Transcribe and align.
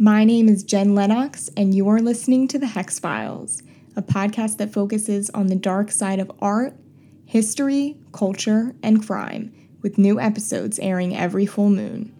My 0.00 0.22
name 0.22 0.48
is 0.48 0.62
Jen 0.62 0.94
Lennox, 0.94 1.50
and 1.56 1.74
you 1.74 1.88
are 1.88 1.98
listening 1.98 2.46
to 2.48 2.58
The 2.60 2.68
Hex 2.68 3.00
Files, 3.00 3.64
a 3.96 4.02
podcast 4.02 4.58
that 4.58 4.72
focuses 4.72 5.28
on 5.30 5.48
the 5.48 5.56
dark 5.56 5.90
side 5.90 6.20
of 6.20 6.30
art, 6.40 6.74
history, 7.24 7.96
culture, 8.12 8.76
and 8.80 9.04
crime, 9.04 9.52
with 9.82 9.98
new 9.98 10.20
episodes 10.20 10.78
airing 10.78 11.16
every 11.16 11.46
full 11.46 11.68
moon. 11.68 12.14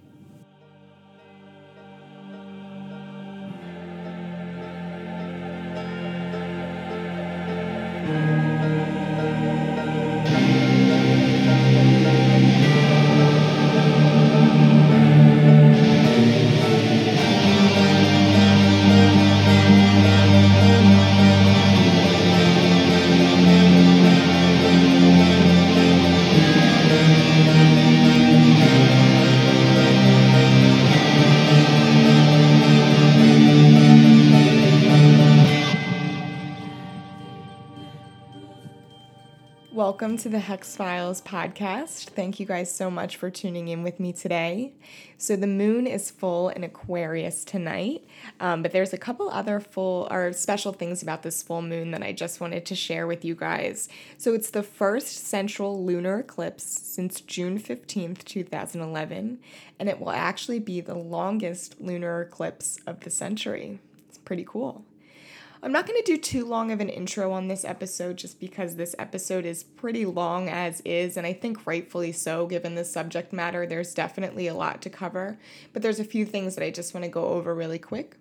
Welcome 40.09 40.23
to 40.23 40.30
the 40.30 40.39
Hex 40.39 40.75
Files 40.75 41.21
podcast. 41.21 42.05
Thank 42.09 42.41
you 42.41 42.47
guys 42.47 42.75
so 42.75 42.91
much 42.91 43.17
for 43.17 43.29
tuning 43.29 43.69
in 43.69 43.83
with 43.83 44.01
me 44.01 44.15
today. 44.15 44.73
So, 45.19 45.37
the 45.37 45.47
moon 45.47 45.87
is 45.87 46.11
full 46.11 46.48
in 46.48 46.65
Aquarius 46.65 47.45
tonight, 47.45 48.07
um, 48.41 48.62
but 48.62 48.73
there's 48.73 48.95
a 48.95 48.97
couple 48.97 49.29
other 49.29 49.61
full 49.61 50.09
or 50.11 50.33
special 50.33 50.73
things 50.73 51.03
about 51.03 51.25
this 51.25 51.42
full 51.42 51.61
moon 51.61 51.91
that 51.91 52.03
I 52.03 52.12
just 52.12 52.41
wanted 52.41 52.65
to 52.65 52.75
share 52.75 53.06
with 53.06 53.23
you 53.23 53.34
guys. 53.34 53.91
So, 54.17 54.33
it's 54.33 54.48
the 54.48 54.62
first 54.62 55.27
central 55.27 55.84
lunar 55.84 56.20
eclipse 56.20 56.65
since 56.65 57.20
June 57.20 57.59
15th, 57.59 58.25
2011, 58.25 59.39
and 59.78 59.89
it 59.91 60.00
will 60.00 60.12
actually 60.12 60.59
be 60.59 60.81
the 60.81 60.97
longest 60.97 61.83
lunar 61.83 62.22
eclipse 62.22 62.78
of 62.87 63.00
the 63.00 63.11
century. 63.11 63.78
It's 64.09 64.17
pretty 64.17 64.47
cool. 64.48 64.87
I'm 65.61 65.73
not 65.73 65.89
going 65.89 66.01
to 66.01 66.12
do 66.12 66.19
too 66.19 66.45
long 66.45 66.70
of 66.70 66.81
an 66.81 66.89
intro 66.89 67.33
on 67.33 67.48
this 67.48 67.64
episode 67.64 68.17
just 68.17 68.39
because 68.39 68.77
this 68.77 68.95
episode 68.97 69.45
is 69.45 69.65
pretty 69.65 70.06
long 70.06 70.48
as 70.48 70.81
is, 70.84 71.17
and 71.17 71.27
I 71.27 71.33
think 71.33 71.67
rightfully 71.67 72.12
so 72.12 72.47
given 72.47 72.77
the 72.77 72.84
subject 72.84 73.33
matter. 73.33 73.67
There's 73.67 73.92
definitely 73.92 74.47
a 74.47 74.55
lot 74.55 74.81
to 74.83 74.91
cover, 74.91 75.37
but 75.73 75.83
there's 75.83 75.98
a 75.98 76.05
few 76.05 76.25
things 76.25 76.55
that 76.55 76.65
I 76.65 76.70
just 76.70 76.95
want 76.95 77.05
to 77.05 77.11
go 77.11 77.27
over 77.27 77.56
really 77.56 77.81
quick. 77.81 78.17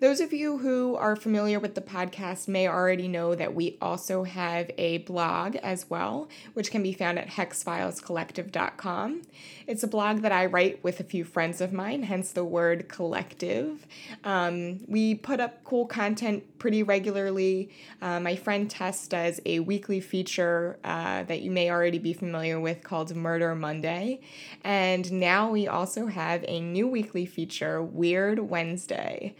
Those 0.00 0.20
of 0.20 0.32
you 0.32 0.58
who 0.58 0.96
are 0.96 1.14
familiar 1.14 1.60
with 1.60 1.76
the 1.76 1.80
podcast 1.80 2.48
may 2.48 2.66
already 2.66 3.06
know 3.06 3.34
that 3.36 3.54
we 3.54 3.78
also 3.80 4.24
have 4.24 4.70
a 4.76 4.98
blog 4.98 5.54
as 5.56 5.88
well, 5.88 6.28
which 6.54 6.72
can 6.72 6.82
be 6.82 6.92
found 6.92 7.18
at 7.18 7.28
hexfilescollective.com. 7.28 9.22
It's 9.66 9.82
a 9.82 9.88
blog 9.88 10.22
that 10.22 10.32
I 10.32 10.46
write 10.46 10.82
with 10.82 10.98
a 10.98 11.04
few 11.04 11.24
friends 11.24 11.60
of 11.60 11.72
mine, 11.72 12.02
hence 12.02 12.32
the 12.32 12.44
word 12.44 12.88
collective. 12.88 13.86
Um, 14.24 14.80
we 14.88 15.14
put 15.14 15.38
up 15.38 15.62
cool 15.62 15.86
content 15.86 16.58
pretty 16.58 16.82
regularly. 16.82 17.70
Uh, 18.02 18.18
my 18.18 18.34
friend 18.34 18.68
Tess 18.68 19.06
does 19.06 19.40
a 19.46 19.60
weekly 19.60 20.00
feature 20.00 20.78
uh, 20.82 21.22
that 21.22 21.42
you 21.42 21.52
may 21.52 21.70
already 21.70 21.98
be 21.98 22.12
familiar 22.12 22.58
with 22.58 22.82
called 22.82 23.14
Murder 23.14 23.54
Monday. 23.54 24.20
And 24.64 25.12
now 25.12 25.50
we 25.50 25.68
also 25.68 26.06
have 26.06 26.44
a 26.48 26.60
new 26.60 26.88
weekly 26.88 27.26
feature, 27.26 27.80
Weird 27.80 28.40
Wednesday. 28.40 29.36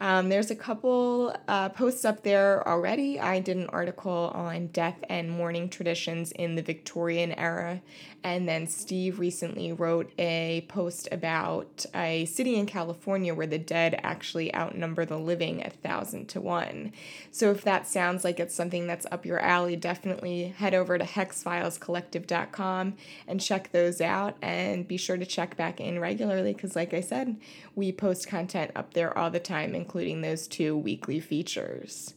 Um, 0.00 0.28
there's 0.28 0.50
a 0.50 0.56
couple 0.56 1.34
uh, 1.48 1.70
posts 1.70 2.04
up 2.04 2.22
there 2.22 2.66
already. 2.68 3.18
I 3.18 3.40
did 3.40 3.56
an 3.56 3.66
article 3.68 4.30
on 4.34 4.68
death 4.68 4.96
and 5.08 5.30
mourning 5.30 5.68
traditions 5.68 6.30
in 6.32 6.54
the 6.54 6.62
Victorian 6.62 7.32
era, 7.32 7.82
and 8.24 8.48
then 8.48 8.66
Steve 8.66 9.18
recently 9.18 9.72
wrote 9.72 10.10
a 10.18 10.66
post 10.68 11.08
about 11.12 11.86
a 11.94 12.24
city 12.24 12.56
in 12.56 12.66
California 12.66 13.34
where 13.34 13.46
the 13.46 13.58
dead 13.58 13.98
actually 14.02 14.54
outnumber 14.54 15.04
the 15.04 15.18
living 15.18 15.64
a 15.64 15.70
thousand 15.70 16.28
to 16.30 16.40
one. 16.40 16.92
So 17.30 17.50
if 17.50 17.62
that 17.62 17.86
sounds 17.86 18.24
like 18.24 18.40
it's 18.40 18.54
something 18.54 18.86
that's 18.86 19.06
up 19.12 19.24
your 19.24 19.38
alley, 19.38 19.76
definitely 19.76 20.48
head 20.48 20.74
over 20.74 20.98
to 20.98 21.04
hexfilescollective.com 21.04 22.96
and 23.28 23.40
check 23.40 23.70
those 23.70 24.00
out. 24.00 24.36
And 24.42 24.88
be 24.88 24.96
sure 24.96 25.16
to 25.16 25.26
check 25.26 25.56
back 25.56 25.80
in 25.80 26.00
regularly 26.00 26.52
because, 26.52 26.74
like 26.74 26.92
I 26.92 27.00
said, 27.00 27.36
we 27.74 27.92
post 27.92 28.26
content 28.26 28.72
up 28.74 28.94
there 28.94 29.16
all 29.16 29.30
the 29.30 29.40
time, 29.40 29.74
including 29.74 30.20
those 30.20 30.48
two 30.48 30.76
weekly 30.76 31.20
features. 31.20 32.14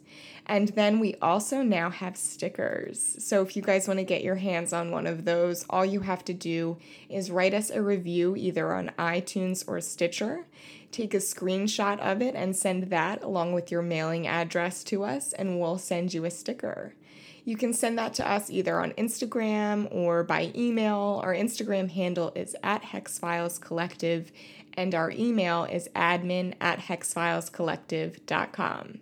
And 0.51 0.67
then 0.67 0.99
we 0.99 1.15
also 1.21 1.61
now 1.61 1.89
have 1.89 2.17
stickers. 2.17 3.15
So 3.19 3.41
if 3.41 3.55
you 3.55 3.61
guys 3.61 3.87
want 3.87 3.99
to 3.99 4.03
get 4.03 4.21
your 4.21 4.35
hands 4.35 4.73
on 4.73 4.91
one 4.91 5.07
of 5.07 5.23
those, 5.23 5.65
all 5.69 5.85
you 5.85 6.01
have 6.01 6.25
to 6.25 6.33
do 6.33 6.75
is 7.07 7.31
write 7.31 7.53
us 7.53 7.69
a 7.69 7.81
review 7.81 8.35
either 8.35 8.73
on 8.73 8.91
iTunes 8.99 9.63
or 9.65 9.79
Stitcher. 9.79 10.45
Take 10.91 11.13
a 11.13 11.19
screenshot 11.19 11.99
of 11.99 12.21
it 12.21 12.35
and 12.35 12.53
send 12.53 12.89
that 12.89 13.23
along 13.23 13.53
with 13.53 13.71
your 13.71 13.81
mailing 13.81 14.27
address 14.27 14.83
to 14.83 15.05
us, 15.05 15.31
and 15.31 15.57
we'll 15.57 15.77
send 15.77 16.13
you 16.13 16.25
a 16.25 16.29
sticker. 16.29 16.95
You 17.45 17.55
can 17.55 17.71
send 17.71 17.97
that 17.97 18.13
to 18.15 18.29
us 18.29 18.49
either 18.49 18.77
on 18.77 18.91
Instagram 18.91 19.87
or 19.89 20.25
by 20.25 20.51
email. 20.53 21.21
Our 21.23 21.33
Instagram 21.33 21.91
handle 21.91 22.33
is 22.35 22.57
at 22.61 22.83
Hexfiles 22.83 23.61
Collective, 23.61 24.33
and 24.73 24.93
our 24.93 25.11
email 25.11 25.63
is 25.63 25.87
admin 25.95 26.55
at 26.59 26.79
hexfilescollective.com. 26.79 28.99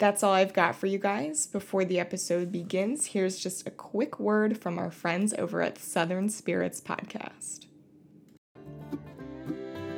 That's 0.00 0.22
all 0.22 0.32
I've 0.32 0.54
got 0.54 0.76
for 0.76 0.86
you 0.86 0.96
guys. 0.96 1.46
Before 1.46 1.84
the 1.84 2.00
episode 2.00 2.50
begins, 2.50 3.08
here's 3.08 3.38
just 3.38 3.66
a 3.66 3.70
quick 3.70 4.18
word 4.18 4.56
from 4.56 4.78
our 4.78 4.90
friends 4.90 5.34
over 5.36 5.60
at 5.60 5.76
Southern 5.76 6.30
Spirits 6.30 6.80
Podcast. 6.80 7.66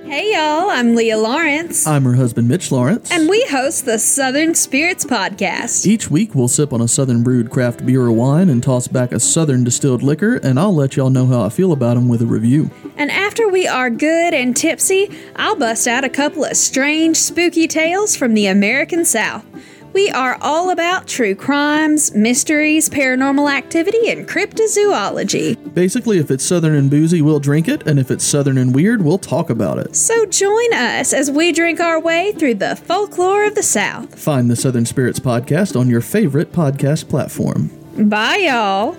Hey 0.05 0.33
y'all, 0.35 0.69
I'm 0.69 0.97
Leah 0.97 1.19
Lawrence. 1.19 1.87
I'm 1.87 2.03
her 2.03 2.15
husband, 2.15 2.49
Mitch 2.49 2.73
Lawrence. 2.73 3.13
And 3.13 3.29
we 3.29 3.47
host 3.49 3.85
the 3.85 3.97
Southern 4.01 4.57
Spirits 4.57 5.05
Podcast. 5.05 5.87
Each 5.87 6.11
week 6.11 6.35
we'll 6.35 6.49
sip 6.49 6.73
on 6.73 6.81
a 6.81 6.89
Southern 6.89 7.23
brewed 7.23 7.51
craft 7.51 7.87
beer 7.87 8.03
or 8.03 8.11
wine 8.11 8.51
and 8.51 8.61
toss 8.61 8.89
back 8.89 9.13
a 9.13 9.21
Southern 9.21 9.63
distilled 9.63 10.03
liquor, 10.03 10.35
and 10.39 10.59
I'll 10.59 10.75
let 10.75 10.97
y'all 10.97 11.11
know 11.11 11.27
how 11.27 11.43
I 11.43 11.49
feel 11.49 11.71
about 11.71 11.95
them 11.95 12.09
with 12.09 12.23
a 12.23 12.27
review. 12.27 12.73
And 12.97 13.13
after 13.13 13.49
we 13.49 13.69
are 13.69 13.89
good 13.89 14.35
and 14.35 14.57
tipsy, 14.57 15.17
I'll 15.37 15.55
bust 15.55 15.87
out 15.87 16.03
a 16.03 16.11
couple 16.11 16.45
of 16.45 16.57
strange, 16.57 17.17
spooky 17.17 17.69
tales 17.69 18.17
from 18.17 18.35
the 18.35 18.49
American 18.49 19.05
South. 19.05 19.47
We 19.93 20.11
are 20.11 20.39
all 20.41 20.71
about 20.71 21.07
true 21.07 21.35
crimes, 21.35 22.15
mysteries, 22.15 22.89
paranormal 22.89 23.53
activity, 23.53 24.11
and 24.11 24.27
cryptozoology. 24.27 25.75
Basically, 25.75 26.19
if 26.19 26.31
it's 26.31 26.45
southern 26.45 26.75
and 26.75 26.91
boozy, 26.91 27.21
we'll 27.21 27.41
drink 27.41 27.69
it, 27.69 27.87
and 27.87 27.99
if 27.99 28.11
it's 28.11 28.25
southern 28.25 28.59
and 28.59 28.75
weird, 28.75 29.03
we'll 29.03 29.19
talk 29.19 29.51
about 29.51 29.79
it. 29.79 29.95
So 29.95 30.25
join 30.27 30.73
us 30.73 31.13
as 31.13 31.31
we 31.31 31.53
drink 31.53 31.81
our 31.81 32.01
way 32.01 32.33
through 32.33 32.55
the 32.55 32.77
folklore 32.77 33.45
of 33.45 33.55
the 33.55 33.63
South. 33.63 34.19
Find 34.19 34.51
the 34.51 34.57
Southern 34.57 34.87
Spirits 34.87 35.21
Podcast 35.21 35.79
on 35.79 35.91
your 35.91 36.01
favorite 36.01 36.53
podcast 36.53 37.09
platform. 37.09 37.71
Bye, 38.09 38.37
y'all. 38.49 38.97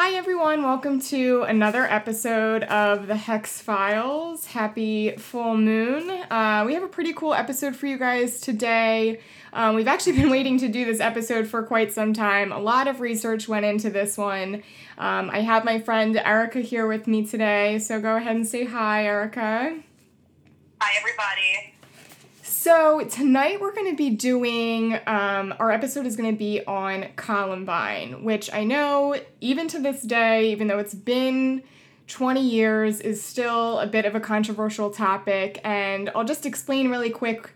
Hi, 0.00 0.14
everyone. 0.14 0.62
Welcome 0.62 1.00
to 1.00 1.42
another 1.42 1.82
episode 1.82 2.62
of 2.62 3.08
the 3.08 3.16
Hex 3.16 3.60
Files. 3.60 4.46
Happy 4.46 5.16
full 5.16 5.56
moon. 5.56 6.08
Uh, 6.30 6.62
we 6.64 6.74
have 6.74 6.84
a 6.84 6.88
pretty 6.88 7.12
cool 7.12 7.34
episode 7.34 7.74
for 7.74 7.88
you 7.88 7.98
guys 7.98 8.40
today. 8.40 9.18
Um, 9.52 9.74
we've 9.74 9.88
actually 9.88 10.12
been 10.20 10.30
waiting 10.30 10.56
to 10.60 10.68
do 10.68 10.84
this 10.84 11.00
episode 11.00 11.48
for 11.48 11.64
quite 11.64 11.92
some 11.92 12.12
time. 12.12 12.52
A 12.52 12.60
lot 12.60 12.86
of 12.86 13.00
research 13.00 13.48
went 13.48 13.66
into 13.66 13.90
this 13.90 14.16
one. 14.16 14.62
Um, 14.98 15.30
I 15.32 15.40
have 15.40 15.64
my 15.64 15.80
friend 15.80 16.16
Erica 16.16 16.60
here 16.60 16.86
with 16.86 17.08
me 17.08 17.26
today, 17.26 17.80
so 17.80 18.00
go 18.00 18.14
ahead 18.14 18.36
and 18.36 18.46
say 18.46 18.66
hi, 18.66 19.04
Erica. 19.04 19.80
Hi, 20.80 20.92
everybody. 20.96 21.74
So 22.60 23.04
tonight 23.04 23.60
we're 23.60 23.72
going 23.72 23.88
to 23.88 23.96
be 23.96 24.10
doing 24.10 24.98
um, 25.06 25.54
our 25.60 25.70
episode 25.70 26.06
is 26.06 26.16
going 26.16 26.32
to 26.32 26.36
be 26.36 26.60
on 26.66 27.06
Columbine, 27.14 28.24
which 28.24 28.52
I 28.52 28.64
know 28.64 29.14
even 29.40 29.68
to 29.68 29.78
this 29.78 30.02
day, 30.02 30.50
even 30.50 30.66
though 30.66 30.80
it's 30.80 30.92
been 30.92 31.62
20 32.08 32.40
years, 32.40 33.00
is 33.00 33.22
still 33.22 33.78
a 33.78 33.86
bit 33.86 34.06
of 34.06 34.16
a 34.16 34.20
controversial 34.20 34.90
topic. 34.90 35.60
And 35.62 36.10
I'll 36.16 36.24
just 36.24 36.44
explain 36.44 36.90
really 36.90 37.10
quick 37.10 37.52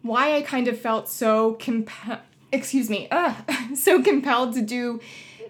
why 0.00 0.34
I 0.34 0.40
kind 0.40 0.68
of 0.68 0.80
felt 0.80 1.10
so 1.10 1.52
compelled. 1.60 2.20
Excuse 2.50 2.88
me, 2.88 3.08
uh, 3.10 3.34
so 3.74 4.02
compelled 4.02 4.54
to 4.54 4.62
do 4.62 5.02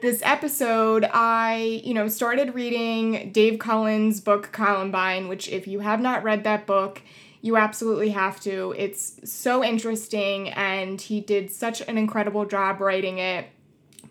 this 0.02 0.20
episode, 0.24 1.08
I, 1.12 1.80
you 1.84 1.94
know, 1.94 2.08
started 2.08 2.56
reading 2.56 3.30
Dave 3.30 3.60
Cullen's 3.60 4.20
book 4.20 4.50
Columbine, 4.50 5.28
which 5.28 5.48
if 5.48 5.68
you 5.68 5.78
have 5.80 6.00
not 6.00 6.24
read 6.24 6.42
that 6.42 6.66
book, 6.66 7.02
you 7.46 7.56
absolutely 7.56 8.10
have 8.10 8.40
to. 8.40 8.74
It's 8.76 9.20
so 9.24 9.64
interesting, 9.64 10.50
and 10.50 11.00
he 11.00 11.20
did 11.20 11.50
such 11.50 11.80
an 11.80 11.96
incredible 11.96 12.44
job 12.44 12.80
writing 12.80 13.18
it. 13.18 13.46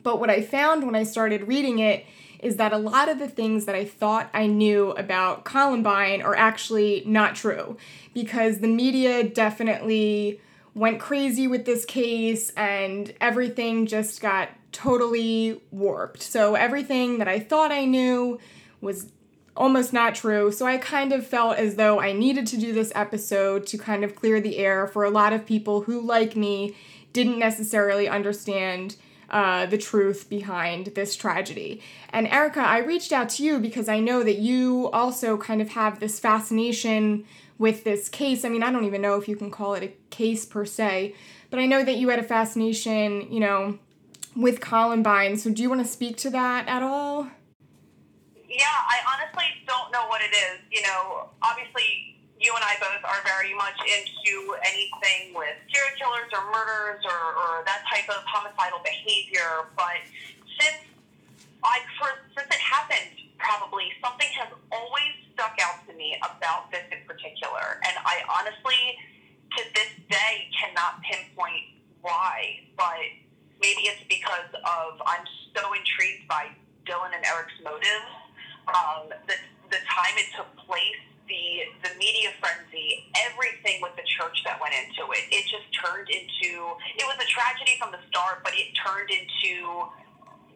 But 0.01 0.19
what 0.19 0.29
I 0.29 0.41
found 0.41 0.85
when 0.85 0.95
I 0.95 1.03
started 1.03 1.47
reading 1.47 1.79
it 1.79 2.05
is 2.39 2.55
that 2.57 2.71
a 2.71 2.77
lot 2.77 3.09
of 3.09 3.19
the 3.19 3.27
things 3.27 3.65
that 3.65 3.75
I 3.75 3.85
thought 3.85 4.29
I 4.33 4.47
knew 4.47 4.91
about 4.91 5.43
Columbine 5.45 6.21
are 6.21 6.35
actually 6.35 7.03
not 7.05 7.35
true 7.35 7.77
because 8.13 8.59
the 8.59 8.67
media 8.67 9.23
definitely 9.23 10.39
went 10.73 10.99
crazy 10.99 11.47
with 11.47 11.65
this 11.65 11.85
case 11.85 12.51
and 12.51 13.13
everything 13.19 13.85
just 13.85 14.21
got 14.21 14.49
totally 14.71 15.61
warped. 15.71 16.21
So 16.21 16.55
everything 16.55 17.17
that 17.17 17.27
I 17.27 17.39
thought 17.39 17.71
I 17.71 17.85
knew 17.85 18.39
was 18.81 19.11
almost 19.55 19.93
not 19.93 20.15
true. 20.15 20.51
So 20.51 20.65
I 20.65 20.77
kind 20.77 21.13
of 21.13 21.25
felt 21.25 21.57
as 21.57 21.75
though 21.75 21.99
I 21.99 22.11
needed 22.11 22.45
to 22.47 22.57
do 22.57 22.73
this 22.73 22.91
episode 22.95 23.65
to 23.67 23.77
kind 23.77 24.03
of 24.03 24.15
clear 24.15 24.41
the 24.41 24.57
air 24.57 24.87
for 24.87 25.03
a 25.03 25.09
lot 25.09 25.33
of 25.33 25.45
people 25.45 25.81
who, 25.81 26.01
like 26.01 26.35
me, 26.35 26.75
didn't 27.13 27.39
necessarily 27.39 28.07
understand 28.07 28.97
uh, 29.29 29.65
the 29.65 29.77
truth 29.77 30.29
behind 30.29 30.87
this 30.87 31.15
tragedy. 31.15 31.81
And 32.09 32.27
Erica, 32.27 32.59
I 32.59 32.79
reached 32.79 33.11
out 33.11 33.29
to 33.29 33.43
you 33.43 33.59
because 33.59 33.89
I 33.89 33.99
know 33.99 34.23
that 34.23 34.37
you 34.37 34.89
also 34.91 35.37
kind 35.37 35.61
of 35.61 35.69
have 35.69 35.99
this 35.99 36.19
fascination 36.19 37.25
with 37.57 37.85
this 37.85 38.09
case. 38.09 38.43
I 38.43 38.49
mean, 38.49 38.63
I 38.63 38.71
don't 38.71 38.85
even 38.85 39.01
know 39.01 39.15
if 39.15 39.27
you 39.27 39.35
can 39.35 39.49
call 39.49 39.73
it 39.73 39.83
a 39.83 39.93
case 40.09 40.45
per 40.45 40.65
se, 40.65 41.15
but 41.49 41.59
I 41.59 41.65
know 41.65 41.83
that 41.83 41.95
you 41.95 42.09
had 42.09 42.19
a 42.19 42.23
fascination, 42.23 43.31
you 43.31 43.39
know, 43.39 43.79
with 44.35 44.59
Columbine. 44.59 45.37
So 45.37 45.49
do 45.49 45.61
you 45.61 45.69
want 45.69 45.85
to 45.85 45.91
speak 45.91 46.17
to 46.17 46.29
that 46.31 46.67
at 46.67 46.83
all? 46.83 47.29
Yeah, 48.55 48.71
I 48.87 49.03
honestly 49.03 49.51
don't 49.67 49.91
know 49.91 50.07
what 50.07 50.23
it 50.23 50.31
is. 50.31 50.63
You 50.71 50.79
know, 50.87 51.27
obviously, 51.43 52.15
you 52.39 52.55
and 52.55 52.63
I 52.63 52.79
both 52.79 53.03
are 53.03 53.19
very 53.27 53.51
much 53.51 53.75
into 53.83 54.55
anything 54.63 55.35
with 55.35 55.59
serial 55.67 55.91
killers 55.99 56.31
or 56.31 56.39
murders 56.55 57.03
or, 57.03 57.19
or 57.35 57.51
that 57.67 57.83
type 57.91 58.07
of 58.07 58.23
homicidal 58.23 58.79
behavior. 58.79 59.67
But 59.75 59.99
since 60.55 60.79
I 61.67 61.83
first, 61.99 62.23
since 62.31 62.47
it 62.47 62.63
happened, 62.63 63.27
probably 63.35 63.91
something 63.99 64.31
has 64.39 64.47
always 64.71 65.11
stuck 65.35 65.59
out 65.59 65.83
to 65.91 65.93
me 65.99 66.15
about 66.23 66.71
this 66.71 66.87
in 66.95 67.03
particular, 67.03 67.83
and 67.83 67.99
I 68.07 68.23
honestly, 68.39 68.95
to 69.59 69.61
this 69.75 69.91
day, 70.07 70.47
cannot 70.55 71.03
pinpoint 71.03 71.75
why. 71.99 72.63
But 72.79 73.03
maybe 73.59 73.91
it's 73.91 74.07
because 74.07 74.47
of 74.63 75.03
I'm 75.03 75.27
so 75.51 75.75
intrigued 75.75 76.31
by 76.31 76.55
Dylan 76.87 77.11
and 77.11 77.25
Eric's 77.27 77.59
motives 77.59 78.24
um, 78.71 79.09
the, 79.27 79.35
the 79.69 79.81
time 79.85 80.15
it 80.17 80.29
took 80.35 80.49
place, 80.65 81.01
the 81.27 81.65
the 81.81 81.91
media 81.97 82.29
frenzy, 82.37 83.09
everything 83.25 83.81
with 83.81 83.95
the 83.97 84.05
church 84.05 84.45
that 84.45 84.61
went 84.61 84.73
into 84.77 85.09
it, 85.13 85.25
it 85.33 85.45
just 85.49 85.65
turned 85.73 86.09
into 86.09 86.77
it 86.97 87.05
was 87.05 87.17
a 87.17 87.29
tragedy 87.29 87.77
from 87.81 87.91
the 87.91 88.01
start, 88.09 88.45
but 88.45 88.53
it 88.53 88.73
turned 88.77 89.09
into 89.09 89.89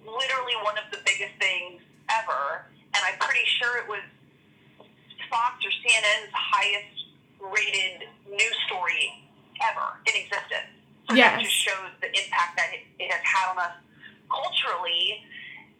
literally 0.05 0.57
one 0.61 0.77
of 0.77 0.85
the 0.93 1.01
biggest 1.05 1.33
things 1.41 1.81
ever. 2.09 2.65
And 2.93 3.01
I'm 3.05 3.17
pretty 3.21 3.45
sure 3.45 3.77
it 3.77 3.87
was 3.89 4.01
Fox 5.29 5.61
or 5.61 5.73
CNN's 5.85 6.33
highest 6.33 6.99
rated 7.39 8.09
news 8.25 8.57
story 8.65 9.29
ever 9.61 10.01
in 10.09 10.13
existence. 10.25 10.73
So 11.07 11.15
yes. 11.15 11.37
that 11.37 11.41
just 11.41 11.55
shows 11.55 11.91
the 12.01 12.09
impact 12.09 12.57
that 12.57 12.69
it, 12.73 12.85
it 12.97 13.09
has 13.11 13.21
had 13.21 13.53
on 13.53 13.57
us 13.57 13.75
culturally 14.29 15.25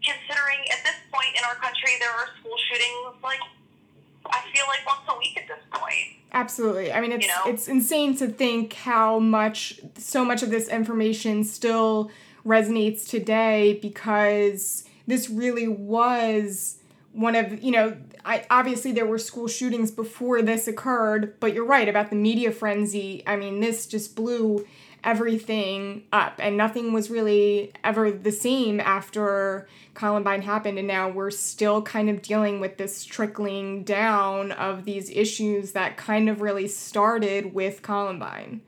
considering 0.04 0.60
at 0.72 0.84
this 0.84 0.96
point 1.12 1.36
in 1.38 1.44
our 1.46 1.56
country 1.56 1.92
there 2.00 2.12
are 2.12 2.28
school 2.40 2.56
shootings 2.70 3.22
like 3.24 3.40
I 4.26 4.42
feel 4.54 4.66
like 4.68 4.86
once 4.86 5.02
a 5.08 5.18
week 5.18 5.38
at 5.38 5.48
this 5.48 5.64
point. 5.72 6.18
Absolutely. 6.32 6.92
I 6.92 7.02
mean, 7.02 7.12
it's 7.14 7.26
You 7.26 7.32
know? 7.32 7.52
it's 7.52 7.68
insane 7.68 8.16
to 8.18 8.28
think 8.28 8.74
how 8.74 9.20
much 9.20 9.80
so 9.98 10.24
much 10.24 10.44
of 10.44 10.52
this 10.52 10.68
information 10.68 11.44
still 11.44 12.12
resonates 12.46 13.08
today 13.08 13.80
because 13.82 14.86
this 15.08 15.30
really 15.30 15.68
was 15.68 16.78
one 17.12 17.36
of 17.36 17.64
you 17.64 17.72
know 17.72 17.98
I 18.26 18.46
obviously 18.50 18.92
there 18.92 19.06
were 19.06 19.18
school 19.18 19.48
shootings 19.48 19.92
before 19.92 20.42
this 20.42 20.68
occurred, 20.68 21.40
but 21.40 21.54
you're 21.54 21.66
right 21.66 21.88
about 21.88 22.10
the 22.10 22.16
media 22.16 22.52
frenzy. 22.52 23.24
I 23.26 23.36
mean, 23.36 23.60
this 23.60 23.88
just 23.88 24.16
blew 24.16 24.68
everything 25.04 26.04
up 26.12 26.40
and 26.40 26.58
nothing 26.58 26.94
was 26.94 27.10
really 27.10 27.72
ever 27.84 28.12
the 28.12 28.32
same 28.32 28.80
after 28.80 29.68
Columbine 29.94 30.42
happened 30.42 30.78
and 30.78 30.88
now 30.88 31.10
we're 31.10 31.32
still 31.32 31.82
kind 31.82 32.10
of 32.10 32.22
dealing 32.22 32.60
with 32.60 32.78
this 32.78 33.06
trickling 33.06 33.84
down 33.84 34.52
of 34.52 34.86
these 34.86 35.10
issues 35.10 35.72
that 35.74 35.98
kind 35.98 36.30
of 36.30 36.42
really 36.42 36.68
started 36.68 37.54
with 37.54 37.82
Columbine. 37.82 38.62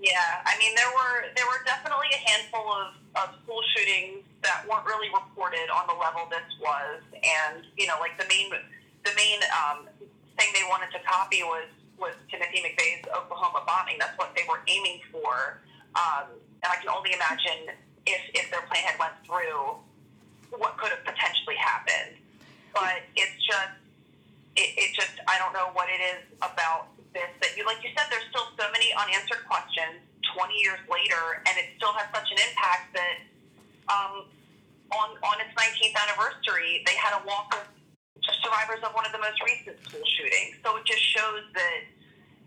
Yeah, 0.00 0.40
I 0.46 0.56
mean 0.58 0.72
there 0.76 0.88
were 0.88 1.28
there 1.36 1.46
were 1.46 1.60
definitely 1.66 2.08
a 2.14 2.30
handful 2.30 2.72
of, 2.72 2.96
of 3.20 3.34
school 3.44 3.60
shootings 3.76 4.24
that 4.42 4.64
weren't 4.68 4.86
really 4.86 5.08
reported 5.12 5.68
on 5.68 5.86
the 5.86 5.96
level 6.00 6.24
this 6.30 6.48
was, 6.60 7.02
and 7.12 7.64
you 7.76 7.86
know 7.86 8.00
like 8.00 8.16
the 8.16 8.24
main 8.28 8.48
the 9.04 9.12
main 9.16 9.40
um, 9.52 9.84
thing 10.38 10.48
they 10.54 10.64
wanted 10.68 10.88
to 10.92 11.00
copy 11.04 11.42
was 11.42 11.68
was 11.98 12.14
Timothy 12.30 12.64
McVeigh's 12.64 13.04
Oklahoma 13.12 13.62
bombing. 13.66 13.96
That's 14.00 14.16
what 14.16 14.32
they 14.34 14.42
were 14.48 14.64
aiming 14.66 15.00
for, 15.12 15.60
um, 15.96 16.26
and 16.62 16.68
I 16.68 16.76
can 16.78 16.88
only 16.88 17.12
imagine 17.12 17.74
if 18.06 18.22
if 18.34 18.50
their 18.50 18.62
plan 18.68 18.82
had 18.84 18.98
went 18.98 19.16
through, 19.26 19.78
what 20.58 20.76
could 20.78 20.90
have 20.90 21.04
potentially 21.04 21.56
happened. 21.56 22.18
But 22.74 23.02
it's 23.16 23.38
just 23.42 23.80
it, 24.56 24.70
it 24.76 24.90
just 24.94 25.14
I 25.26 25.38
don't 25.38 25.52
know 25.52 25.70
what 25.72 25.88
it 25.88 26.00
is 26.00 26.22
about 26.42 26.90
this 27.14 27.30
that 27.42 27.56
you 27.56 27.66
like 27.66 27.82
you 27.82 27.90
said 27.94 28.06
there's 28.10 28.26
still 28.30 28.46
so 28.54 28.66
many 28.70 28.94
unanswered 28.94 29.42
questions 29.46 29.98
20 30.30 30.54
years 30.62 30.78
later 30.86 31.42
and 31.46 31.54
it 31.58 31.74
still 31.74 31.90
has 31.90 32.06
such 32.14 32.30
an 32.30 32.38
impact 32.38 32.94
that 32.94 33.16
um, 33.90 34.30
on 34.94 35.18
on 35.26 35.36
its 35.42 35.50
19th 35.58 35.96
anniversary 36.06 36.86
they 36.86 36.94
had 36.94 37.18
a 37.18 37.22
walk 37.26 37.50
of 37.58 37.66
survivors 38.46 38.78
of 38.86 38.94
one 38.94 39.02
of 39.02 39.10
the 39.10 39.18
most 39.18 39.38
recent 39.42 39.74
school 39.82 40.06
shootings 40.06 40.54
so 40.62 40.76
it 40.78 40.86
just 40.86 41.02
shows 41.02 41.42
that 41.54 41.82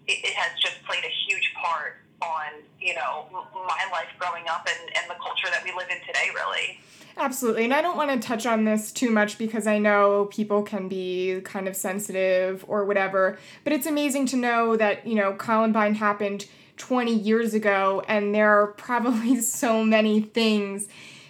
it, 0.08 0.20
it 0.24 0.36
has 0.36 0.56
just 0.60 0.80
played 0.88 1.04
a 1.04 1.14
huge 1.28 1.52
part 1.60 2.03
on 2.24 2.64
you 2.80 2.96
know 2.96 3.26
my 3.32 3.86
life 3.92 4.10
growing 4.20 4.44
up 4.50 4.68
and, 4.68 4.98
and 4.98 5.10
the 5.10 5.16
culture 5.22 5.48
that 5.52 5.64
we 5.64 5.72
live 5.72 5.90
in 5.90 6.00
today 6.06 6.30
really 6.34 6.80
Absolutely. 7.16 7.64
And 7.64 7.74
I 7.74 7.82
don't 7.82 7.96
want 7.96 8.10
to 8.10 8.28
touch 8.28 8.46
on 8.46 8.64
this 8.64 8.92
too 8.92 9.12
much 9.12 9.38
because 9.38 9.68
I 9.68 9.78
know 9.78 10.28
people 10.32 10.64
can 10.64 10.88
be 10.88 11.42
kind 11.44 11.68
of 11.68 11.76
sensitive 11.76 12.66
or 12.68 12.86
whatever. 12.86 13.38
But 13.64 13.74
it's 13.74 13.86
amazing 13.86 14.26
to 14.28 14.38
know 14.38 14.76
that, 14.78 15.06
you 15.06 15.16
know, 15.16 15.34
Columbine 15.34 15.96
happened 15.96 16.48
20 16.78 17.14
years 17.14 17.54
ago 17.54 18.04
and 18.08 18.34
there 18.34 18.50
are 18.60 18.68
probably 18.68 19.40
so 19.42 19.84
many 19.84 20.22
things 20.22 20.88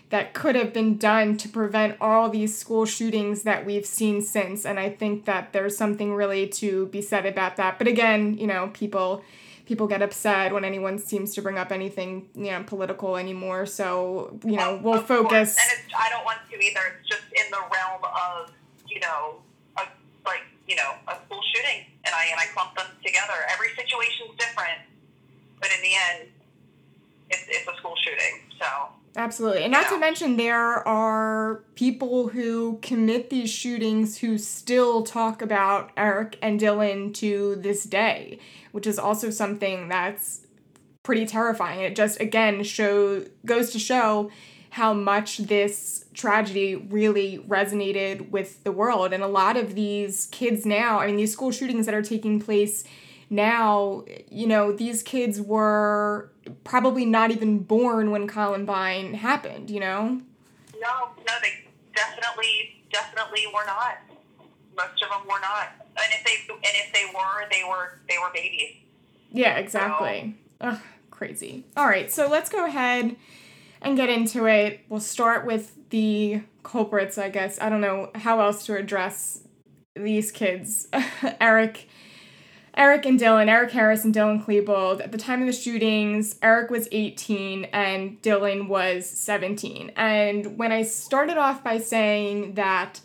that 0.10 0.34
could 0.34 0.56
have 0.56 0.72
been 0.72 0.98
done 0.98 1.36
to 1.38 1.50
prevent 1.50 1.98
all 2.00 2.30
these 2.30 2.56
school 2.56 2.86
shootings 2.86 3.44
that 3.44 3.66
we've 3.66 3.86
seen 3.86 4.22
since. 4.22 4.63
And 4.63 4.80
I 4.80 4.89
think 4.89 5.25
that 5.25 5.54
there's 5.54 5.75
something 5.75 6.13
really 6.13 6.48
to 6.50 6.86
be 6.88 7.01
said 7.01 7.25
about 7.25 7.57
that. 7.57 7.80
But 7.80 7.88
again, 7.88 8.38
you 8.38 8.46
know, 8.46 8.69
people 8.74 9.24
people 9.65 9.88
get 9.88 10.01
upset 10.01 10.53
when 10.53 10.65
anyone 10.65 11.00
seems 11.00 11.34
to 11.36 11.41
bring 11.41 11.58
up 11.58 11.72
anything 11.72 12.27
you 12.36 12.51
know 12.51 12.63
political 12.63 13.15
anymore 13.17 13.65
so 13.65 14.38
you 14.43 14.58
know 14.58 14.79
we'll 14.84 14.96
Of 14.96 15.08
course. 15.08 15.22
focus 15.29 15.58
And 15.58 15.79
it's, 15.79 15.93
I 15.98 16.10
don't 16.10 16.25
want 16.25 16.39
to 16.51 16.55
either. 16.58 16.82
It's 17.00 17.08
just 17.10 17.24
in 17.32 17.50
the 17.51 17.60
realm 17.72 18.03
of 18.03 18.51
you 18.93 19.00
know, 19.00 19.41
a, 19.77 19.84
like 20.25 20.46
you 20.67 20.75
know, 20.75 20.93
a 21.08 21.15
school 21.25 21.41
shooting, 21.53 21.86
and 22.05 22.13
I 22.13 22.29
and 22.29 22.39
I 22.39 22.46
clump 22.53 22.75
them 22.77 22.86
together. 23.03 23.34
Every 23.51 23.70
situation's 23.70 24.38
different, 24.38 24.86
but 25.60 25.70
in 25.74 25.82
the 25.82 25.93
end, 25.98 26.29
it's 27.32 27.46
it's 27.50 27.67
a 27.67 27.75
school 27.77 27.96
shooting. 28.05 28.46
So 28.60 28.67
Absolutely. 29.15 29.63
And 29.63 29.72
not 29.72 29.89
to 29.89 30.00
mention, 30.00 30.38
there 30.38 30.88
are 30.88 31.63
people 31.75 32.29
who 32.29 32.79
commit 32.82 33.29
these 33.29 33.50
shootings 33.50 34.17
who 34.17 34.38
still 34.38 35.03
talk 35.03 35.41
about 35.41 35.91
Eric 35.96 36.39
and 36.41 36.60
Dylan 36.60 37.13
to 37.15 37.55
this 37.58 37.84
day, 37.84 38.39
which 38.72 38.88
is 38.88 38.98
also 38.98 39.29
something 39.29 39.88
that's 39.88 40.48
pretty 41.03 41.25
terrifying. 41.27 41.82
It 41.82 41.96
just, 41.96 42.20
again, 42.20 42.63
show, 42.63 43.25
goes 43.46 43.72
to 43.72 43.79
show 43.79 44.32
how 44.72 44.93
much 44.93 45.38
this 45.38 46.05
tragedy 46.15 46.75
really 46.75 47.38
resonated 47.48 48.32
with 48.32 48.63
the 48.63 48.72
world. 48.72 49.13
And 49.13 49.22
a 49.22 49.27
lot 49.27 49.58
of 49.58 49.75
these 49.75 50.27
kids 50.32 50.65
now, 50.65 51.00
I 51.00 51.08
mean, 51.08 51.17
these 51.17 51.32
school 51.32 51.51
shootings 51.51 51.86
that 51.86 51.93
are 51.93 52.01
taking 52.01 52.39
place 52.39 52.84
now, 53.30 54.03
you 54.30 54.48
know, 54.48 54.72
these 54.72 55.03
kids 55.03 55.39
were 55.42 56.32
probably 56.63 57.06
not 57.06 57.32
even 57.32 57.60
born 57.60 58.12
when 58.12 58.27
Columbine 58.27 59.13
happened, 59.13 59.70
you 59.70 59.80
know? 59.80 60.22
no, 60.84 61.10
no, 61.18 61.34
they 61.42 61.65
definitely 61.96 62.84
definitely 62.92 63.46
were 63.53 63.65
not. 63.65 63.98
Most 64.75 65.01
of 65.01 65.10
them 65.10 65.27
were 65.27 65.39
not. 65.39 65.70
And 65.80 66.13
if 66.13 66.24
they 66.24 66.53
and 66.53 66.62
if 66.63 66.94
they 66.94 67.06
were, 67.13 67.48
they 67.51 67.63
were 67.68 68.00
they 68.10 68.18
were 68.18 68.32
babies. 68.34 68.75
Yeah, 69.32 69.58
exactly. 69.58 70.36
Ugh, 70.62 70.80
crazy. 71.10 71.65
All 71.75 71.88
right, 71.88 72.12
so 72.12 72.27
let's 72.27 72.50
go 72.50 72.65
ahead 72.65 73.15
and 73.82 73.98
get 73.98 74.10
into 74.10 74.46
it. 74.46 74.82
We'll 74.89 75.00
start 75.00 75.46
with 75.46 75.89
the 75.89 76.42
culprits, 76.63 77.18
I 77.18 77.30
guess. 77.30 77.60
I 77.60 77.70
don't 77.70 77.82
know 77.82 78.12
how 78.15 78.39
else 78.42 78.65
to 78.65 78.75
address 78.75 79.42
these 79.96 80.32
kids. 80.32 80.88
Eric 81.42 81.88
Eric 82.75 83.06
and 83.06 83.20
Dylan, 83.20 83.50
Eric 83.50 83.72
Harris 83.72 84.03
and 84.03 84.13
Dylan 84.13 84.44
Klebold, 84.44 85.01
at 85.03 85.12
the 85.12 85.18
time 85.18 85.42
of 85.42 85.48
the 85.48 85.53
shootings, 85.53 86.38
Eric 86.42 86.72
was 86.72 86.88
18 86.92 87.65
and 87.65 88.20
Dylan 88.24 88.68
was 88.68 89.08
17. 89.08 89.92
And 89.96 90.58
when 90.58 90.72
I 90.72 90.82
started 90.82 91.38
off 91.38 91.63
by 91.63 91.77
saying 91.77 92.56
that 92.56 93.00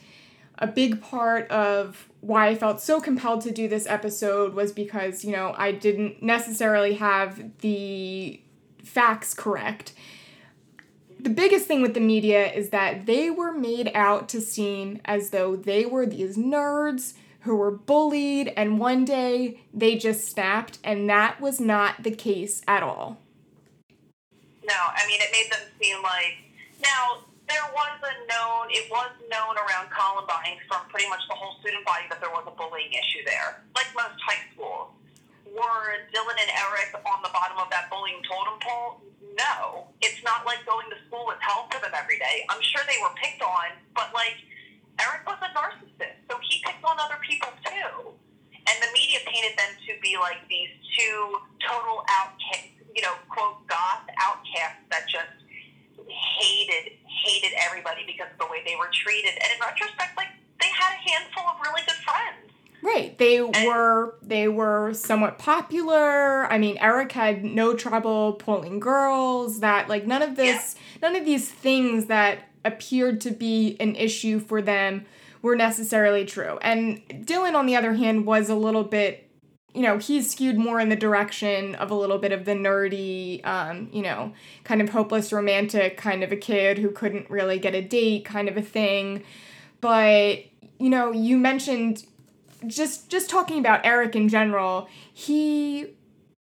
a 0.58 0.66
big 0.66 1.02
part 1.02 1.50
of 1.50 2.08
why 2.20 2.48
I 2.48 2.54
felt 2.54 2.80
so 2.80 3.00
compelled 3.00 3.42
to 3.42 3.50
do 3.50 3.68
this 3.68 3.86
episode 3.86 4.54
was 4.54 4.72
because, 4.72 5.22
you 5.22 5.32
know, 5.32 5.54
I 5.56 5.72
didn't 5.72 6.22
necessarily 6.22 6.94
have 6.94 7.58
the 7.58 8.40
facts 8.82 9.34
correct. 9.34 9.92
The 11.20 11.30
biggest 11.30 11.66
thing 11.66 11.82
with 11.82 11.94
the 11.94 12.00
media 12.00 12.50
is 12.50 12.70
that 12.70 13.04
they 13.04 13.30
were 13.30 13.52
made 13.52 13.90
out 13.94 14.28
to 14.30 14.40
seem 14.40 15.00
as 15.04 15.30
though 15.30 15.56
they 15.56 15.84
were 15.84 16.06
these 16.06 16.38
nerds 16.38 17.14
who 17.48 17.56
were 17.56 17.72
bullied 17.72 18.52
and 18.60 18.78
one 18.78 19.08
day 19.08 19.64
they 19.72 19.96
just 19.96 20.28
snapped, 20.28 20.76
and 20.84 21.08
that 21.08 21.40
was 21.40 21.58
not 21.58 22.04
the 22.04 22.12
case 22.12 22.60
at 22.68 22.82
all. 22.84 23.16
No, 24.68 24.76
I 24.76 25.00
mean, 25.08 25.16
it 25.24 25.32
made 25.32 25.48
them 25.48 25.64
seem 25.80 25.96
like. 26.04 26.44
Now, 26.84 27.24
there 27.48 27.64
was 27.72 27.96
a 28.04 28.12
known, 28.28 28.68
it 28.68 28.84
was 28.92 29.08
known 29.32 29.56
around 29.56 29.88
Columbine 29.88 30.60
from 30.68 30.84
pretty 30.92 31.08
much 31.08 31.24
the 31.24 31.34
whole 31.34 31.56
student 31.64 31.88
body 31.88 32.04
that 32.12 32.20
there 32.20 32.28
was 32.28 32.44
a 32.44 32.52
bullying 32.52 32.92
issue 32.92 33.24
there, 33.24 33.64
like 33.72 33.88
most 33.96 34.20
high 34.20 34.44
schools. 34.52 34.92
Were 35.48 36.04
Dylan 36.12 36.36
and 36.36 36.52
Eric 36.52 36.92
on 37.00 37.24
the 37.24 37.32
bottom 37.32 37.56
of 37.56 37.72
that 37.72 37.88
bullying 37.88 38.20
totem 38.28 38.60
pole? 38.60 39.00
No. 39.40 39.88
It's 40.04 40.20
not 40.22 40.44
like 40.44 40.60
going 40.68 40.92
to 40.92 41.00
school 41.08 41.24
was 41.24 41.40
hell 41.40 41.64
for 41.72 41.80
them 41.80 41.96
every 41.96 42.20
day. 42.20 42.44
I'm 42.52 42.60
sure 42.60 42.84
they 42.84 43.00
were 43.00 43.16
picked 43.16 43.40
on, 43.40 43.72
but 43.96 44.12
like, 44.12 44.36
Eric 45.00 45.24
was 45.24 45.40
a 45.40 45.48
narcissist, 45.56 46.17
on 46.88 46.98
other 46.98 47.20
people 47.22 47.48
too. 47.64 48.16
And 48.68 48.76
the 48.82 48.90
media 48.92 49.20
painted 49.24 49.56
them 49.56 49.72
to 49.88 49.92
be 50.02 50.16
like 50.16 50.44
these 50.48 50.68
two 50.96 51.40
total 51.64 52.04
outcasts, 52.08 52.76
you 52.94 53.02
know, 53.02 53.14
quote, 53.28 53.66
goth 53.66 54.04
outcasts 54.20 54.84
that 54.90 55.08
just 55.08 55.32
hated 56.08 56.92
hated 57.04 57.52
everybody 57.66 58.04
because 58.06 58.28
of 58.32 58.38
the 58.38 58.46
way 58.50 58.62
they 58.64 58.76
were 58.76 58.90
treated. 58.92 59.32
And 59.32 59.48
in 59.54 59.60
retrospect, 59.60 60.16
like 60.16 60.28
they 60.60 60.68
had 60.68 60.92
a 60.94 61.10
handful 61.10 61.44
of 61.44 61.56
really 61.64 61.82
good 61.86 61.96
friends. 62.04 62.48
Right. 62.82 63.18
They 63.18 63.38
and, 63.38 63.66
were 63.66 64.14
they 64.22 64.48
were 64.48 64.92
somewhat 64.94 65.38
popular. 65.38 66.46
I 66.46 66.58
mean, 66.58 66.78
Eric 66.78 67.12
had 67.12 67.44
no 67.44 67.74
trouble 67.74 68.34
pulling 68.34 68.80
girls. 68.80 69.60
That 69.60 69.88
like 69.88 70.06
none 70.06 70.22
of 70.22 70.36
this 70.36 70.76
yeah. 70.76 71.08
none 71.08 71.16
of 71.16 71.24
these 71.24 71.48
things 71.50 72.06
that 72.06 72.44
appeared 72.64 73.20
to 73.22 73.30
be 73.30 73.76
an 73.80 73.96
issue 73.96 74.38
for 74.38 74.60
them 74.60 75.06
were 75.42 75.56
necessarily 75.56 76.24
true. 76.24 76.58
And 76.62 77.02
Dylan 77.08 77.54
on 77.54 77.66
the 77.66 77.76
other 77.76 77.94
hand 77.94 78.26
was 78.26 78.48
a 78.48 78.54
little 78.54 78.84
bit 78.84 79.28
you 79.74 79.82
know, 79.82 79.98
he's 79.98 80.30
skewed 80.30 80.58
more 80.58 80.80
in 80.80 80.88
the 80.88 80.96
direction 80.96 81.74
of 81.76 81.90
a 81.90 81.94
little 81.94 82.18
bit 82.18 82.32
of 82.32 82.44
the 82.44 82.52
nerdy, 82.52 83.46
um, 83.46 83.88
you 83.92 84.02
know, 84.02 84.32
kind 84.64 84.80
of 84.80 84.88
hopeless 84.88 85.32
romantic 85.32 85.96
kind 85.96 86.24
of 86.24 86.32
a 86.32 86.36
kid 86.36 86.78
who 86.78 86.90
couldn't 86.90 87.28
really 87.30 87.58
get 87.58 87.74
a 87.74 87.82
date 87.82 88.24
kind 88.24 88.48
of 88.48 88.56
a 88.56 88.62
thing. 88.62 89.22
But, 89.80 90.44
you 90.78 90.90
know, 90.90 91.12
you 91.12 91.36
mentioned 91.36 92.04
just 92.66 93.08
just 93.08 93.30
talking 93.30 93.58
about 93.58 93.84
Eric 93.84 94.16
in 94.16 94.28
general, 94.28 94.88
he 95.12 95.94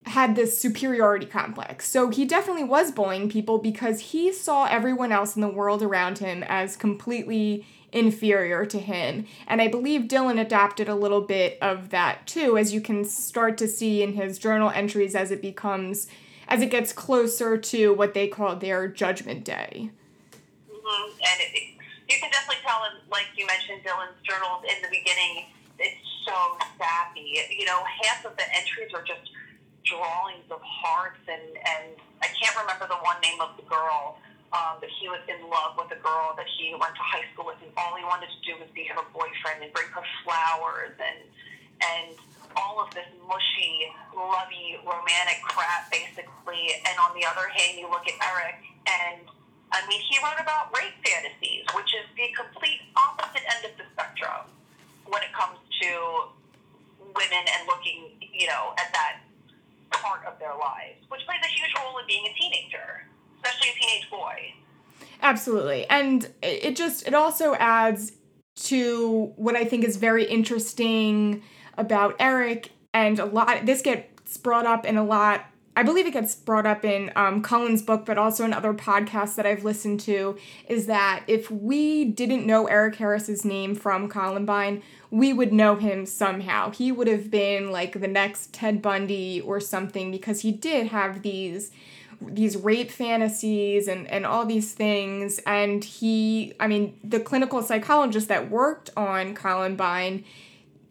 had 0.06 0.36
this 0.36 0.56
superiority 0.58 1.26
complex. 1.26 1.86
So 1.88 2.08
he 2.08 2.24
definitely 2.24 2.64
was 2.64 2.92
bullying 2.92 3.28
people 3.28 3.58
because 3.58 4.00
he 4.00 4.32
saw 4.32 4.64
everyone 4.64 5.12
else 5.12 5.36
in 5.36 5.42
the 5.42 5.48
world 5.48 5.82
around 5.82 6.18
him 6.18 6.42
as 6.48 6.76
completely 6.76 7.66
inferior 7.92 8.66
to 8.66 8.78
him. 8.78 9.26
And 9.46 9.62
I 9.62 9.68
believe 9.68 10.02
Dylan 10.02 10.40
adapted 10.40 10.88
a 10.88 10.94
little 10.94 11.22
bit 11.22 11.58
of 11.62 11.90
that 11.90 12.26
too, 12.26 12.58
as 12.58 12.72
you 12.72 12.80
can 12.80 13.04
start 13.04 13.56
to 13.58 13.68
see 13.68 14.02
in 14.02 14.12
his 14.12 14.38
journal 14.38 14.70
entries 14.70 15.14
as 15.14 15.30
it 15.30 15.40
becomes, 15.40 16.06
as 16.48 16.60
it 16.60 16.70
gets 16.70 16.92
closer 16.92 17.56
to 17.56 17.94
what 17.94 18.14
they 18.14 18.28
call 18.28 18.56
their 18.56 18.88
judgment 18.88 19.44
day. 19.44 19.90
Mm-hmm. 20.70 21.10
And 21.12 21.40
it, 21.40 21.74
you 22.08 22.16
can 22.20 22.30
definitely 22.30 22.62
tell, 22.66 22.84
in, 22.84 23.10
like 23.10 23.26
you 23.36 23.46
mentioned, 23.46 23.84
Dylan's 23.84 24.20
journals 24.22 24.64
in 24.64 24.82
the 24.82 24.88
beginning, 24.88 25.46
it's 25.78 26.00
so 26.26 26.56
sappy. 26.78 27.40
You 27.50 27.64
know, 27.66 27.82
half 28.02 28.24
of 28.24 28.36
the 28.36 28.44
entries 28.56 28.92
are 28.94 29.02
just 29.02 29.30
drawings 29.84 30.44
of 30.50 30.60
hearts, 30.62 31.20
and, 31.28 31.56
and 31.56 31.96
I 32.20 32.28
can't 32.36 32.56
remember 32.60 32.86
the 32.88 33.00
one 33.00 33.20
name 33.22 33.40
of 33.40 33.56
the 33.56 33.62
girl 33.62 34.18
um, 34.52 34.80
that 34.80 34.88
he 34.88 35.08
was 35.08 35.20
in 35.28 35.40
love 35.48 35.76
with 35.76 35.92
a 35.92 36.00
girl 36.00 36.32
that 36.36 36.48
he 36.56 36.72
went 36.72 36.96
to 36.96 37.04
high 37.04 37.24
school 37.32 37.52
with, 37.52 37.60
and 37.60 37.72
all 37.76 37.92
he 37.96 38.04
wanted 38.04 38.32
to 38.32 38.40
do 38.44 38.56
was 38.56 38.68
be 38.72 38.88
her 38.88 39.04
boyfriend 39.12 39.60
and 39.60 39.72
bring 39.76 39.88
her 39.92 40.04
flowers 40.24 40.96
and 40.96 41.20
and 41.78 42.18
all 42.56 42.82
of 42.82 42.90
this 42.90 43.06
mushy, 43.22 43.86
lovey, 44.16 44.80
romantic 44.82 45.38
crap, 45.46 45.86
basically. 45.92 46.74
And 46.90 46.96
on 46.98 47.14
the 47.14 47.22
other 47.22 47.46
hand, 47.54 47.78
you 47.78 47.86
look 47.86 48.02
at 48.08 48.18
Eric, 48.18 48.58
and 48.82 49.22
I 49.70 49.84
mean, 49.86 50.00
he 50.00 50.18
wrote 50.24 50.40
about 50.40 50.74
rape 50.74 50.96
fantasies, 51.04 51.68
which 51.76 51.92
is 51.94 52.08
the 52.16 52.26
complete 52.34 52.82
opposite 52.96 53.44
end 53.46 53.62
of 53.68 53.78
the 53.78 53.86
spectrum 53.94 54.48
when 55.06 55.22
it 55.22 55.30
comes 55.36 55.60
to 55.60 55.90
women 57.14 57.44
and 57.46 57.60
looking, 57.68 58.10
you 58.32 58.48
know, 58.48 58.74
at 58.80 58.90
that 58.96 59.22
part 59.92 60.24
of 60.26 60.38
their 60.40 60.56
lives, 60.56 60.98
which 61.08 61.22
plays 61.26 61.40
a 61.44 61.52
huge 61.52 61.72
role 61.78 61.98
in 62.00 62.06
being 62.06 62.26
a 62.26 62.34
teenager 62.34 63.07
especially 63.42 63.70
a 63.70 63.80
teenage 63.80 64.10
boy. 64.10 64.54
Absolutely. 65.22 65.86
And 65.88 66.28
it 66.42 66.76
just, 66.76 67.06
it 67.06 67.14
also 67.14 67.54
adds 67.54 68.12
to 68.64 69.32
what 69.36 69.56
I 69.56 69.64
think 69.64 69.84
is 69.84 69.96
very 69.96 70.24
interesting 70.24 71.42
about 71.76 72.16
Eric 72.18 72.70
and 72.92 73.18
a 73.18 73.24
lot, 73.24 73.66
this 73.66 73.82
gets 73.82 74.36
brought 74.36 74.66
up 74.66 74.84
in 74.84 74.96
a 74.96 75.04
lot 75.04 75.46
I 75.78 75.84
believe 75.84 76.08
it 76.08 76.12
gets 76.12 76.34
brought 76.34 76.66
up 76.66 76.84
in 76.84 77.12
um, 77.14 77.40
Cullen's 77.40 77.82
book, 77.82 78.04
but 78.04 78.18
also 78.18 78.44
in 78.44 78.52
other 78.52 78.74
podcasts 78.74 79.36
that 79.36 79.46
I've 79.46 79.62
listened 79.62 80.00
to, 80.00 80.36
is 80.66 80.86
that 80.86 81.22
if 81.28 81.52
we 81.52 82.04
didn't 82.04 82.44
know 82.44 82.66
Eric 82.66 82.96
Harris's 82.96 83.44
name 83.44 83.76
from 83.76 84.08
Columbine, 84.08 84.82
we 85.12 85.32
would 85.32 85.52
know 85.52 85.76
him 85.76 86.04
somehow. 86.04 86.72
He 86.72 86.90
would 86.90 87.06
have 87.06 87.30
been 87.30 87.70
like 87.70 88.00
the 88.00 88.08
next 88.08 88.52
Ted 88.52 88.82
Bundy 88.82 89.40
or 89.40 89.60
something 89.60 90.10
because 90.10 90.40
he 90.40 90.50
did 90.50 90.88
have 90.88 91.22
these 91.22 91.70
these 92.20 92.56
rape 92.56 92.90
fantasies 92.90 93.88
and, 93.88 94.06
and 94.08 94.26
all 94.26 94.44
these 94.44 94.72
things. 94.72 95.40
And 95.46 95.84
he, 95.84 96.54
I 96.58 96.66
mean, 96.66 96.98
the 97.04 97.20
clinical 97.20 97.62
psychologist 97.62 98.28
that 98.28 98.50
worked 98.50 98.90
on 98.96 99.34
Columbine, 99.34 100.24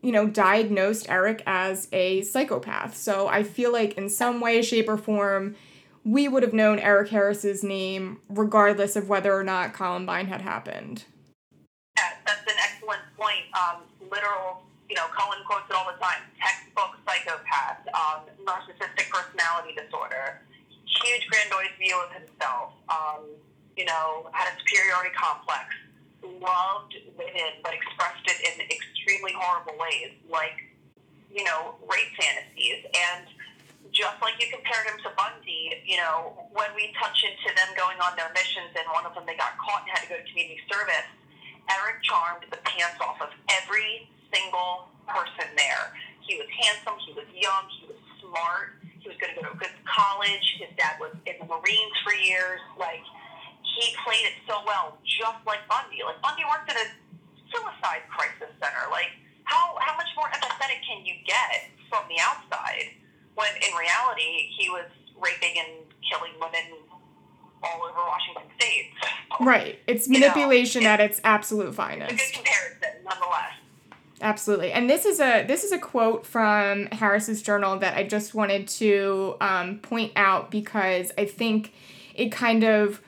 you 0.02 0.12
know, 0.12 0.28
diagnosed 0.28 1.08
Eric 1.10 1.44
as 1.46 1.88
a 1.92 2.22
psychopath. 2.22 2.96
So 2.96 3.28
I 3.28 3.44
feel 3.44 3.72
like 3.72 3.98
in 3.98 4.10
some 4.10 4.40
way, 4.40 4.62
shape, 4.62 4.88
or 4.88 4.98
form, 4.98 5.56
we 6.06 6.28
would 6.28 6.44
have 6.44 6.54
known 6.54 6.80
Eric 6.80 7.10
Harris's 7.10 7.64
name 7.64 8.20
regardless 8.30 8.96
of 8.96 9.10
whether 9.10 9.38
or 9.38 9.44
not 9.44 9.74
Columbine 9.74 10.28
had 10.28 10.42
happened. 10.42 11.04
Yeah, 11.98 12.12
that's 12.26 12.50
an 12.50 12.58
excellent 12.64 13.02
point. 13.18 13.44
Um, 13.54 13.82
literal, 14.10 14.64
you 14.88 14.96
know, 14.96 15.08
Cullen 15.08 15.40
quotes 15.46 15.70
it 15.70 15.76
all 15.76 15.92
the 15.92 16.00
time 16.00 16.22
textbook 16.40 16.96
psychopath, 17.06 17.80
um, 17.94 18.22
narcissistic 18.46 19.10
personality 19.10 19.76
disorder 19.76 20.40
huge 21.04 21.28
grandiose 21.28 21.76
view 21.78 21.98
of 22.02 22.12
himself, 22.14 22.74
um, 22.90 23.24
you 23.76 23.86
know, 23.86 24.30
had 24.34 24.50
a 24.50 24.54
superiority 24.60 25.14
complex, 25.14 25.70
loved 26.24 26.98
women, 27.18 27.52
but 27.62 27.74
expressed 27.74 28.26
it 28.26 28.38
in 28.42 28.66
extremely 28.66 29.34
horrible 29.38 29.78
ways, 29.78 30.14
like, 30.30 30.58
you 31.30 31.44
know, 31.44 31.76
rape 31.86 32.10
fantasies. 32.18 32.86
And 32.90 33.26
just 33.94 34.18
like 34.22 34.36
you 34.42 34.50
compared 34.52 34.90
him 34.90 34.98
to 35.06 35.10
Bundy, 35.16 35.78
you 35.86 35.98
know, 35.98 36.50
when 36.52 36.70
we 36.76 36.94
touch 37.00 37.24
into 37.24 37.54
them 37.56 37.70
going 37.78 37.98
on 38.02 38.18
their 38.18 38.34
missions, 38.34 38.74
and 38.76 38.86
one 38.92 39.06
of 39.06 39.14
them 39.14 39.24
they 39.26 39.38
got 39.38 39.58
caught 39.62 39.86
and 39.86 39.94
had 39.94 40.06
to 40.06 40.10
go 40.10 40.18
to 40.18 40.26
community 40.28 40.60
service, 40.70 41.08
Eric 41.70 42.02
charmed 42.04 42.46
the 42.50 42.62
pants 42.64 42.98
off 43.02 43.20
of 43.22 43.30
every 43.62 44.10
single 44.34 44.90
person 45.08 45.48
there. 45.56 45.94
He 46.26 46.36
was 46.36 46.48
handsome, 46.52 47.00
he 47.06 47.14
was 47.14 47.28
young, 47.32 47.64
he 47.80 47.88
was 47.88 48.00
smart, 48.20 48.77
he 49.08 49.16
was 49.16 49.20
going 49.24 49.32
to 49.32 49.40
go 49.40 49.48
to 49.48 49.56
a 49.56 49.60
good 49.60 49.72
college. 49.88 50.60
His 50.60 50.68
dad 50.76 51.00
was 51.00 51.16
in 51.24 51.40
the 51.40 51.48
Marines 51.48 51.96
for 52.04 52.12
years. 52.12 52.60
Like, 52.76 53.00
he 53.64 53.96
played 54.04 54.28
it 54.28 54.36
so 54.44 54.60
well, 54.68 55.00
just 55.08 55.40
like 55.48 55.64
Bundy. 55.72 56.04
Like, 56.04 56.20
Bundy 56.20 56.44
worked 56.44 56.68
at 56.68 56.76
a 56.76 56.92
suicide 57.48 58.04
crisis 58.12 58.52
center. 58.60 58.84
Like, 58.92 59.16
how, 59.48 59.80
how 59.80 59.96
much 59.96 60.12
more 60.20 60.28
empathetic 60.28 60.84
can 60.84 61.08
you 61.08 61.16
get 61.24 61.72
from 61.88 62.04
the 62.12 62.20
outside 62.20 63.00
when 63.40 63.48
in 63.64 63.72
reality 63.80 64.52
he 64.60 64.68
was 64.68 64.92
raping 65.16 65.56
and 65.56 65.88
killing 66.04 66.36
women 66.36 66.84
all 67.64 67.88
over 67.88 68.04
Washington 68.04 68.52
State? 68.60 68.92
Right. 69.40 69.80
It's 69.88 70.12
manipulation 70.12 70.84
you 70.84 70.88
know, 70.92 71.00
it's, 71.00 71.00
at 71.00 71.12
its 71.16 71.22
absolute 71.24 71.72
finest. 71.72 72.12
It's 72.12 72.20
a 72.20 72.26
good 72.28 72.44
comparison, 72.44 73.08
nonetheless. 73.08 73.56
Absolutely. 74.22 74.72
And 74.72 74.90
this 74.90 75.06
is 75.06 75.20
a 75.20 75.46
this 75.46 75.64
is 75.64 75.72
a 75.72 75.78
quote 75.78 76.26
from 76.26 76.88
Harris's 76.88 77.42
journal 77.42 77.78
that 77.80 77.96
I 77.96 78.04
just 78.04 78.34
wanted 78.34 78.68
to 78.70 79.36
um, 79.42 79.78
point 79.80 80.12
out 80.16 80.50
because 80.50 81.12
I 81.18 81.26
think 81.26 81.74
it 82.16 82.32
kind 82.32 82.64
of 82.64 83.02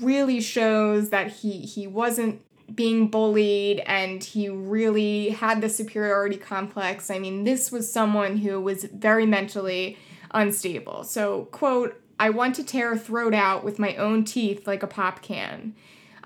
really 0.00 0.40
shows 0.40 1.10
that 1.10 1.32
he 1.32 1.60
he 1.60 1.86
wasn't 1.86 2.40
being 2.72 3.08
bullied 3.08 3.80
and 3.80 4.22
he 4.22 4.48
really 4.48 5.30
had 5.30 5.60
the 5.60 5.68
superiority 5.68 6.36
complex. 6.36 7.10
I 7.10 7.18
mean, 7.18 7.44
this 7.44 7.70
was 7.70 7.92
someone 7.92 8.38
who 8.38 8.60
was 8.60 8.84
very 8.84 9.26
mentally 9.26 9.98
unstable. 10.30 11.04
So, 11.04 11.46
quote, 11.46 12.00
I 12.18 12.30
want 12.30 12.54
to 12.56 12.64
tear 12.64 12.92
a 12.92 12.98
throat 12.98 13.34
out 13.34 13.64
with 13.64 13.78
my 13.78 13.94
own 13.96 14.24
teeth 14.24 14.66
like 14.66 14.82
a 14.82 14.86
pop 14.86 15.20
can. 15.20 15.74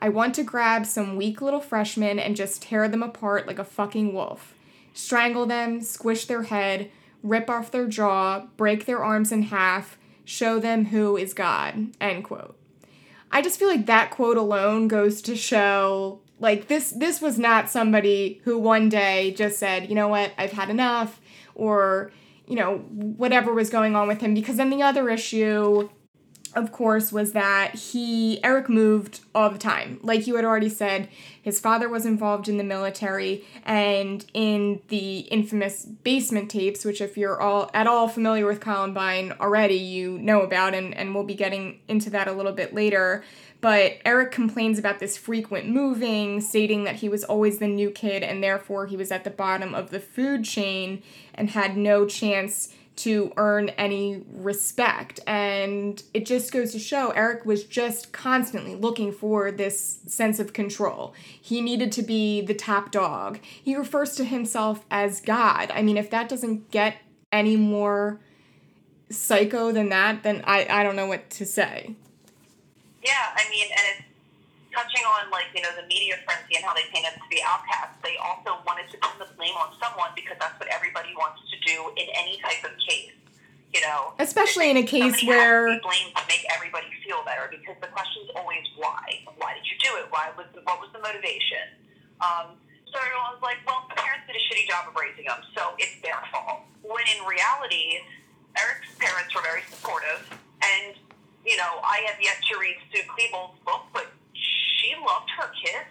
I 0.00 0.08
want 0.08 0.34
to 0.36 0.44
grab 0.44 0.86
some 0.86 1.16
weak 1.16 1.40
little 1.40 1.60
freshmen 1.60 2.18
and 2.18 2.36
just 2.36 2.62
tear 2.62 2.88
them 2.88 3.02
apart 3.02 3.46
like 3.46 3.58
a 3.58 3.64
fucking 3.64 4.14
wolf. 4.14 4.54
Strangle 4.92 5.46
them, 5.46 5.80
squish 5.80 6.26
their 6.26 6.44
head, 6.44 6.90
rip 7.22 7.50
off 7.50 7.70
their 7.70 7.86
jaw, 7.86 8.46
break 8.56 8.86
their 8.86 9.02
arms 9.02 9.32
in 9.32 9.42
half, 9.42 9.98
show 10.24 10.58
them 10.58 10.86
who 10.86 11.16
is 11.16 11.34
God. 11.34 11.88
End 12.00 12.24
quote. 12.24 12.56
I 13.30 13.42
just 13.42 13.58
feel 13.58 13.68
like 13.68 13.86
that 13.86 14.10
quote 14.10 14.36
alone 14.36 14.88
goes 14.88 15.20
to 15.22 15.36
show 15.36 16.20
like 16.40 16.68
this 16.68 16.92
this 16.92 17.20
was 17.20 17.38
not 17.38 17.68
somebody 17.68 18.40
who 18.44 18.58
one 18.58 18.88
day 18.88 19.32
just 19.32 19.58
said, 19.58 19.88
"You 19.88 19.94
know 19.96 20.08
what? 20.08 20.32
I've 20.38 20.52
had 20.52 20.70
enough," 20.70 21.20
or 21.54 22.12
you 22.46 22.56
know, 22.56 22.78
whatever 22.78 23.52
was 23.52 23.68
going 23.68 23.94
on 23.94 24.08
with 24.08 24.20
him 24.20 24.32
because 24.34 24.56
then 24.56 24.70
the 24.70 24.82
other 24.82 25.10
issue 25.10 25.88
of 26.58 26.72
course, 26.72 27.12
was 27.12 27.32
that 27.32 27.74
he, 27.74 28.42
Eric 28.42 28.68
moved 28.68 29.20
all 29.34 29.48
the 29.48 29.58
time. 29.58 30.00
Like 30.02 30.26
you 30.26 30.34
had 30.34 30.44
already 30.44 30.68
said, 30.68 31.08
his 31.40 31.60
father 31.60 31.88
was 31.88 32.04
involved 32.04 32.48
in 32.48 32.58
the 32.58 32.64
military, 32.64 33.44
and 33.64 34.26
in 34.34 34.82
the 34.88 35.20
infamous 35.20 35.84
basement 35.84 36.50
tapes, 36.50 36.84
which, 36.84 37.00
if 37.00 37.16
you're 37.16 37.40
all 37.40 37.70
at 37.72 37.86
all 37.86 38.08
familiar 38.08 38.44
with 38.44 38.60
Columbine 38.60 39.32
already, 39.40 39.76
you 39.76 40.18
know 40.18 40.42
about, 40.42 40.74
and, 40.74 40.94
and 40.94 41.14
we'll 41.14 41.24
be 41.24 41.34
getting 41.34 41.78
into 41.86 42.10
that 42.10 42.26
a 42.26 42.32
little 42.32 42.52
bit 42.52 42.74
later. 42.74 43.22
But 43.60 43.98
Eric 44.04 44.30
complains 44.32 44.78
about 44.78 44.98
this 44.98 45.16
frequent 45.16 45.68
moving, 45.68 46.40
stating 46.40 46.84
that 46.84 46.96
he 46.96 47.08
was 47.08 47.24
always 47.24 47.58
the 47.58 47.66
new 47.66 47.90
kid 47.90 48.22
and 48.22 48.42
therefore 48.42 48.86
he 48.86 48.96
was 48.96 49.10
at 49.10 49.24
the 49.24 49.30
bottom 49.30 49.74
of 49.74 49.90
the 49.90 49.98
food 49.98 50.44
chain 50.44 51.02
and 51.34 51.50
had 51.50 51.76
no 51.76 52.06
chance 52.06 52.72
to 52.98 53.32
earn 53.36 53.68
any 53.70 54.24
respect. 54.28 55.20
And 55.26 56.02
it 56.12 56.26
just 56.26 56.52
goes 56.52 56.72
to 56.72 56.78
show 56.78 57.10
Eric 57.10 57.44
was 57.46 57.64
just 57.64 58.12
constantly 58.12 58.74
looking 58.74 59.12
for 59.12 59.50
this 59.50 60.00
sense 60.06 60.38
of 60.38 60.52
control. 60.52 61.14
He 61.40 61.60
needed 61.60 61.92
to 61.92 62.02
be 62.02 62.40
the 62.40 62.54
top 62.54 62.90
dog. 62.90 63.38
He 63.42 63.76
refers 63.76 64.16
to 64.16 64.24
himself 64.24 64.84
as 64.90 65.20
God. 65.20 65.70
I 65.72 65.82
mean, 65.82 65.96
if 65.96 66.10
that 66.10 66.28
doesn't 66.28 66.70
get 66.70 66.96
any 67.30 67.56
more 67.56 68.20
psycho 69.10 69.72
than 69.72 69.88
that, 69.90 70.22
then 70.22 70.42
I, 70.46 70.66
I 70.68 70.82
don't 70.82 70.96
know 70.96 71.06
what 71.06 71.30
to 71.30 71.46
say. 71.46 71.94
Yeah, 73.02 73.32
I 73.36 73.48
mean, 73.48 73.66
and 73.70 73.80
it's 73.96 74.07
touching 74.78 75.02
on 75.18 75.26
like 75.34 75.50
you 75.50 75.58
know 75.58 75.74
the 75.74 75.82
media 75.90 76.14
frenzy 76.22 76.54
and 76.54 76.62
how 76.62 76.70
they 76.70 76.86
paint 76.94 77.02
us 77.10 77.18
to 77.18 77.26
be 77.26 77.42
outcasts, 77.42 77.98
they 78.06 78.14
also 78.22 78.62
wanted 78.62 78.86
to 78.94 78.96
put 79.02 79.18
the 79.18 79.26
blame 79.34 79.58
on 79.58 79.74
someone 79.82 80.14
because 80.14 80.38
that's 80.38 80.54
what 80.62 80.70
everybody 80.70 81.10
wants 81.18 81.42
to 81.50 81.58
do 81.66 81.90
in 81.98 82.06
any 82.14 82.38
type 82.38 82.62
of 82.62 82.70
case. 82.86 83.10
You 83.74 83.84
know, 83.84 84.16
especially 84.22 84.70
in 84.70 84.78
a 84.78 84.86
case 84.86 85.20
where 85.26 85.66
blame 85.84 86.14
to 86.14 86.24
make 86.30 86.46
everybody 86.48 86.88
feel 87.04 87.20
better 87.26 87.50
because 87.50 87.76
the 87.82 87.90
question 87.90 88.24
is 88.24 88.30
always 88.38 88.64
why. 88.78 89.26
Why 89.36 89.52
did 89.58 89.66
you 89.66 89.76
do 89.82 89.90
it? 90.00 90.08
Why 90.08 90.32
was 90.38 90.46
the, 90.54 90.64
what 90.64 90.80
was 90.80 90.88
the 90.94 91.02
motivation? 91.04 91.76
Um, 92.24 92.56
so 92.88 92.96
everyone's 92.96 93.44
like, 93.44 93.60
well, 93.68 93.84
the 93.92 94.00
parents 94.00 94.24
did 94.24 94.40
a 94.40 94.42
shitty 94.48 94.64
job 94.72 94.88
of 94.88 94.96
raising 94.96 95.28
them, 95.28 95.44
so 95.52 95.76
it's 95.76 96.00
their 96.00 96.16
fault. 96.32 96.64
When 96.80 97.04
in 97.12 97.20
reality, 97.28 98.00
Eric's 98.56 98.88
parents 98.96 99.36
were 99.36 99.44
very 99.44 99.60
supportive, 99.68 100.24
and 100.64 100.96
you 101.44 101.60
know, 101.60 101.84
I 101.84 102.00
have 102.08 102.16
yet 102.24 102.40
to 102.48 102.56
read 102.56 102.80
Sue 102.88 103.04
Klebold's 103.04 103.60
book, 103.68 103.84
but 103.92 104.08
she 104.78 104.94
loved 104.94 105.30
her 105.38 105.50
kids, 105.64 105.90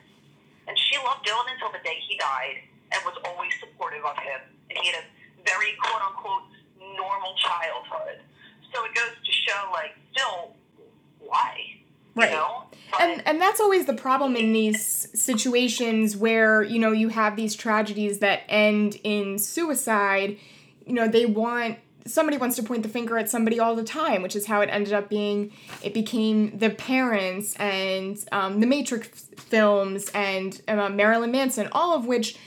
and 0.67 0.77
she 0.77 0.97
loved 1.03 1.27
Dylan 1.27 1.51
until 1.53 1.71
the 1.71 1.83
day 1.83 1.99
he 2.07 2.17
died, 2.17 2.63
and 2.91 2.99
was 3.05 3.19
always 3.25 3.51
supportive 3.59 4.03
of 4.03 4.17
him. 4.17 4.41
And 4.69 4.79
he 4.79 4.91
had 4.91 5.03
a 5.03 5.05
very 5.43 5.75
quote 5.83 6.01
unquote 6.01 6.43
normal 6.79 7.35
childhood. 7.35 8.19
So 8.73 8.83
it 8.85 8.95
goes 8.95 9.15
to 9.23 9.31
show, 9.31 9.69
like, 9.71 9.95
still, 10.11 10.55
why? 11.19 11.77
Right. 12.15 12.31
You 12.31 12.35
know? 12.37 12.63
and 12.99 13.21
and 13.27 13.41
that's 13.41 13.59
always 13.59 13.85
the 13.85 13.93
problem 13.93 14.35
in 14.35 14.53
these 14.53 15.07
situations 15.13 16.15
where, 16.15 16.63
you 16.63 16.79
know, 16.79 16.91
you 16.91 17.09
have 17.09 17.35
these 17.35 17.55
tragedies 17.55 18.19
that 18.19 18.41
end 18.47 18.99
in 19.03 19.37
suicide. 19.37 20.37
You 20.85 20.93
know, 20.93 21.07
they 21.07 21.25
want 21.25 21.77
somebody 22.07 22.37
wants 22.37 22.55
to 22.55 22.63
point 22.63 22.83
the 22.83 22.89
finger 22.89 23.17
at 23.17 23.29
somebody 23.29 23.59
all 23.59 23.75
the 23.75 23.83
time, 23.83 24.21
which 24.21 24.35
is 24.35 24.45
how 24.45 24.61
it 24.61 24.69
ended 24.71 24.93
up 24.93 25.09
being. 25.09 25.51
It 25.83 25.93
became 25.93 26.57
the 26.57 26.69
parents 26.69 27.55
and 27.57 28.17
um, 28.31 28.59
the 28.59 28.67
Matrix 28.67 29.29
films 29.37 30.09
and 30.13 30.61
uh, 30.67 30.89
Marilyn 30.89 31.31
Manson, 31.31 31.69
all 31.71 31.95
of 31.95 32.05
which, 32.05 32.37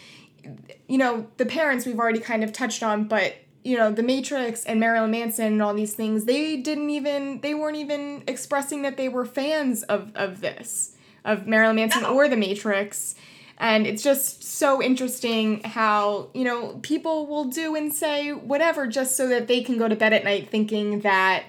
you 0.89 0.99
know, 0.99 1.27
the 1.37 1.47
parents 1.47 1.87
we've 1.87 1.99
already 1.99 2.21
kind 2.21 2.43
of 2.43 2.53
touched 2.53 2.83
on, 2.83 3.05
but 3.05 3.37
you 3.63 3.77
know, 3.77 3.93
the 3.93 4.03
Matrix 4.03 4.65
and 4.65 4.81
Marilyn 4.81 5.11
Manson 5.11 5.47
and 5.47 5.63
all 5.63 5.75
these 5.75 5.95
things, 5.95 6.25
they 6.25 6.57
didn't 6.57 6.91
even, 6.91 7.41
they 7.43 7.55
weren't 7.55 7.77
even 7.77 8.23
expressing 8.27 8.83
that 8.83 8.97
they 8.97 9.09
were 9.09 9.27
fans 9.27 9.83
of, 9.83 10.13
of 10.15 10.41
this, 10.41 10.97
of 11.25 11.47
Marilyn 11.47 11.77
Manson 11.77 12.05
or 12.05 12.27
the 12.27 12.39
Matrix. 12.39 13.15
And 13.61 13.87
it's 13.87 14.03
just 14.03 14.43
so 14.43 14.83
interesting 14.83 15.63
how, 15.63 16.31
you 16.33 16.45
know, 16.45 16.81
people 16.83 17.27
will 17.27 17.45
do 17.45 17.77
and 17.77 17.93
say 17.93 18.33
whatever 18.33 18.87
just 18.87 19.19
so 19.19 19.29
that 19.29 19.49
they 19.49 19.63
can 19.63 19.77
go 19.77 19.87
to 19.87 19.95
bed 19.95 20.15
at 20.15 20.25
night 20.25 20.49
thinking 20.49 21.01
that 21.01 21.45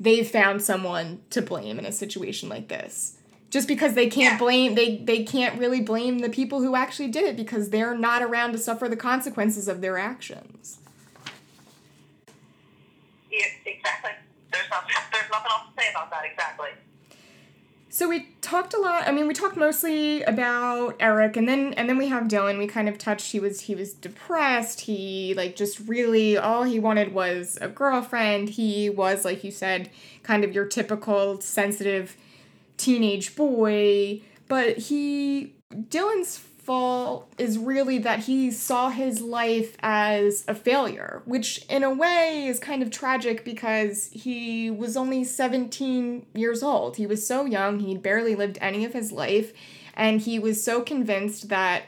they've 0.00 0.26
found 0.26 0.62
someone 0.62 1.20
to 1.28 1.42
blame 1.42 1.78
in 1.78 1.84
a 1.84 1.92
situation 1.92 2.48
like 2.48 2.68
this. 2.68 3.18
Just 3.50 3.68
because 3.68 3.92
they 3.92 4.08
can't 4.08 4.32
yeah. 4.32 4.38
blame 4.38 4.74
they 4.76 4.96
they 4.96 5.24
can't 5.24 5.60
really 5.60 5.82
blame 5.82 6.20
the 6.20 6.30
people 6.30 6.62
who 6.62 6.74
actually 6.74 7.08
did 7.08 7.24
it 7.24 7.36
because 7.36 7.68
they're 7.68 7.94
not 7.94 8.22
around 8.22 8.52
to 8.52 8.58
suffer 8.58 8.88
the 8.88 8.96
consequences 8.96 9.68
of 9.68 9.82
their 9.82 9.98
actions. 9.98 10.78
Yeah, 13.30 13.44
exactly. 13.66 14.12
There's 14.50 14.70
nothing 14.70 14.94
there's 15.12 15.30
nothing 15.30 15.50
else 15.50 15.68
to 15.68 15.82
say 15.82 15.90
about 15.90 16.10
that 16.12 16.24
exactly. 16.24 16.70
So 17.92 18.08
we 18.08 18.28
talked 18.40 18.72
a 18.72 18.80
lot. 18.80 19.06
I 19.06 19.12
mean, 19.12 19.28
we 19.28 19.34
talked 19.34 19.54
mostly 19.54 20.22
about 20.22 20.96
Eric, 20.98 21.36
and 21.36 21.46
then 21.46 21.74
and 21.74 21.90
then 21.90 21.98
we 21.98 22.08
have 22.08 22.22
Dylan. 22.22 22.56
We 22.56 22.66
kind 22.66 22.88
of 22.88 22.96
touched. 22.96 23.32
He 23.32 23.38
was 23.38 23.60
he 23.60 23.74
was 23.74 23.92
depressed. 23.92 24.80
He 24.80 25.34
like 25.36 25.56
just 25.56 25.78
really 25.80 26.38
all 26.38 26.62
he 26.62 26.78
wanted 26.78 27.12
was 27.12 27.58
a 27.60 27.68
girlfriend. 27.68 28.48
He 28.48 28.88
was 28.88 29.26
like 29.26 29.44
you 29.44 29.50
said, 29.50 29.90
kind 30.22 30.42
of 30.42 30.54
your 30.54 30.64
typical 30.64 31.42
sensitive 31.42 32.16
teenage 32.78 33.36
boy. 33.36 34.22
But 34.48 34.78
he 34.78 35.52
Dylan's 35.70 36.38
fault 36.64 37.32
is 37.38 37.58
really 37.58 37.98
that 37.98 38.20
he 38.20 38.50
saw 38.50 38.88
his 38.90 39.20
life 39.20 39.76
as 39.80 40.44
a 40.46 40.54
failure, 40.54 41.22
which 41.24 41.64
in 41.68 41.82
a 41.82 41.92
way 41.92 42.46
is 42.46 42.58
kind 42.58 42.82
of 42.82 42.90
tragic 42.90 43.44
because 43.44 44.10
he 44.12 44.70
was 44.70 44.96
only 44.96 45.24
17 45.24 46.26
years 46.34 46.62
old. 46.62 46.96
He 46.96 47.06
was 47.06 47.26
so 47.26 47.44
young, 47.44 47.80
he'd 47.80 48.02
barely 48.02 48.34
lived 48.34 48.58
any 48.60 48.84
of 48.84 48.92
his 48.92 49.10
life, 49.10 49.52
and 49.94 50.20
he 50.20 50.38
was 50.38 50.62
so 50.62 50.82
convinced 50.82 51.48
that 51.48 51.84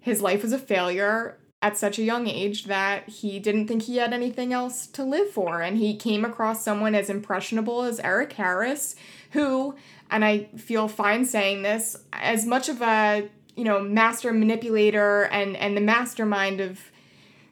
his 0.00 0.20
life 0.20 0.42
was 0.42 0.52
a 0.52 0.58
failure 0.58 1.38
at 1.62 1.76
such 1.76 1.98
a 1.98 2.02
young 2.02 2.26
age 2.26 2.64
that 2.64 3.08
he 3.08 3.38
didn't 3.38 3.66
think 3.66 3.82
he 3.82 3.98
had 3.98 4.12
anything 4.12 4.52
else 4.52 4.86
to 4.86 5.04
live 5.04 5.30
for. 5.30 5.60
And 5.60 5.76
he 5.76 5.94
came 5.94 6.24
across 6.24 6.64
someone 6.64 6.94
as 6.94 7.10
impressionable 7.10 7.82
as 7.82 8.00
Eric 8.00 8.32
Harris, 8.32 8.96
who, 9.32 9.74
and 10.10 10.24
I 10.24 10.44
feel 10.56 10.88
fine 10.88 11.26
saying 11.26 11.62
this, 11.62 11.98
as 12.12 12.46
much 12.46 12.70
of 12.70 12.80
a 12.80 13.28
you 13.60 13.66
know, 13.66 13.78
master 13.78 14.32
manipulator 14.32 15.24
and 15.24 15.54
and 15.54 15.76
the 15.76 15.82
mastermind 15.82 16.62
of 16.62 16.80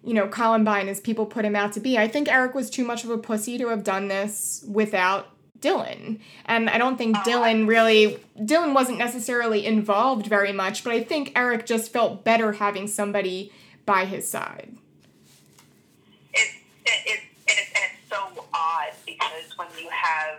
you 0.02 0.14
know, 0.14 0.26
Columbine 0.26 0.88
as 0.88 1.00
people 1.00 1.26
put 1.26 1.44
him 1.44 1.54
out 1.54 1.74
to 1.74 1.80
be. 1.80 1.98
I 1.98 2.08
think 2.08 2.32
Eric 2.32 2.54
was 2.54 2.70
too 2.70 2.82
much 2.82 3.04
of 3.04 3.10
a 3.10 3.18
pussy 3.18 3.58
to 3.58 3.68
have 3.68 3.84
done 3.84 4.08
this 4.08 4.64
without 4.66 5.28
Dylan. 5.60 6.20
And 6.46 6.70
I 6.70 6.78
don't 6.78 6.96
think 6.96 7.14
Dylan 7.18 7.68
really 7.68 8.18
Dylan 8.38 8.72
wasn't 8.72 8.96
necessarily 8.96 9.66
involved 9.66 10.26
very 10.26 10.50
much, 10.50 10.82
but 10.82 10.94
I 10.94 11.04
think 11.04 11.32
Eric 11.36 11.66
just 11.66 11.92
felt 11.92 12.24
better 12.24 12.52
having 12.52 12.86
somebody 12.86 13.52
by 13.84 14.06
his 14.06 14.26
side. 14.26 14.78
It's 16.32 16.54
it's, 16.86 17.22
and 17.48 17.58
it's 17.84 18.08
so 18.08 18.46
odd 18.54 18.92
because 19.04 19.58
when 19.58 19.68
you 19.78 19.90
have 19.90 20.38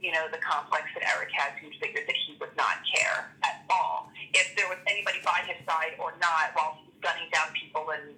you 0.00 0.10
know, 0.10 0.26
the 0.32 0.38
complex 0.38 0.86
that 0.94 1.08
Eric 1.14 1.30
has, 1.32 1.52
he 1.62 1.70
figured 1.78 2.06
that 2.06 2.16
he 2.26 2.36
would 2.40 2.54
not 2.56 2.82
care 2.92 3.30
at 3.44 3.62
all 3.70 4.11
if 4.34 4.56
there 4.56 4.68
was 4.68 4.78
anybody 4.88 5.18
by 5.24 5.44
his 5.46 5.60
side 5.66 5.94
or 5.98 6.14
not 6.20 6.52
while 6.54 6.78
he's 6.80 6.96
gunning 7.00 7.28
down 7.32 7.52
people 7.52 7.90
and 7.92 8.16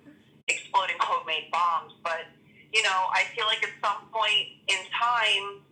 exploding 0.48 0.96
homemade 1.00 1.50
bombs. 1.50 1.92
But, 2.02 2.30
you 2.72 2.82
know, 2.82 3.10
I 3.10 3.24
feel 3.34 3.46
like 3.46 3.62
at 3.62 3.74
some 3.82 4.06
point 4.12 4.62
in 4.68 4.80
time, 4.94 5.62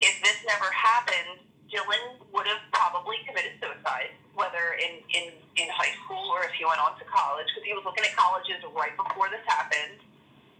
if 0.00 0.14
this 0.22 0.38
never 0.46 0.68
happened, 0.72 1.40
Dylan 1.70 2.22
would 2.32 2.46
have 2.46 2.62
probably 2.72 3.16
committed 3.26 3.58
suicide, 3.58 4.14
whether 4.34 4.78
in, 4.78 5.02
in, 5.10 5.34
in 5.58 5.66
high 5.70 5.94
school 6.04 6.30
or 6.30 6.44
if 6.44 6.52
he 6.54 6.64
went 6.64 6.78
on 6.78 6.98
to 6.98 7.04
college, 7.10 7.46
because 7.50 7.66
he 7.66 7.74
was 7.74 7.82
looking 7.84 8.04
at 8.04 8.14
colleges 8.14 8.62
right 8.74 8.94
before 8.94 9.28
this 9.30 9.42
happened. 9.46 9.98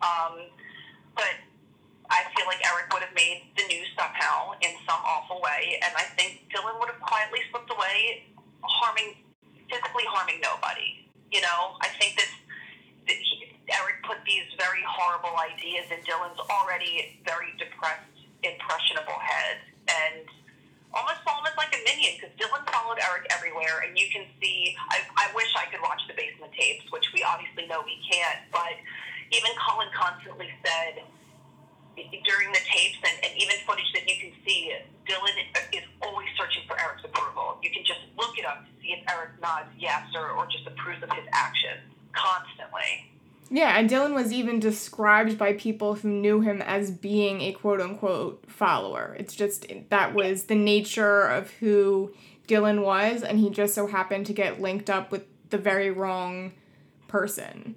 Um, 0.02 0.50
but 1.14 1.34
I 2.10 2.26
feel 2.34 2.46
like 2.46 2.58
Eric 2.66 2.92
would 2.92 3.02
have 3.02 3.14
made 3.14 3.50
the 3.56 3.64
news 3.66 3.86
somehow 3.98 4.54
in 4.62 4.74
some 4.86 4.98
awful 5.02 5.40
way, 5.42 5.78
and 5.82 5.94
I 5.96 6.06
think 6.14 6.46
Dylan 6.50 6.78
would 6.78 6.90
have 6.90 7.00
quietly 7.00 7.40
slipped 7.50 7.70
away, 7.70 8.26
harming 8.68 9.16
physically 9.70 10.04
harming 10.08 10.40
nobody. 10.40 11.08
You 11.32 11.40
know, 11.42 11.76
I 11.80 11.88
think 11.98 12.16
this. 12.16 12.30
that 13.08 13.16
he- 13.16 13.52
Eric 13.66 13.98
put 14.06 14.18
these 14.24 14.46
very 14.62 14.82
horrible 14.86 15.34
ideas 15.42 15.90
in 15.90 15.98
Dylan's 16.06 16.38
already 16.50 17.18
very 17.26 17.50
depressed, 17.58 18.14
impressionable 18.46 19.18
head, 19.18 19.58
and 19.90 20.22
almost 20.94 21.18
almost 21.26 21.56
like 21.58 21.74
a 21.74 21.80
minion 21.82 22.14
because 22.14 22.30
Dylan 22.38 22.62
followed 22.70 22.98
Eric 23.02 23.26
everywhere, 23.34 23.82
and 23.82 23.98
you 23.98 24.06
can 24.14 24.22
see. 24.40 24.76
I, 24.90 25.02
I 25.18 25.34
wish 25.34 25.50
I 25.58 25.66
could 25.66 25.82
watch 25.82 25.98
the 26.06 26.14
basement 26.14 26.52
tapes, 26.54 26.86
which 26.92 27.10
we 27.12 27.24
obviously 27.26 27.66
know 27.66 27.82
we 27.82 27.98
can't. 28.06 28.46
But 28.52 28.78
even 29.34 29.50
Cullen 29.58 29.88
constantly 29.90 30.48
said 30.62 31.02
during 31.96 32.52
the 32.52 32.60
tapes, 32.64 32.98
and, 33.02 33.24
and 33.24 33.32
even 33.36 33.56
footage 33.66 33.90
that 33.94 34.08
you 34.08 34.16
can 34.20 34.32
see, 34.44 34.72
Dylan 35.06 35.36
is 35.72 35.82
always 36.02 36.28
searching 36.38 36.62
for 36.66 36.78
Eric's 36.80 37.04
approval. 37.04 37.58
You 37.62 37.70
can 37.70 37.84
just 37.84 38.00
look 38.18 38.38
it 38.38 38.44
up 38.44 38.64
to 38.64 38.70
see 38.82 38.92
if 38.92 39.00
Eric 39.10 39.40
nods 39.40 39.68
yes 39.78 40.04
or, 40.14 40.30
or 40.30 40.46
just 40.46 40.66
approves 40.66 41.02
of 41.02 41.10
his 41.10 41.24
actions 41.32 41.80
constantly. 42.12 43.10
Yeah, 43.50 43.78
and 43.78 43.88
Dylan 43.88 44.14
was 44.14 44.32
even 44.32 44.58
described 44.58 45.38
by 45.38 45.52
people 45.52 45.94
who 45.94 46.08
knew 46.08 46.40
him 46.40 46.60
as 46.62 46.90
being 46.90 47.42
a 47.42 47.52
quote 47.52 47.80
unquote 47.80 48.44
follower. 48.48 49.16
It's 49.18 49.34
just 49.34 49.66
that 49.88 50.14
was 50.14 50.44
the 50.44 50.56
nature 50.56 51.22
of 51.22 51.50
who 51.52 52.12
Dylan 52.48 52.82
was, 52.82 53.22
and 53.22 53.38
he 53.38 53.50
just 53.50 53.74
so 53.74 53.86
happened 53.86 54.26
to 54.26 54.32
get 54.32 54.60
linked 54.60 54.90
up 54.90 55.12
with 55.12 55.24
the 55.50 55.58
very 55.58 55.90
wrong 55.90 56.52
person. 57.06 57.76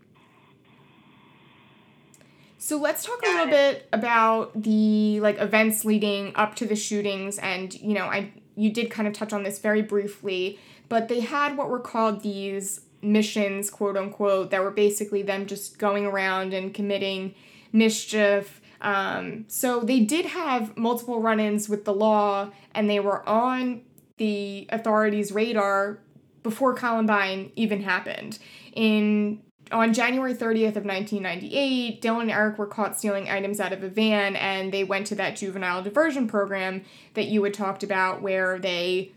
So 2.62 2.78
let's 2.78 3.06
talk 3.06 3.22
a 3.26 3.30
little 3.30 3.48
bit 3.48 3.88
about 3.94 4.62
the 4.62 5.22
like 5.22 5.40
events 5.40 5.86
leading 5.86 6.34
up 6.36 6.56
to 6.56 6.66
the 6.66 6.76
shootings 6.76 7.40
and 7.40 7.74
you 7.74 7.94
know, 7.94 8.06
I 8.06 8.34
you 8.56 8.70
did 8.70 8.92
kind 8.92 9.08
of 9.08 9.14
touch 9.14 9.32
on 9.32 9.44
this 9.44 9.60
very 9.60 9.82
briefly, 9.82 10.60
but 10.90 11.08
they 11.08 11.22
had 11.22 11.56
what 11.56 11.70
were 11.70 11.80
called 11.80 12.22
these 12.22 12.82
missions, 13.02 13.70
quote 13.70 13.96
unquote, 13.96 14.52
that 14.52 14.62
were 14.62 14.72
basically 14.72 15.22
them 15.22 15.46
just 15.46 15.80
going 15.80 16.06
around 16.06 16.54
and 16.54 16.74
committing 16.74 17.34
mischief. 17.72 18.60
Um, 18.82 19.46
so 19.48 19.80
they 19.80 20.02
did 20.02 20.26
have 20.26 20.76
multiple 20.76 21.22
run 21.22 21.40
ins 21.40 21.70
with 21.70 21.86
the 21.86 21.94
law, 21.94 22.50
and 22.76 22.90
they 22.90 23.00
were 23.00 23.28
on 23.28 23.84
the 24.18 24.68
authorities' 24.70 25.32
radar 25.32 26.00
before 26.44 26.74
Columbine 26.74 27.54
even 27.56 27.84
happened. 27.84 28.40
In 28.74 29.42
on 29.72 29.94
January 29.94 30.34
30th 30.34 30.76
of 30.76 30.86
1998, 30.86 32.02
Dylan 32.02 32.22
and 32.22 32.32
Eric 32.32 32.58
were 32.58 32.68
caught 32.68 32.98
stealing 32.98 33.30
items 33.30 33.60
out 33.60 33.74
of 33.74 33.84
a 33.84 33.90
van 33.90 34.36
and 34.36 34.72
they 34.72 34.84
went 34.84 35.08
to 35.08 35.16
that 35.16 35.36
juvenile 35.36 35.84
diversion 35.84 36.28
program 36.28 36.84
that 37.14 37.28
you 37.28 37.44
had 37.44 37.54
talked 37.54 37.84
about 37.84 38.22
where 38.22 38.58
they 38.60 39.12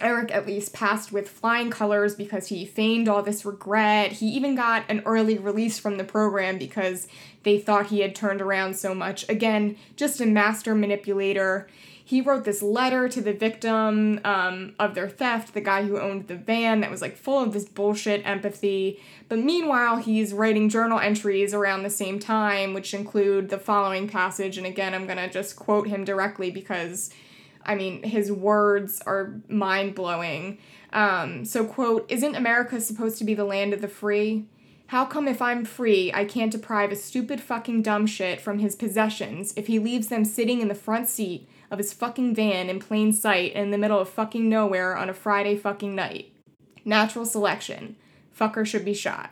Eric 0.00 0.32
at 0.32 0.46
least 0.46 0.72
passed 0.72 1.12
with 1.12 1.28
flying 1.28 1.70
colors 1.70 2.14
because 2.14 2.48
he 2.48 2.66
feigned 2.66 3.08
all 3.08 3.22
this 3.22 3.44
regret. 3.44 4.12
He 4.12 4.26
even 4.30 4.54
got 4.54 4.84
an 4.88 5.02
early 5.06 5.38
release 5.38 5.78
from 5.78 5.96
the 5.96 6.04
program 6.04 6.58
because 6.58 7.06
they 7.44 7.58
thought 7.58 7.86
he 7.86 8.00
had 8.00 8.14
turned 8.14 8.40
around 8.40 8.76
so 8.76 8.94
much. 8.94 9.28
Again, 9.28 9.76
just 9.96 10.20
a 10.20 10.26
master 10.26 10.74
manipulator. 10.74 11.68
He 12.06 12.20
wrote 12.20 12.44
this 12.44 12.60
letter 12.60 13.08
to 13.08 13.20
the 13.22 13.32
victim 13.32 14.20
um, 14.24 14.74
of 14.78 14.94
their 14.94 15.08
theft, 15.08 15.54
the 15.54 15.62
guy 15.62 15.84
who 15.84 15.98
owned 15.98 16.28
the 16.28 16.36
van, 16.36 16.80
that 16.80 16.90
was 16.90 17.00
like 17.00 17.16
full 17.16 17.42
of 17.42 17.54
this 17.54 17.64
bullshit 17.64 18.26
empathy. 18.26 19.00
But 19.30 19.38
meanwhile, 19.38 19.96
he's 19.96 20.34
writing 20.34 20.68
journal 20.68 20.98
entries 20.98 21.54
around 21.54 21.82
the 21.82 21.90
same 21.90 22.18
time, 22.18 22.74
which 22.74 22.92
include 22.92 23.48
the 23.48 23.58
following 23.58 24.06
passage. 24.06 24.58
And 24.58 24.66
again, 24.66 24.92
I'm 24.92 25.06
going 25.06 25.16
to 25.16 25.30
just 25.30 25.56
quote 25.56 25.88
him 25.88 26.04
directly 26.04 26.50
because 26.50 27.10
I 27.66 27.74
mean, 27.74 28.02
his 28.02 28.30
words 28.30 29.00
are 29.06 29.40
mind 29.48 29.94
blowing. 29.94 30.58
Um, 30.92 31.44
so, 31.44 31.64
quote, 31.64 32.04
Isn't 32.10 32.34
America 32.34 32.80
supposed 32.80 33.18
to 33.18 33.24
be 33.24 33.34
the 33.34 33.44
land 33.44 33.72
of 33.72 33.80
the 33.80 33.88
free? 33.88 34.46
How 34.88 35.06
come 35.06 35.26
if 35.26 35.40
I'm 35.40 35.64
free, 35.64 36.12
I 36.12 36.26
can't 36.26 36.52
deprive 36.52 36.92
a 36.92 36.96
stupid 36.96 37.40
fucking 37.40 37.82
dumb 37.82 38.06
shit 38.06 38.40
from 38.40 38.58
his 38.58 38.76
possessions 38.76 39.54
if 39.56 39.66
he 39.66 39.78
leaves 39.78 40.08
them 40.08 40.26
sitting 40.26 40.60
in 40.60 40.68
the 40.68 40.74
front 40.74 41.08
seat 41.08 41.48
of 41.70 41.78
his 41.78 41.92
fucking 41.92 42.34
van 42.34 42.68
in 42.68 42.78
plain 42.78 43.12
sight 43.12 43.52
in 43.52 43.70
the 43.70 43.78
middle 43.78 43.98
of 43.98 44.08
fucking 44.08 44.48
nowhere 44.48 44.96
on 44.96 45.08
a 45.08 45.14
Friday 45.14 45.56
fucking 45.56 45.94
night? 45.94 46.32
Natural 46.84 47.24
selection. 47.24 47.96
Fucker 48.38 48.66
should 48.66 48.84
be 48.84 48.94
shot. 48.94 49.30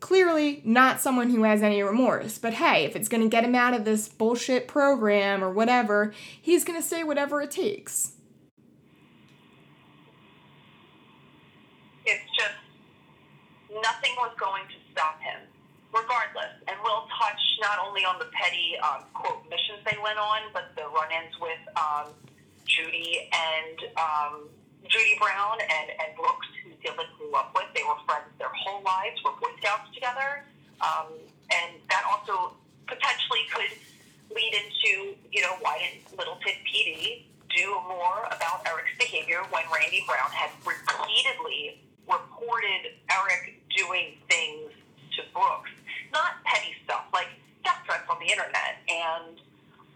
Clearly, 0.00 0.62
not 0.64 1.00
someone 1.00 1.30
who 1.30 1.44
has 1.44 1.62
any 1.62 1.80
remorse, 1.80 2.36
but 2.36 2.54
hey, 2.54 2.84
if 2.84 2.96
it's 2.96 3.08
gonna 3.08 3.28
get 3.28 3.44
him 3.44 3.54
out 3.54 3.72
of 3.72 3.84
this 3.84 4.08
bullshit 4.08 4.66
program 4.66 5.44
or 5.44 5.50
whatever, 5.50 6.12
he's 6.40 6.64
gonna 6.64 6.82
say 6.82 7.04
whatever 7.04 7.40
it 7.40 7.52
takes. 7.52 8.12
It's 12.04 12.24
just 12.36 12.54
nothing 13.70 14.10
was 14.18 14.34
going 14.40 14.64
to 14.64 14.74
stop 14.90 15.20
him, 15.20 15.40
regardless. 15.92 16.56
And 16.66 16.76
we'll 16.82 17.06
touch 17.20 17.42
not 17.60 17.78
only 17.84 18.04
on 18.04 18.18
the 18.18 18.28
petty 18.32 18.76
um, 18.80 19.04
quote 19.14 19.44
missions 19.48 19.84
they 19.84 19.96
went 20.02 20.18
on, 20.18 20.48
but 20.52 20.72
the 20.74 20.88
run-ins 20.88 21.36
with 21.38 21.60
um, 21.76 22.08
Judy 22.64 23.28
and 23.28 23.76
um, 24.00 24.48
Judy 24.88 25.16
Brown 25.20 25.60
and, 25.60 25.88
and 26.00 26.10
Brooks, 26.16 26.48
who 26.64 26.72
Dylan 26.80 27.06
grew 27.18 27.32
up 27.36 27.52
with. 27.54 27.68
They 27.76 27.84
were 27.84 28.00
friends 28.08 28.32
their 28.38 28.52
whole 28.52 28.82
lives, 28.82 29.20
were 29.24 29.36
Boy 29.38 29.52
Scouts 29.60 29.92
together, 29.94 30.44
um, 30.80 31.12
and 31.52 31.76
that 31.88 32.02
also 32.08 32.56
potentially 32.88 33.44
could 33.52 33.72
lead 34.34 34.52
into, 34.56 35.14
you 35.30 35.42
know, 35.42 35.54
why 35.60 35.78
didn't 35.78 36.18
Littleton 36.18 36.56
PD 36.64 37.24
do 37.54 37.76
more 37.86 38.24
about 38.32 38.66
Eric's 38.66 38.96
behavior 38.98 39.44
when 39.50 39.62
Randy 39.68 40.04
Brown 40.08 40.30
had 40.32 40.50
repeatedly 40.64 41.80
reported 42.08 42.96
Eric 43.12 43.60
doing 43.76 44.16
things 44.28 44.72
to 45.16 45.22
Brooks? 45.32 45.70
Not 46.12 46.44
petty 46.44 46.76
stuff, 46.84 47.08
like 47.12 47.28
death 47.64 47.80
threats 47.84 48.04
on 48.08 48.20
the 48.20 48.28
internet. 48.28 48.78
And, 48.88 49.40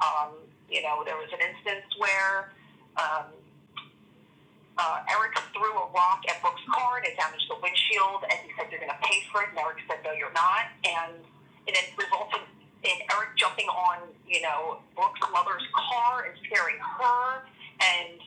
um, 0.01 0.33
you 0.69 0.83
know, 0.83 1.05
there 1.05 1.17
was 1.17 1.29
an 1.33 1.41
instance 1.45 1.87
where 2.01 2.53
um, 2.97 3.29
uh, 4.79 4.99
Eric 5.09 5.37
threw 5.53 5.73
a 5.73 5.87
rock 5.93 6.25
at 6.29 6.41
Brooks' 6.41 6.65
car 6.69 6.99
and 6.99 7.07
it 7.07 7.17
damaged 7.17 7.49
the 7.49 7.57
windshield, 7.61 8.25
and 8.29 8.37
he 8.45 8.51
said, 8.57 8.69
You're 8.71 8.81
going 8.81 8.93
to 8.93 9.03
pay 9.05 9.25
for 9.33 9.43
it. 9.45 9.53
And 9.53 9.59
Eric 9.59 9.81
said, 9.89 10.01
No, 10.05 10.13
you're 10.13 10.35
not. 10.37 10.73
And 10.85 11.21
it 11.67 11.77
resulted 11.97 12.45
in 12.85 12.99
Eric 13.11 13.35
jumping 13.37 13.67
on, 13.67 14.09
you 14.29 14.41
know, 14.43 14.79
Brooks' 14.95 15.21
mother's 15.33 15.65
car 15.75 16.29
and 16.29 16.35
scaring 16.47 16.79
her. 16.79 17.43
And 17.81 18.21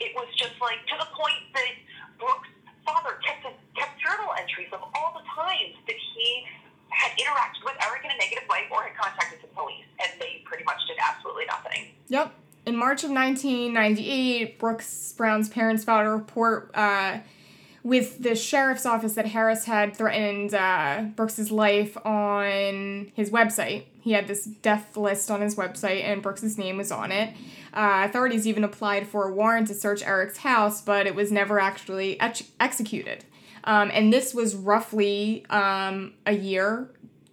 it 0.00 0.12
was 0.14 0.28
just 0.36 0.58
like 0.60 0.82
to 0.90 0.96
the 0.98 1.08
point 1.14 1.42
that 1.54 1.74
Brooks' 2.18 2.50
father 2.84 3.16
kept, 3.24 3.46
his, 3.46 3.56
kept 3.78 3.94
journal 4.02 4.34
entries 4.36 4.68
of 4.72 4.82
all 4.82 5.14
the 5.14 5.24
times 5.32 5.78
that 5.86 5.96
he 5.96 6.44
had 6.90 7.12
interacted 7.12 7.64
with 7.64 7.74
Eric 7.86 8.04
in 8.04 8.10
a 8.10 8.16
negative 8.16 8.48
way 8.48 8.66
or 8.70 8.82
had 8.82 8.96
contacted 8.96 9.40
the 9.42 9.48
police, 9.48 9.86
and 10.00 10.10
they 10.20 10.42
pretty 10.44 10.64
much 10.64 10.80
did 10.86 10.96
absolutely 11.00 11.46
nothing. 11.46 11.88
Yep. 12.08 12.34
In 12.66 12.76
March 12.76 13.04
of 13.04 13.10
1998, 13.10 14.58
Brooks 14.58 15.14
Brown's 15.16 15.48
parents 15.48 15.82
filed 15.84 16.06
a 16.06 16.10
report 16.10 16.70
uh, 16.74 17.18
with 17.82 18.22
the 18.22 18.34
sheriff's 18.34 18.84
office 18.84 19.14
that 19.14 19.26
Harris 19.26 19.64
had 19.64 19.96
threatened 19.96 20.52
uh, 20.52 21.04
Brooks's 21.16 21.50
life 21.50 21.96
on 22.04 23.10
his 23.14 23.30
website. 23.30 23.84
He 24.00 24.12
had 24.12 24.28
this 24.28 24.44
death 24.44 24.96
list 24.96 25.30
on 25.30 25.40
his 25.40 25.54
website, 25.54 26.04
and 26.04 26.22
Brooks's 26.22 26.58
name 26.58 26.76
was 26.76 26.92
on 26.92 27.12
it. 27.12 27.34
Uh, 27.72 28.02
authorities 28.04 28.46
even 28.46 28.64
applied 28.64 29.06
for 29.06 29.28
a 29.28 29.32
warrant 29.32 29.68
to 29.68 29.74
search 29.74 30.02
Eric's 30.02 30.38
house, 30.38 30.82
but 30.82 31.06
it 31.06 31.14
was 31.14 31.30
never 31.30 31.58
actually 31.60 32.20
ex- 32.20 32.50
executed. 32.58 33.24
Um, 33.64 33.90
and 33.92 34.12
this 34.12 34.34
was 34.34 34.54
roughly 34.54 35.44
um, 35.50 36.14
a 36.26 36.32
year 36.32 36.90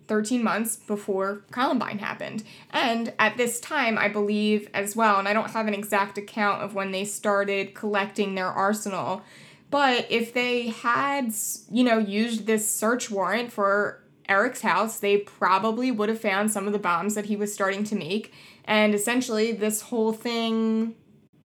13 0.08 0.44
months 0.44 0.76
before 0.76 1.44
Columbine 1.52 2.00
happened. 2.00 2.44
And 2.72 3.13
at 3.20 3.38
this 3.38 3.60
time, 3.60 3.98
I 3.98 4.08
believe 4.08 4.70
as 4.74 4.96
well, 4.96 5.20
and 5.20 5.28
I 5.28 5.34
don't 5.34 5.52
have 5.52 5.68
an 5.68 5.74
exact 5.74 6.18
account 6.18 6.63
of 6.63 6.74
when 6.74 6.92
they 6.92 7.06
started 7.06 7.76
collecting 7.76 8.36
their 8.36 8.48
arsenal, 8.48 9.22
but 9.70 10.08
if 10.10 10.34
they 10.34 10.70
had, 10.70 11.34
you 11.70 11.84
know, 11.84 11.98
used 11.98 12.46
this 12.46 12.70
search 12.70 13.12
warrant 13.12 13.52
for 13.52 14.02
Eric's 14.30 14.62
house, 14.62 15.00
they 15.00 15.18
probably 15.18 15.92
would 15.92 16.10
have 16.10 16.22
found 16.22 16.52
some 16.52 16.68
of 16.68 16.74
the 16.74 16.80
bombs 16.80 17.16
that 17.16 17.26
he 17.26 17.36
was 17.36 17.54
starting 17.54 17.84
to 17.86 17.96
make. 17.96 18.34
And 18.66 18.94
essentially, 18.94 19.52
this 19.52 19.82
whole 19.82 20.13
thing 20.13 20.96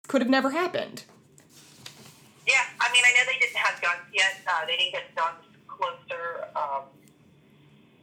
could 0.08 0.20
have 0.20 0.30
never 0.30 0.50
happened. 0.50 1.04
Yeah, 2.46 2.66
I 2.80 2.90
mean, 2.90 3.02
I 3.06 3.12
know 3.14 3.22
they 3.26 3.38
didn't 3.38 3.56
have 3.56 3.80
guns 3.80 4.02
yet. 4.12 4.42
Uh, 4.46 4.66
they 4.66 4.76
didn't 4.76 4.92
get 4.92 5.14
guns 5.14 5.42
closer 5.70 6.50
um, 6.58 6.90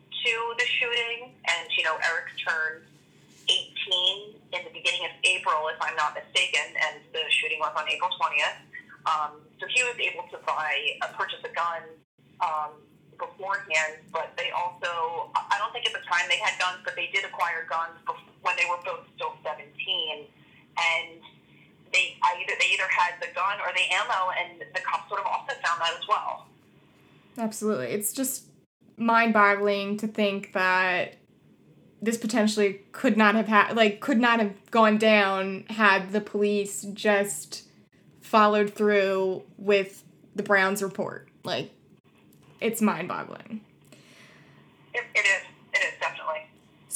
to 0.09 0.33
the 0.57 0.67
shooting, 0.79 1.35
and 1.43 1.67
you 1.75 1.83
know, 1.83 1.99
Eric 2.07 2.31
turned 2.39 2.87
18 3.49 4.39
in 4.55 4.61
the 4.63 4.71
beginning 4.71 5.03
of 5.09 5.13
April, 5.25 5.67
if 5.73 5.79
I'm 5.81 5.95
not 5.95 6.15
mistaken, 6.15 6.63
and 6.87 7.03
the 7.11 7.23
shooting 7.29 7.59
was 7.59 7.73
on 7.75 7.89
April 7.89 8.09
20th. 8.15 8.59
Um, 9.09 9.31
so 9.59 9.67
he 9.67 9.83
was 9.83 9.97
able 9.99 10.23
to 10.31 10.37
buy, 10.45 10.75
uh, 11.01 11.11
purchase 11.17 11.41
a 11.43 11.51
gun 11.51 11.83
um, 12.39 12.79
beforehand, 13.17 13.99
but 14.13 14.31
they 14.37 14.51
also, 14.55 15.33
I 15.35 15.57
don't 15.57 15.73
think 15.73 15.87
at 15.87 15.93
the 15.93 16.05
time 16.07 16.29
they 16.29 16.39
had 16.39 16.55
guns, 16.59 16.79
but 16.85 16.95
they 16.95 17.09
did 17.11 17.25
acquire 17.25 17.67
guns 17.67 17.97
bef- 18.07 18.31
when 18.41 18.55
they 18.55 18.67
were 18.69 18.79
both 18.85 19.03
still 19.15 19.35
17. 19.43 19.67
And 20.79 21.19
they 21.93 22.17
either 22.23 22.53
they 22.59 22.73
either 22.73 22.87
had 22.89 23.15
the 23.21 23.33
gun 23.33 23.59
or 23.59 23.71
the 23.73 23.93
ammo, 23.93 24.31
and 24.39 24.61
the 24.73 24.81
cops 24.81 25.09
sort 25.09 25.21
of 25.21 25.27
also 25.27 25.53
found 25.65 25.81
that 25.81 25.95
as 25.99 26.07
well. 26.07 26.47
Absolutely. 27.37 27.87
It's 27.87 28.13
just 28.13 28.45
mind 28.97 29.33
boggling 29.33 29.97
to 29.97 30.07
think 30.07 30.53
that 30.53 31.15
this 32.01 32.17
potentially 32.17 32.81
could 32.91 33.17
not 33.17 33.35
have 33.35 33.47
had 33.47 33.75
like 33.75 33.99
could 33.99 34.19
not 34.19 34.39
have 34.39 34.53
gone 34.71 34.97
down 34.97 35.65
had 35.69 36.11
the 36.11 36.21
police 36.21 36.83
just 36.93 37.63
followed 38.21 38.73
through 38.73 39.43
with 39.57 40.03
the 40.35 40.43
Browns 40.43 40.83
report. 40.83 41.27
Like 41.43 41.71
it's 42.61 42.81
mind 42.81 43.07
boggling. 43.07 43.61
It, 44.93 45.03
it 45.15 45.25
is. 45.25 45.25
It 45.25 45.25
is 45.25 45.25
definitely. 45.25 45.48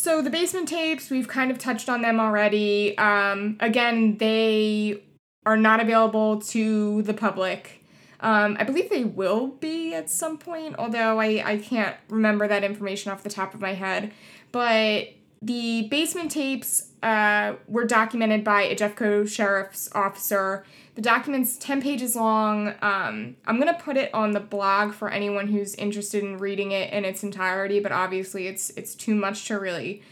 So 0.04 0.22
the 0.22 0.30
basement 0.30 0.68
tapes, 0.68 1.10
we've 1.10 1.30
kind 1.30 1.50
of 1.50 1.58
touched 1.58 1.88
on 1.88 2.02
them 2.02 2.20
already. 2.20 2.98
Um, 2.98 3.56
again, 3.62 4.18
they 4.18 5.02
are 5.46 5.56
not 5.56 5.80
available 5.80 6.42
to 6.42 7.04
the 7.04 7.14
public. 7.14 7.82
Um, 8.20 8.58
I 8.60 8.66
believe 8.66 8.90
they 8.90 9.06
will 9.06 9.48
be 9.48 9.94
at 9.94 10.10
some 10.10 10.38
point, 10.38 10.76
although 10.78 11.22
I, 11.22 11.42
I 11.46 11.58
can't 11.58 11.96
remember 12.10 12.50
that 12.50 12.66
information 12.66 13.14
off 13.14 13.24
the 13.24 13.30
top 13.30 13.54
of 13.54 13.62
my 13.62 13.76
head. 13.76 14.12
But 14.52 15.08
the 15.42 15.88
basement 15.90 16.32
tapes 16.32 16.90
uh, 17.02 17.54
were 17.70 17.86
documented 17.86 18.44
by 18.44 18.64
a 18.64 18.76
Jeffco 18.76 19.26
sheriff's 19.26 19.90
officer. 19.96 20.66
The 20.96 21.02
document's 21.02 21.58
10 21.58 21.82
pages 21.82 22.16
long. 22.16 22.76
Um, 22.82 23.36
I'm 23.48 23.60
going 23.60 23.74
to 23.74 23.82
put 23.82 23.98
it 23.98 24.14
on 24.14 24.32
the 24.32 24.40
blog 24.40 24.94
for 24.94 25.10
anyone 25.10 25.48
who's 25.48 25.74
interested 25.76 26.24
in 26.24 26.38
reading 26.38 26.72
it 26.72 26.94
in 26.94 27.04
its 27.04 27.24
entirety, 27.24 27.80
but 27.80 27.92
obviously 27.92 28.48
it's 28.48 28.70
it's 28.72 28.94
too 28.94 29.16
much 29.16 29.46
to 29.48 29.60
really 29.60 30.04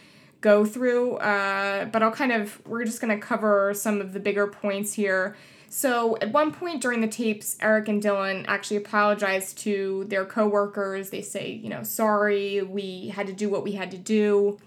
go 0.42 0.66
through. 0.66 1.18
Uh, 1.18 1.86
but 1.86 2.02
I'll 2.04 2.12
kind 2.12 2.32
of, 2.32 2.60
we're 2.68 2.84
just 2.84 3.00
going 3.00 3.18
to 3.18 3.24
cover 3.24 3.74
some 3.76 4.02
of 4.02 4.14
the 4.14 4.20
bigger 4.20 4.48
points 4.48 4.94
here. 4.94 5.36
So 5.70 6.18
at 6.18 6.34
one 6.34 6.52
point 6.52 6.82
during 6.82 7.00
the 7.00 7.08
tapes, 7.08 7.56
Eric 7.62 7.88
and 7.88 8.04
Dylan 8.04 8.44
actually 8.48 8.78
apologized 8.78 9.58
to 9.60 10.06
their 10.10 10.26
coworkers. 10.26 11.12
They 11.12 11.22
say, 11.22 11.52
you 11.52 11.70
know, 11.70 11.84
sorry, 11.84 12.62
we 12.62 13.10
had 13.10 13.28
to 13.28 13.34
do 13.34 13.50
what 13.50 13.64
we 13.64 13.74
had 13.74 13.90
to 13.92 13.98
do. 13.98 14.60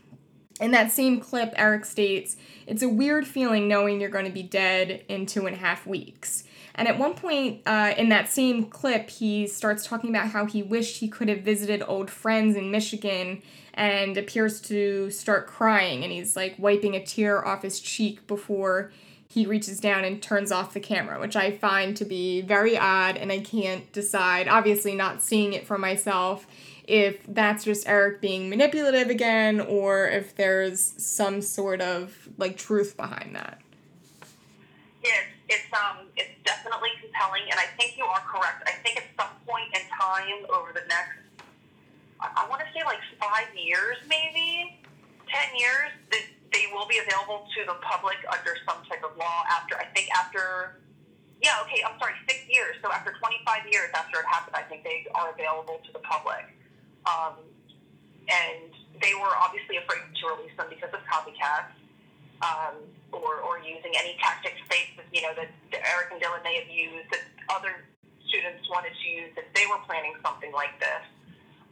In 0.60 0.70
that 0.70 0.92
same 0.92 1.20
clip, 1.20 1.52
Eric 1.56 1.84
states, 1.84 2.36
It's 2.66 2.82
a 2.82 2.88
weird 2.88 3.26
feeling 3.26 3.66
knowing 3.66 4.00
you're 4.00 4.10
going 4.10 4.24
to 4.24 4.30
be 4.30 4.42
dead 4.42 5.04
in 5.08 5.26
two 5.26 5.46
and 5.46 5.56
a 5.56 5.58
half 5.58 5.86
weeks. 5.86 6.44
And 6.76 6.88
at 6.88 6.98
one 6.98 7.14
point 7.14 7.62
uh, 7.66 7.94
in 7.96 8.08
that 8.08 8.28
same 8.28 8.66
clip, 8.66 9.10
he 9.10 9.46
starts 9.46 9.86
talking 9.86 10.10
about 10.10 10.28
how 10.28 10.46
he 10.46 10.62
wished 10.62 10.98
he 10.98 11.08
could 11.08 11.28
have 11.28 11.40
visited 11.40 11.82
old 11.86 12.10
friends 12.10 12.56
in 12.56 12.70
Michigan 12.70 13.42
and 13.74 14.16
appears 14.16 14.60
to 14.62 15.10
start 15.10 15.46
crying. 15.46 16.02
And 16.02 16.12
he's 16.12 16.36
like 16.36 16.54
wiping 16.58 16.94
a 16.94 17.04
tear 17.04 17.46
off 17.46 17.62
his 17.62 17.80
cheek 17.80 18.26
before 18.26 18.92
he 19.34 19.46
reaches 19.46 19.80
down 19.80 20.04
and 20.04 20.22
turns 20.22 20.52
off 20.52 20.74
the 20.74 20.78
camera, 20.80 21.18
which 21.18 21.34
I 21.34 21.50
find 21.50 21.96
to 21.96 22.04
be 22.04 22.40
very 22.40 22.78
odd, 22.78 23.16
and 23.16 23.32
I 23.32 23.40
can't 23.40 23.90
decide, 23.92 24.46
obviously, 24.46 24.94
not 24.94 25.22
seeing 25.22 25.54
it 25.54 25.66
for 25.66 25.76
myself, 25.76 26.46
if 26.86 27.26
that's 27.26 27.64
just 27.64 27.88
Eric 27.88 28.20
being 28.20 28.48
manipulative 28.48 29.10
again 29.10 29.60
or 29.60 30.06
if 30.06 30.36
there's 30.36 30.80
some 31.02 31.42
sort 31.42 31.80
of 31.80 32.28
like 32.38 32.56
truth 32.56 32.96
behind 32.96 33.34
that. 33.34 33.60
It's 35.02 35.26
it's 35.48 35.72
um 35.72 36.06
it's 36.16 36.30
definitely 36.44 36.90
compelling, 37.00 37.42
and 37.50 37.58
I 37.58 37.66
think 37.76 37.98
you 37.98 38.04
are 38.04 38.20
correct. 38.20 38.62
I 38.68 38.72
think 38.84 38.98
at 38.98 39.04
some 39.18 39.34
point 39.48 39.66
in 39.74 39.80
time 39.98 40.46
over 40.54 40.72
the 40.72 40.86
next, 40.88 41.18
I, 42.20 42.44
I 42.44 42.48
want 42.48 42.62
to 42.62 42.68
say 42.72 42.84
like 42.84 43.00
five 43.18 43.48
years, 43.56 43.96
maybe 44.08 44.78
ten 45.26 45.58
years, 45.58 45.90
that 46.12 46.22
they 46.54 46.70
will 46.70 46.86
be 46.86 47.02
available 47.02 47.50
to 47.50 47.66
the 47.66 47.74
public 47.82 48.16
under 48.30 48.54
some 48.62 48.78
type 48.86 49.02
of 49.02 49.18
law 49.18 49.42
after, 49.50 49.74
I 49.74 49.90
think 49.90 50.06
after, 50.14 50.78
yeah, 51.42 51.58
okay, 51.66 51.82
I'm 51.82 51.98
sorry, 51.98 52.14
six 52.30 52.46
years. 52.46 52.78
So 52.78 52.94
after 52.94 53.10
25 53.18 53.66
years 53.74 53.90
after 53.90 54.22
it 54.22 54.26
happened, 54.30 54.54
I 54.54 54.62
think 54.62 54.86
they 54.86 55.10
are 55.18 55.34
available 55.34 55.82
to 55.82 55.90
the 55.90 55.98
public. 56.06 56.46
Um, 57.10 57.42
and 58.30 58.70
they 59.02 59.18
were 59.18 59.34
obviously 59.34 59.82
afraid 59.82 60.06
to 60.06 60.22
release 60.38 60.54
them 60.54 60.70
because 60.70 60.94
of 60.94 61.02
copycats. 61.10 61.74
Um, 62.42 62.86
or, 63.14 63.40
or 63.46 63.62
using 63.62 63.94
any 63.94 64.18
tactics 64.18 64.58
they, 64.66 64.90
you 65.14 65.22
know, 65.22 65.30
that 65.38 65.48
Eric 65.70 66.10
and 66.10 66.18
Dylan 66.18 66.42
may 66.42 66.58
have 66.58 66.66
used 66.66 67.06
that 67.14 67.22
other 67.46 67.86
students 68.26 68.66
wanted 68.66 68.90
to 68.90 69.06
use 69.06 69.30
if 69.38 69.46
they 69.54 69.64
were 69.70 69.78
planning 69.86 70.18
something 70.18 70.50
like 70.50 70.74
this. 70.82 71.04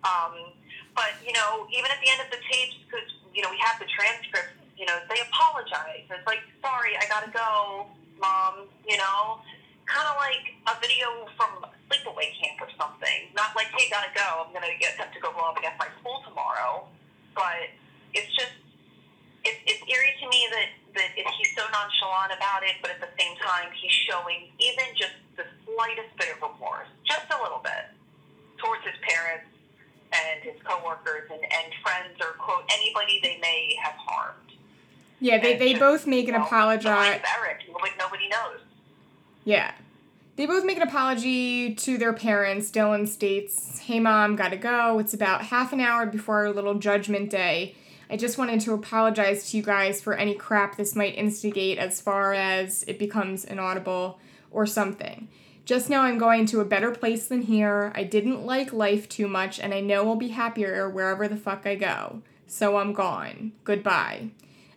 Um, 0.07 0.55
but, 0.95 1.18
you 1.27 1.35
know, 1.35 1.66
even 1.75 1.90
at 1.90 1.99
the 1.99 2.11
end 2.14 2.23
of 2.23 2.31
the 2.31 2.38
tapes, 2.47 2.79
because, 2.87 3.11
you 3.35 3.42
know, 3.42 3.51
we 3.51 3.59
have 3.59 3.83
the 3.83 3.90
transcripts, 3.90 4.62
you 4.83 4.90
know, 4.90 4.99
they 5.07 5.23
apologize. 5.31 6.03
It's 6.11 6.27
like, 6.27 6.42
sorry, 6.59 6.99
I 6.99 7.07
gotta 7.07 7.31
go, 7.31 7.87
mom, 8.18 8.66
you 8.83 8.99
know? 8.99 9.38
Kind 9.87 10.11
of 10.11 10.18
like 10.18 10.59
a 10.66 10.75
video 10.83 11.07
from 11.38 11.62
sleepaway 11.87 12.35
camp 12.35 12.59
or 12.59 12.66
something. 12.75 13.31
Not 13.38 13.55
like, 13.55 13.71
hey, 13.79 13.87
gotta 13.95 14.11
go, 14.11 14.42
I'm 14.42 14.51
gonna 14.51 14.75
get 14.83 14.99
have 14.99 15.14
to 15.14 15.23
go 15.23 15.31
blow 15.31 15.55
up 15.55 15.57
against 15.57 15.79
my 15.79 15.87
school 16.03 16.18
tomorrow. 16.27 16.90
But 17.31 17.71
it's 18.11 18.27
just, 18.35 18.59
it's, 19.47 19.62
it's 19.71 19.83
eerie 19.87 20.18
to 20.18 20.27
me 20.27 20.51
that, 20.51 20.75
that 20.99 21.11
it, 21.14 21.31
he's 21.38 21.55
so 21.55 21.62
nonchalant 21.71 22.35
about 22.35 22.66
it, 22.66 22.83
but 22.83 22.90
at 22.90 22.99
the 22.99 23.12
same 23.14 23.38
time, 23.38 23.71
he's 23.79 23.95
showing 24.11 24.51
even 24.59 24.90
just 24.99 25.14
the 25.38 25.47
slightest 25.62 26.11
bit 26.18 26.35
of 26.35 26.42
remorse, 26.42 26.90
just 27.07 27.31
a 27.31 27.38
little 27.38 27.62
bit, 27.62 27.87
towards 28.59 28.83
his 28.83 28.99
parents 29.07 29.47
and 30.11 30.42
his 30.42 30.59
coworkers 30.66 31.31
and, 31.31 31.47
and 31.47 31.71
friends 31.87 32.18
or 32.18 32.35
quote 32.42 32.66
anybody 32.75 33.23
they 33.23 33.38
may 33.38 33.79
have 33.79 33.95
harmed. 33.95 34.52
Yeah, 35.23 35.39
they, 35.39 35.57
they 35.57 35.75
both 35.79 36.07
make 36.07 36.29
an 36.29 36.35
apology. 36.35 36.89
Eric, 36.89 37.23
nobody 37.97 38.29
knows. 38.29 38.59
Yeah. 39.45 39.73
They 40.35 40.47
both 40.47 40.65
make 40.65 40.79
an 40.79 40.83
apology 40.83 41.75
to 41.77 41.97
their 41.97 42.13
parents. 42.13 42.73
Dylan 42.73 43.07
states, 43.07 43.79
Hey 43.79 44.01
mom, 44.01 44.35
gotta 44.35 44.57
go. 44.57 44.99
It's 44.99 45.15
about 45.15 45.43
half 45.43 45.73
an 45.73 45.81
hour 45.81 46.07
before 46.07 46.39
our 46.39 46.53
little 46.53 46.75
judgment 46.75 47.31
day. 47.31 47.77
I 48.11 48.17
just 48.17 48.37
wanted 48.37 48.61
to 48.63 48.73
apologize 48.73 49.51
to 49.51 49.57
you 49.57 49.63
guys 49.63 50.01
for 50.01 50.15
any 50.15 50.35
crap 50.35 50.77
this 50.77 50.97
might 50.97 51.17
instigate 51.17 51.79
as 51.79 52.01
far 52.01 52.35
as 52.35 52.83
it 52.89 52.99
becomes 52.99 53.45
inaudible 53.45 54.19
or 54.51 54.67
something. 54.67 55.29
Just 55.65 55.89
know 55.89 56.01
I'm 56.01 56.19
going 56.19 56.47
to 56.47 56.61
a 56.61 56.65
better 56.65 56.91
place 56.91 57.29
than 57.29 57.43
here. 57.43 57.93
I 57.95 58.03
didn't 58.03 58.45
like 58.45 58.73
life 58.73 59.09
too 59.09 59.29
much, 59.29 59.61
and 59.61 59.73
I 59.73 59.81
know 59.81 60.09
I'll 60.09 60.17
be 60.17 60.29
happier 60.29 60.91
wherever 60.91 61.29
the 61.29 61.37
fuck 61.37 61.65
I 61.65 61.77
go. 61.77 62.23
So 62.49 62.77
I'm 62.77 62.93
gone. 62.93 63.53
Goodbye. 63.63 64.31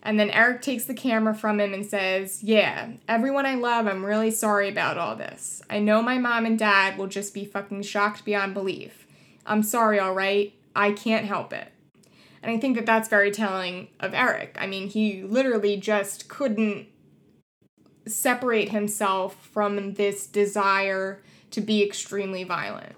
And 0.06 0.20
then 0.20 0.30
Eric 0.30 0.62
takes 0.62 0.86
the 0.86 0.94
camera 0.94 1.34
from 1.34 1.60
him 1.60 1.74
and 1.74 1.84
says, 1.84 2.44
Yeah, 2.44 2.92
everyone 3.08 3.48
I 3.48 3.56
love, 3.56 3.88
I'm 3.88 4.06
really 4.06 4.30
sorry 4.30 4.70
about 4.70 5.00
all 5.00 5.16
this. 5.16 5.64
I 5.68 5.80
know 5.80 6.04
my 6.04 6.20
mom 6.20 6.46
and 6.46 6.60
dad 6.60 7.00
will 7.00 7.08
just 7.08 7.34
be 7.34 7.44
fucking 7.44 7.82
shocked 7.82 8.24
beyond 8.24 8.54
belief. 8.54 9.08
I'm 9.48 9.64
sorry, 9.64 10.00
alright? 10.00 10.54
I 10.76 10.92
can't 10.92 11.26
help 11.26 11.52
it. 11.52 11.70
And 12.44 12.56
I 12.56 12.60
think 12.60 12.76
that 12.78 12.86
that's 12.86 13.10
very 13.10 13.32
telling 13.32 13.88
of 14.00 14.14
Eric. 14.14 14.56
I 14.60 14.68
mean, 14.68 14.90
he 14.90 15.24
literally 15.24 15.76
just 15.76 16.28
couldn't 16.28 16.86
separate 18.06 18.70
himself 18.70 19.36
from 19.52 19.96
this 19.96 20.28
desire 20.28 21.24
to 21.50 21.62
be 21.62 21.84
extremely 21.84 22.44
violent. 22.44 22.96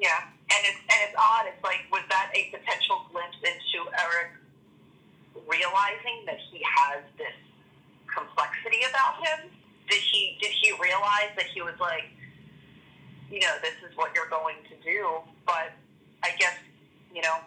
Yeah, 0.00 0.20
and 0.22 0.60
it's 0.64 0.78
and 0.78 1.00
it's 1.08 1.16
odd. 1.18 1.46
It's 1.48 1.64
like 1.64 1.80
was 1.90 2.04
that 2.10 2.30
a 2.32 2.44
potential 2.56 3.06
glimpse 3.10 3.38
into 3.42 3.90
Eric 3.98 4.38
realizing 5.48 6.22
that 6.26 6.38
he 6.52 6.60
has 6.62 7.02
this 7.16 7.34
complexity 8.06 8.84
about 8.88 9.16
him? 9.24 9.50
Did 9.88 10.00
he 10.00 10.36
did 10.40 10.52
he 10.52 10.72
realize 10.76 11.32
that 11.36 11.46
he 11.52 11.62
was 11.62 11.74
like, 11.80 12.04
you 13.30 13.40
know, 13.40 13.56
this 13.62 13.74
is 13.88 13.96
what 13.96 14.12
you're 14.14 14.28
going 14.28 14.56
to 14.68 14.76
do? 14.84 15.24
But 15.46 15.72
I 16.22 16.36
guess 16.38 16.54
you 17.14 17.22
know, 17.22 17.38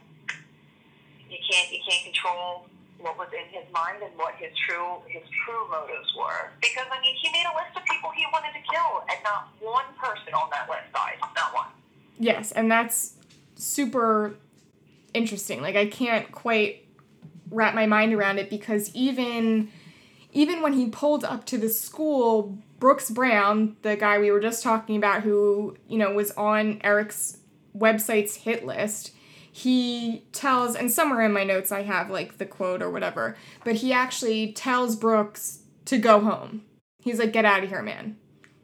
you 1.29 1.37
can't 1.49 1.71
you 1.71 1.79
can't 1.87 2.03
control 2.05 2.65
what 2.99 3.17
was 3.17 3.29
in 3.33 3.45
his 3.49 3.65
mind 3.73 3.97
and 4.03 4.11
what 4.17 4.35
his 4.35 4.51
true 4.67 4.97
his 5.07 5.23
true 5.45 5.69
motives 5.69 6.09
were. 6.17 6.49
Because 6.61 6.85
I 6.91 6.99
mean, 7.01 7.15
he 7.21 7.29
made 7.31 7.45
a 7.45 7.55
list 7.55 7.77
of 7.77 7.85
people 7.85 8.09
he 8.15 8.25
wanted 8.33 8.53
to 8.53 8.63
kill, 8.65 9.05
and 9.09 9.17
not 9.23 9.49
one 9.59 9.85
person 9.97 10.33
on 10.33 10.49
that 10.51 10.69
list 10.69 10.91
died. 10.93 11.17
Not 11.35 11.53
one. 11.53 11.69
Yes, 12.17 12.51
and 12.51 12.71
that's 12.71 13.13
super 13.55 14.35
interesting. 15.13 15.61
Like 15.61 15.75
I 15.75 15.85
can't 15.85 16.31
quite 16.31 16.85
wrap 17.51 17.75
my 17.75 17.85
mind 17.85 18.13
around 18.13 18.39
it 18.39 18.49
because 18.49 18.93
even 18.95 19.69
even 20.33 20.61
when 20.61 20.73
he 20.73 20.87
pulled 20.89 21.25
up 21.25 21.45
to 21.45 21.57
the 21.57 21.67
school, 21.67 22.57
Brooks 22.79 23.09
Brown, 23.09 23.75
the 23.81 23.97
guy 23.97 24.17
we 24.17 24.31
were 24.31 24.39
just 24.39 24.63
talking 24.63 24.95
about 24.95 25.23
who, 25.23 25.75
you 25.87 25.97
know, 25.97 26.13
was 26.13 26.31
on 26.31 26.79
Eric's 26.83 27.39
website's 27.77 28.35
hit 28.35 28.65
list, 28.65 29.11
he 29.51 30.23
tells 30.31 30.75
and 30.75 30.89
somewhere 30.89 31.21
in 31.21 31.33
my 31.33 31.43
notes 31.43 31.71
I 31.71 31.83
have 31.83 32.09
like 32.09 32.37
the 32.37 32.45
quote 32.45 32.81
or 32.81 32.89
whatever, 32.89 33.35
but 33.65 33.75
he 33.75 33.91
actually 33.91 34.53
tells 34.53 34.95
Brooks 34.95 35.59
to 35.85 35.97
go 35.97 36.21
home. 36.21 36.63
He's 37.03 37.19
like, 37.19 37.33
"Get 37.33 37.45
out 37.45 37.63
of 37.63 37.69
here, 37.69 37.81
man." 37.81 38.17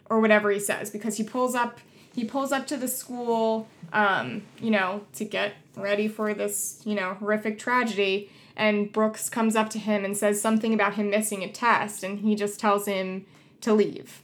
Or 0.10 0.21
whatever 0.21 0.50
he 0.52 0.60
says 0.60 0.89
because 0.89 1.17
he 1.17 1.23
pulls 1.23 1.54
up 1.54 1.82
he 2.17 2.26
pulls 2.26 2.52
up 2.52 2.65
to 2.67 2.78
the 2.78 2.88
school, 2.88 3.67
um, 3.93 4.41
you 4.60 4.71
know, 4.71 5.04
to 5.13 5.23
get 5.23 5.54
ready 5.76 6.08
for 6.08 6.34
this, 6.34 6.82
you 6.84 6.95
know, 6.95 7.13
horrific 7.13 7.60
tragedy. 7.60 8.32
And 8.58 8.91
Brooks 8.91 9.30
comes 9.30 9.56
up 9.56 9.70
to 9.70 9.80
him 9.80 10.04
and 10.04 10.17
says 10.17 10.41
something 10.41 10.74
about 10.74 10.96
him 10.96 11.12
missing 11.12 11.43
a 11.43 11.52
test, 11.52 12.04
and 12.04 12.20
he 12.20 12.34
just 12.34 12.60
tells 12.60 12.88
him 12.88 13.28
to 13.62 13.72
leave. 13.72 14.24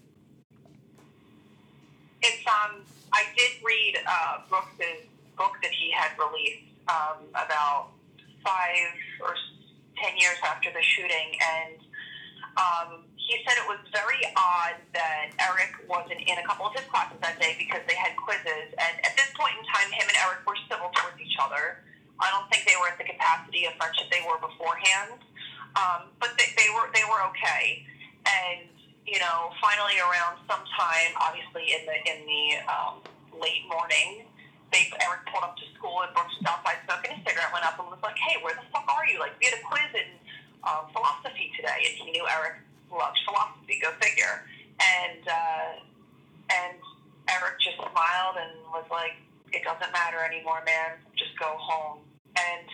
It's 2.22 2.44
um, 2.48 2.82
I 3.14 3.26
did 3.38 3.52
read 3.64 4.00
uh, 4.08 4.40
Brooks's 4.50 5.06
book 5.38 5.54
that 5.62 5.72
he 5.72 5.92
had 5.92 6.18
released 6.18 6.66
um, 6.90 7.30
about 7.30 7.90
five 8.44 8.98
or 9.22 9.36
ten 10.02 10.18
years 10.18 10.38
after 10.44 10.72
the 10.74 10.82
shooting, 10.82 11.38
and 11.38 11.78
um, 12.58 13.04
he 13.16 13.38
said 13.46 13.54
it 13.62 13.70
was 13.70 13.80
very 13.94 14.26
odd 14.36 14.82
that 14.94 15.30
Eric 15.40 15.78
wasn't 15.88 16.22
in 16.26 16.38
a 16.40 16.44
couple 16.44 16.66
of 16.66 16.74
his 16.74 16.90
classes 16.90 17.18
that 17.22 17.40
day 17.40 17.56
because 17.60 17.82
they 17.88 17.96
had 17.96 18.18
quizzes. 18.18 18.74
And 18.82 18.94
at 19.06 19.14
this 19.16 19.30
point 19.38 19.54
in 19.62 19.64
time, 19.70 19.94
him 19.94 20.10
and 20.10 20.18
Eric 20.26 20.42
were 20.48 20.58
civil 20.70 20.90
towards 20.98 21.22
each 21.22 21.38
other. 21.40 21.86
I 22.24 22.32
don't 22.32 22.48
think 22.48 22.64
they 22.64 22.80
were 22.80 22.88
at 22.88 22.96
the 22.96 23.04
capacity 23.04 23.68
of 23.68 23.76
friendship 23.76 24.08
they 24.08 24.24
were 24.24 24.40
beforehand, 24.40 25.20
um, 25.76 26.08
but 26.24 26.32
they, 26.40 26.56
they 26.56 26.72
were 26.72 26.88
they 26.96 27.04
were 27.04 27.20
okay. 27.36 27.84
And 28.24 28.72
you 29.04 29.20
know, 29.20 29.52
finally 29.60 30.00
around 30.00 30.40
sometime, 30.48 31.12
obviously 31.20 31.76
in 31.76 31.84
the 31.84 31.98
in 32.08 32.20
the 32.24 32.44
um, 32.72 33.04
late 33.36 33.68
morning, 33.68 34.24
they 34.72 34.88
Eric 35.04 35.28
pulled 35.28 35.44
up 35.44 35.60
to 35.60 35.68
school 35.76 36.08
and 36.08 36.16
Brooks 36.16 36.32
was 36.40 36.48
outside 36.48 36.80
smoking 36.88 37.12
a 37.12 37.20
cigarette. 37.28 37.52
Went 37.52 37.68
up 37.68 37.76
and 37.76 37.92
was 37.92 38.00
like, 38.00 38.16
"Hey, 38.16 38.40
where 38.40 38.56
the 38.56 38.64
fuck 38.72 38.88
are 38.88 39.04
you? 39.04 39.20
Like, 39.20 39.36
we 39.44 39.52
had 39.52 39.60
a 39.60 39.64
quiz 39.68 39.92
in 39.92 40.10
um, 40.64 40.88
philosophy 40.96 41.52
today," 41.60 41.92
and 41.92 41.94
he 42.00 42.16
knew 42.16 42.24
Eric 42.32 42.64
loved 42.88 43.20
philosophy. 43.28 43.84
Go 43.84 43.92
figure. 44.00 44.48
And 44.80 45.24
uh, 45.28 45.72
and 46.48 46.80
Eric 47.28 47.60
just 47.60 47.78
smiled 47.84 48.40
and 48.40 48.56
was 48.72 48.88
like, 48.88 49.20
"It 49.52 49.68
doesn't 49.68 49.92
matter 49.92 50.24
anymore, 50.24 50.64
man. 50.64 51.04
Just 51.20 51.36
go 51.36 51.60
home." 51.60 52.00
And 52.36 52.68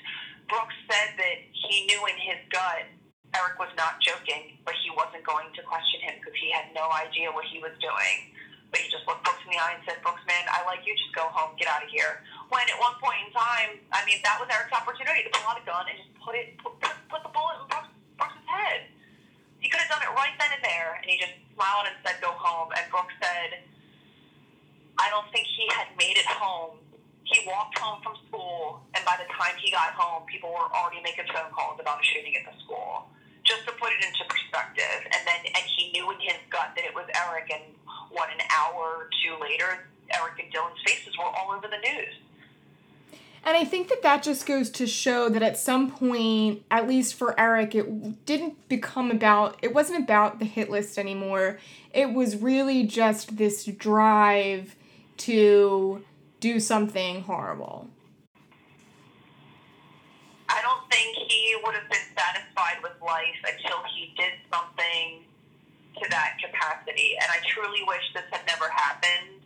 Brooks 0.48 0.76
said 0.88 1.16
that 1.18 1.38
he 1.52 1.86
knew 1.86 2.02
in 2.08 2.18
his 2.18 2.40
gut 2.50 2.90
Eric 3.38 3.62
was 3.62 3.70
not 3.78 4.02
joking, 4.02 4.58
but 4.66 4.74
he 4.82 4.90
wasn't 4.90 5.22
going 5.22 5.54
to 5.54 5.62
question 5.62 6.02
him 6.02 6.18
because 6.18 6.34
he 6.42 6.50
had 6.50 6.74
no 6.74 6.90
idea 6.90 7.30
what 7.30 7.46
he 7.46 7.62
was 7.62 7.74
doing. 7.78 8.34
But 8.74 8.82
he 8.82 8.90
just 8.90 9.06
looked 9.06 9.26
Brooks 9.26 9.42
in 9.46 9.54
the 9.54 9.60
eye 9.62 9.78
and 9.78 9.84
said, 9.86 10.02
Brooks, 10.02 10.22
man, 10.30 10.46
I 10.50 10.62
like 10.66 10.86
you. 10.86 10.94
Just 10.94 11.14
go 11.14 11.26
home. 11.30 11.58
Get 11.58 11.70
out 11.70 11.82
of 11.82 11.90
here. 11.90 12.22
When 12.54 12.66
at 12.70 12.78
one 12.78 12.98
point 13.02 13.18
in 13.26 13.30
time, 13.34 13.82
I 13.94 14.06
mean, 14.06 14.22
that 14.22 14.38
was 14.38 14.50
Eric's 14.50 14.74
opportunity 14.74 15.26
to 15.26 15.32
pull 15.34 15.46
out 15.50 15.58
a 15.58 15.66
gun 15.66 15.90
and 15.90 15.98
just 15.98 16.14
put 16.22 16.38
it, 16.38 16.58
put, 16.62 16.78
put, 16.82 17.22
the 17.26 17.34
bullet 17.34 17.62
in 17.62 17.68
Brooks, 17.70 17.90
Brooks' 18.18 18.46
head. 18.46 18.90
He 19.62 19.70
could 19.70 19.82
have 19.82 19.90
done 19.90 20.06
it 20.06 20.14
right 20.14 20.34
then 20.38 20.54
and 20.54 20.64
there, 20.66 20.98
and 21.02 21.06
he 21.06 21.18
just 21.18 21.34
smiled 21.54 21.90
and 21.90 21.98
said, 22.06 22.22
go 22.22 22.34
home. 22.34 22.70
And 22.78 22.86
Brooks 22.94 23.14
said, 23.18 23.66
I 25.02 25.10
don't 25.10 25.30
think 25.34 25.50
he 25.50 25.66
had 25.74 25.90
made 25.98 26.18
it 26.18 26.30
home. 26.30 26.78
He 27.24 27.46
walked 27.46 27.78
home 27.78 28.02
from 28.02 28.16
school, 28.28 28.82
and 28.96 29.06
by 29.06 29.18
the 29.18 29.30
time 29.34 29.54
he 29.62 29.72
got 29.72 29.94
home, 29.94 30.26
people 30.26 30.50
were 30.50 30.70
already 30.74 31.02
making 31.04 31.26
phone 31.34 31.52
calls 31.54 31.80
about 31.80 32.02
a 32.02 32.06
shooting 32.06 32.36
at 32.36 32.46
the 32.46 32.56
school 32.64 33.10
just 33.44 33.66
to 33.66 33.72
put 33.82 33.90
it 33.94 34.02
into 34.06 34.24
perspective. 34.30 35.00
And 35.06 35.22
then, 35.26 35.42
and 35.46 35.64
he 35.78 35.92
knew 35.92 36.10
in 36.12 36.20
his 36.20 36.38
gut 36.50 36.74
that 36.76 36.86
it 36.86 36.94
was 36.94 37.06
Eric. 37.16 37.50
And 37.54 37.74
what, 38.12 38.30
an 38.30 38.42
hour 38.50 39.06
or 39.06 39.10
two 39.24 39.38
later, 39.42 39.86
Eric 40.14 40.40
and 40.40 40.54
Dylan's 40.54 40.82
faces 40.86 41.18
were 41.18 41.26
all 41.26 41.52
over 41.52 41.68
the 41.68 41.78
news. 41.78 42.14
And 43.44 43.56
I 43.56 43.64
think 43.64 43.88
that 43.88 44.04
that 44.04 44.22
just 44.22 44.46
goes 44.46 44.70
to 44.72 44.86
show 44.86 45.30
that 45.30 45.42
at 45.42 45.58
some 45.58 45.90
point, 45.92 46.64
at 46.70 46.88
least 46.88 47.16
for 47.16 47.40
Eric, 47.40 47.74
it 47.74 48.26
didn't 48.26 48.68
become 48.68 49.12
about, 49.12 49.58
it 49.62 49.74
wasn't 49.74 50.04
about 50.04 50.40
the 50.40 50.46
hit 50.46 50.70
list 50.70 50.98
anymore. 50.98 51.58
It 51.94 52.14
was 52.14 52.36
really 52.36 52.86
just 52.86 53.38
this 53.38 53.66
drive 53.66 54.76
to 55.18 56.04
do 56.40 56.60
something 56.60 57.22
horrible. 57.24 57.88
I 60.48 60.62
don't 60.62 60.90
think 60.90 61.16
he 61.30 61.56
would 61.64 61.76
have 61.76 61.90
been 61.90 62.10
satisfied 62.18 62.82
with 62.82 62.94
life 63.06 63.40
until 63.46 63.84
he 63.94 64.14
did 64.18 64.34
something 64.52 65.24
to 66.02 66.10
that 66.10 66.38
capacity. 66.42 67.16
And 67.22 67.30
I 67.30 67.38
truly 67.46 67.84
wish 67.86 68.02
this 68.16 68.26
had 68.32 68.46
never 68.48 68.70
happened. 68.70 69.46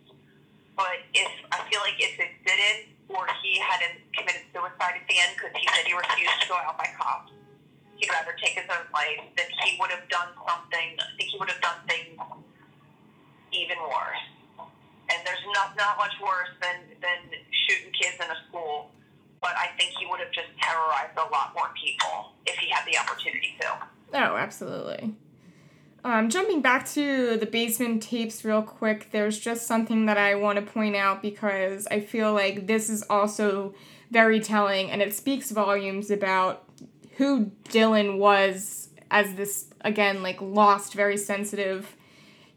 But 0.76 1.04
if 1.12 1.30
I 1.52 1.60
feel 1.70 1.80
like 1.80 1.98
if 1.98 2.18
it 2.18 2.32
didn't, 2.46 2.94
or 3.08 3.28
he 3.42 3.60
hadn't 3.60 4.00
committed 4.16 4.42
suicide 4.50 4.96
at 4.96 5.06
the 5.06 5.16
end 5.20 5.36
because 5.36 5.52
he 5.54 5.66
said 5.70 5.86
he 5.86 5.94
refused 5.94 6.40
to 6.42 6.48
go 6.48 6.56
out 6.56 6.78
by 6.78 6.88
cops, 6.98 7.30
he'd 7.96 8.10
rather 8.10 8.34
take 8.42 8.56
his 8.56 8.66
own 8.70 8.86
life, 8.94 9.22
then 9.36 9.46
he 9.62 9.76
would 9.78 9.90
have 9.90 10.08
done 10.08 10.32
something. 10.40 10.96
I 10.98 11.10
think 11.18 11.30
he 11.30 11.38
would 11.38 11.50
have 11.50 11.60
done 11.60 11.78
things 11.86 12.16
even 13.52 13.78
worse. 13.78 14.24
And 15.14 15.22
there's 15.24 15.44
not 15.54 15.76
not 15.76 15.96
much 15.96 16.12
worse 16.20 16.50
than 16.60 16.82
than 17.00 17.38
shooting 17.66 17.92
kids 17.94 18.18
in 18.18 18.28
a 18.30 18.38
school 18.48 18.90
but 19.44 19.52
I 19.58 19.68
think 19.76 19.92
he 20.00 20.06
would 20.06 20.20
have 20.20 20.32
just 20.32 20.48
terrorized 20.58 21.18
a 21.18 21.30
lot 21.30 21.52
more 21.54 21.68
people 21.76 22.32
if 22.46 22.56
he 22.56 22.70
had 22.70 22.86
the 22.86 22.96
opportunity 22.96 23.54
to. 23.60 23.76
Oh, 24.14 24.36
absolutely. 24.36 25.14
Um, 26.02 26.30
jumping 26.30 26.62
back 26.62 26.88
to 26.92 27.36
the 27.36 27.44
basement 27.44 28.02
tapes 28.02 28.42
real 28.42 28.62
quick, 28.62 29.10
there's 29.10 29.38
just 29.38 29.66
something 29.66 30.06
that 30.06 30.16
I 30.16 30.34
want 30.34 30.56
to 30.56 30.62
point 30.62 30.96
out 30.96 31.20
because 31.20 31.86
I 31.90 32.00
feel 32.00 32.32
like 32.32 32.66
this 32.66 32.88
is 32.88 33.04
also 33.10 33.74
very 34.10 34.40
telling 34.40 34.90
and 34.90 35.02
it 35.02 35.14
speaks 35.14 35.50
volumes 35.50 36.10
about 36.10 36.64
who 37.18 37.50
Dylan 37.68 38.16
was 38.16 38.88
as 39.10 39.34
this, 39.34 39.66
again, 39.82 40.22
like 40.22 40.40
lost, 40.40 40.94
very 40.94 41.18
sensitive 41.18 41.96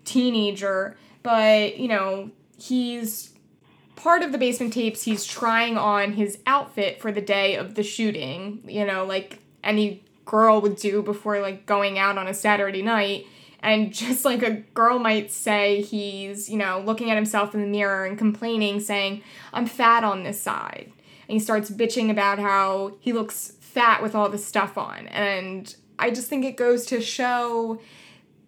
teenager. 0.05 0.95
But, 1.21 1.77
you 1.77 1.89
know, 1.89 2.31
he's 2.57 3.33
part 3.95 4.21
of 4.21 4.31
the 4.31 4.37
basement 4.37 4.73
tapes, 4.73 5.03
he's 5.03 5.25
trying 5.25 5.77
on 5.77 6.13
his 6.13 6.39
outfit 6.45 7.01
for 7.01 7.11
the 7.11 7.21
day 7.21 7.55
of 7.55 7.75
the 7.75 7.83
shooting, 7.83 8.61
you 8.65 8.85
know, 8.85 9.05
like 9.05 9.39
any 9.63 10.03
girl 10.25 10.61
would 10.61 10.75
do 10.75 11.01
before 11.01 11.39
like 11.41 11.65
going 11.65 11.97
out 11.97 12.17
on 12.17 12.27
a 12.27 12.33
Saturday 12.33 12.81
night. 12.81 13.25
And 13.61 13.91
just 13.93 14.23
like 14.23 14.43
a 14.43 14.51
girl 14.51 14.99
might 14.99 15.31
say, 15.31 15.81
he's, 15.81 16.49
you 16.49 16.57
know, 16.57 16.81
looking 16.85 17.09
at 17.09 17.17
himself 17.17 17.53
in 17.53 17.61
the 17.61 17.67
mirror 17.67 18.05
and 18.05 18.17
complaining, 18.17 18.79
saying, 18.79 19.23
I'm 19.51 19.65
fat 19.65 20.03
on 20.03 20.23
this 20.23 20.41
side. 20.41 20.91
And 21.27 21.33
he 21.33 21.39
starts 21.39 21.69
bitching 21.69 22.09
about 22.09 22.39
how 22.39 22.93
he 22.99 23.11
looks 23.11 23.53
fat 23.59 24.01
with 24.01 24.15
all 24.15 24.29
this 24.29 24.45
stuff 24.45 24.77
on. 24.77 25.07
And 25.07 25.75
I 25.99 26.11
just 26.11 26.29
think 26.29 26.45
it 26.45 26.55
goes 26.55 26.85
to 26.87 27.01
show 27.01 27.81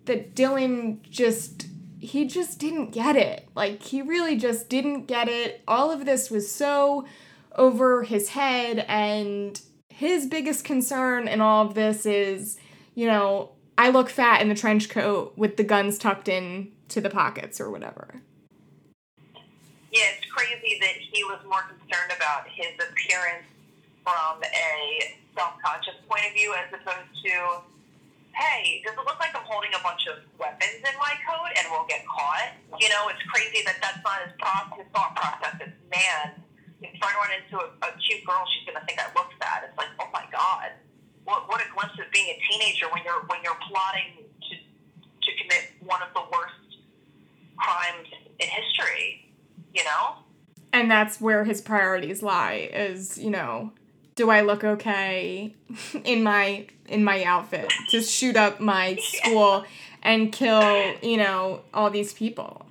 that 0.06 0.36
Dylan 0.36 1.02
just 1.02 1.68
he 2.00 2.26
just 2.26 2.60
didn't 2.60 2.92
get 2.92 3.16
it. 3.16 3.48
Like, 3.56 3.84
he 3.84 4.02
really 4.02 4.38
just 4.38 4.70
didn't 4.70 5.06
get 5.06 5.28
it. 5.28 5.62
All 5.68 5.92
of 5.92 6.06
this 6.06 6.32
was 6.32 6.52
so 6.52 7.06
over 7.56 8.04
his 8.04 8.30
head, 8.30 8.86
and 8.88 9.60
his 9.90 10.26
biggest 10.26 10.64
concern 10.64 11.28
in 11.28 11.42
all 11.42 11.66
of 11.66 11.74
this 11.74 12.06
is, 12.06 12.58
you 12.96 13.06
know, 13.06 13.52
I 13.78 13.90
look 13.90 14.10
fat 14.10 14.42
in 14.42 14.50
the 14.50 14.56
trench 14.56 14.90
coat 14.90 15.34
with 15.36 15.58
the 15.58 15.64
guns 15.64 15.98
tucked 15.98 16.30
in 16.30 16.72
to 16.90 17.02
the 17.02 17.10
pockets 17.10 17.60
or 17.60 17.70
whatever. 17.70 18.22
Yeah, 19.92 20.04
it's 20.18 20.30
crazy 20.32 20.78
that 20.80 20.94
he 21.00 21.24
was 21.24 21.40
more 21.48 21.64
concerned 21.64 22.14
about 22.16 22.48
his 22.48 22.74
appearance 22.76 23.46
from 24.04 24.42
a 24.44 25.16
self 25.36 25.54
conscious 25.64 25.96
point 26.08 26.22
of 26.28 26.34
view 26.34 26.54
as 26.54 26.74
opposed 26.74 27.24
to 27.26 27.62
hey, 28.36 28.82
does 28.86 28.94
it 28.94 29.04
look 29.06 29.20
like 29.20 29.36
I'm 29.36 29.46
holding 29.46 29.74
a 29.74 29.82
bunch 29.84 30.08
of 30.08 30.24
weapons 30.40 30.80
in 30.80 30.96
my 31.00 31.14
coat 31.28 31.52
and 31.58 31.68
we'll 31.72 31.88
get 31.88 32.06
caught? 32.08 32.56
You 32.80 32.90
know, 32.90 33.10
it's 33.10 33.22
crazy 33.30 33.64
that 33.66 33.78
that's 33.82 34.02
not 34.04 34.24
his, 34.26 34.34
his 34.78 34.88
thought 34.94 35.16
process. 35.16 35.60
It's, 35.60 35.78
man, 35.90 36.40
if 36.82 37.02
I 37.02 37.12
run 37.20 37.32
into 37.36 37.58
a, 37.60 37.68
a 37.84 37.90
cute 38.00 38.24
girl, 38.26 38.46
she's 38.48 38.66
going 38.66 38.80
to 38.80 38.86
think 38.86 39.00
I 39.00 39.08
look 39.18 39.32
bad. 39.40 39.68
It's 39.68 39.78
like, 39.78 39.92
oh 40.00 40.08
my 40.14 40.24
God. 40.32 40.72
What, 41.26 41.50
what 41.50 41.62
a 41.62 41.68
glimpse 41.74 42.00
of 42.00 42.10
being 42.12 42.32
a 42.32 42.38
teenager 42.50 42.88
when 42.90 43.04
you're 43.06 43.22
when 43.30 43.38
you're 43.44 43.60
plotting 43.70 44.26
to 44.26 44.54
to 44.58 45.30
commit 45.38 45.70
one 45.86 46.02
of 46.02 46.10
the 46.16 46.22
worst 46.32 46.80
crimes 47.58 48.08
in 48.40 48.48
history, 48.48 49.30
you 49.74 49.84
know? 49.84 50.24
And 50.72 50.90
that's 50.90 51.20
where 51.20 51.44
his 51.44 51.62
priorities 51.62 52.24
lie 52.24 52.70
is, 52.74 53.18
you 53.18 53.30
know, 53.30 53.74
do 54.20 54.30
I 54.30 54.42
look 54.42 54.66
okay 54.66 55.54
in 56.04 56.24
my 56.24 56.68
in 56.90 57.06
my 57.06 57.24
outfit 57.24 57.72
to 57.92 58.02
shoot 58.02 58.36
up 58.36 58.60
my 58.60 58.98
school 58.98 59.64
and 60.04 60.30
kill, 60.32 60.94
you 61.02 61.16
know, 61.16 61.62
all 61.74 61.90
these 61.90 62.12
people. 62.12 62.66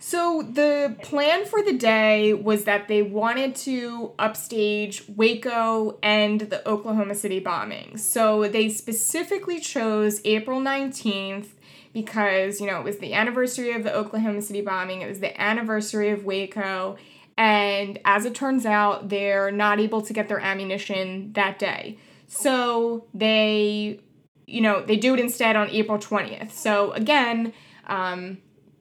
So 0.00 0.42
the 0.42 0.96
plan 1.02 1.44
for 1.44 1.62
the 1.62 1.74
day 1.74 2.32
was 2.32 2.64
that 2.64 2.88
they 2.88 3.02
wanted 3.02 3.54
to 3.56 4.12
upstage 4.18 5.04
Waco 5.14 5.98
and 6.02 6.40
the 6.40 6.66
Oklahoma 6.68 7.14
City 7.14 7.38
bombing. 7.38 7.96
So 7.96 8.48
they 8.48 8.68
specifically 8.68 9.60
chose 9.60 10.20
April 10.24 10.60
19th 10.60 11.48
because, 11.92 12.60
you 12.60 12.66
know, 12.66 12.80
it 12.80 12.84
was 12.84 12.98
the 12.98 13.14
anniversary 13.14 13.72
of 13.72 13.84
the 13.84 13.94
Oklahoma 13.94 14.42
City 14.42 14.60
bombing, 14.60 15.02
it 15.02 15.08
was 15.08 15.20
the 15.20 15.40
anniversary 15.40 16.10
of 16.10 16.24
Waco, 16.24 16.96
and 17.38 18.00
as 18.04 18.24
it 18.24 18.34
turns 18.34 18.66
out, 18.66 19.10
they're 19.10 19.52
not 19.52 19.78
able 19.78 20.02
to 20.02 20.12
get 20.12 20.28
their 20.28 20.40
ammunition 20.40 21.32
that 21.34 21.60
day. 21.60 21.96
So 22.26 23.06
they, 23.14 24.00
you 24.46 24.60
know, 24.60 24.82
they 24.82 24.96
do 24.96 25.14
it 25.14 25.20
instead 25.20 25.54
on 25.54 25.70
April 25.70 25.98
20th. 25.98 26.50
So 26.50 26.90
again, 26.92 27.52
um, 27.86 28.38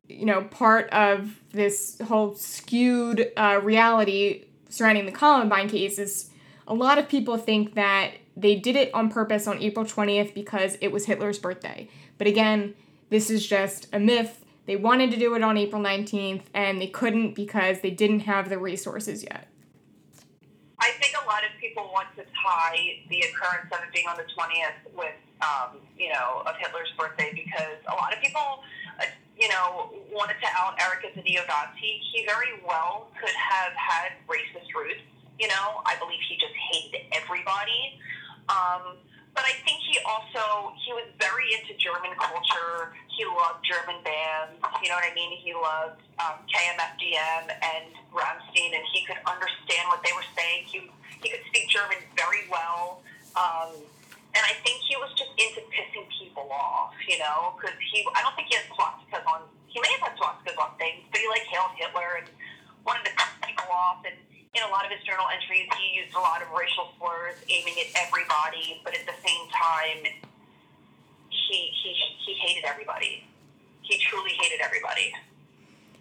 you 0.10 0.26
know, 0.26 0.41
part 0.45 0.89
of 0.89 1.39
this 1.51 2.01
whole 2.08 2.34
skewed 2.34 3.32
uh, 3.38 3.62
reality 3.64 4.45
surrounding 4.70 5.05
the 5.05 5.12
Columbine 5.12 5.70
case 5.70 5.99
is 5.99 6.32
a 6.68 6.74
lot 6.74 6.97
of 6.97 7.08
people 7.08 7.38
think 7.38 7.76
that 7.76 8.14
they 8.36 8.55
did 8.55 8.76
it 8.76 8.91
on 8.91 9.12
purpose 9.12 9.45
on 9.45 9.62
April 9.62 9.86
20th 9.86 10.34
because 10.34 10.78
it 10.82 10.91
was 10.91 11.05
Hitler's 11.05 11.38
birthday. 11.38 11.88
But 12.18 12.26
again, 12.26 12.74
this 13.12 13.30
is 13.30 13.45
just 13.45 13.88
a 13.93 13.99
myth. 13.99 14.43
They 14.68 14.76
wanted 14.76 15.11
to 15.11 15.18
do 15.18 15.34
it 15.34 15.41
on 15.41 15.57
April 15.57 15.82
19th 15.82 16.43
and 16.53 16.80
they 16.80 16.88
couldn't 16.88 17.34
because 17.34 17.80
they 17.80 17.89
didn't 17.89 18.22
have 18.22 18.49
the 18.49 18.59
resources 18.59 19.24
yet. 19.24 19.47
I 20.80 20.91
think 20.99 21.15
a 21.15 21.26
lot 21.26 21.41
of 21.41 21.57
people 21.59 21.89
want 21.91 22.09
to 22.18 22.24
tie 22.36 22.99
the 23.09 23.24
occurrence 23.32 23.72
of 23.72 23.80
it 23.82 23.91
being 23.95 24.05
on 24.07 24.18
the 24.18 24.28
20th 24.28 24.93
with, 24.93 25.15
um, 25.41 25.80
you 25.97 26.11
know, 26.11 26.43
of 26.45 26.53
Hitler's 26.59 26.91
birthday 26.99 27.32
because 27.34 27.80
a 27.88 27.95
lot 27.95 28.13
of 28.13 28.22
people, 28.22 28.61
uh, 28.99 29.05
you 29.39 29.47
know, 29.49 29.89
wanted 30.11 30.36
to 30.43 30.47
out 30.53 30.76
Eric 30.84 31.07
as 31.09 31.18
a 31.18 31.24
neo-Nazi. 31.24 32.01
He 32.11 32.26
very 32.26 32.59
well 32.68 33.07
could 33.20 33.34
have 33.34 33.74
had 33.74 34.20
racist 34.28 34.68
roots. 34.76 35.01
You 35.39 35.47
know, 35.47 35.82
I 35.86 35.95
believe 35.97 36.20
he 36.28 36.36
just 36.36 36.53
hated 36.53 37.07
everybody. 37.15 37.97
Um, 38.49 38.99
but 39.38 39.45
I 39.45 39.53
think 39.61 39.77
he 39.85 40.01
also 40.01 40.73
he 40.81 40.89
was 40.97 41.05
very 41.21 41.53
into 41.53 41.77
German 41.77 42.09
culture. 42.17 42.97
He 43.13 43.21
loved 43.21 43.61
German 43.61 44.01
bands. 44.01 44.57
You 44.81 44.89
know 44.89 44.97
what 44.97 45.05
I 45.05 45.13
mean? 45.13 45.38
He 45.38 45.53
loved 45.53 46.01
um, 46.17 46.41
KMFDM 46.49 47.45
and 47.53 47.93
Rammstein, 48.09 48.73
and 48.73 48.81
he 48.89 49.05
could 49.05 49.21
understand 49.29 49.93
what 49.93 50.01
they 50.01 50.09
were 50.17 50.25
saying. 50.33 50.65
He 50.65 50.89
he 51.21 51.29
could 51.29 51.45
speak 51.53 51.69
German 51.69 52.01
very 52.17 52.49
well. 52.49 53.05
Um, 53.38 53.77
and 54.33 54.41
I 54.41 54.57
think 54.65 54.81
he 54.89 54.97
was 54.97 55.13
just 55.13 55.29
into 55.38 55.61
pissing 55.69 56.09
people 56.17 56.49
off, 56.49 56.97
you 57.05 57.17
know, 57.21 57.53
because 57.57 57.77
he, 57.93 58.05
I 58.17 58.21
don't 58.21 58.33
think 58.38 58.49
he 58.49 58.57
had 58.57 58.69
swastikas 58.73 59.25
on, 59.25 59.41
he 59.65 59.81
may 59.81 59.89
have 59.97 60.13
had 60.13 60.15
swastikas 60.17 60.57
on 60.57 60.77
things, 60.77 61.05
but 61.09 61.21
he 61.21 61.25
like 61.29 61.45
hailed 61.49 61.73
Hitler 61.77 62.21
and 62.21 62.27
wanted 62.85 63.05
to 63.09 63.13
piss 63.17 63.33
people 63.45 63.69
off. 63.73 64.05
And 64.05 64.17
in 64.58 64.64
a 64.64 64.72
lot 64.72 64.86
of 64.86 64.91
his 64.91 65.01
journal 65.05 65.26
entries, 65.32 65.68
he 65.78 66.01
used 66.01 66.16
a 66.16 66.20
lot 66.20 66.41
of 66.41 66.49
racial 66.49 66.89
slurs 66.97 67.36
aiming 67.47 67.76
at 67.80 68.08
everybody, 68.08 68.82
but 68.84 68.93
at 68.93 69.05
the 69.05 69.14
same 69.26 69.47
time, 69.49 70.12
he, 71.30 71.72
he, 71.84 71.93
he 72.26 72.34
hated 72.34 72.66
everybody. 72.66 73.24
He 73.82 73.97
truly 73.99 74.32
hated 74.32 74.60
everybody. 74.62 75.14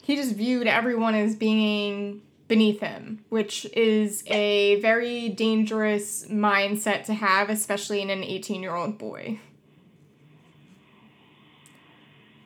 He 0.02 0.16
just 0.16 0.34
viewed 0.34 0.66
everyone 0.66 1.14
as 1.14 1.36
being 1.36 2.22
beneath 2.48 2.80
him, 2.80 3.24
which 3.28 3.66
is 3.74 4.24
a 4.28 4.80
very 4.80 5.28
dangerous 5.28 6.26
mindset 6.28 7.04
to 7.04 7.14
have, 7.14 7.50
especially 7.50 8.00
in 8.00 8.10
an 8.10 8.22
18 8.22 8.62
year 8.62 8.74
old 8.74 8.98
boy. 8.98 9.40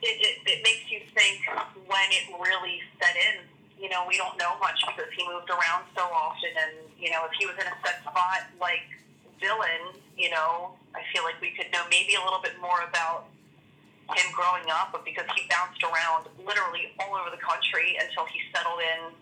It, 0.02 0.06
it, 0.06 0.38
it 0.46 0.62
makes 0.64 0.90
you 0.90 1.00
think 1.14 1.42
when 1.86 2.10
it 2.10 2.32
really 2.40 2.80
set 2.98 3.14
in 3.14 3.49
you 3.80 3.88
know, 3.88 4.04
we 4.04 4.20
don't 4.20 4.36
know 4.36 4.60
much 4.60 4.76
because 4.84 5.08
he 5.16 5.24
moved 5.24 5.48
around 5.48 5.88
so 5.96 6.04
often. 6.04 6.52
And, 6.52 6.76
you 7.00 7.08
know, 7.08 7.24
if 7.24 7.32
he 7.40 7.48
was 7.48 7.56
in 7.56 7.64
a 7.64 7.76
set 7.80 8.04
spot 8.04 8.44
like 8.60 8.84
Dylan, 9.40 9.96
you 10.20 10.28
know, 10.28 10.76
I 10.92 11.00
feel 11.16 11.24
like 11.24 11.40
we 11.40 11.56
could 11.56 11.72
know 11.72 11.80
maybe 11.88 12.12
a 12.14 12.22
little 12.22 12.44
bit 12.44 12.60
more 12.60 12.84
about 12.84 13.32
him 14.12 14.28
growing 14.36 14.68
up, 14.68 14.92
but 14.92 15.04
because 15.08 15.24
he 15.32 15.48
bounced 15.48 15.80
around 15.80 16.28
literally 16.44 16.92
all 17.00 17.16
over 17.16 17.32
the 17.32 17.40
country 17.40 17.96
until 17.96 18.28
he 18.28 18.44
settled 18.52 18.84
in 18.84 19.16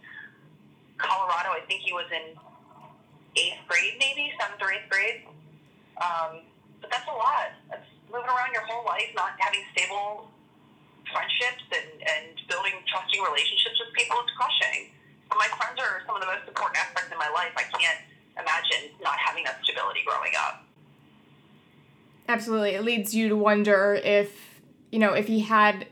Colorado. 0.98 1.54
I 1.54 1.62
think 1.70 1.86
he 1.86 1.94
was 1.94 2.10
in 2.10 2.34
eighth 3.38 3.62
grade, 3.70 3.94
maybe 4.02 4.34
seventh 4.42 4.58
or 4.58 4.74
eighth 4.74 4.90
grade. 4.90 5.22
Um, 6.02 6.42
but 6.82 6.90
that's 6.90 7.06
a 7.06 7.14
lot. 7.14 7.54
That's 7.70 7.86
moving 8.10 8.26
around 8.26 8.50
your 8.50 8.66
whole 8.66 8.82
life, 8.82 9.06
not 9.14 9.38
having 9.38 9.62
stable 9.70 10.26
friendships 11.12 11.64
and, 11.72 11.88
and 12.02 12.34
building 12.48 12.72
trusting 12.86 13.20
relationships 13.22 13.76
with 13.80 13.94
people 13.94 14.16
is 14.20 14.30
crushing. 14.36 14.90
My 15.36 15.48
friends 15.60 15.78
are 15.80 16.02
some 16.06 16.16
of 16.16 16.22
the 16.22 16.26
most 16.26 16.48
important 16.48 16.78
aspects 16.78 17.12
in 17.12 17.18
my 17.18 17.28
life. 17.30 17.52
I 17.56 17.64
can't 17.64 18.00
imagine 18.38 18.90
not 19.02 19.16
having 19.18 19.44
that 19.44 19.60
stability 19.62 20.00
growing 20.06 20.32
up. 20.38 20.64
Absolutely. 22.28 22.74
It 22.74 22.84
leads 22.84 23.14
you 23.14 23.28
to 23.28 23.36
wonder 23.36 23.94
if, 24.02 24.60
you 24.90 24.98
know, 24.98 25.14
if 25.14 25.26
he 25.26 25.40
had 25.40 25.86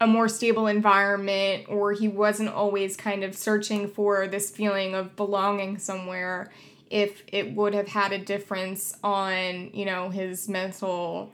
a 0.00 0.06
more 0.06 0.28
stable 0.28 0.66
environment 0.66 1.66
or 1.68 1.92
he 1.92 2.08
wasn't 2.08 2.48
always 2.48 2.96
kind 2.96 3.22
of 3.22 3.36
searching 3.36 3.88
for 3.88 4.26
this 4.26 4.50
feeling 4.50 4.94
of 4.94 5.14
belonging 5.16 5.78
somewhere, 5.78 6.50
if 6.90 7.22
it 7.28 7.54
would 7.54 7.74
have 7.74 7.88
had 7.88 8.12
a 8.12 8.18
difference 8.18 8.96
on, 9.04 9.70
you 9.72 9.84
know, 9.84 10.10
his 10.10 10.48
mental 10.48 11.32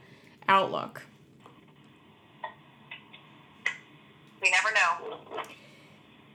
outlook. 0.49 1.03
We 4.47 4.53
never 4.53 4.73
know. 4.73 5.43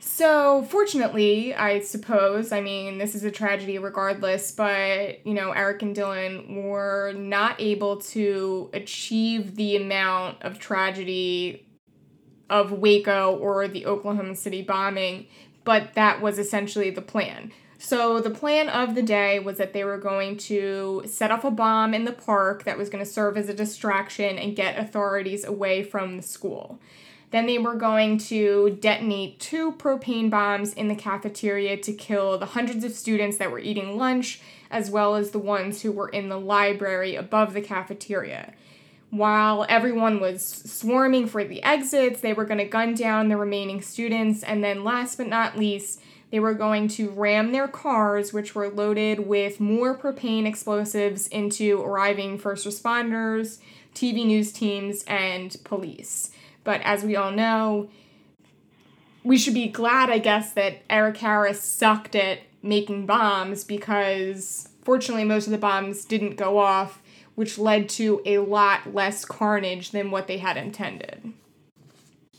So, 0.02 0.64
fortunately, 0.64 1.56
I 1.56 1.80
suppose, 1.80 2.52
I 2.52 2.60
mean, 2.60 2.98
this 2.98 3.16
is 3.16 3.24
a 3.24 3.32
tragedy 3.32 3.78
regardless, 3.78 4.52
but, 4.52 5.26
you 5.26 5.34
know, 5.34 5.52
Eric 5.52 5.82
and 5.82 5.96
Dylan 5.96 6.64
were 6.64 7.14
not 7.14 7.62
able 7.62 8.02
to 8.02 8.70
achieve 8.74 9.56
the 9.56 9.78
amount 9.78 10.42
of 10.42 10.60
tragedy 10.60 11.66
of 12.50 12.74
Waco 12.74 13.38
or 13.38 13.70
the 13.70 13.86
Oklahoma 13.86 14.36
City 14.36 14.62
bombing, 14.62 15.28
but 15.64 15.94
that 15.94 16.22
was 16.22 16.38
essentially 16.38 16.90
the 16.90 17.02
plan. 17.02 17.54
So, 17.78 18.20
the 18.20 18.30
plan 18.30 18.68
of 18.68 18.94
the 18.94 19.02
day 19.02 19.40
was 19.40 19.58
that 19.58 19.72
they 19.72 19.86
were 19.86 19.98
going 19.98 20.36
to 20.38 21.04
set 21.06 21.32
off 21.32 21.46
a 21.46 21.52
bomb 21.52 21.94
in 21.94 22.04
the 22.04 22.12
park 22.12 22.66
that 22.66 22.78
was 22.78 22.90
going 22.90 23.04
to 23.04 23.10
serve 23.10 23.38
as 23.38 23.48
a 23.48 23.54
distraction 23.54 24.38
and 24.38 24.56
get 24.56 24.78
authorities 24.78 25.46
away 25.46 25.82
from 25.82 26.18
the 26.18 26.24
school. 26.24 26.78
Then 27.32 27.46
they 27.46 27.58
were 27.58 27.76
going 27.76 28.18
to 28.20 28.78
detonate 28.82 29.40
two 29.40 29.72
propane 29.74 30.30
bombs 30.30 30.74
in 30.74 30.90
the 30.90 30.96
cafeteria 30.96 31.78
to 31.78 31.94
kill 31.94 32.38
the 32.38 32.48
hundreds 32.48 32.84
of 32.84 32.92
students 32.92 33.38
that 33.38 33.52
were 33.52 33.60
eating 33.60 33.98
lunch, 33.98 34.42
as 34.70 34.92
well 34.92 35.16
as 35.16 35.32
the 35.32 35.40
ones 35.40 35.82
who 35.82 35.92
were 35.92 36.10
in 36.10 36.30
the 36.30 36.40
library 36.40 37.16
above 37.16 37.54
the 37.54 37.62
cafeteria. 37.62 38.54
While 39.12 39.66
everyone 39.68 40.20
was 40.20 40.44
swarming 40.44 41.28
for 41.28 41.44
the 41.44 41.64
exits, 41.64 42.22
they 42.22 42.34
were 42.34 42.46
going 42.46 42.60
to 42.60 42.66
gun 42.66 42.96
down 42.96 43.28
the 43.28 43.38
remaining 43.38 43.82
students, 43.82 44.44
and 44.44 44.64
then 44.64 44.84
last 44.84 45.18
but 45.18 45.28
not 45.28 45.58
least, 45.58 46.02
they 46.32 46.40
were 46.40 46.54
going 46.54 46.88
to 46.90 47.10
ram 47.10 47.52
their 47.52 47.68
cars, 47.68 48.32
which 48.32 48.56
were 48.56 48.70
loaded 48.70 49.28
with 49.28 49.60
more 49.60 49.98
propane 49.98 50.46
explosives, 50.46 51.28
into 51.28 51.82
arriving 51.82 52.38
first 52.38 52.66
responders, 52.66 53.60
TV 53.94 54.26
news 54.26 54.54
teams, 54.54 55.04
and 55.04 55.58
police. 55.66 56.32
But 56.64 56.82
as 56.82 57.04
we 57.04 57.16
all 57.16 57.32
know, 57.32 57.90
we 59.24 59.38
should 59.38 59.54
be 59.54 59.68
glad, 59.68 60.10
I 60.10 60.20
guess, 60.20 60.54
that 60.54 60.82
Eric 60.90 61.18
Harris 61.18 61.62
sucked 61.64 62.16
at 62.16 62.40
making 62.62 63.06
bombs 63.06 63.64
because 63.64 64.70
fortunately 64.84 65.24
most 65.24 65.46
of 65.48 65.52
the 65.52 65.58
bombs 65.58 66.06
didn't 66.06 66.36
go 66.36 66.58
off, 66.58 67.02
which 67.36 67.58
led 67.58 67.90
to 67.90 68.22
a 68.26 68.40
lot 68.40 68.94
less 68.94 69.26
carnage 69.26 69.92
than 69.92 70.12
what 70.12 70.28
they 70.28 70.38
had 70.38 70.58
intended. 70.58 71.34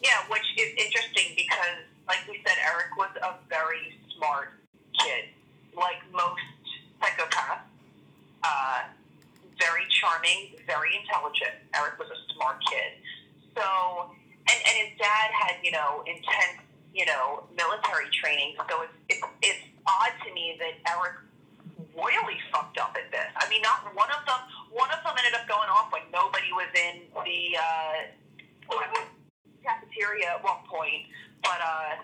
Yeah, 0.00 0.18
which 0.28 0.42
is 0.56 0.72
interesting 0.76 1.34
because, 1.36 1.78
like 2.08 2.20
we 2.28 2.40
said, 2.46 2.56
Eric 2.64 2.96
was 2.96 3.10
a 3.22 3.34
very 3.48 3.98
smart 4.16 4.52
kid, 5.00 5.26
like 5.76 5.98
most 6.12 6.42
psychopaths. 7.00 7.60
Uh, 8.44 8.82
very 9.60 9.86
charming, 10.00 10.50
very 10.66 10.90
intelligent. 10.98 11.54
Eric 11.74 11.98
was 11.98 12.08
a 12.10 12.34
smart 12.34 12.58
kid. 12.68 12.98
So, 13.56 13.66
and, 14.48 14.58
and 14.58 14.74
his 14.88 14.92
dad 14.98 15.28
had, 15.32 15.56
you 15.62 15.72
know, 15.72 16.02
intense, 16.06 16.60
you 16.94 17.06
know, 17.06 17.44
military 17.56 18.08
training. 18.12 18.56
So 18.68 18.82
it's, 18.82 18.96
it's, 19.08 19.24
it's 19.42 19.62
odd 19.86 20.12
to 20.26 20.34
me 20.34 20.56
that 20.58 20.74
Eric 20.88 21.22
royally 21.96 22.40
fucked 22.50 22.78
up 22.78 22.96
at 22.96 23.10
this. 23.12 23.30
I 23.36 23.48
mean, 23.48 23.60
not 23.62 23.84
one 23.94 24.08
of 24.10 24.24
them, 24.24 24.40
one 24.72 24.88
of 24.90 25.00
them 25.04 25.14
ended 25.16 25.36
up 25.36 25.44
going 25.48 25.68
off 25.68 25.92
when 25.92 26.02
nobody 26.12 26.48
was 26.52 26.68
in 26.72 27.04
the 27.12 27.40
uh, 27.56 27.96
cafeteria 29.60 30.36
at 30.36 30.44
one 30.44 30.64
point. 30.68 31.04
But, 31.42 31.60
uh, 31.60 32.00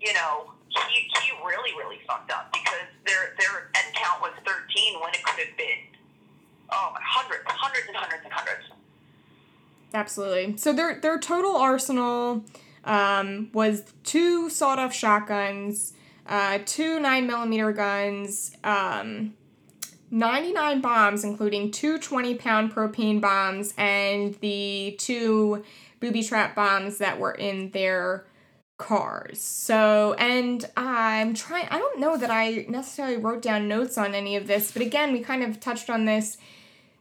you 0.00 0.12
know, 0.12 0.52
he, 0.68 1.08
he 1.08 1.32
really, 1.44 1.72
really 1.78 2.00
fucked 2.06 2.30
up 2.32 2.52
because 2.52 2.88
their, 3.06 3.32
their 3.38 3.70
end 3.78 3.94
count 3.94 4.20
was 4.20 4.34
13 4.44 5.00
when 5.00 5.14
it 5.14 5.22
could 5.22 5.40
have 5.40 5.56
been, 5.56 5.80
oh, 6.72 6.92
hundreds, 7.00 7.44
hundreds 7.46 7.86
and 7.88 7.96
hundreds 7.96 8.22
and 8.24 8.32
hundreds. 8.32 8.73
Absolutely. 9.94 10.56
So 10.56 10.72
their 10.72 11.00
their 11.00 11.18
total 11.18 11.56
arsenal 11.56 12.44
um, 12.82 13.50
was 13.54 13.84
two 14.02 14.50
sawed 14.50 14.78
off 14.80 14.92
shotguns, 14.92 15.94
uh, 16.26 16.58
two 16.66 16.98
nine 16.98 17.26
millimeter 17.28 17.72
guns, 17.72 18.56
um, 18.64 19.34
99 20.10 20.80
bombs, 20.80 21.24
including 21.24 21.70
two 21.70 21.98
20 21.98 22.34
pound 22.34 22.74
propane 22.74 23.20
bombs 23.20 23.72
and 23.78 24.34
the 24.40 24.96
two 24.98 25.64
booby 26.00 26.22
trap 26.22 26.54
bombs 26.54 26.98
that 26.98 27.18
were 27.18 27.32
in 27.32 27.70
their 27.70 28.26
cars. 28.76 29.40
So, 29.40 30.14
and 30.14 30.68
I'm 30.76 31.34
trying, 31.34 31.68
I 31.70 31.78
don't 31.78 32.00
know 32.00 32.16
that 32.16 32.30
I 32.30 32.66
necessarily 32.68 33.16
wrote 33.16 33.42
down 33.42 33.68
notes 33.68 33.96
on 33.96 34.14
any 34.14 34.36
of 34.36 34.46
this, 34.48 34.72
but 34.72 34.82
again, 34.82 35.12
we 35.12 35.20
kind 35.20 35.42
of 35.42 35.60
touched 35.60 35.88
on 35.88 36.04
this. 36.04 36.36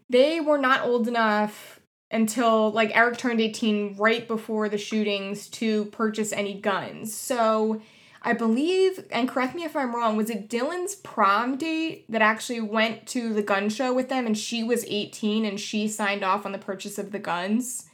They 0.09 0.39
were 0.39 0.57
not 0.59 0.85
old 0.85 1.07
enough 1.07 1.72
until 2.13 2.71
like 2.71 2.95
Eric 2.95 3.17
turned 3.17 3.41
18 3.41 3.95
right 3.97 4.27
before 4.27 4.69
the 4.69 4.77
shootings 4.77 5.47
to 5.49 5.85
purchase 5.85 6.31
any 6.31 6.53
guns. 6.53 7.13
So 7.13 7.81
I 8.21 8.33
believe, 8.33 9.05
and 9.11 9.27
correct 9.27 9.53
me 9.53 9.63
if 9.63 9.75
I'm 9.75 9.93
wrong, 9.93 10.15
was 10.15 10.29
it 10.29 10.47
Dylan's 10.47 10.95
prom 10.95 11.57
date 11.57 12.05
that 12.09 12.21
actually 12.21 12.61
went 12.61 13.05
to 13.07 13.33
the 13.33 13.43
gun 13.43 13.69
show 13.69 13.93
with 13.93 14.07
them 14.07 14.25
and 14.25 14.37
she 14.37 14.63
was 14.63 14.85
18 14.87 15.43
and 15.43 15.59
she 15.59 15.87
signed 15.89 16.23
off 16.23 16.45
on 16.45 16.53
the 16.53 16.57
purchase 16.57 16.97
of 16.97 17.11
the 17.11 17.19
guns? 17.19 17.89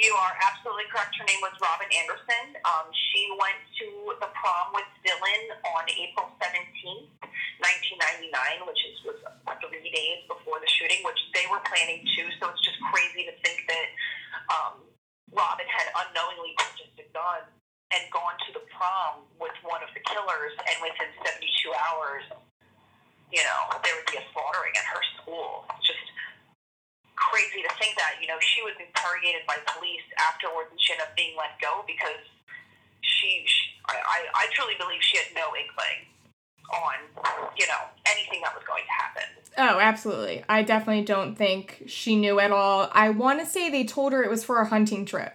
You 0.00 0.16
are 0.16 0.32
absolutely 0.40 0.88
correct. 0.88 1.12
Her 1.20 1.28
name 1.28 1.44
was 1.44 1.52
Robin 1.60 1.84
Anderson. 1.92 2.56
Um, 2.64 2.88
she 2.88 3.28
went 3.36 3.60
to 3.84 4.16
the 4.16 4.32
prom 4.32 4.72
with 4.72 4.88
Dylan 5.04 5.44
on 5.76 5.84
April 5.92 6.32
17th, 6.40 7.12
1999, 7.20 8.64
which 8.64 8.80
is 8.88 8.96
was 9.04 9.20
three 9.60 9.92
days 9.92 10.24
before 10.24 10.56
the 10.56 10.70
shooting, 10.72 11.04
which 11.04 11.20
they 11.36 11.44
were 11.52 11.60
planning 11.68 12.00
too. 12.16 12.32
So 12.40 12.48
it's 12.48 12.64
just 12.64 12.80
crazy 12.88 13.28
to 13.28 13.34
think 13.44 13.68
that 13.68 13.88
um, 14.48 14.88
Robin 15.36 15.68
had 15.68 15.92
unknowingly 15.92 16.56
purchased 16.56 16.96
a 16.96 17.04
gun 17.12 17.44
and 17.92 18.00
gone 18.08 18.40
to 18.48 18.56
the 18.56 18.64
prom 18.72 19.28
with 19.36 19.52
one 19.68 19.84
of 19.84 19.92
the 19.92 20.00
killers, 20.08 20.56
and 20.64 20.80
within 20.80 21.12
72 21.28 21.44
hours, 21.76 22.24
you 23.28 23.44
know, 23.44 23.60
there 23.84 23.92
would 24.00 24.08
be 24.08 24.16
a 24.16 24.24
slaughtering 24.32 24.72
at 24.80 24.86
her 24.96 25.02
school. 25.20 25.68
It's 25.76 25.92
just 25.92 26.08
crazy 27.20 27.60
to 27.60 27.72
think 27.76 28.00
that. 28.00 28.16
You 28.20 28.26
know, 28.26 28.40
she 28.40 28.64
was 28.64 28.72
interrogated 28.80 29.44
by 29.44 29.60
police 29.68 30.04
afterwards, 30.16 30.72
and 30.72 30.80
she 30.80 30.96
ended 30.96 31.06
up 31.06 31.14
being 31.14 31.36
let 31.36 31.60
go 31.60 31.84
because 31.84 32.24
she, 33.04 33.44
she 33.44 33.76
I, 33.86 34.00
I, 34.00 34.18
I 34.34 34.44
truly 34.56 34.74
believe 34.80 35.04
she 35.04 35.20
had 35.20 35.28
no 35.36 35.52
inkling 35.52 36.08
on, 36.72 36.96
you 37.58 37.66
know, 37.66 37.82
anything 38.06 38.40
that 38.42 38.54
was 38.54 38.64
going 38.64 38.84
to 38.86 38.94
happen. 38.94 39.28
Oh, 39.58 39.78
absolutely. 39.82 40.44
I 40.48 40.62
definitely 40.62 41.04
don't 41.04 41.34
think 41.34 41.84
she 41.86 42.16
knew 42.16 42.38
at 42.38 42.52
all. 42.52 42.88
I 42.92 43.10
want 43.10 43.40
to 43.40 43.46
say 43.46 43.68
they 43.68 43.84
told 43.84 44.12
her 44.12 44.22
it 44.22 44.30
was 44.30 44.44
for 44.44 44.60
a 44.60 44.66
hunting 44.66 45.04
trip. 45.04 45.34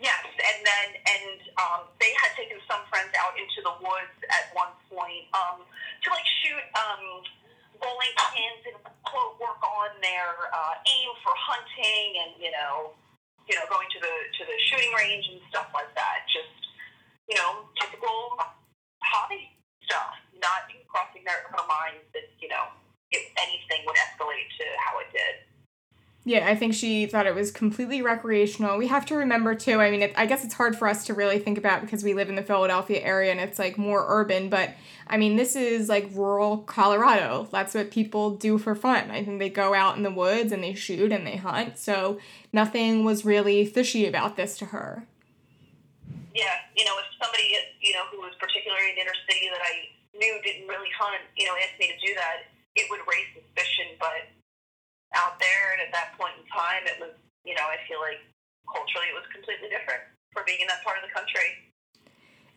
Yes, 0.00 0.24
and 0.24 0.58
then 0.64 0.88
and 1.00 1.40
um, 1.60 1.80
they 2.00 2.12
had 2.20 2.32
taken 2.36 2.58
some 2.68 2.80
friends 2.90 3.12
out 3.20 3.36
into 3.38 3.60
the 3.62 3.72
woods 3.80 4.16
at 4.28 4.52
one 4.56 4.72
point 4.88 5.28
um, 5.32 5.60
to 6.02 6.10
like 6.10 6.24
shoot 6.42 6.64
um, 6.76 7.24
bowling 7.84 8.14
pins 8.32 8.62
and 8.72 8.76
quote 9.04 9.36
work 9.36 9.60
on 9.60 9.92
their 10.00 10.48
uh, 10.48 10.74
aim 10.88 11.10
for 11.20 11.36
hunting 11.36 12.24
and 12.24 12.32
you 12.40 12.48
know 12.48 12.96
you 13.44 13.52
know 13.52 13.64
going 13.68 13.86
to 13.92 14.00
the 14.00 14.14
to 14.40 14.42
the 14.48 14.56
shooting 14.72 14.88
range 14.96 15.28
and 15.28 15.44
stuff 15.52 15.68
like 15.76 15.92
that. 15.92 16.24
Just 16.32 16.56
you 17.28 17.36
know 17.36 17.68
typical 17.76 18.40
hobby 19.04 19.52
stuff. 19.84 20.16
Not 20.40 20.72
crossing 20.88 21.24
their, 21.28 21.44
her 21.52 21.64
mind 21.68 22.00
that 22.16 22.32
you 22.40 22.48
know 22.48 22.72
if 23.12 23.24
anything 23.36 23.84
would 23.84 23.96
escalate 24.00 24.48
to 24.58 24.64
how 24.80 24.98
it 25.04 25.12
did. 25.12 25.44
Yeah, 26.26 26.48
I 26.48 26.56
think 26.56 26.72
she 26.72 27.04
thought 27.04 27.26
it 27.26 27.34
was 27.34 27.50
completely 27.50 28.00
recreational. 28.00 28.78
We 28.78 28.86
have 28.86 29.04
to 29.06 29.14
remember 29.14 29.54
too. 29.54 29.80
I 29.80 29.90
mean, 29.90 30.00
it, 30.00 30.14
I 30.16 30.24
guess 30.24 30.42
it's 30.42 30.54
hard 30.54 30.74
for 30.74 30.88
us 30.88 31.04
to 31.06 31.14
really 31.14 31.38
think 31.38 31.58
about 31.58 31.82
because 31.82 32.02
we 32.02 32.14
live 32.14 32.30
in 32.30 32.34
the 32.34 32.42
Philadelphia 32.42 33.00
area 33.00 33.30
and 33.30 33.40
it's 33.40 33.58
like 33.58 33.76
more 33.76 34.06
urban. 34.08 34.48
But 34.48 34.70
I 35.06 35.16
mean, 35.16 35.36
this 35.36 35.54
is 35.54 35.88
like 35.88 36.08
rural 36.12 36.58
Colorado. 36.58 37.48
That's 37.52 37.74
what 37.74 37.90
people 37.90 38.36
do 38.36 38.56
for 38.58 38.74
fun. 38.74 39.10
I 39.10 39.24
think 39.24 39.38
they 39.38 39.50
go 39.50 39.74
out 39.74 39.96
in 39.96 40.02
the 40.02 40.10
woods 40.10 40.52
and 40.52 40.62
they 40.62 40.74
shoot 40.74 41.12
and 41.12 41.26
they 41.26 41.36
hunt. 41.36 41.78
So 41.78 42.18
nothing 42.52 43.04
was 43.04 43.24
really 43.24 43.66
fishy 43.66 44.06
about 44.06 44.36
this 44.36 44.56
to 44.58 44.66
her. 44.66 45.06
Yeah, 46.34 46.56
you 46.74 46.84
know, 46.84 46.96
if 46.98 47.06
somebody 47.22 47.54
you 47.80 47.92
know 47.92 48.08
who 48.10 48.18
was 48.18 48.34
particularly 48.40 48.90
in 48.96 48.98
inner 48.98 49.14
city 49.28 49.46
that 49.52 49.62
I 49.62 49.92
knew 50.18 50.34
didn't 50.42 50.66
really 50.66 50.90
hunt, 50.96 51.22
you 51.36 51.46
know, 51.46 51.54
asked 51.60 51.78
me 51.78 51.92
to 51.92 51.98
do 52.00 52.14
that, 52.16 52.50
it 52.74 52.88
would 52.90 53.04
raise 53.06 53.28
suspicion. 53.36 53.94
But 54.00 54.32
out 55.14 55.38
there, 55.38 55.78
and 55.78 55.84
at 55.84 55.92
that 55.94 56.18
point 56.18 56.34
in 56.40 56.44
time, 56.50 56.88
it 56.90 56.98
was, 56.98 57.14
you 57.46 57.54
know, 57.54 57.66
I 57.70 57.78
feel 57.86 58.02
like 58.02 58.18
culturally 58.66 59.12
it 59.12 59.16
was 59.16 59.28
completely 59.30 59.70
different 59.70 60.02
for 60.34 60.42
being 60.42 60.58
in 60.58 60.66
that 60.66 60.82
part 60.82 60.98
of 60.98 61.06
the 61.06 61.12
country. 61.14 61.70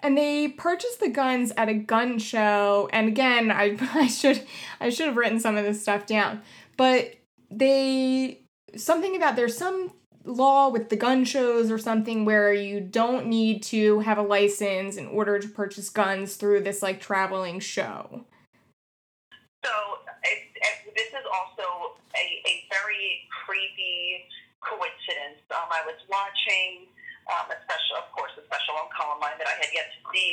And 0.01 0.17
they 0.17 0.47
purchased 0.47 0.99
the 0.99 1.09
guns 1.09 1.51
at 1.57 1.69
a 1.69 1.73
gun 1.73 2.19
show, 2.19 2.87
and 2.93 3.07
again, 3.07 3.51
I, 3.51 3.77
I 3.93 4.07
should 4.07 4.45
I 4.79 4.89
should 4.89 5.07
have 5.07 5.17
written 5.17 5.39
some 5.39 5.57
of 5.57 5.65
this 5.65 5.81
stuff 5.81 6.05
down, 6.05 6.41
but 6.77 7.15
they 7.49 8.41
something 8.75 9.15
about 9.15 9.35
there's 9.35 9.57
some 9.57 9.91
law 10.27 10.69
with 10.69 10.89
the 10.89 10.95
gun 10.95 11.23
shows 11.23 11.71
or 11.71 11.77
something 11.77 12.25
where 12.25 12.53
you 12.53 12.81
don't 12.81 13.27
need 13.27 13.63
to 13.63 13.99
have 13.99 14.17
a 14.17 14.21
license 14.21 14.97
in 14.97 15.07
order 15.07 15.39
to 15.39 15.47
purchase 15.47 15.89
guns 15.89 16.35
through 16.35 16.61
this 16.61 16.81
like 16.81 16.99
traveling 16.99 17.59
show. 17.59 18.25
So 19.63 19.71
it, 20.23 20.43
it, 20.55 20.93
this 20.95 21.07
is 21.07 21.25
also 21.33 21.95
a, 22.15 22.47
a 22.47 22.63
very 22.69 23.27
creepy 23.45 24.25
coincidence. 24.61 25.41
Um, 25.51 25.69
I 25.71 25.83
was 25.85 25.95
watching 26.09 26.87
um, 27.27 27.51
a 27.51 27.57
special, 27.67 27.95
of 27.99 28.07
course, 28.15 28.31
a 28.39 28.43
special 28.47 28.75
on 28.79 28.87
Columbine 28.95 29.37
that 29.39 29.47
I 29.47 29.55
had 29.59 29.71
yet 29.75 29.91
to 29.91 29.99
see, 30.11 30.29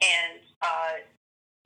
and 0.00 0.40
uh, 0.64 0.94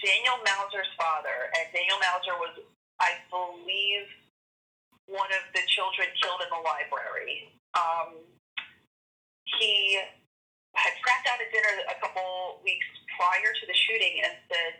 Daniel 0.02 0.38
Mauser's 0.42 0.90
father, 0.98 1.50
and 1.54 1.70
Daniel 1.70 1.98
Mauser 2.02 2.36
was, 2.42 2.54
I 2.98 3.22
believe, 3.30 4.06
one 5.06 5.30
of 5.30 5.44
the 5.52 5.62
children 5.70 6.08
killed 6.18 6.40
in 6.42 6.50
the 6.50 6.62
library. 6.64 7.52
Um, 7.76 8.24
he 9.60 10.00
had 10.74 10.94
cracked 11.04 11.28
out 11.30 11.38
at 11.38 11.50
dinner 11.54 11.86
a 11.86 11.96
couple 12.02 12.60
weeks 12.66 12.86
prior 13.14 13.52
to 13.54 13.64
the 13.66 13.76
shooting 13.86 14.24
and 14.26 14.34
said, 14.50 14.72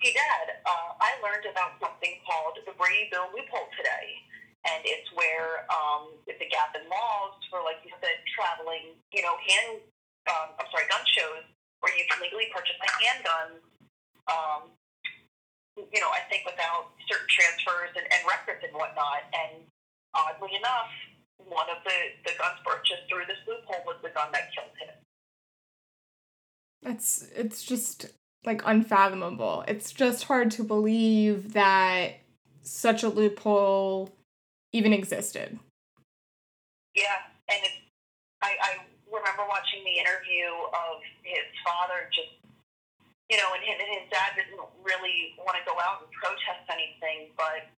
Hey, 0.00 0.12
Dad, 0.12 0.60
uh, 0.66 0.90
I 1.00 1.16
learned 1.24 1.48
about 1.48 1.80
something 1.80 2.20
called 2.28 2.60
the 2.64 2.74
Brady 2.76 3.08
Bill 3.08 3.28
loophole 3.32 3.70
today. 3.78 4.20
And 4.64 4.80
it's 4.88 5.08
where 5.12 5.68
um, 5.68 6.16
it's 6.24 6.40
a 6.40 6.48
gap 6.48 6.72
in 6.72 6.88
laws 6.88 7.36
for, 7.52 7.60
like 7.60 7.84
you 7.84 7.92
said, 8.00 8.16
traveling, 8.32 8.96
you 9.12 9.20
know, 9.20 9.36
hand, 9.36 9.84
um, 10.32 10.56
I'm 10.56 10.68
sorry, 10.72 10.88
gun 10.88 11.04
shows 11.04 11.44
where 11.84 11.92
you 11.92 12.08
can 12.08 12.16
legally 12.24 12.48
purchase 12.48 12.80
a 12.80 12.88
handgun, 12.96 13.60
um, 14.24 14.72
you 15.76 16.00
know, 16.00 16.08
I 16.08 16.24
think 16.32 16.48
without 16.48 16.96
certain 17.04 17.28
transfers 17.28 17.92
and, 17.92 18.08
and 18.08 18.24
records 18.24 18.64
and 18.64 18.72
whatnot. 18.72 19.28
And 19.36 19.68
oddly 20.16 20.56
enough, 20.56 20.88
one 21.36 21.68
of 21.68 21.84
the, 21.84 22.16
the 22.24 22.32
guns 22.40 22.56
purchased 22.64 23.04
through 23.12 23.28
this 23.28 23.44
loophole 23.44 23.84
was 23.84 24.00
the 24.00 24.16
gun 24.16 24.32
that 24.32 24.48
killed 24.56 24.72
him. 24.80 24.96
It's 26.84 27.28
it's 27.34 27.64
just 27.64 28.06
like 28.44 28.62
unfathomable. 28.64 29.64
It's 29.66 29.92
just 29.92 30.24
hard 30.24 30.50
to 30.52 30.64
believe 30.64 31.54
that 31.54 32.20
such 32.62 33.02
a 33.02 33.08
loophole 33.08 34.14
even 34.74 34.90
existed. 34.90 35.54
Yeah, 36.98 37.22
and 37.46 37.62
it's, 37.62 37.78
I, 38.42 38.58
I 38.58 38.70
remember 39.06 39.46
watching 39.46 39.86
the 39.86 40.02
interview 40.02 40.50
of 40.50 40.98
his 41.22 41.46
father 41.62 42.10
just, 42.10 42.34
you 43.30 43.38
know, 43.38 43.54
and 43.54 43.62
his, 43.62 43.78
and 43.78 43.90
his 44.02 44.06
dad 44.10 44.34
didn't 44.34 44.58
really 44.82 45.38
want 45.38 45.54
to 45.54 45.62
go 45.62 45.78
out 45.78 46.02
and 46.02 46.10
protest 46.10 46.66
anything, 46.66 47.30
but 47.38 47.70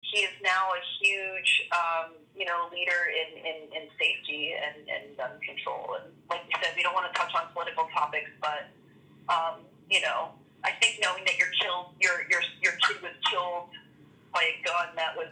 he 0.00 0.22
is 0.22 0.34
now 0.46 0.70
a 0.70 0.80
huge, 1.02 1.66
um, 1.74 2.14
you 2.38 2.46
know, 2.46 2.70
leader 2.70 3.10
in, 3.10 3.34
in, 3.42 3.58
in 3.74 3.84
safety 3.98 4.54
and, 4.54 4.86
and 4.86 5.16
gun 5.18 5.34
control. 5.42 5.98
And 5.98 6.14
like 6.30 6.46
you 6.46 6.54
said, 6.62 6.78
we 6.78 6.86
don't 6.86 6.94
want 6.94 7.10
to 7.10 7.14
touch 7.18 7.34
on 7.34 7.50
political 7.50 7.90
topics, 7.90 8.30
but 8.38 8.70
um, 9.26 9.66
you 9.90 10.00
know, 10.00 10.30
I 10.62 10.70
think 10.78 11.02
knowing 11.02 11.26
that 11.26 11.36
your 11.36 11.50
killed, 11.60 11.98
your 12.00 12.24
your 12.30 12.40
your 12.62 12.72
kid 12.86 13.02
was 13.02 13.16
killed 13.28 13.68
by 14.32 14.44
a 14.44 14.54
gun 14.64 14.94
that 14.96 15.16
was 15.16 15.28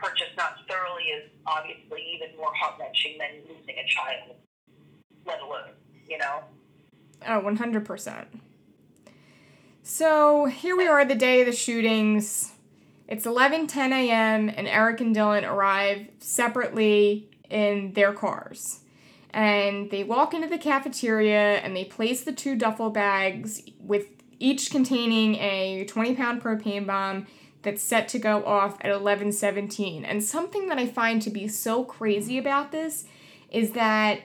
purchased 0.00 0.36
not 0.36 0.54
thoroughly 0.68 1.04
is 1.04 1.30
obviously 1.46 2.02
even 2.14 2.36
more 2.36 2.52
heart 2.54 2.74
wrenching 2.78 3.18
than 3.18 3.42
losing 3.48 3.76
a 3.76 3.86
child, 3.88 4.36
let 5.26 5.40
alone, 5.40 5.70
you 6.08 6.18
know. 6.18 6.40
Oh, 7.26 7.40
one 7.40 7.56
hundred 7.56 7.84
percent. 7.84 8.28
So 9.82 10.46
here 10.46 10.76
we 10.76 10.86
are, 10.86 11.04
the 11.04 11.14
day 11.14 11.40
of 11.40 11.46
the 11.46 11.52
shootings. 11.52 12.52
It's 13.08 13.26
11:10 13.26 13.92
a.m. 13.92 14.48
and 14.48 14.68
Eric 14.68 15.00
and 15.00 15.14
Dylan 15.14 15.50
arrive 15.50 16.08
separately 16.20 17.28
in 17.50 17.92
their 17.94 18.12
cars 18.12 18.80
and 19.32 19.90
they 19.90 20.04
walk 20.04 20.34
into 20.34 20.48
the 20.48 20.58
cafeteria 20.58 21.58
and 21.58 21.76
they 21.76 21.84
place 21.84 22.22
the 22.22 22.32
two 22.32 22.56
duffel 22.56 22.90
bags 22.90 23.62
with 23.78 24.06
each 24.38 24.70
containing 24.70 25.36
a 25.36 25.84
20 25.86 26.14
pound 26.14 26.42
propane 26.42 26.86
bomb 26.86 27.26
that's 27.62 27.82
set 27.82 28.08
to 28.08 28.18
go 28.18 28.44
off 28.44 28.78
at 28.80 28.90
11:17 28.90 30.04
and 30.04 30.22
something 30.22 30.68
that 30.68 30.78
I 30.78 30.86
find 30.86 31.20
to 31.22 31.30
be 31.30 31.48
so 31.48 31.84
crazy 31.84 32.38
about 32.38 32.72
this 32.72 33.04
is 33.50 33.72
that 33.72 34.20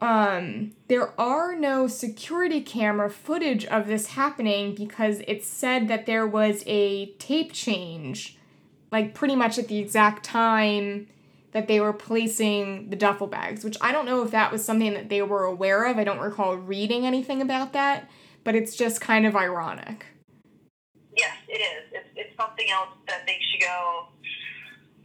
um, 0.00 0.72
there 0.88 1.18
are 1.18 1.56
no 1.56 1.86
security 1.86 2.60
camera 2.60 3.08
footage 3.08 3.64
of 3.64 3.86
this 3.86 4.08
happening 4.08 4.74
because 4.74 5.22
it's 5.26 5.46
said 5.46 5.88
that 5.88 6.06
there 6.06 6.26
was 6.26 6.62
a 6.66 7.06
tape 7.18 7.52
change 7.52 8.38
like 8.94 9.14
pretty 9.14 9.34
much 9.34 9.58
at 9.58 9.66
the 9.68 9.78
exact 9.78 10.24
time 10.24 11.08
that 11.50 11.68
they 11.68 11.80
were 11.80 11.92
placing 11.92 12.90
the 12.90 12.96
duffel 12.96 13.26
bags, 13.26 13.64
which 13.64 13.76
I 13.80 13.92
don't 13.92 14.06
know 14.06 14.22
if 14.22 14.30
that 14.32 14.52
was 14.52 14.64
something 14.64 14.92
that 14.94 15.08
they 15.08 15.22
were 15.22 15.44
aware 15.44 15.84
of. 15.86 15.98
I 15.98 16.04
don't 16.04 16.18
recall 16.18 16.56
reading 16.56 17.06
anything 17.06 17.40
about 17.40 17.72
that, 17.72 18.08
but 18.42 18.54
it's 18.54 18.76
just 18.76 19.00
kind 19.00 19.24
of 19.24 19.34
ironic. 19.34 20.06
Yes, 21.16 21.36
it 21.48 21.60
is. 21.60 21.92
It's, 21.92 22.08
something 22.36 22.68
else 22.70 22.90
that 23.08 23.26
makes 23.26 23.44
you 23.52 23.60
go, 23.60 24.08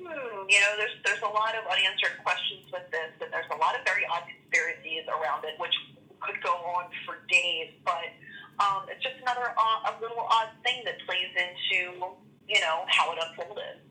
hmm, 0.02 0.50
you 0.50 0.60
know, 0.62 0.72
there's 0.78 0.96
there's 1.06 1.22
a 1.22 1.32
lot 1.32 1.56
of 1.56 1.66
unanswered 1.66 2.18
questions 2.24 2.68
with 2.72 2.90
this, 2.92 3.12
and 3.22 3.32
there's 3.32 3.50
a 3.52 3.58
lot 3.58 3.78
of 3.78 3.86
very 3.86 4.06
odd 4.10 4.24
conspiracies 4.28 5.06
around 5.08 5.46
it, 5.46 5.60
which 5.60 5.74
could 6.20 6.42
go 6.44 6.54
on 6.76 6.90
for 7.06 7.22
days. 7.30 7.72
But 7.86 8.12
um, 8.60 8.90
it's 8.90 9.04
just 9.04 9.16
another 9.22 9.54
uh, 9.58 9.92
a 9.92 9.94
little 10.02 10.26
odd 10.30 10.50
thing 10.64 10.84
that 10.86 11.00
plays 11.06 11.32
into 11.36 12.16
you 12.48 12.60
know 12.62 12.86
how 12.88 13.12
it 13.14 13.20
unfolded. 13.22 13.82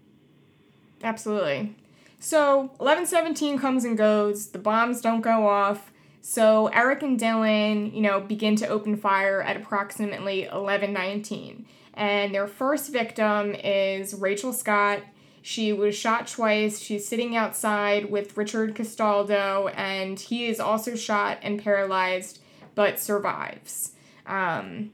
Absolutely. 1.03 1.75
So 2.21 2.73
1117 2.79 3.59
comes 3.59 3.85
and 3.85 3.97
goes. 3.97 4.49
The 4.49 4.59
bombs 4.59 5.01
don't 5.01 5.21
go 5.21 5.47
off. 5.47 5.93
So 6.21 6.67
Eric 6.69 7.03
and 7.03 7.19
Dylan, 7.19 7.95
you 7.95 8.03
know, 8.03 8.21
begin 8.21 8.57
to 8.57 8.67
open 8.69 8.97
fire 8.97 9.41
at 9.41 9.57
approximately 9.57 10.43
1119. 10.43 11.65
And 11.99 12.33
their 12.33 12.47
first 12.47 12.93
victim 12.93 13.57
is 13.57 14.15
Rachel 14.15 14.53
Scott. 14.53 15.03
She 15.43 15.73
was 15.73 15.97
shot 15.97 16.29
twice. 16.29 16.79
She's 16.79 17.09
sitting 17.09 17.37
outside 17.37 18.09
with 18.09 18.37
Richard 18.37 18.77
Castaldo, 18.77 19.69
and 19.75 20.19
he 20.19 20.47
is 20.47 20.61
also 20.61 20.95
shot 20.95 21.39
and 21.43 21.61
paralyzed, 21.61 22.39
but 22.77 23.01
survives. 23.01 23.93
Um, 24.27 24.93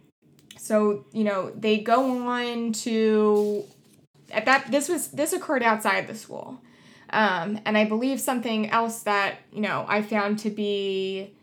so 0.56 1.04
you 1.12 1.24
know 1.24 1.50
they 1.50 1.78
go 1.78 2.26
on 2.26 2.72
to 2.72 3.64
at 4.30 4.46
that 4.46 4.70
this 4.70 4.88
was 4.88 5.08
this 5.08 5.34
occurred 5.34 5.62
outside 5.62 6.06
the 6.06 6.14
school, 6.14 6.58
um, 7.10 7.60
and 7.66 7.76
I 7.76 7.84
believe 7.84 8.18
something 8.18 8.70
else 8.70 9.02
that 9.02 9.40
you 9.52 9.60
know 9.60 9.84
I 9.86 10.00
found 10.00 10.38
to 10.38 10.50
be 10.50 11.34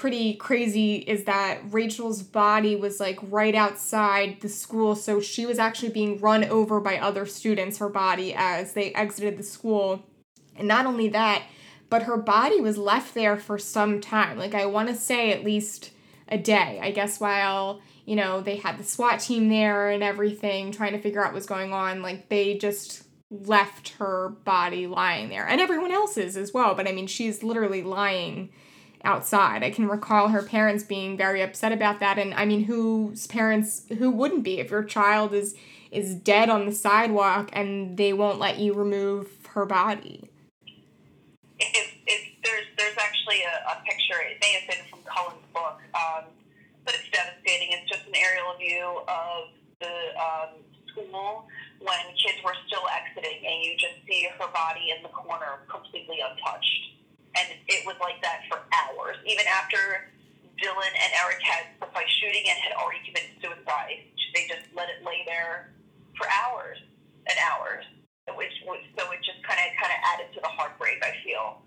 pretty 0.00 0.32
crazy 0.32 0.94
is 0.94 1.24
that 1.24 1.60
Rachel's 1.70 2.22
body 2.22 2.74
was 2.74 2.98
like 2.98 3.18
right 3.24 3.54
outside 3.54 4.38
the 4.40 4.48
school, 4.48 4.96
so 4.96 5.20
she 5.20 5.44
was 5.44 5.58
actually 5.58 5.90
being 5.90 6.18
run 6.20 6.42
over 6.44 6.80
by 6.80 6.96
other 6.96 7.26
students, 7.26 7.76
her 7.76 7.90
body, 7.90 8.32
as 8.34 8.72
they 8.72 8.94
exited 8.94 9.36
the 9.36 9.42
school. 9.42 10.02
And 10.56 10.66
not 10.66 10.86
only 10.86 11.08
that, 11.10 11.42
but 11.90 12.04
her 12.04 12.16
body 12.16 12.62
was 12.62 12.78
left 12.78 13.12
there 13.12 13.36
for 13.36 13.58
some 13.58 14.00
time. 14.00 14.38
Like, 14.38 14.54
I 14.54 14.64
want 14.64 14.88
to 14.88 14.94
say 14.94 15.32
at 15.32 15.44
least 15.44 15.90
a 16.28 16.38
day. 16.38 16.80
I 16.82 16.92
guess 16.92 17.20
while, 17.20 17.82
you 18.06 18.16
know, 18.16 18.40
they 18.40 18.56
had 18.56 18.78
the 18.78 18.84
SWAT 18.84 19.20
team 19.20 19.50
there 19.50 19.90
and 19.90 20.02
everything 20.02 20.72
trying 20.72 20.92
to 20.92 20.98
figure 20.98 21.22
out 21.22 21.34
what's 21.34 21.44
going 21.44 21.74
on, 21.74 22.00
like, 22.00 22.30
they 22.30 22.56
just 22.56 23.02
left 23.30 23.90
her 23.98 24.30
body 24.44 24.86
lying 24.86 25.28
there. 25.28 25.46
And 25.46 25.60
everyone 25.60 25.92
else's 25.92 26.38
as 26.38 26.54
well. 26.54 26.74
But 26.74 26.88
I 26.88 26.92
mean, 26.92 27.06
she's 27.06 27.42
literally 27.42 27.82
lying 27.82 28.50
outside. 29.04 29.62
I 29.62 29.70
can 29.70 29.88
recall 29.88 30.28
her 30.28 30.42
parents 30.42 30.84
being 30.84 31.16
very 31.16 31.42
upset 31.42 31.72
about 31.72 32.00
that 32.00 32.18
and 32.18 32.34
I 32.34 32.44
mean 32.44 32.64
whose 32.64 33.26
parents 33.26 33.84
who 33.98 34.10
wouldn't 34.10 34.42
be 34.42 34.60
if 34.60 34.70
your 34.70 34.84
child 34.84 35.32
is 35.32 35.54
is 35.90 36.14
dead 36.14 36.48
on 36.48 36.66
the 36.66 36.72
sidewalk 36.72 37.50
and 37.52 37.96
they 37.96 38.12
won't 38.12 38.38
let 38.38 38.58
you 38.58 38.72
remove 38.72 39.28
her 39.54 39.66
body. 39.66 40.30
It, 41.58 41.88
it, 42.06 42.20
there's 42.44 42.66
there's 42.78 42.96
actually 42.98 43.42
a, 43.42 43.72
a 43.72 43.82
picture. 43.84 44.20
It 44.22 44.38
may 44.40 44.52
have 44.60 44.68
been 44.68 44.86
from 44.88 45.00
Cullen's 45.04 45.44
book, 45.52 45.80
um, 45.94 46.24
but 46.84 46.94
it's 46.94 47.10
devastating. 47.10 47.68
It's 47.72 47.90
just 47.90 48.06
an 48.06 48.14
aerial 48.14 48.56
view 48.58 49.02
of 49.08 49.50
the 49.80 49.96
um, 50.16 50.50
school 50.88 51.48
when 51.80 52.00
kids 52.16 52.38
were 52.44 52.56
still 52.66 52.84
exiting, 52.92 53.44
and 53.44 53.64
you 53.64 53.76
just 53.76 54.00
see 54.06 54.28
her 54.38 54.48
body 54.52 54.92
in 54.96 55.02
the 55.02 55.08
corner, 55.08 55.60
completely 55.68 56.20
untouched 56.20 56.99
and 57.36 57.46
it 57.68 57.86
was 57.86 57.96
like 58.00 58.20
that 58.22 58.42
for 58.48 58.58
hours. 58.72 59.16
Even 59.26 59.44
after 59.46 60.10
Dylan 60.58 60.92
and 60.92 61.10
Eric 61.22 61.40
had 61.42 61.66
by 61.80 62.04
shooting 62.20 62.44
and 62.48 62.58
had 62.58 62.72
already 62.72 63.00
committed 63.06 63.30
suicide, 63.42 64.04
they 64.34 64.46
just 64.46 64.66
let 64.74 64.88
it 64.88 65.04
lay 65.04 65.22
there 65.26 65.70
for 66.16 66.26
hours 66.28 66.78
and 67.28 67.36
hours. 67.50 67.84
Which 68.36 68.52
was, 68.64 68.78
so 68.96 69.10
it 69.10 69.18
just 69.24 69.42
kind 69.42 69.58
of 69.58 69.76
kind 69.80 69.92
of 69.92 69.98
added 70.14 70.32
to 70.34 70.40
the 70.40 70.46
heartbreak. 70.46 71.02
I 71.02 71.14
feel. 71.24 71.62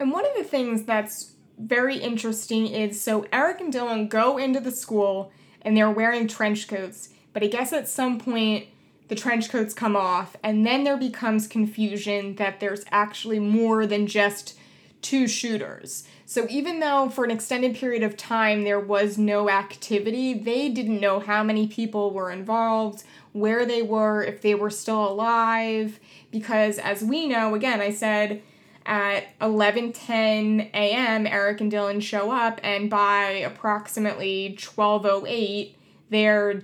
And 0.00 0.10
one 0.10 0.26
of 0.26 0.32
the 0.36 0.42
things 0.42 0.82
that's 0.82 1.34
very 1.58 1.98
interesting 1.98 2.66
is 2.66 3.00
so 3.00 3.26
Eric 3.32 3.60
and 3.60 3.72
Dylan 3.72 4.08
go 4.08 4.36
into 4.38 4.58
the 4.58 4.72
school 4.72 5.30
and 5.62 5.76
they're 5.76 5.90
wearing 5.90 6.26
trench 6.26 6.66
coats, 6.66 7.10
but 7.32 7.42
I 7.42 7.46
guess 7.46 7.72
at 7.72 7.88
some 7.88 8.18
point 8.18 8.66
the 9.08 9.14
trench 9.14 9.50
coats 9.50 9.74
come 9.74 9.96
off, 9.96 10.36
and 10.42 10.66
then 10.66 10.84
there 10.84 10.96
becomes 10.96 11.46
confusion 11.46 12.36
that 12.36 12.60
there's 12.60 12.84
actually 12.90 13.38
more 13.38 13.86
than 13.86 14.06
just 14.06 14.58
two 15.02 15.28
shooters. 15.28 16.04
So 16.24 16.46
even 16.48 16.80
though 16.80 17.10
for 17.10 17.24
an 17.24 17.30
extended 17.30 17.76
period 17.76 18.02
of 18.02 18.16
time 18.16 18.64
there 18.64 18.80
was 18.80 19.18
no 19.18 19.50
activity, 19.50 20.32
they 20.32 20.70
didn't 20.70 21.00
know 21.00 21.20
how 21.20 21.42
many 21.42 21.66
people 21.66 22.10
were 22.10 22.30
involved, 22.30 23.04
where 23.32 23.66
they 23.66 23.82
were, 23.82 24.24
if 24.24 24.40
they 24.40 24.54
were 24.54 24.70
still 24.70 25.06
alive, 25.06 26.00
because 26.30 26.78
as 26.78 27.04
we 27.04 27.26
know, 27.26 27.54
again, 27.54 27.80
I 27.80 27.90
said 27.90 28.42
at 28.86 29.38
11:10 29.40 30.70
a.m. 30.72 31.26
Eric 31.26 31.60
and 31.60 31.70
Dylan 31.70 32.02
show 32.02 32.30
up 32.30 32.60
and 32.62 32.88
by 32.90 33.30
approximately 33.30 34.56
12:08 34.58 35.74
they're 36.10 36.62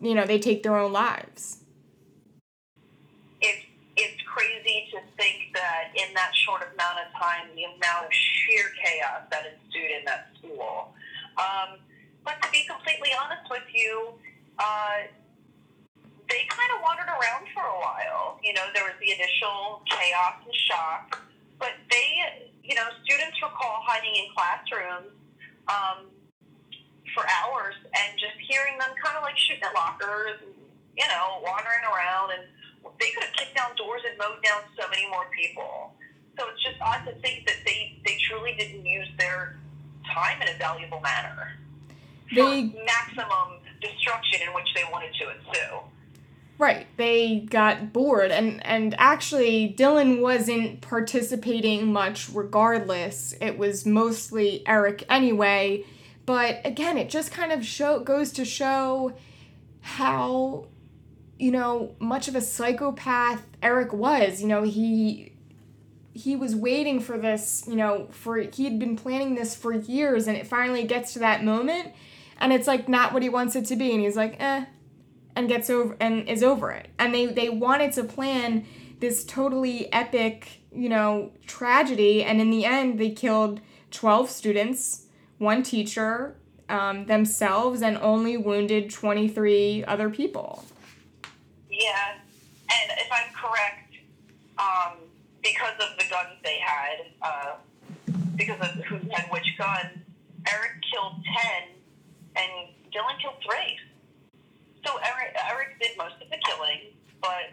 you 0.00 0.14
know, 0.14 0.26
they 0.26 0.38
take 0.38 0.64
their 0.64 0.76
own 0.76 0.92
lives 0.92 1.61
crazy 4.32 4.88
to 4.92 4.98
think 5.20 5.52
that 5.52 5.92
in 5.92 6.08
that 6.14 6.32
short 6.32 6.64
amount 6.72 6.96
of 7.04 7.12
time, 7.12 7.52
the 7.54 7.68
amount 7.68 8.08
of 8.08 8.12
sheer 8.12 8.72
chaos 8.80 9.28
that 9.30 9.44
ensued 9.44 9.92
in 10.00 10.04
that 10.08 10.32
school. 10.40 10.96
Um, 11.36 11.76
but 12.24 12.40
to 12.40 12.48
be 12.50 12.64
completely 12.64 13.12
honest 13.12 13.44
with 13.52 13.68
you, 13.72 14.16
uh, 14.58 15.04
they 16.28 16.48
kind 16.48 16.70
of 16.72 16.80
wandered 16.80 17.12
around 17.12 17.44
for 17.52 17.60
a 17.60 17.76
while. 17.76 18.40
You 18.40 18.56
know, 18.56 18.64
there 18.72 18.84
was 18.84 18.96
the 19.04 19.12
initial 19.12 19.84
chaos 19.84 20.40
and 20.40 20.56
shock, 20.64 21.20
but 21.60 21.76
they, 21.92 22.08
you 22.64 22.74
know, 22.74 22.88
students 23.04 23.36
recall 23.42 23.84
hiding 23.84 24.16
in 24.16 24.32
classrooms 24.32 25.12
um, 25.68 26.08
for 27.12 27.24
hours 27.28 27.76
and 27.84 28.16
just 28.16 28.40
hearing 28.48 28.80
them 28.80 28.96
kind 28.96 29.16
of 29.16 29.22
like 29.22 29.36
shooting 29.36 29.62
at 29.62 29.74
lockers, 29.76 30.40
and, 30.40 30.56
you 30.96 31.08
know, 31.12 31.44
wandering 31.44 31.84
around 31.84 32.32
and 32.32 32.48
they 32.98 33.10
could 33.10 33.24
have 33.24 33.32
kicked 33.34 33.56
down 33.56 33.74
doors 33.76 34.02
and 34.08 34.16
mowed 34.18 34.42
down 34.42 34.62
so 34.78 34.88
many 34.90 35.08
more 35.08 35.26
people. 35.36 35.94
So 36.38 36.46
it's 36.48 36.62
just 36.62 36.80
odd 36.80 37.04
to 37.06 37.12
think 37.20 37.46
that 37.46 37.56
they, 37.64 37.98
they 38.06 38.16
truly 38.28 38.54
didn't 38.58 38.84
use 38.86 39.08
their 39.18 39.58
time 40.12 40.40
in 40.42 40.48
a 40.48 40.58
valuable 40.58 41.00
manner 41.00 41.52
they, 42.34 42.70
for 42.70 42.84
maximum 42.84 43.58
destruction 43.80 44.40
in 44.46 44.54
which 44.54 44.68
they 44.74 44.84
wanted 44.90 45.12
to 45.14 45.30
ensue. 45.30 45.78
Right. 46.58 46.86
They 46.96 47.40
got 47.40 47.92
bored 47.92 48.30
and 48.30 48.64
and 48.64 48.94
actually 48.98 49.74
Dylan 49.76 50.20
wasn't 50.20 50.80
participating 50.80 51.92
much 51.92 52.28
regardless. 52.32 53.34
It 53.40 53.58
was 53.58 53.84
mostly 53.84 54.62
Eric 54.66 55.04
anyway, 55.08 55.84
but 56.24 56.60
again, 56.64 56.98
it 56.98 57.08
just 57.08 57.32
kind 57.32 57.50
of 57.50 57.66
show 57.66 57.98
goes 58.00 58.30
to 58.32 58.44
show 58.44 59.12
how 59.80 60.66
you 61.42 61.50
know, 61.50 61.92
much 61.98 62.28
of 62.28 62.36
a 62.36 62.40
psychopath 62.40 63.42
Eric 63.60 63.92
was. 63.92 64.40
You 64.40 64.46
know, 64.46 64.62
he 64.62 65.32
he 66.12 66.36
was 66.36 66.54
waiting 66.54 67.00
for 67.00 67.18
this, 67.18 67.64
you 67.66 67.74
know, 67.74 68.06
for 68.12 68.38
he 68.38 68.62
had 68.62 68.78
been 68.78 68.94
planning 68.94 69.34
this 69.34 69.56
for 69.56 69.72
years 69.72 70.28
and 70.28 70.36
it 70.36 70.46
finally 70.46 70.84
gets 70.84 71.14
to 71.14 71.18
that 71.18 71.42
moment 71.42 71.94
and 72.38 72.52
it's 72.52 72.68
like 72.68 72.88
not 72.88 73.12
what 73.12 73.24
he 73.24 73.28
wants 73.28 73.56
it 73.56 73.64
to 73.66 73.74
be 73.74 73.90
and 73.90 74.00
he's 74.00 74.16
like, 74.16 74.36
"Eh." 74.38 74.66
and 75.34 75.48
gets 75.48 75.68
over 75.68 75.96
and 75.98 76.28
is 76.28 76.44
over 76.44 76.70
it. 76.70 76.86
And 76.96 77.12
they 77.12 77.26
they 77.26 77.48
wanted 77.48 77.90
to 77.94 78.04
plan 78.04 78.64
this 79.00 79.24
totally 79.24 79.92
epic, 79.92 80.60
you 80.72 80.88
know, 80.88 81.32
tragedy 81.44 82.22
and 82.22 82.40
in 82.40 82.50
the 82.50 82.64
end 82.64 83.00
they 83.00 83.10
killed 83.10 83.60
12 83.90 84.30
students, 84.30 85.06
one 85.38 85.64
teacher, 85.64 86.36
um, 86.68 87.06
themselves 87.06 87.82
and 87.82 87.98
only 87.98 88.36
wounded 88.36 88.90
23 88.90 89.84
other 89.88 90.08
people. 90.08 90.64
Yeah, 91.82 92.14
and 92.70 92.86
if 92.94 93.10
I'm 93.10 93.34
correct, 93.34 93.90
um, 94.54 95.02
because 95.42 95.74
of 95.82 95.98
the 95.98 96.06
guns 96.06 96.38
they 96.46 96.62
had, 96.62 97.10
uh, 97.18 97.52
because 98.36 98.62
of 98.62 98.70
who 98.86 99.02
had 99.10 99.26
which 99.34 99.58
gun, 99.58 99.90
Eric 100.46 100.78
killed 100.86 101.18
ten, 101.26 101.74
and 102.38 102.70
Dylan 102.94 103.18
killed 103.18 103.42
three. 103.42 103.74
So 104.86 104.94
Eric, 105.02 105.34
Eric 105.50 105.82
did 105.82 105.98
most 105.98 106.22
of 106.22 106.30
the 106.30 106.38
killing, 106.46 106.94
but 107.20 107.50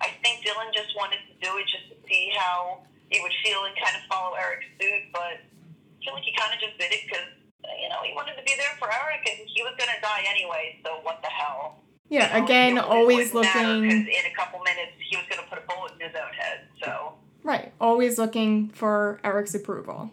I 0.00 0.08
think 0.24 0.40
Dylan 0.40 0.72
just 0.72 0.96
wanted 0.96 1.20
to 1.28 1.34
do 1.44 1.52
it 1.60 1.68
just 1.68 1.92
to 1.92 1.96
see 2.08 2.32
how 2.32 2.80
he 3.10 3.20
would 3.20 3.36
feel 3.44 3.68
and 3.68 3.76
kind 3.76 4.00
of 4.00 4.02
follow 4.08 4.32
Eric's 4.32 4.64
suit. 4.80 5.12
But 5.12 5.44
I 5.44 5.98
feel 6.00 6.16
like 6.16 6.24
he 6.24 6.32
kind 6.40 6.56
of 6.56 6.60
just 6.60 6.80
did 6.80 6.88
it 6.88 7.04
because 7.04 7.28
you 7.76 7.92
know 7.92 8.00
he 8.00 8.16
wanted 8.16 8.40
to 8.40 8.44
be 8.48 8.56
there 8.56 8.72
for 8.80 8.88
Eric, 8.88 9.28
and 9.28 9.44
he 9.44 9.60
was 9.60 9.76
gonna 9.76 10.00
die 10.00 10.24
anyway. 10.24 10.80
So 10.80 11.04
what 11.04 11.20
the 11.20 11.28
hell? 11.28 11.84
Yeah, 12.12 12.44
again, 12.44 12.78
always 12.78 13.32
looking. 13.32 13.84
in 13.84 14.06
a 14.06 14.36
couple 14.36 14.60
minutes, 14.60 14.92
he 14.98 15.16
was 15.16 15.24
going 15.30 15.42
to 15.42 15.48
put 15.48 15.58
a 15.58 15.66
bullet 15.66 15.92
in 15.98 16.06
his 16.06 16.14
own 16.14 16.30
head. 16.34 16.60
So. 16.84 17.14
Right, 17.42 17.72
always 17.80 18.18
looking 18.18 18.68
for 18.68 19.18
Eric's 19.24 19.54
approval. 19.54 20.10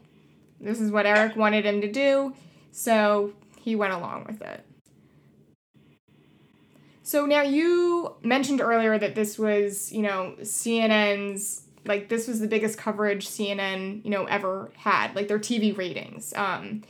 This 0.61 0.79
is 0.79 0.91
what 0.91 1.05
Eric 1.05 1.35
wanted 1.35 1.65
him 1.65 1.81
to 1.81 1.91
do, 1.91 2.33
so 2.71 3.33
he 3.59 3.75
went 3.75 3.91
along 3.91 4.23
with 4.29 4.41
it. 4.41 4.65
So 7.03 7.25
now 7.25 7.41
you 7.41 8.15
mentioned 8.23 8.61
earlier 8.61 8.97
that 8.97 9.15
this 9.15 9.37
was, 9.37 9.91
you 9.91 10.01
know, 10.01 10.35
CNN's 10.39 11.63
like 11.85 12.07
this 12.07 12.29
was 12.29 12.39
the 12.39 12.47
biggest 12.47 12.77
coverage 12.77 13.27
CNN, 13.27 14.05
you 14.05 14.11
know, 14.11 14.23
ever 14.23 14.71
had, 14.77 15.15
like 15.15 15.27
their 15.27 15.39
TV 15.39 15.75
ratings. 15.77 16.33
Um, 16.33 16.83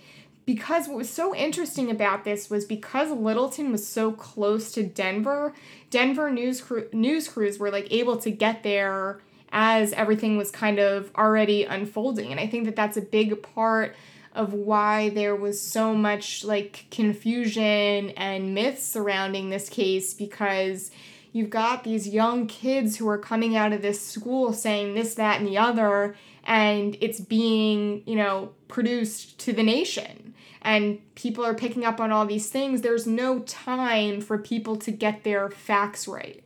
because 0.49 0.87
what 0.87 0.97
was 0.97 1.11
so 1.11 1.35
interesting 1.35 1.91
about 1.91 2.23
this 2.23 2.49
was 2.49 2.65
because 2.65 3.11
Littleton 3.11 3.71
was 3.71 3.87
so 3.87 4.11
close 4.11 4.71
to 4.71 4.81
Denver, 4.81 5.53
Denver 5.91 6.31
news 6.31 6.59
crew, 6.59 6.89
news 6.91 7.27
crews 7.27 7.59
were 7.59 7.69
like 7.69 7.85
able 7.91 8.17
to 8.17 8.31
get 8.31 8.63
there 8.63 9.21
as 9.51 9.93
everything 9.93 10.37
was 10.37 10.49
kind 10.49 10.79
of 10.79 11.11
already 11.15 11.65
unfolding. 11.65 12.31
And 12.31 12.39
I 12.39 12.47
think 12.47 12.65
that 12.65 12.75
that's 12.75 12.97
a 12.97 13.01
big 13.01 13.43
part 13.43 13.95
of 14.33 14.53
why 14.53 15.09
there 15.09 15.35
was 15.35 15.61
so 15.61 15.93
much 15.93 16.43
like 16.43 16.87
confusion 16.89 18.09
and 18.17 18.55
myths 18.55 18.83
surrounding 18.83 19.51
this 19.51 19.69
case 19.69 20.15
because 20.15 20.89
you've 21.31 21.51
got 21.51 21.83
these 21.83 22.07
young 22.07 22.47
kids 22.47 22.97
who 22.97 23.07
are 23.07 23.19
coming 23.19 23.55
out 23.55 23.71
of 23.71 23.83
this 23.83 24.03
school 24.03 24.51
saying 24.53 24.95
this, 24.95 25.13
that, 25.13 25.37
and 25.39 25.47
the 25.47 25.59
other, 25.59 26.15
and 26.43 26.97
it's 27.01 27.19
being, 27.19 28.01
you 28.07 28.15
know, 28.15 28.49
produced 28.67 29.37
to 29.37 29.53
the 29.53 29.61
nation. 29.61 30.29
And 30.61 30.99
people 31.15 31.45
are 31.45 31.53
picking 31.53 31.85
up 31.85 31.99
on 31.99 32.11
all 32.11 32.25
these 32.25 32.49
things. 32.49 32.81
There's 32.81 33.07
no 33.07 33.39
time 33.39 34.21
for 34.21 34.37
people 34.37 34.75
to 34.77 34.91
get 34.91 35.23
their 35.23 35.49
facts 35.49 36.07
right. 36.07 36.43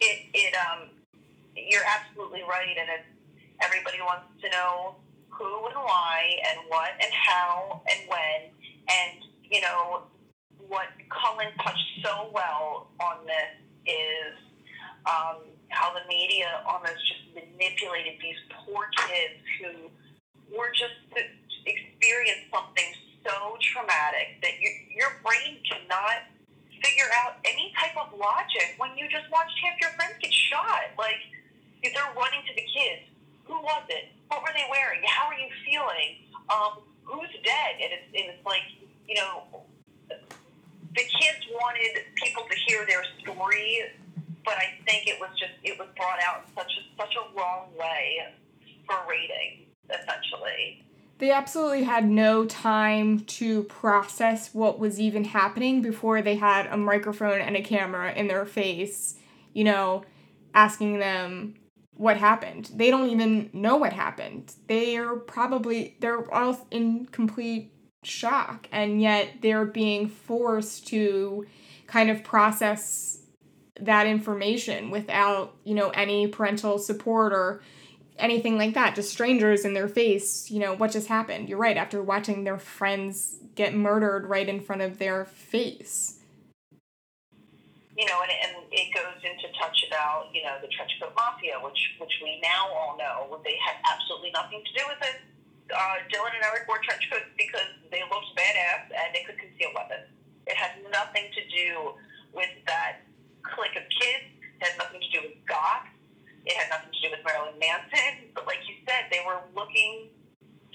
It, 0.00 0.26
it 0.34 0.54
um, 0.54 0.88
you're 1.56 1.84
absolutely 1.86 2.42
right, 2.42 2.76
and 2.78 2.88
it, 2.88 3.04
everybody 3.62 3.98
wants 4.00 4.26
to 4.42 4.50
know 4.50 4.96
who 5.28 5.66
and 5.66 5.76
why 5.76 6.36
and 6.50 6.60
what 6.68 6.90
and 7.00 7.12
how 7.12 7.82
and 7.88 8.08
when, 8.08 8.50
and 8.90 9.24
you 9.50 9.60
know, 9.60 10.02
what 10.68 10.88
Cullen 11.10 11.48
touched 11.62 12.04
so 12.04 12.30
well 12.32 12.88
on 13.00 13.26
this 13.26 13.94
is 13.94 14.34
um, 15.06 15.36
how 15.68 15.92
the 15.92 16.00
media 16.08 16.62
almost 16.66 16.98
just 17.06 17.34
manipulated 17.34 18.14
these 18.20 18.36
poor 18.64 18.86
kids 18.96 19.40
who 19.60 19.90
were 20.56 20.70
just 20.72 20.96
experienced 21.66 22.50
something 22.52 22.90
so 23.24 23.56
traumatic 23.60 24.42
that 24.42 24.58
you, 24.60 24.70
your 24.96 25.16
brain 25.22 25.58
cannot 25.64 26.26
figure 26.82 27.10
out 27.22 27.38
any 27.44 27.72
type 27.78 27.94
of 27.94 28.10
logic 28.18 28.74
when 28.78 28.96
you 28.98 29.06
just 29.08 29.30
watched 29.30 29.54
half 29.62 29.78
your 29.80 29.90
friends 29.94 30.14
get 30.20 30.32
shot. 30.32 30.90
Like, 30.98 31.22
they're 31.82 32.14
running 32.16 32.42
to 32.46 32.54
the 32.54 32.66
kids. 32.66 33.06
Who 33.46 33.54
was 33.62 33.84
it? 33.88 34.10
What 34.28 34.42
were 34.42 34.54
they 34.54 34.66
wearing? 34.70 35.02
How 35.06 35.26
are 35.30 35.38
you 35.38 35.50
feeling? 35.64 36.26
Um, 36.50 36.82
who's 37.04 37.30
dead? 37.44 37.72
And 37.82 37.90
it's, 37.92 38.08
and 38.14 38.26
it's 38.34 38.46
like, 38.46 38.66
you 39.06 39.14
know, 39.14 39.62
the 40.08 41.02
kids 41.02 41.40
wanted 41.54 42.04
people 42.16 42.44
to 42.48 42.56
hear 42.66 42.86
their 42.86 43.04
story, 43.20 43.82
but 44.44 44.54
I 44.54 44.76
think 44.86 45.06
it 45.06 45.18
was 45.20 45.30
just 45.38 45.52
it 45.64 45.78
was 45.78 45.88
brought 45.96 46.18
out 46.26 46.44
in 46.46 46.54
such 46.54 46.72
a, 46.76 46.82
such 47.00 47.14
a 47.16 47.38
wrong 47.38 47.68
way 47.78 48.20
for 48.86 48.96
rating, 49.08 49.71
essentially. 49.90 50.84
They 51.18 51.30
absolutely 51.30 51.84
had 51.84 52.08
no 52.08 52.46
time 52.46 53.20
to 53.20 53.62
process 53.64 54.52
what 54.52 54.80
was 54.80 54.98
even 54.98 55.24
happening 55.24 55.80
before 55.80 56.20
they 56.20 56.34
had 56.34 56.66
a 56.66 56.76
microphone 56.76 57.40
and 57.40 57.56
a 57.56 57.62
camera 57.62 58.12
in 58.12 58.26
their 58.26 58.44
face, 58.44 59.14
you 59.52 59.62
know, 59.62 60.04
asking 60.52 60.98
them 60.98 61.54
what 61.94 62.16
happened. 62.16 62.70
They 62.74 62.90
don't 62.90 63.10
even 63.10 63.50
know 63.52 63.76
what 63.76 63.92
happened. 63.92 64.52
They're 64.66 65.14
probably 65.14 65.96
they're 66.00 66.32
all 66.34 66.66
in 66.70 67.06
complete 67.06 67.72
shock 68.02 68.66
and 68.72 69.00
yet 69.00 69.28
they're 69.42 69.64
being 69.64 70.08
forced 70.08 70.88
to 70.88 71.46
kind 71.86 72.10
of 72.10 72.24
process 72.24 73.22
that 73.80 74.06
information 74.06 74.90
without 74.90 75.54
you 75.64 75.74
know 75.74 75.90
any 75.90 76.26
parental 76.26 76.78
support 76.78 77.32
or 77.32 77.62
anything 78.18 78.58
like 78.58 78.74
that 78.74 78.94
just 78.94 79.10
strangers 79.10 79.64
in 79.64 79.74
their 79.74 79.88
face 79.88 80.50
you 80.50 80.60
know 80.60 80.74
what 80.74 80.90
just 80.90 81.08
happened 81.08 81.48
you're 81.48 81.58
right 81.58 81.76
after 81.76 82.02
watching 82.02 82.44
their 82.44 82.58
friends 82.58 83.38
get 83.54 83.74
murdered 83.74 84.26
right 84.26 84.48
in 84.48 84.60
front 84.60 84.82
of 84.82 84.98
their 84.98 85.24
face 85.24 86.18
you 87.96 88.06
know 88.06 88.20
and, 88.22 88.30
and 88.44 88.64
it 88.70 88.92
goes 88.94 89.20
into 89.22 89.48
touch 89.58 89.84
about 89.88 90.26
you 90.34 90.42
know 90.42 90.56
the 90.60 90.68
trench 90.68 90.92
coat 91.00 91.12
mafia 91.16 91.54
which 91.62 91.96
which 91.98 92.12
we 92.22 92.40
now 92.42 92.68
all 92.74 92.96
know 92.98 93.40
they 93.44 93.56
had 93.66 93.76
absolutely 93.90 94.30
nothing 94.32 94.62
to 94.64 94.72
do 94.78 94.84
with 94.88 95.08
it 95.08 95.20
uh, 95.72 96.04
Dylan 96.12 96.34
and 96.36 96.44
Eric 96.44 96.68
wore 96.68 96.78
trench 96.84 97.08
coats 97.10 97.28
because 97.36 97.70
they 97.90 98.02
looked 98.10 98.34
badass 98.36 98.92
and 98.92 99.08
they 99.14 99.24
could 99.24 99.38
conceal 99.38 99.72
weapons. 99.74 100.08
It 100.46 100.56
had 100.56 100.76
nothing 100.90 101.30
to 101.32 101.42
do 101.48 101.96
with 102.34 102.50
that 102.66 103.06
clique 103.42 103.76
of 103.76 103.86
kids. 103.88 104.26
It 104.60 104.66
had 104.66 104.78
nothing 104.78 105.00
to 105.00 105.10
do 105.10 105.18
with 105.28 105.36
goth. 105.46 105.88
It 106.44 106.54
had 106.58 106.68
nothing 106.70 106.90
to 106.90 107.00
do 107.00 107.08
with 107.14 107.22
Marilyn 107.22 107.56
Manson. 107.58 108.32
But 108.34 108.46
like 108.46 108.62
you 108.66 108.78
said, 108.86 109.10
they 109.10 109.22
were 109.22 109.42
looking 109.54 110.10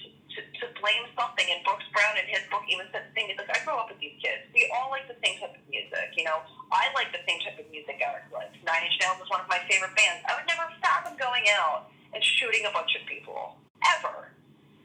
to, 0.00 0.06
to, 0.08 0.40
to 0.40 0.64
blame 0.80 1.04
something. 1.12 1.44
And 1.44 1.60
Brooks 1.64 1.86
Brown 1.92 2.16
in 2.16 2.26
his 2.28 2.44
book 2.48 2.64
even 2.68 2.88
said 2.90 3.08
the 3.08 3.12
thing. 3.12 3.28
He's 3.28 3.38
like, 3.40 3.52
I 3.52 3.60
grew 3.64 3.76
up 3.76 3.92
with 3.92 4.00
these 4.00 4.16
kids. 4.20 4.48
We 4.56 4.68
all 4.72 4.88
like 4.88 5.04
the 5.06 5.18
same 5.20 5.36
type 5.40 5.52
of 5.52 5.64
music. 5.68 6.16
You 6.16 6.24
know, 6.24 6.40
I 6.72 6.88
like 6.96 7.12
the 7.12 7.22
same 7.28 7.40
type 7.44 7.60
of 7.60 7.68
music 7.68 8.00
Eric 8.00 8.32
likes. 8.32 8.56
Nine 8.64 8.88
Inch 8.88 8.96
Nails 9.00 9.20
is 9.20 9.28
one 9.28 9.44
of 9.44 9.48
my 9.50 9.60
favorite 9.68 9.92
bands. 9.96 10.24
I 10.24 10.36
would 10.36 10.48
never 10.48 10.68
fathom 10.80 11.20
going 11.20 11.44
out 11.52 11.92
and 12.16 12.24
shooting 12.24 12.64
a 12.64 12.72
bunch 12.72 12.96
of 12.96 13.04
people. 13.04 13.60
Ever 14.00 14.34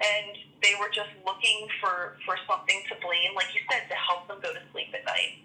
and 0.04 0.36
they 0.62 0.76
were 0.80 0.92
just 0.92 1.12
looking 1.26 1.68
for 1.80 2.20
for 2.26 2.36
something 2.48 2.84
to 2.90 2.96
blame, 3.00 3.36
like 3.36 3.52
you 3.56 3.62
said, 3.72 3.88
to 3.88 3.96
help 3.96 4.28
them 4.28 4.40
go 4.42 4.52
to 4.52 4.62
sleep 4.72 4.92
at 4.94 5.06
night. 5.06 5.40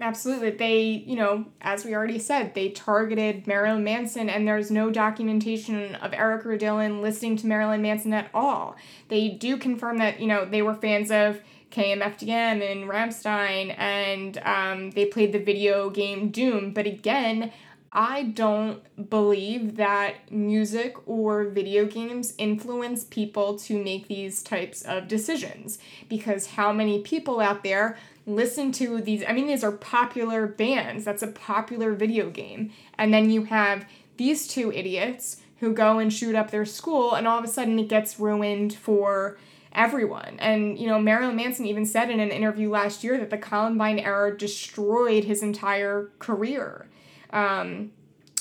Absolutely. 0.00 0.50
They, 0.50 0.82
you 1.06 1.14
know, 1.14 1.46
as 1.60 1.84
we 1.84 1.94
already 1.94 2.18
said, 2.18 2.54
they 2.54 2.70
targeted 2.70 3.46
Marilyn 3.46 3.84
Manson, 3.84 4.28
and 4.28 4.48
there's 4.48 4.70
no 4.70 4.90
documentation 4.90 5.94
of 5.96 6.12
Eric 6.12 6.44
or 6.44 6.56
listening 6.56 7.36
to 7.36 7.46
Marilyn 7.46 7.82
Manson 7.82 8.12
at 8.12 8.28
all. 8.34 8.76
They 9.08 9.28
do 9.28 9.56
confirm 9.56 9.98
that, 9.98 10.20
you 10.20 10.26
know, 10.26 10.44
they 10.44 10.62
were 10.62 10.74
fans 10.74 11.10
of 11.10 11.40
KMFDM 11.70 12.28
and 12.70 12.90
Rammstein, 12.90 13.74
and 13.78 14.38
um, 14.44 14.90
they 14.90 15.06
played 15.06 15.32
the 15.32 15.38
video 15.38 15.88
game 15.88 16.30
Doom. 16.30 16.72
But 16.72 16.86
again, 16.86 17.52
I 17.94 18.22
don't 18.22 18.80
believe 19.10 19.76
that 19.76 20.32
music 20.32 20.96
or 21.06 21.44
video 21.44 21.84
games 21.84 22.32
influence 22.38 23.04
people 23.04 23.58
to 23.60 23.82
make 23.82 24.08
these 24.08 24.42
types 24.42 24.80
of 24.80 25.08
decisions 25.08 25.78
because 26.08 26.46
how 26.46 26.72
many 26.72 27.02
people 27.02 27.38
out 27.38 27.62
there 27.62 27.98
listen 28.26 28.72
to 28.72 29.00
these 29.00 29.24
I 29.26 29.32
mean 29.32 29.46
these 29.46 29.64
are 29.64 29.72
popular 29.72 30.46
bands 30.46 31.04
that's 31.04 31.22
a 31.22 31.28
popular 31.28 31.92
video 31.92 32.30
game 32.30 32.70
and 32.96 33.12
then 33.12 33.30
you 33.30 33.44
have 33.44 33.84
these 34.16 34.46
two 34.46 34.72
idiots 34.72 35.42
who 35.58 35.72
go 35.72 35.98
and 35.98 36.12
shoot 36.12 36.34
up 36.34 36.50
their 36.50 36.64
school 36.64 37.14
and 37.14 37.26
all 37.26 37.38
of 37.38 37.44
a 37.44 37.48
sudden 37.48 37.78
it 37.78 37.88
gets 37.88 38.18
ruined 38.18 38.74
for 38.74 39.38
everyone. 39.74 40.36
And, 40.38 40.78
you 40.78 40.86
know, 40.86 40.98
Marilyn 40.98 41.36
Manson 41.36 41.66
even 41.66 41.86
said 41.86 42.10
in 42.10 42.20
an 42.20 42.30
interview 42.30 42.70
last 42.70 43.02
year 43.02 43.18
that 43.18 43.30
the 43.30 43.38
Columbine 43.38 43.98
era 43.98 44.36
destroyed 44.36 45.24
his 45.24 45.42
entire 45.42 46.10
career. 46.18 46.86
Um, 47.30 47.92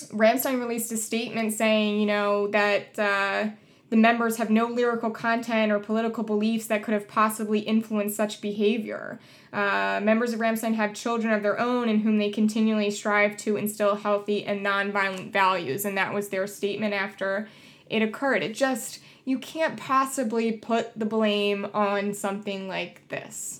Rammstein 0.09 0.59
released 0.59 0.91
a 0.91 0.97
statement 0.97 1.53
saying, 1.53 1.99
you 1.99 2.05
know, 2.05 2.47
that 2.47 2.97
uh, 2.99 3.49
the 3.91 3.97
members 3.97 4.37
have 4.37 4.49
no 4.49 4.67
lyrical 4.67 5.11
content 5.11 5.69
or 5.69 5.77
political 5.77 6.23
beliefs 6.23 6.65
that 6.67 6.81
could 6.81 6.93
have 6.93 7.09
possibly 7.09 7.59
influenced 7.59 8.15
such 8.15 8.39
behavior. 8.39 9.19
Uh, 9.51 9.99
members 10.01 10.31
of 10.31 10.39
Rammstein 10.39 10.75
have 10.75 10.93
children 10.93 11.33
of 11.33 11.43
their 11.43 11.59
own 11.59 11.89
in 11.89 11.99
whom 11.99 12.17
they 12.17 12.29
continually 12.29 12.89
strive 12.89 13.35
to 13.37 13.57
instill 13.57 13.97
healthy 13.97 14.45
and 14.45 14.65
nonviolent 14.65 15.33
values, 15.33 15.83
and 15.83 15.97
that 15.97 16.13
was 16.13 16.29
their 16.29 16.47
statement 16.47 16.93
after 16.93 17.49
it 17.89 18.01
occurred. 18.01 18.43
It 18.43 18.55
just, 18.55 18.99
you 19.25 19.37
can't 19.37 19.77
possibly 19.77 20.53
put 20.53 20.97
the 20.97 21.05
blame 21.05 21.67
on 21.73 22.13
something 22.13 22.69
like 22.69 23.05
this. 23.09 23.59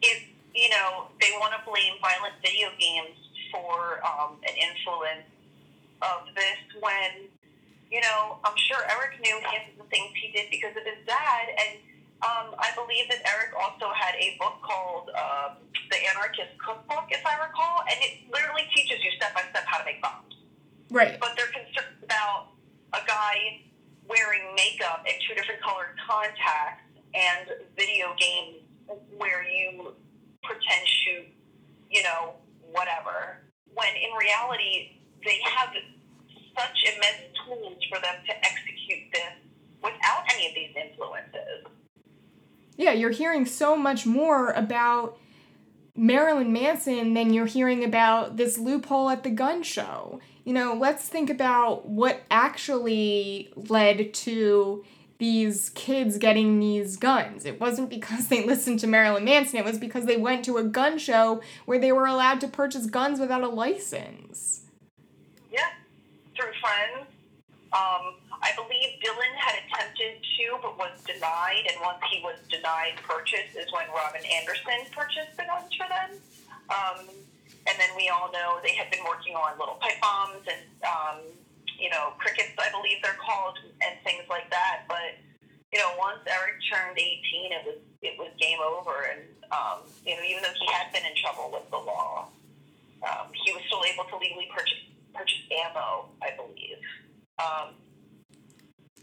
If, 0.00 0.28
you 0.54 0.70
know, 0.70 1.08
they 1.20 1.32
want 1.40 1.54
to 1.54 1.68
blame 1.68 1.94
violent 2.00 2.34
video 2.40 2.68
games 2.78 3.16
for 3.50 4.00
um, 4.06 4.36
an 4.48 4.54
influence 4.54 5.26
of 6.02 6.32
this 6.36 6.80
when, 6.80 7.28
you 7.92 8.00
know, 8.00 8.40
I'm 8.40 8.56
sure 8.56 8.80
Eric 8.88 9.20
knew 9.20 9.36
half 9.44 9.68
of 9.68 9.76
the 9.76 9.88
things 9.92 10.08
he 10.16 10.32
did 10.32 10.48
because 10.48 10.72
of 10.72 10.80
his 10.80 11.04
dad. 11.04 11.44
And 11.60 11.76
um, 12.24 12.56
I 12.56 12.72
believe 12.72 13.04
that 13.12 13.20
Eric 13.28 13.52
also 13.52 13.92
had 13.92 14.16
a 14.16 14.40
book 14.40 14.64
called 14.64 15.12
um, 15.12 15.60
The 15.92 16.00
Anarchist 16.08 16.56
Cookbook, 16.56 17.12
if 17.12 17.20
I 17.20 17.36
recall, 17.44 17.84
and 17.84 18.00
it 18.00 18.32
literally 18.32 18.64
teaches 18.74 18.96
you 19.04 19.12
step 19.20 19.36
by 19.36 19.44
step 19.52 19.68
how 19.68 19.76
to 19.76 19.84
make 19.84 20.00
bombs. 20.00 20.40
Right. 20.88 21.20
But 21.20 21.36
they're 21.36 21.52
concerned 21.52 22.00
about 22.02 22.56
a 22.96 23.04
guy 23.04 23.60
wearing 24.08 24.56
makeup 24.56 25.04
and 25.04 25.14
two 25.28 25.36
different 25.36 25.60
colored 25.60 25.92
contacts 26.08 26.88
and 27.12 27.52
video 27.76 28.16
games 28.16 28.64
where 29.20 29.44
you 29.44 29.92
pretend 30.42 30.88
shoot, 30.88 31.28
you 31.90 32.02
know, 32.02 32.40
whatever 32.72 33.44
when 33.74 33.88
in 33.96 34.16
reality 34.16 35.00
they 35.24 35.38
have 35.44 35.72
such 36.56 36.94
immense 36.94 37.36
tools 37.44 37.78
for 37.90 38.00
them 38.00 38.16
to 38.26 38.36
execute 38.44 39.12
this 39.12 39.32
without 39.82 40.24
any 40.34 40.48
of 40.48 40.54
these 40.54 40.74
influences. 40.76 41.66
Yeah, 42.76 42.92
you're 42.92 43.10
hearing 43.10 43.46
so 43.46 43.76
much 43.76 44.06
more 44.06 44.50
about 44.50 45.18
Marilyn 45.94 46.52
Manson, 46.52 47.12
than 47.12 47.34
you're 47.34 47.46
hearing 47.46 47.84
about 47.84 48.36
this 48.36 48.58
loophole 48.58 49.10
at 49.10 49.24
the 49.24 49.30
gun 49.30 49.62
show. 49.62 50.20
You 50.44 50.54
know, 50.54 50.74
let's 50.74 51.08
think 51.08 51.28
about 51.28 51.86
what 51.86 52.22
actually 52.30 53.52
led 53.54 54.14
to 54.14 54.84
these 55.18 55.70
kids 55.70 56.18
getting 56.18 56.58
these 56.58 56.96
guns. 56.96 57.44
It 57.44 57.60
wasn't 57.60 57.90
because 57.90 58.28
they 58.28 58.44
listened 58.46 58.80
to 58.80 58.86
Marilyn 58.86 59.24
Manson, 59.24 59.58
it 59.58 59.64
was 59.64 59.78
because 59.78 60.06
they 60.06 60.16
went 60.16 60.44
to 60.46 60.56
a 60.56 60.64
gun 60.64 60.98
show 60.98 61.42
where 61.66 61.78
they 61.78 61.92
were 61.92 62.06
allowed 62.06 62.40
to 62.40 62.48
purchase 62.48 62.86
guns 62.86 63.20
without 63.20 63.42
a 63.42 63.48
license. 63.48 64.51
Friends. 66.62 67.10
Um, 67.74 68.22
I 68.38 68.54
believe 68.54 69.02
Dylan 69.02 69.34
had 69.34 69.58
attempted 69.66 70.22
to, 70.22 70.44
but 70.62 70.78
was 70.78 70.94
denied. 71.02 71.66
And 71.66 71.76
once 71.82 71.98
he 72.06 72.22
was 72.22 72.38
denied 72.46 73.02
purchase, 73.02 73.50
is 73.58 73.66
when 73.74 73.90
Robin 73.90 74.22
Anderson 74.22 74.86
purchased 74.94 75.34
the 75.34 75.42
guns 75.42 75.74
for 75.74 75.88
them. 75.90 76.14
Um, 76.70 77.10
and 77.66 77.74
then 77.78 77.90
we 77.96 78.08
all 78.08 78.30
know 78.30 78.62
they 78.62 78.74
had 78.74 78.90
been 78.90 79.02
working 79.02 79.34
on 79.34 79.58
little 79.58 79.78
pipe 79.82 79.98
bombs 80.00 80.46
and 80.46 80.62
um, 80.86 81.18
you 81.82 81.90
know, 81.90 82.14
crickets, 82.22 82.54
I 82.54 82.70
believe 82.70 83.02
they're 83.02 83.18
called, 83.18 83.58
and 83.82 83.98
things 84.06 84.22
like 84.30 84.46
that. 84.54 84.86
But 84.86 85.18
you 85.74 85.82
know, 85.82 85.90
once 85.98 86.22
Eric 86.30 86.62
turned 86.70 86.94
18, 86.94 87.50
it 87.50 87.66
was 87.66 87.78
it 88.02 88.14
was 88.18 88.30
game 88.38 88.62
over, 88.62 89.10
and 89.10 89.26
um, 89.50 89.82
you 90.06 90.14
know, 90.14 90.22
even 90.22 90.46
though 90.46 90.54
he 90.54 90.66
had 90.70 90.94
been 90.94 91.02
in 91.02 91.16
trouble 91.18 91.50
with 91.50 91.66
the 91.74 91.82
law, 91.82 92.30
um, 93.02 93.34
he 93.34 93.50
was 93.52 93.62
still 93.66 93.82
able 93.82 94.06
to 94.14 94.16
legally 94.16 94.46
purchase. 94.54 94.71
Um, 97.42 97.74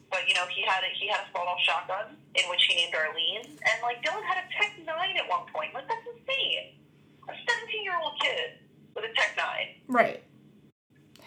but 0.09 0.27
you 0.27 0.33
know, 0.33 0.47
he 0.47 0.63
had 0.63 0.81
a 0.83 0.89
he 0.95 1.07
had 1.07 1.19
a 1.21 1.27
sawed-off 1.31 1.59
shotgun 1.61 2.15
in 2.35 2.49
which 2.49 2.63
he 2.63 2.75
named 2.75 2.95
Arlene, 2.95 3.43
and 3.45 3.77
like 3.83 4.01
Dylan 4.03 4.23
had 4.23 4.39
a 4.39 4.47
Tech 4.55 4.73
Nine 4.85 5.17
at 5.17 5.27
one 5.27 5.45
point. 5.53 5.73
Like 5.73 5.87
that's 5.87 6.07
insane. 6.07 6.79
A 7.27 7.33
17 7.33 7.83
year 7.83 7.93
old 8.01 8.13
kid 8.19 8.57
with 8.95 9.05
a 9.05 9.13
Tech 9.13 9.35
Nine. 9.37 9.75
Right 9.87 10.23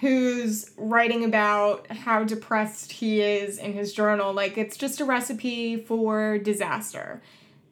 who's 0.02 0.72
writing 0.76 1.24
about 1.24 1.86
how 1.86 2.24
depressed 2.24 2.90
he 2.90 3.20
is 3.20 3.56
in 3.56 3.72
his 3.72 3.92
journal. 3.92 4.32
Like, 4.32 4.58
it's 4.58 4.76
just 4.76 5.00
a 5.00 5.04
recipe 5.04 5.76
for 5.76 6.38
disaster. 6.38 7.22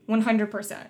100%. 0.09 0.86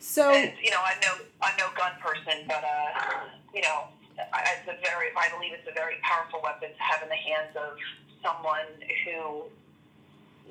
So, 0.00 0.32
and, 0.32 0.50
you 0.62 0.70
know, 0.70 0.78
I'm 0.82 0.98
no, 1.02 1.24
I'm 1.42 1.56
no 1.58 1.66
gun 1.76 1.92
person, 2.00 2.44
but, 2.48 2.64
uh, 2.64 3.26
you 3.54 3.60
know, 3.60 3.88
it's 4.18 4.68
a 4.68 4.80
very, 4.82 5.08
I 5.16 5.28
believe 5.34 5.52
it's 5.52 5.68
a 5.68 5.74
very 5.74 5.96
powerful 6.02 6.40
weapon 6.42 6.70
to 6.70 6.82
have 6.82 7.02
in 7.02 7.08
the 7.08 7.14
hands 7.14 7.56
of 7.56 7.76
someone 8.22 8.66
who, 9.04 9.44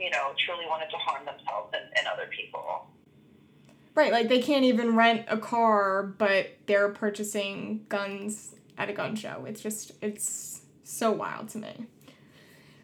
you 0.01 0.09
know, 0.09 0.33
truly 0.45 0.65
wanted 0.67 0.89
to 0.91 0.97
harm 0.97 1.25
themselves 1.25 1.73
and, 1.73 1.85
and 1.97 2.07
other 2.07 2.29
people. 2.35 2.87
Right, 3.95 4.11
like 4.11 4.27
they 4.27 4.41
can't 4.41 4.65
even 4.65 4.95
rent 4.95 5.25
a 5.29 5.37
car, 5.37 6.03
but 6.03 6.57
they're 6.65 6.89
purchasing 6.89 7.85
guns 7.87 8.55
at 8.77 8.89
a 8.89 8.93
gun 8.93 9.15
show. 9.15 9.45
It's 9.47 9.61
just, 9.61 9.93
it's 10.01 10.61
so 10.83 11.11
wild 11.11 11.49
to 11.49 11.57
me. 11.57 11.85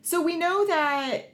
So 0.02 0.22
we 0.22 0.38
know 0.38 0.66
that 0.68 1.32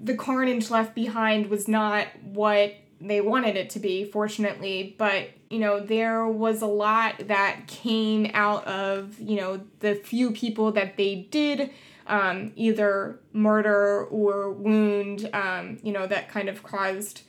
the 0.00 0.16
carnage 0.16 0.68
left 0.68 0.94
behind 0.94 1.46
was 1.46 1.68
not 1.68 2.08
what 2.22 2.74
they 3.10 3.20
wanted 3.20 3.56
it 3.56 3.70
to 3.70 3.78
be, 3.78 4.04
fortunately, 4.04 4.94
but 4.98 5.30
you 5.50 5.58
know, 5.60 5.78
there 5.78 6.26
was 6.26 6.62
a 6.62 6.66
lot 6.66 7.28
that 7.28 7.68
came 7.68 8.30
out 8.34 8.66
of, 8.66 9.20
you 9.20 9.36
know, 9.36 9.60
the 9.80 9.94
few 9.94 10.32
people 10.32 10.72
that 10.72 10.96
they 10.96 11.14
did 11.30 11.70
um, 12.06 12.52
either 12.56 13.20
murder 13.32 14.04
or 14.06 14.50
wound, 14.50 15.30
um, 15.32 15.78
you 15.82 15.92
know, 15.92 16.06
that 16.06 16.28
kind 16.28 16.48
of 16.48 16.62
caused 16.62 17.22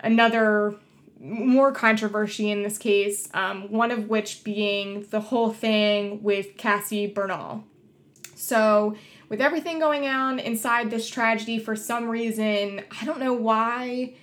another 0.00 0.74
more 1.18 1.72
controversy 1.72 2.50
in 2.50 2.62
this 2.62 2.78
case, 2.78 3.28
um, 3.34 3.70
one 3.70 3.90
of 3.90 4.08
which 4.08 4.42
being 4.42 5.06
the 5.10 5.20
whole 5.20 5.52
thing 5.52 6.22
with 6.22 6.56
Cassie 6.56 7.12
Bernall. 7.12 7.64
So, 8.34 8.96
with 9.28 9.40
everything 9.40 9.78
going 9.78 10.06
on 10.06 10.38
inside 10.38 10.90
this 10.90 11.08
tragedy, 11.08 11.58
for 11.58 11.76
some 11.76 12.08
reason, 12.08 12.82
I 13.00 13.04
don't 13.04 13.20
know 13.20 13.34
why 13.34 14.14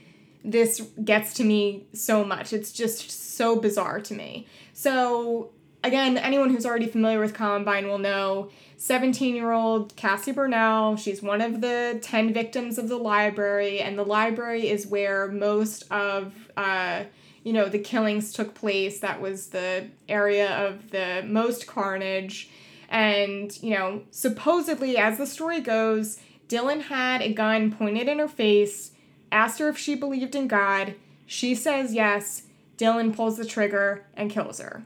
this 0.44 0.82
gets 1.04 1.34
to 1.36 1.44
me 1.44 1.88
so 1.94 2.24
much. 2.24 2.54
It's 2.54 2.72
just 2.72 3.10
so 3.36 3.56
bizarre 3.56 4.00
to 4.02 4.14
me. 4.14 4.48
So, 4.74 5.52
again, 5.84 6.18
anyone 6.18 6.50
who's 6.50 6.66
already 6.66 6.88
familiar 6.88 7.20
with 7.20 7.34
Columbine 7.34 7.88
will 7.88 7.98
know 7.98 8.50
17 8.78 9.36
year 9.36 9.52
old 9.52 9.96
Cassie 9.96 10.34
Bernall. 10.34 10.98
She's 10.98 11.22
one 11.22 11.42
of 11.42 11.62
the 11.62 12.00
10 12.02 12.34
victims 12.34 12.78
of 12.78 12.90
the 12.90 12.98
library, 12.98 13.82
and 13.82 13.98
the 13.98 14.06
library 14.06 14.70
is 14.70 14.88
where 14.88 15.28
most 15.28 15.84
of, 15.92 16.34
uh, 16.56 17.04
you 17.44 17.54
know, 17.54 17.68
the 17.68 17.80
killings 17.80 18.34
took 18.34 18.54
place. 18.54 19.00
That 19.00 19.20
was 19.20 19.48
the 19.48 19.88
area 20.08 20.56
of 20.68 20.92
the 20.92 21.24
most 21.26 21.68
carnage. 21.68 22.50
And, 22.90 23.52
you 23.62 23.72
know, 23.72 24.04
supposedly, 24.12 24.98
as 24.98 25.18
the 25.18 25.26
story 25.26 25.60
goes, 25.60 26.20
Dylan 26.48 26.84
had 26.84 27.22
a 27.22 27.34
gun 27.34 27.72
pointed 27.72 28.08
in 28.08 28.20
her 28.20 28.28
face, 28.28 28.92
asked 29.32 29.60
her 29.60 29.70
if 29.70 29.78
she 29.78 29.96
believed 29.96 30.36
in 30.36 30.48
God. 30.48 30.96
She 31.26 31.56
says 31.56 31.94
yes. 31.94 32.44
Dylan 32.78 33.16
pulls 33.16 33.38
the 33.38 33.46
trigger 33.46 34.06
and 34.16 34.32
kills 34.32 34.60
her. 34.60 34.84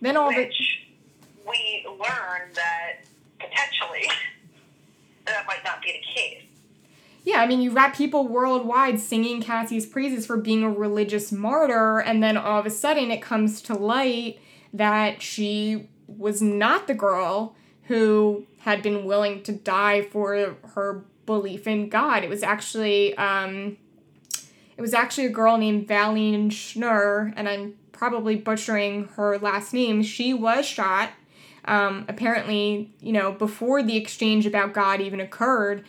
Then 0.00 0.16
all 0.16 0.28
which 0.28 0.82
the 1.44 1.48
we 1.48 1.86
learn 1.86 2.50
that 2.54 3.04
potentially 3.38 4.08
that 5.26 5.46
might 5.46 5.64
not 5.64 5.80
be 5.80 5.92
the 5.92 6.20
case. 6.20 6.42
Yeah, 7.24 7.40
I 7.40 7.46
mean, 7.46 7.60
you've 7.60 7.76
got 7.76 7.94
people 7.94 8.26
worldwide 8.26 8.98
singing 8.98 9.40
Cassie's 9.40 9.86
praises 9.86 10.26
for 10.26 10.36
being 10.36 10.64
a 10.64 10.70
religious 10.70 11.30
martyr, 11.30 12.00
and 12.00 12.20
then 12.20 12.36
all 12.36 12.58
of 12.58 12.66
a 12.66 12.70
sudden 12.70 13.12
it 13.12 13.22
comes 13.22 13.62
to 13.62 13.74
light 13.74 14.40
that 14.72 15.22
she 15.22 15.88
was 16.08 16.42
not 16.42 16.88
the 16.88 16.94
girl 16.94 17.54
who 17.92 18.46
had 18.60 18.82
been 18.82 19.04
willing 19.04 19.42
to 19.42 19.52
die 19.52 20.00
for 20.00 20.56
her 20.74 21.04
belief 21.26 21.66
in 21.66 21.90
God. 21.90 22.24
It 22.24 22.30
was 22.30 22.42
actually 22.42 23.14
um, 23.18 23.76
it 24.78 24.80
was 24.80 24.94
actually 24.94 25.26
a 25.26 25.30
girl 25.30 25.58
named 25.58 25.86
Valeen 25.86 26.46
Schnurr, 26.46 27.34
and 27.36 27.46
I'm 27.46 27.74
probably 27.92 28.34
butchering 28.34 29.08
her 29.16 29.38
last 29.38 29.74
name, 29.74 30.02
she 30.02 30.32
was 30.32 30.64
shot. 30.64 31.10
Um, 31.66 32.06
apparently, 32.08 32.90
you 33.00 33.12
know, 33.12 33.30
before 33.30 33.82
the 33.82 33.96
exchange 33.98 34.46
about 34.46 34.72
God 34.72 35.02
even 35.02 35.20
occurred. 35.20 35.84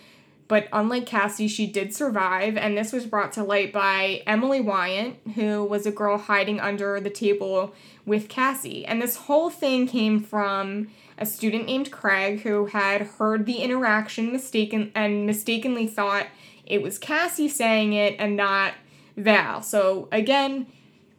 But 0.50 0.68
unlike 0.74 1.06
Cassie, 1.06 1.48
she 1.48 1.66
did 1.66 1.96
survive, 1.96 2.58
and 2.58 2.78
this 2.78 2.92
was 2.92 3.06
brought 3.06 3.32
to 3.34 3.44
light 3.44 3.72
by 3.72 4.22
Emily 4.28 4.60
Wyant, 4.60 5.16
who 5.36 5.64
was 5.64 5.86
a 5.86 5.92
girl 5.92 6.18
hiding 6.18 6.60
under 6.60 7.00
the 7.00 7.10
table 7.10 7.74
with 8.06 8.28
Cassie. 8.28 8.86
And 8.86 9.02
this 9.02 9.16
whole 9.16 9.50
thing 9.50 9.88
came 9.88 10.20
from 10.20 10.90
a 11.18 11.26
student 11.26 11.66
named 11.66 11.92
Craig 11.92 12.42
who 12.42 12.68
had 12.68 13.02
heard 13.02 13.46
the 13.46 13.58
interaction 13.58 14.32
mistaken 14.32 14.92
and 14.96 15.26
mistakenly 15.26 15.88
thought 15.88 16.28
it 16.66 16.82
was 16.82 16.98
Cassie 16.98 17.50
saying 17.50 17.94
it 17.94 18.16
and 18.20 18.36
not 18.36 18.74
Val. 19.18 19.62
So 19.62 20.08
again, 20.12 20.68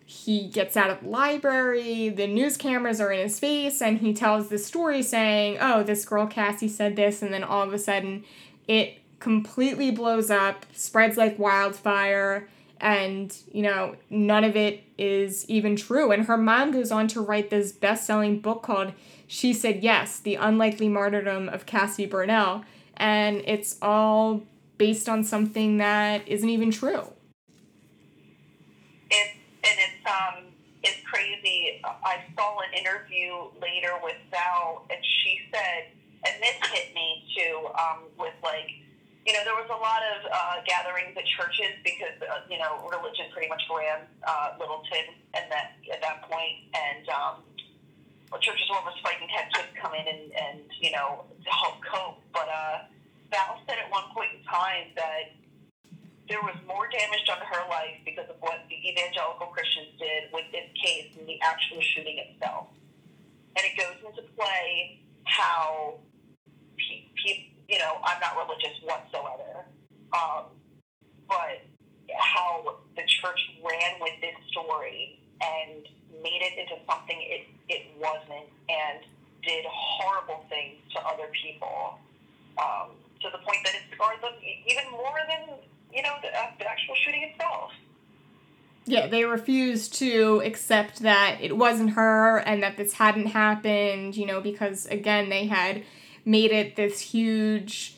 he 0.04 0.48
gets 0.48 0.76
out 0.76 0.90
of 0.90 1.02
the 1.02 1.08
library, 1.08 2.08
the 2.08 2.26
news 2.26 2.56
cameras 2.56 3.00
are 3.00 3.10
in 3.10 3.20
his 3.20 3.38
face, 3.38 3.80
and 3.80 3.98
he 3.98 4.12
tells 4.12 4.48
the 4.48 4.58
story 4.58 5.02
saying, 5.02 5.58
Oh, 5.60 5.82
this 5.82 6.04
girl 6.04 6.26
Cassie 6.26 6.68
said 6.68 6.96
this, 6.96 7.22
and 7.22 7.32
then 7.32 7.44
all 7.44 7.62
of 7.62 7.72
a 7.72 7.78
sudden 7.78 8.24
it 8.68 8.98
completely 9.18 9.90
blows 9.90 10.30
up, 10.30 10.66
spreads 10.72 11.16
like 11.16 11.38
wildfire, 11.38 12.48
and 12.80 13.34
you 13.50 13.62
know, 13.62 13.96
none 14.10 14.44
of 14.44 14.56
it 14.56 14.84
is 14.98 15.48
even 15.48 15.76
true. 15.76 16.12
And 16.12 16.26
her 16.26 16.36
mom 16.36 16.70
goes 16.70 16.90
on 16.90 17.08
to 17.08 17.20
write 17.20 17.50
this 17.50 17.72
best 17.72 18.06
selling 18.06 18.40
book 18.40 18.62
called 18.62 18.92
She 19.34 19.52
Said 19.52 19.82
Yes 19.82 20.20
The 20.20 20.36
Unlikely 20.36 20.88
Martyrdom 20.88 21.48
of 21.48 21.66
Cassie 21.66 22.06
Bernall, 22.06 22.62
and 22.96 23.42
it's 23.44 23.76
all 23.82 24.44
based 24.78 25.08
on 25.08 25.24
something 25.24 25.78
that 25.78 26.22
isn't 26.28 26.48
even 26.48 26.70
true. 26.70 27.10
It's 29.10 29.34
and 29.66 29.76
it's 29.82 30.06
um 30.06 30.54
it's 30.84 31.02
crazy. 31.02 31.82
I 31.82 32.22
saw 32.38 32.60
an 32.60 32.78
interview 32.78 33.50
later 33.60 33.98
with 34.04 34.14
Val, 34.30 34.86
and 34.88 35.02
she 35.02 35.40
said, 35.50 35.90
and 36.24 36.40
this 36.40 36.54
hit 36.70 36.94
me 36.94 37.26
too, 37.34 37.66
um, 37.74 38.06
with 38.16 38.38
like, 38.44 38.70
you 39.26 39.32
know, 39.32 39.42
there 39.42 39.58
was 39.58 39.66
a 39.66 39.80
lot 39.82 39.98
of 40.14 40.30
uh, 40.30 40.62
gatherings 40.62 41.16
at 41.18 41.26
churches 41.34 41.74
because 41.82 42.14
uh, 42.22 42.46
you 42.48 42.58
know 42.58 42.86
religion 42.86 43.26
pretty 43.34 43.48
much 43.48 43.62
ran 43.66 44.06
uh, 44.22 44.54
Littleton, 44.60 45.10
and 45.34 45.50
that 45.50 45.74
at 45.92 46.00
that 46.02 46.22
point, 46.30 46.70
and 46.70 47.08
um, 47.10 47.42
well, 48.30 48.40
churches 48.40 48.66
were 48.70 48.76
almost 48.76 49.00
fighting 49.02 49.28
had 49.28 49.52
kids 49.52 49.68
come 49.80 49.94
in 49.94 50.06
and, 50.06 50.24
and 50.32 50.60
you 50.80 50.90
know 50.90 51.24
to 51.44 51.50
help 51.50 51.78
cope. 51.84 52.18
But 52.32 52.48
uh, 52.48 52.88
Val 53.30 53.60
said 53.66 53.78
at 53.78 53.90
one 53.90 54.04
point 54.14 54.30
in 54.36 54.42
time 54.44 54.92
that 54.96 55.34
there 56.28 56.40
was 56.40 56.56
more 56.66 56.88
damage 56.88 57.24
done 57.26 57.38
to 57.38 57.44
her 57.44 57.68
life 57.68 58.00
because 58.04 58.28
of 58.30 58.36
what 58.40 58.64
the 58.68 58.76
evangelical 58.80 59.48
Christians 59.52 59.92
did 59.98 60.32
with 60.32 60.44
this 60.52 60.64
case 60.80 61.12
than 61.16 61.26
the 61.26 61.36
actual 61.42 61.80
shooting 61.82 62.16
itself. 62.18 62.68
And 63.56 63.62
it 63.64 63.76
goes 63.76 63.96
into 64.00 64.22
play 64.34 65.00
how, 65.24 66.00
pe- 66.76 67.06
pe- 67.20 67.52
you 67.68 67.78
know, 67.78 68.00
I'm 68.02 68.18
not 68.20 68.36
religious 68.40 68.72
whatsoever, 68.82 69.68
Um, 70.12 70.48
but 71.28 71.60
how 72.18 72.76
the 72.96 73.02
church 73.06 73.40
ran 73.62 74.00
with 74.00 74.14
this 74.20 74.34
story 74.50 75.20
and 75.40 75.86
made 76.24 76.40
it 76.40 76.58
into 76.58 76.74
something 76.88 77.20
it, 77.20 77.46
it 77.68 77.82
wasn't 78.00 78.48
and 78.68 79.04
did 79.44 79.64
horrible 79.68 80.44
things 80.48 80.80
to 80.92 81.00
other 81.00 81.28
people 81.30 81.98
um, 82.58 82.90
to 83.20 83.28
the 83.30 83.38
point 83.38 83.58
that 83.64 83.74
it 83.74 83.82
scarred 83.94 84.20
them 84.22 84.32
even 84.66 84.90
more 84.90 85.18
than, 85.28 85.56
you 85.92 86.02
know, 86.02 86.14
the, 86.22 86.28
uh, 86.28 86.50
the 86.58 86.66
actual 86.66 86.94
shooting 87.04 87.22
itself. 87.22 87.70
Yeah, 88.86 89.06
they 89.06 89.24
refused 89.24 89.94
to 89.94 90.42
accept 90.44 91.00
that 91.00 91.38
it 91.40 91.56
wasn't 91.56 91.90
her 91.90 92.38
and 92.38 92.62
that 92.62 92.76
this 92.76 92.94
hadn't 92.94 93.28
happened, 93.28 94.16
you 94.16 94.26
know, 94.26 94.40
because 94.40 94.86
again, 94.86 95.30
they 95.30 95.46
had 95.46 95.84
made 96.24 96.52
it 96.52 96.76
this 96.76 97.00
huge 97.00 97.96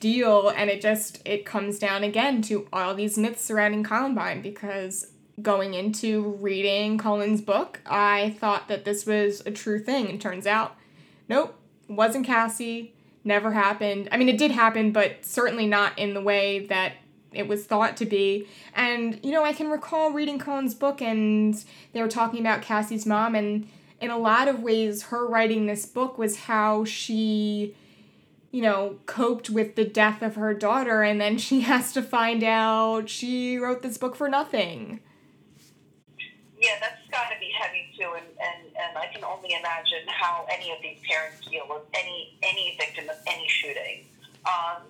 deal 0.00 0.48
and 0.48 0.70
it 0.70 0.80
just 0.80 1.20
it 1.24 1.44
comes 1.44 1.78
down 1.80 2.04
again 2.04 2.40
to 2.42 2.68
all 2.72 2.94
these 2.94 3.18
myths 3.18 3.44
surrounding 3.44 3.82
Columbine 3.82 4.40
because 4.40 5.08
going 5.40 5.74
into 5.74 6.36
reading 6.40 6.98
Cullen's 6.98 7.40
book, 7.40 7.80
I 7.86 8.36
thought 8.38 8.68
that 8.68 8.84
this 8.84 9.06
was 9.06 9.42
a 9.46 9.50
true 9.50 9.78
thing 9.78 10.08
and 10.08 10.20
turns 10.20 10.46
out 10.46 10.76
nope, 11.28 11.54
wasn't 11.88 12.26
Cassie, 12.26 12.94
never 13.24 13.52
happened. 13.52 14.08
I 14.10 14.16
mean, 14.16 14.28
it 14.28 14.38
did 14.38 14.50
happen, 14.50 14.92
but 14.92 15.24
certainly 15.24 15.66
not 15.66 15.98
in 15.98 16.14
the 16.14 16.22
way 16.22 16.66
that 16.66 16.94
it 17.32 17.46
was 17.46 17.66
thought 17.66 17.96
to 17.98 18.06
be. 18.06 18.48
And, 18.74 19.20
you 19.22 19.32
know, 19.32 19.44
I 19.44 19.52
can 19.52 19.68
recall 19.68 20.10
reading 20.10 20.38
Cullen's 20.38 20.74
book 20.74 21.02
and 21.02 21.62
they 21.92 22.00
were 22.00 22.08
talking 22.08 22.40
about 22.40 22.62
Cassie's 22.62 23.06
mom, 23.06 23.34
and 23.34 23.68
in 24.00 24.10
a 24.10 24.18
lot 24.18 24.48
of 24.48 24.62
ways, 24.62 25.04
her 25.04 25.26
writing 25.26 25.66
this 25.66 25.84
book 25.84 26.18
was 26.18 26.40
how 26.40 26.84
she, 26.84 27.74
you 28.50 28.62
know, 28.62 28.98
coped 29.06 29.50
with 29.50 29.74
the 29.74 29.84
death 29.84 30.22
of 30.22 30.36
her 30.36 30.54
daughter, 30.54 31.02
and 31.02 31.20
then 31.20 31.36
she 31.36 31.60
has 31.72 31.92
to 31.92 32.02
find 32.02 32.42
out 32.42 33.08
she 33.08 33.58
wrote 33.58 33.82
this 33.82 33.98
book 33.98 34.16
for 34.16 34.28
nothing. 34.28 35.00
Yeah, 36.58 36.74
that's 36.82 36.98
got 37.14 37.30
to 37.30 37.38
be 37.38 37.54
heavy 37.54 37.86
too, 37.94 38.18
and, 38.18 38.26
and, 38.26 38.60
and 38.74 38.98
I 38.98 39.06
can 39.14 39.22
only 39.22 39.54
imagine 39.54 40.02
how 40.10 40.42
any 40.50 40.74
of 40.74 40.82
these 40.82 40.98
parents 41.06 41.46
feel 41.46 41.62
with 41.70 41.86
any 41.94 42.34
any 42.42 42.74
victim 42.74 43.06
of 43.06 43.14
any 43.30 43.46
shooting. 43.46 44.10
Um, 44.42 44.82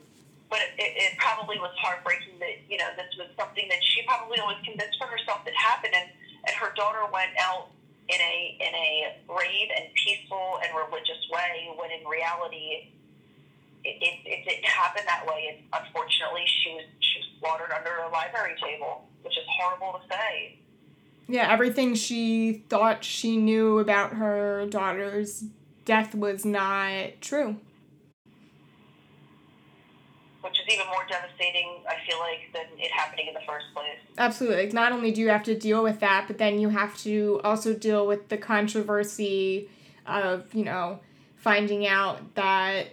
but 0.49 0.65
it, 0.81 0.97
it 0.97 1.13
probably 1.21 1.61
was 1.61 1.69
heartbreaking 1.77 2.41
that 2.41 2.65
you 2.73 2.81
know 2.81 2.89
this 2.97 3.13
was 3.21 3.29
something 3.37 3.69
that 3.69 3.85
she 3.85 4.01
probably 4.09 4.41
always 4.41 4.57
convinced 4.65 4.97
for 4.97 5.13
herself 5.13 5.45
that 5.45 5.53
happened, 5.53 5.93
and, 5.93 6.09
and 6.49 6.57
her 6.57 6.73
daughter 6.73 7.05
went 7.13 7.37
out 7.37 7.69
in 8.09 8.17
a 8.17 8.37
in 8.65 8.73
a 8.73 8.91
brave 9.29 9.69
and 9.77 9.93
peaceful 9.93 10.65
and 10.65 10.73
religious 10.73 11.21
way, 11.29 11.69
when 11.77 11.93
in 11.93 12.01
reality. 12.09 12.97
It, 13.85 14.03
it, 14.03 14.17
it 14.27 14.41
didn't 14.45 14.67
happen 14.67 15.07
that 15.07 15.23
way, 15.25 15.55
and 15.55 15.59
unfortunately, 15.73 16.43
she 16.49 16.75
was 16.75 16.85
she 16.99 17.21
was 17.21 17.29
slaughtered 17.39 17.71
under 17.71 18.03
a 18.03 18.11
library 18.11 18.57
table, 18.59 19.07
which 19.23 19.39
is 19.39 19.47
horrible 19.47 20.01
to 20.01 20.03
say. 20.11 20.59
Yeah, 21.31 21.53
everything 21.53 21.95
she 21.95 22.65
thought 22.71 23.05
she 23.05 23.37
knew 23.37 23.79
about 23.79 24.15
her 24.15 24.67
daughter's 24.71 25.45
death 25.85 26.15
was 26.15 26.47
not 26.47 27.21
true. 27.21 27.57
Which 30.41 30.59
is 30.59 30.65
even 30.73 30.87
more 30.87 31.05
devastating, 31.07 31.83
I 31.87 31.97
feel 32.09 32.19
like, 32.19 32.51
than 32.55 32.79
it 32.79 32.91
happening 32.91 33.27
in 33.29 33.35
the 33.35 33.41
first 33.47 33.67
place. 33.75 33.99
Absolutely. 34.17 34.65
Like, 34.65 34.73
not 34.73 34.93
only 34.93 35.11
do 35.11 35.21
you 35.21 35.29
have 35.29 35.43
to 35.45 35.55
deal 35.59 35.83
with 35.83 36.01
that, 36.01 36.25
but 36.29 36.39
then 36.39 36.59
you 36.59 36.71
have 36.71 36.97
to 36.99 37.41
also 37.45 37.75
deal 37.75 38.07
with 38.07 38.29
the 38.31 38.39
controversy 38.39 39.69
of, 40.07 40.55
you 40.55 40.65
know, 40.65 41.01
finding 41.37 41.87
out 41.87 42.35
that, 42.37 42.87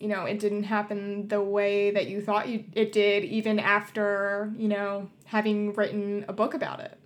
you 0.00 0.08
know, 0.08 0.24
it 0.24 0.40
didn't 0.40 0.64
happen 0.64 1.28
the 1.28 1.40
way 1.40 1.92
that 1.92 2.08
you 2.08 2.20
thought 2.20 2.48
you, 2.48 2.64
it 2.72 2.90
did, 2.90 3.24
even 3.24 3.60
after, 3.60 4.52
you 4.56 4.66
know, 4.66 5.08
having 5.26 5.72
written 5.74 6.24
a 6.26 6.32
book 6.32 6.54
about 6.54 6.80
it. 6.80 6.98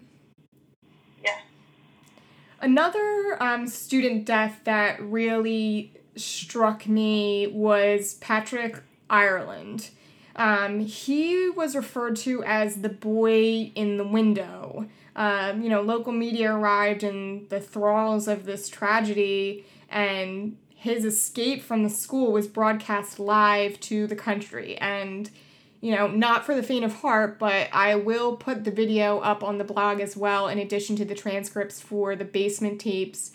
Another 2.60 3.42
um, 3.42 3.66
student 3.66 4.26
death 4.26 4.60
that 4.64 5.00
really 5.00 5.94
struck 6.14 6.86
me 6.86 7.46
was 7.46 8.14
Patrick 8.14 8.82
Ireland. 9.08 9.90
Um, 10.36 10.80
he 10.80 11.48
was 11.50 11.74
referred 11.74 12.16
to 12.16 12.44
as 12.44 12.76
the 12.76 12.88
boy 12.88 13.72
in 13.74 13.96
the 13.96 14.06
window. 14.06 14.88
Um, 15.16 15.62
you 15.62 15.68
know, 15.70 15.80
local 15.80 16.12
media 16.12 16.54
arrived 16.54 17.02
in 17.02 17.46
the 17.48 17.60
thralls 17.60 18.28
of 18.28 18.44
this 18.44 18.68
tragedy, 18.68 19.64
and 19.88 20.56
his 20.74 21.04
escape 21.04 21.62
from 21.62 21.82
the 21.82 21.90
school 21.90 22.30
was 22.32 22.46
broadcast 22.46 23.18
live 23.18 23.80
to 23.80 24.06
the 24.06 24.16
country. 24.16 24.76
And, 24.78 25.30
you 25.80 25.94
know, 25.94 26.06
not 26.06 26.44
for 26.44 26.54
the 26.54 26.62
faint 26.62 26.84
of 26.84 26.96
heart, 26.96 27.38
but 27.38 27.68
I 27.72 27.94
will 27.94 28.36
put 28.36 28.64
the 28.64 28.70
video 28.70 29.18
up 29.20 29.42
on 29.42 29.58
the 29.58 29.64
blog 29.64 30.00
as 30.00 30.16
well, 30.16 30.48
in 30.48 30.58
addition 30.58 30.96
to 30.96 31.04
the 31.04 31.14
transcripts 31.14 31.80
for 31.80 32.14
the 32.14 32.24
basement 32.24 32.80
tapes. 32.80 33.32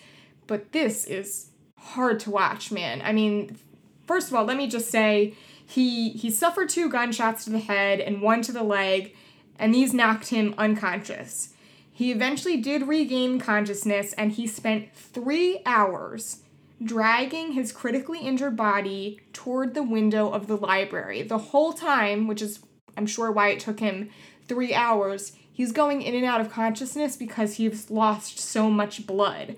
But 0.47 0.71
this 0.71 1.05
is 1.05 1.49
hard 1.77 2.19
to 2.21 2.31
watch, 2.31 2.71
man. 2.71 3.01
I 3.03 3.13
mean, 3.13 3.57
first 4.05 4.27
of 4.27 4.35
all, 4.35 4.45
let 4.45 4.57
me 4.57 4.67
just 4.67 4.89
say 4.89 5.33
he 5.65 6.09
he 6.09 6.29
suffered 6.29 6.69
two 6.69 6.89
gunshots 6.89 7.45
to 7.45 7.49
the 7.49 7.59
head 7.59 7.99
and 7.99 8.21
one 8.21 8.43
to 8.43 8.51
the 8.51 8.63
leg, 8.63 9.15
and 9.57 9.73
these 9.73 9.93
knocked 9.93 10.29
him 10.29 10.53
unconscious. 10.57 11.53
He 11.91 12.11
eventually 12.11 12.57
did 12.57 12.87
regain 12.87 13.39
consciousness 13.39 14.11
and 14.13 14.33
he 14.33 14.47
spent 14.47 14.93
3 14.93 15.61
hours 15.65 16.41
dragging 16.83 17.53
his 17.53 17.71
critically 17.71 18.19
injured 18.19 18.55
body 18.55 19.21
toward 19.33 19.73
the 19.73 19.83
window 19.83 20.29
of 20.29 20.47
the 20.47 20.57
library. 20.57 21.23
The 21.23 21.37
whole 21.37 21.73
time, 21.73 22.27
which 22.27 22.41
is 22.41 22.59
I'm 22.97 23.05
sure 23.05 23.31
why 23.31 23.49
it 23.49 23.59
took 23.59 23.79
him 23.79 24.09
3 24.47 24.73
hours, 24.73 25.33
he's 25.51 25.71
going 25.71 26.01
in 26.01 26.15
and 26.15 26.25
out 26.25 26.41
of 26.41 26.51
consciousness 26.51 27.15
because 27.17 27.55
he's 27.55 27.89
lost 27.89 28.39
so 28.39 28.69
much 28.69 29.07
blood. 29.07 29.55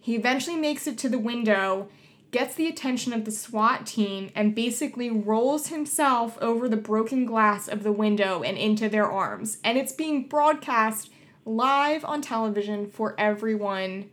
He 0.00 0.14
eventually 0.14 0.56
makes 0.56 0.86
it 0.86 0.96
to 0.98 1.08
the 1.08 1.18
window 1.18 1.88
gets 2.30 2.54
the 2.54 2.68
attention 2.68 3.12
of 3.12 3.24
the 3.24 3.32
SWAT 3.32 3.86
team 3.86 4.30
and 4.34 4.54
basically 4.54 5.10
rolls 5.10 5.68
himself 5.68 6.38
over 6.40 6.68
the 6.68 6.76
broken 6.76 7.26
glass 7.26 7.66
of 7.66 7.82
the 7.82 7.92
window 7.92 8.42
and 8.42 8.56
into 8.56 8.88
their 8.88 9.10
arms. 9.10 9.58
And 9.64 9.76
it's 9.76 9.92
being 9.92 10.28
broadcast 10.28 11.10
live 11.44 12.04
on 12.04 12.22
television 12.22 12.86
for 12.86 13.14
everyone 13.18 14.10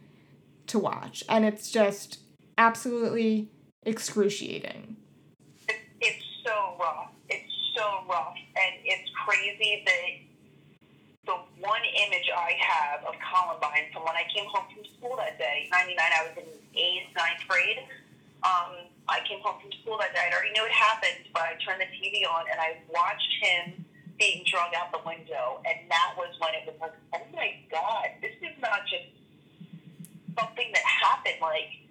to 0.68 0.80
watch. 0.80 1.24
And 1.30 1.46
it's 1.46 1.72
just 1.72 2.20
absolutely 2.58 3.50
excruciating. 3.84 4.98
It, 5.68 5.78
it's 6.02 6.24
so 6.46 6.76
rough. 6.80 7.12
It's 7.30 7.54
so 7.76 8.04
rough. 8.10 8.36
And 8.56 8.74
it's 8.84 9.10
crazy 9.26 9.84
that 9.86 10.28
the 11.28 11.38
one 11.60 11.82
image 12.08 12.30
I 12.32 12.56
have 12.58 13.04
of 13.04 13.16
Columbine 13.20 13.92
from 13.94 14.04
when 14.04 14.16
I 14.16 14.24
came 14.34 14.48
home 14.48 14.66
from 14.74 14.84
school 14.98 15.16
that 15.18 15.38
day, 15.38 15.68
99, 15.72 16.00
I 16.00 16.24
was 16.24 16.36
in 16.40 16.48
eighth, 16.74 17.12
ninth 17.16 17.44
grade. 17.48 17.84
Um, 18.44 18.88
I 19.10 19.20
came 19.28 19.40
home 19.44 19.60
from 19.60 19.72
school 19.84 19.98
that 20.00 20.16
day. 20.16 20.24
I 20.24 20.32
already 20.32 20.56
knew 20.56 20.64
it 20.64 20.72
happened, 20.72 21.28
but 21.34 21.44
I 21.44 21.60
turned 21.64 21.84
the 21.84 21.90
TV 22.00 22.24
on 22.28 22.48
and 22.52 22.60
I 22.60 22.80
watched 22.88 23.34
him 23.44 23.86
being 24.20 24.44
drug 24.48 24.72
out 24.76 24.92
the 24.92 25.04
window. 25.06 25.60
And 25.68 25.88
that 25.92 26.16
was 26.18 26.32
when 26.40 26.56
it 26.56 26.64
was 26.66 26.76
like, 26.80 26.96
oh 27.14 27.28
my 27.36 27.60
God, 27.72 28.08
this 28.24 28.36
is 28.42 28.56
not 28.62 28.88
just 28.88 29.12
something 30.38 30.70
that 30.72 30.86
happened. 30.86 31.40
Like, 31.42 31.87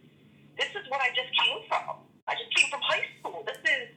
this 0.57 0.69
is 0.71 0.89
what 0.89 1.01
I 1.01 1.09
just 1.09 1.31
came 1.39 1.59
from. 1.69 1.97
I 2.29 2.35
just 2.35 2.55
came 2.55 2.71
from 2.71 2.81
high 2.83 3.05
school. 3.19 3.45
This 3.47 3.59
is, 3.59 3.89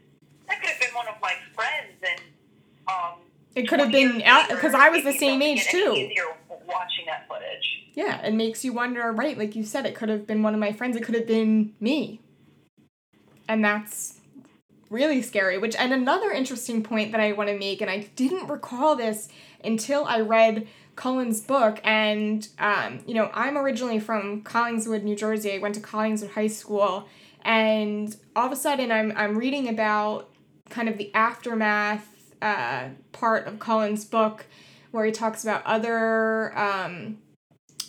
that 0.48 0.60
could 0.60 0.70
have 0.70 0.80
been 0.80 0.94
one 0.94 1.08
of 1.08 1.16
my 1.22 1.34
friends. 1.56 1.98
And, 2.02 2.22
um, 2.88 3.20
It 3.56 3.68
could 3.68 3.80
have 3.80 3.92
been 3.92 4.18
because 4.50 4.74
I 4.74 4.90
was 4.90 5.04
the 5.04 5.14
same 5.14 5.42
age 5.42 5.66
too. 5.68 6.10
Watching 6.68 7.06
that 7.08 7.28
footage. 7.28 7.88
Yeah, 7.96 8.22
it 8.22 8.34
makes 8.34 8.64
you 8.64 8.74
wonder, 8.74 9.12
right? 9.12 9.38
Like 9.38 9.56
you 9.56 9.64
said, 9.64 9.86
it 9.86 9.96
could 9.96 10.10
have 10.10 10.28
been 10.28 10.44
one 10.44 10.54
of 10.54 10.60
my 10.60 10.72
friends. 10.72 10.96
It 10.96 11.04
could 11.04 11.16
have 11.16 11.26
been 11.28 11.74
me. 11.80 12.22
And 13.48 13.66
that's 13.66 14.20
really 14.92 15.24
scary. 15.24 15.58
Which, 15.58 15.76
and 15.76 15.92
another 15.92 16.32
interesting 16.32 16.84
point 16.84 17.12
that 17.12 17.20
I 17.20 17.32
want 17.32 17.50
to 17.50 17.58
make, 17.58 17.82
and 17.82 17.90
I 17.90 18.10
didn't 18.16 18.48
recall 18.48 18.96
this 18.96 19.30
until 19.64 20.06
I 20.06 20.20
read 20.20 20.68
Cullen's 20.96 21.42
book. 21.42 21.80
And, 21.84 22.48
um, 22.60 23.00
you 23.06 23.14
know, 23.14 23.30
I'm 23.34 23.58
originally 23.58 24.00
from 24.00 24.44
Collingswood, 24.44 25.04
New 25.04 25.16
Jersey. 25.16 25.54
I 25.54 25.58
went 25.58 25.76
to 25.76 25.82
Collingswood 25.82 26.32
High 26.32 26.48
School. 26.48 27.08
And 27.44 28.16
all 28.36 28.48
of 28.48 28.52
a 28.52 28.56
sudden, 28.56 28.92
I'm, 28.92 29.14
I'm 29.16 29.38
reading 29.38 29.68
about 29.70 30.30
kind 30.70 30.90
of 30.90 30.98
the 30.98 31.14
aftermath 31.14 32.34
uh, 32.42 32.90
part 33.12 33.48
of 33.48 33.60
Cullen's 33.60 34.06
book 34.06 34.46
where 34.92 35.06
he 35.06 35.12
talks 35.12 35.44
about 35.44 35.66
other. 35.66 36.58
Um, 36.58 37.20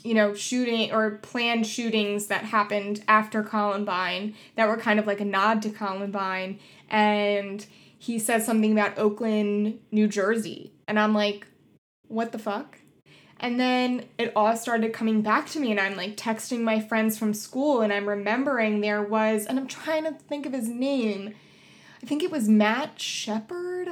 you 0.02 0.14
know, 0.14 0.34
shooting 0.34 0.92
or 0.92 1.18
planned 1.18 1.66
shootings 1.66 2.28
that 2.28 2.44
happened 2.44 3.04
after 3.06 3.42
Columbine 3.42 4.34
that 4.56 4.68
were 4.68 4.76
kind 4.76 4.98
of 4.98 5.06
like 5.06 5.20
a 5.20 5.24
nod 5.24 5.62
to 5.62 5.70
Columbine. 5.70 6.58
And 6.88 7.66
he 7.98 8.18
says 8.18 8.46
something 8.46 8.72
about 8.72 8.98
Oakland, 8.98 9.78
New 9.90 10.08
Jersey. 10.08 10.72
And 10.88 10.98
I'm 10.98 11.14
like, 11.14 11.46
what 12.08 12.32
the 12.32 12.38
fuck? 12.38 12.78
And 13.40 13.58
then 13.58 14.04
it 14.18 14.32
all 14.36 14.56
started 14.56 14.92
coming 14.92 15.22
back 15.22 15.48
to 15.50 15.60
me, 15.60 15.70
and 15.70 15.80
I'm 15.80 15.96
like 15.96 16.16
texting 16.16 16.60
my 16.60 16.78
friends 16.78 17.18
from 17.18 17.34
school, 17.34 17.80
and 17.80 17.92
I'm 17.92 18.08
remembering 18.08 18.80
there 18.80 19.02
was, 19.02 19.46
and 19.46 19.58
I'm 19.58 19.66
trying 19.66 20.04
to 20.04 20.12
think 20.12 20.46
of 20.46 20.52
his 20.52 20.68
name. 20.68 21.34
I 22.02 22.06
think 22.06 22.22
it 22.22 22.30
was 22.30 22.48
Matt 22.48 23.00
Shepard 23.00 23.88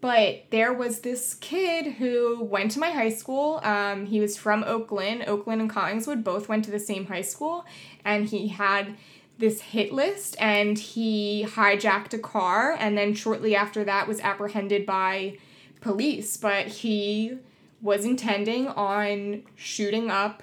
but 0.00 0.46
there 0.50 0.72
was 0.72 1.00
this 1.00 1.34
kid 1.34 1.94
who 1.94 2.42
went 2.42 2.70
to 2.72 2.78
my 2.78 2.90
high 2.90 3.10
school. 3.10 3.60
Um, 3.62 4.06
he 4.06 4.20
was 4.20 4.36
from 4.36 4.64
Oakland. 4.64 5.24
Oakland 5.26 5.60
and 5.60 5.70
Collingswood 5.70 6.24
both 6.24 6.48
went 6.48 6.64
to 6.64 6.70
the 6.70 6.78
same 6.78 7.06
high 7.06 7.20
school, 7.20 7.66
and 8.04 8.26
he 8.26 8.48
had 8.48 8.96
this 9.38 9.60
hit 9.62 9.90
list 9.90 10.36
and 10.38 10.78
he 10.78 11.46
hijacked 11.48 12.12
a 12.12 12.18
car 12.18 12.76
and 12.78 12.98
then 12.98 13.14
shortly 13.14 13.56
after 13.56 13.82
that 13.82 14.06
was 14.06 14.20
apprehended 14.20 14.84
by 14.84 15.34
police 15.80 16.36
but 16.36 16.66
he 16.66 17.38
was 17.80 18.04
intending 18.04 18.68
on 18.68 19.42
shooting 19.54 20.10
up 20.10 20.42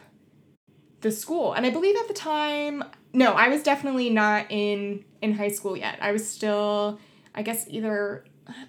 the 1.02 1.12
school. 1.12 1.54
And 1.54 1.66
i 1.66 1.70
believe 1.70 1.96
at 1.96 2.08
the 2.08 2.14
time 2.14 2.84
no 3.14 3.34
i 3.34 3.48
was 3.50 3.64
definitely 3.64 4.10
not 4.10 4.48
in 4.50 5.06
in 5.22 5.34
high 5.34 5.50
school 5.50 5.78
yet. 5.78 6.00
I 6.02 6.12
was 6.12 6.30
still 6.30 7.00
i 7.36 7.42
guess 7.42 7.66
either 7.70 8.26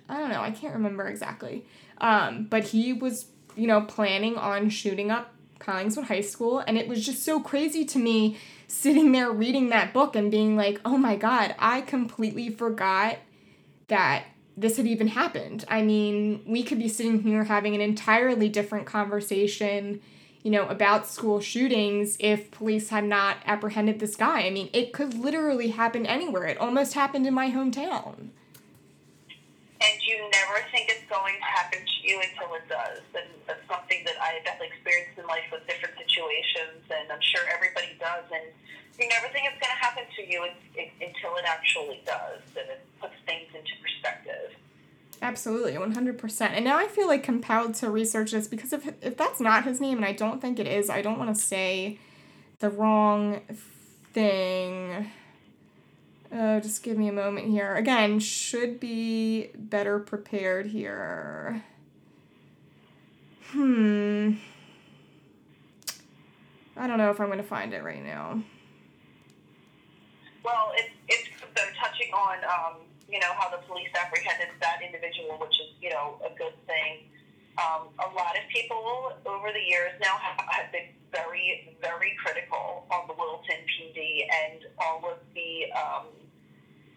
i 0.08 0.18
don't 0.18 0.30
know 0.30 0.40
i 0.40 0.50
can't 0.50 0.74
remember 0.74 1.06
exactly. 1.06 1.66
Um, 2.00 2.46
but 2.48 2.64
he 2.64 2.92
was 2.92 3.26
you 3.56 3.66
know 3.66 3.82
planning 3.82 4.36
on 4.36 4.70
shooting 4.70 5.10
up 5.10 5.34
collingswood 5.58 6.04
high 6.04 6.20
school. 6.20 6.60
And 6.60 6.78
it 6.78 6.88
was 6.88 7.04
just 7.04 7.24
so 7.24 7.40
crazy 7.40 7.84
to 7.86 7.98
me 7.98 8.38
sitting 8.66 9.12
there 9.12 9.30
reading 9.30 9.70
that 9.70 9.92
book 9.92 10.16
and 10.16 10.30
being 10.30 10.56
like, 10.56 10.80
oh 10.84 10.96
my 10.96 11.16
God, 11.16 11.54
I 11.58 11.80
completely 11.80 12.50
forgot 12.50 13.18
that 13.88 14.24
this 14.60 14.76
had 14.76 14.86
even 14.86 15.08
happened. 15.08 15.64
I 15.68 15.82
mean, 15.82 16.42
we 16.46 16.62
could 16.62 16.78
be 16.78 16.88
sitting 16.88 17.22
here 17.22 17.44
having 17.44 17.74
an 17.74 17.80
entirely 17.80 18.48
different 18.48 18.86
conversation, 18.86 20.00
you 20.42 20.50
know, 20.50 20.66
about 20.68 21.06
school 21.06 21.40
shootings 21.40 22.16
if 22.18 22.50
police 22.50 22.88
had 22.88 23.04
not 23.04 23.38
apprehended 23.46 24.00
this 24.00 24.16
guy. 24.16 24.42
I 24.42 24.50
mean, 24.50 24.68
it 24.72 24.92
could 24.92 25.14
literally 25.14 25.68
happen 25.68 26.04
anywhere. 26.06 26.44
It 26.44 26.58
almost 26.58 26.94
happened 26.94 27.26
in 27.26 27.34
my 27.34 27.50
hometown. 27.50 28.30
And 29.80 30.02
you 30.02 30.18
never 30.18 30.58
think 30.72 30.90
it's 30.90 31.06
going 31.08 31.36
to 31.38 31.44
happen 31.44 31.78
to 31.78 32.08
you 32.08 32.18
until 32.18 32.54
it 32.56 32.66
does. 32.68 32.98
And 33.14 33.30
that's 33.46 33.62
something 33.70 34.02
that 34.06 34.18
I 34.20 34.40
definitely 34.42 34.74
experienced 34.74 35.18
in 35.18 35.26
life 35.26 35.46
with 35.52 35.64
different 35.68 35.94
situations, 35.96 36.82
and 36.90 37.12
I'm 37.12 37.22
sure 37.22 37.42
everybody 37.54 37.94
does. 38.00 38.24
And 38.34 38.50
you 38.98 39.08
never 39.08 39.28
think 39.32 39.46
it's 39.46 39.60
going 39.60 39.70
to 39.70 39.84
happen 39.84 40.04
to 40.16 40.22
you 40.30 40.44
until 41.00 41.36
it 41.36 41.44
actually 41.46 42.02
does, 42.04 42.40
and 42.58 42.68
it 42.68 42.84
puts 43.00 43.14
things 43.26 43.46
into 43.54 43.70
perspective. 43.82 44.56
Absolutely, 45.20 45.72
100%. 45.72 46.40
And 46.50 46.64
now 46.64 46.78
I 46.78 46.86
feel 46.86 47.06
like 47.06 47.22
compelled 47.22 47.74
to 47.74 47.90
research 47.90 48.32
this 48.32 48.48
because 48.48 48.72
if, 48.72 48.86
if 49.02 49.16
that's 49.16 49.40
not 49.40 49.64
his 49.64 49.80
name, 49.80 49.98
and 49.98 50.06
I 50.06 50.12
don't 50.12 50.40
think 50.40 50.58
it 50.58 50.66
is, 50.66 50.90
I 50.90 51.02
don't 51.02 51.18
want 51.18 51.34
to 51.34 51.40
say 51.40 51.98
the 52.60 52.70
wrong 52.70 53.40
thing. 54.12 55.10
Oh, 56.32 56.60
just 56.60 56.82
give 56.82 56.98
me 56.98 57.08
a 57.08 57.12
moment 57.12 57.48
here. 57.48 57.74
Again, 57.74 58.20
should 58.20 58.78
be 58.78 59.50
better 59.54 59.98
prepared 59.98 60.66
here. 60.66 61.64
Hmm. 63.50 64.34
I 66.76 66.86
don't 66.86 66.98
know 66.98 67.10
if 67.10 67.20
I'm 67.20 67.26
going 67.26 67.38
to 67.38 67.44
find 67.44 67.72
it 67.72 67.82
right 67.82 68.04
now. 68.04 68.42
Well, 70.48 70.72
it's 70.80 70.96
it's 71.12 71.28
so 71.44 71.60
touching 71.76 72.08
on 72.16 72.40
um, 72.48 72.74
you 73.04 73.20
know 73.20 73.36
how 73.36 73.52
the 73.52 73.60
police 73.68 73.92
apprehended 73.92 74.48
that 74.64 74.80
individual, 74.80 75.36
which 75.36 75.52
is 75.60 75.76
you 75.76 75.92
know 75.92 76.16
a 76.24 76.32
good 76.40 76.56
thing. 76.64 77.04
Um, 77.60 77.92
a 78.00 78.08
lot 78.16 78.32
of 78.32 78.48
people 78.48 79.12
over 79.28 79.52
the 79.52 79.60
years 79.60 79.92
now 80.00 80.16
have, 80.16 80.40
have 80.48 80.72
been 80.72 80.88
very 81.12 81.76
very 81.84 82.16
critical 82.24 82.88
on 82.88 83.04
the 83.08 83.12
Littleton 83.12 83.60
PD 83.68 84.24
and 84.24 84.64
all 84.80 85.04
of 85.04 85.20
the 85.36 85.68
um, 85.76 86.08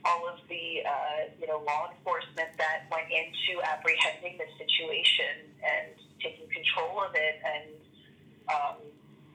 all 0.07 0.23
of 0.31 0.39
the 0.47 0.87
uh, 0.87 1.27
you 1.35 1.47
know 1.51 1.59
law 1.67 1.91
enforcement 1.91 2.55
that 2.55 2.87
went 2.87 3.11
into 3.11 3.59
apprehending 3.67 4.39
the 4.39 4.47
situation 4.55 5.51
and 5.59 5.91
taking 6.23 6.47
control 6.55 7.03
of 7.03 7.11
it 7.19 7.35
and 7.43 7.67
um, 8.47 8.79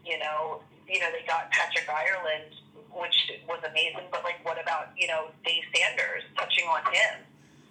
you 0.07 0.19
know, 0.19 0.63
you 0.87 1.01
know, 1.01 1.11
they 1.11 1.27
got 1.27 1.51
Patrick 1.51 1.91
Ireland, 1.91 2.55
which 2.93 3.33
was 3.49 3.61
amazing. 3.69 4.09
But 4.11 4.25
like, 4.25 4.45
what 4.45 4.61
about 4.61 4.89
you 4.97 5.07
know 5.07 5.29
Dave 5.45 5.65
Sanders 5.75 6.23
touching 6.37 6.65
on 6.65 6.83
him? 6.93 7.27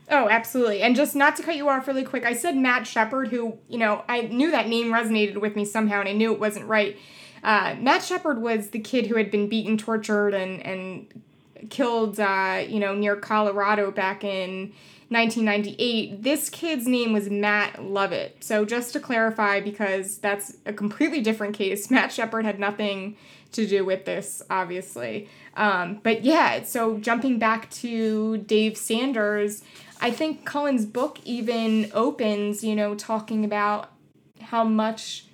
Oh, 0.10 0.30
absolutely. 0.30 0.82
And 0.82 0.96
just 0.96 1.16
not 1.16 1.36
to 1.38 1.44
cut 1.44 1.56
you 1.56 1.68
off 1.68 1.88
really 1.88 2.04
quick, 2.04 2.26
I 2.26 2.34
said 2.34 2.56
Matt 2.56 2.86
Shepard, 2.86 3.30
who, 3.30 3.58
you 3.68 3.80
know, 3.80 4.04
I 4.08 4.22
knew 4.22 4.52
that 4.52 4.68
name 4.68 4.92
resonated 4.92 5.38
with 5.38 5.56
me 5.56 5.66
somehow 5.66 6.00
and 6.00 6.08
I 6.08 6.12
knew 6.12 6.32
it 6.32 6.40
wasn't 6.40 6.68
right. 6.68 6.96
Uh, 7.44 7.76
Matt 7.80 8.04
Shepard 8.04 8.40
was 8.40 8.70
the 8.70 8.80
kid 8.80 9.08
who 9.08 9.16
had 9.16 9.32
been 9.32 9.50
beaten, 9.50 9.78
tortured, 9.78 10.34
and, 10.34 10.62
and 10.64 11.24
killed, 11.70 12.20
uh, 12.20 12.64
you 12.68 12.80
know, 12.80 12.94
near 12.94 13.16
Colorado 13.16 13.92
back 13.92 14.24
in 14.24 14.74
1998. 15.10 16.24
This 16.24 16.50
kid's 16.50 16.88
name 16.88 17.14
was 17.14 17.30
Matt 17.30 17.84
Lovett. 17.84 18.38
So 18.44 18.66
just 18.66 18.94
to 18.94 19.00
clarify, 19.00 19.60
because 19.60 20.18
that's 20.18 20.58
a 20.66 20.74
completely 20.74 21.22
different 21.22 21.56
case, 21.56 21.90
Matt 21.92 22.12
Shepard 22.12 22.46
had 22.46 22.60
nothing 22.60 23.16
to 23.56 23.68
do 23.68 23.84
with 23.86 24.06
this, 24.06 24.42
obviously. 24.50 25.30
Um, 25.56 26.00
but 26.04 26.24
yeah, 26.24 26.64
so 26.64 26.98
jumping 26.98 27.40
back 27.40 27.70
to 27.72 28.38
Dave 28.38 28.78
Sanders, 28.78 29.64
I 30.00 30.12
think 30.12 30.46
Cullen's 30.46 30.86
book 30.86 31.20
even 31.24 31.92
opens, 31.94 32.64
you 32.64 32.76
know, 32.76 32.96
talking 32.96 33.46
about 33.46 33.92
how 34.42 34.64
much, 34.64 35.26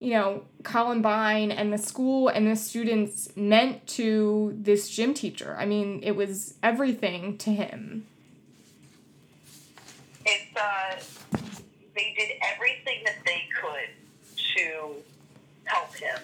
you 0.00 0.12
know, 0.12 0.44
Columbine 0.62 1.50
and 1.50 1.72
the 1.72 1.78
school 1.78 2.28
and 2.28 2.46
the 2.46 2.56
students 2.56 3.34
meant 3.36 3.86
to 3.88 4.54
this 4.56 4.88
gym 4.88 5.14
teacher. 5.14 5.56
I 5.58 5.66
mean, 5.66 6.00
it 6.02 6.16
was 6.16 6.54
everything 6.62 7.36
to 7.38 7.50
him 7.50 8.06
it's 10.26 10.56
uh, 10.56 11.38
they 11.94 12.14
did 12.16 12.30
everything 12.42 13.02
that 13.04 13.16
they 13.24 13.42
could 13.60 13.90
to 14.56 14.94
help 15.64 15.94
him. 15.94 16.18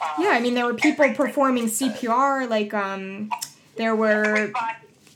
Um, 0.00 0.08
yeah, 0.18 0.30
I 0.30 0.40
mean 0.40 0.54
there 0.54 0.66
were 0.66 0.74
people 0.74 1.12
performing 1.14 1.66
CPR, 1.66 2.48
like 2.48 2.74
um, 2.74 3.30
there 3.76 3.94
were 3.94 4.52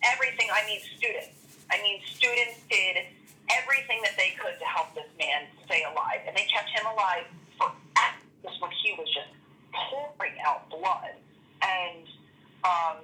everything. 0.03 0.49
I 0.53 0.67
mean 0.67 0.81
students. 0.97 1.29
I 1.71 1.83
mean 1.83 2.01
students 2.07 2.61
did 2.71 3.05
everything 3.51 4.01
that 4.03 4.17
they 4.17 4.35
could 4.39 4.59
to 4.59 4.65
help 4.65 4.95
this 4.95 5.09
man 5.19 5.47
stay 5.67 5.83
alive, 5.91 6.21
and 6.27 6.37
they 6.37 6.47
kept 6.53 6.69
him 6.71 6.87
alive 6.93 7.25
for 7.59 7.73
hours 7.97 8.57
when 8.61 8.71
he 8.83 8.93
was 8.99 9.09
just 9.09 9.29
pouring 9.73 10.35
out 10.47 10.69
blood, 10.71 11.17
and 11.63 12.07
um, 12.65 12.97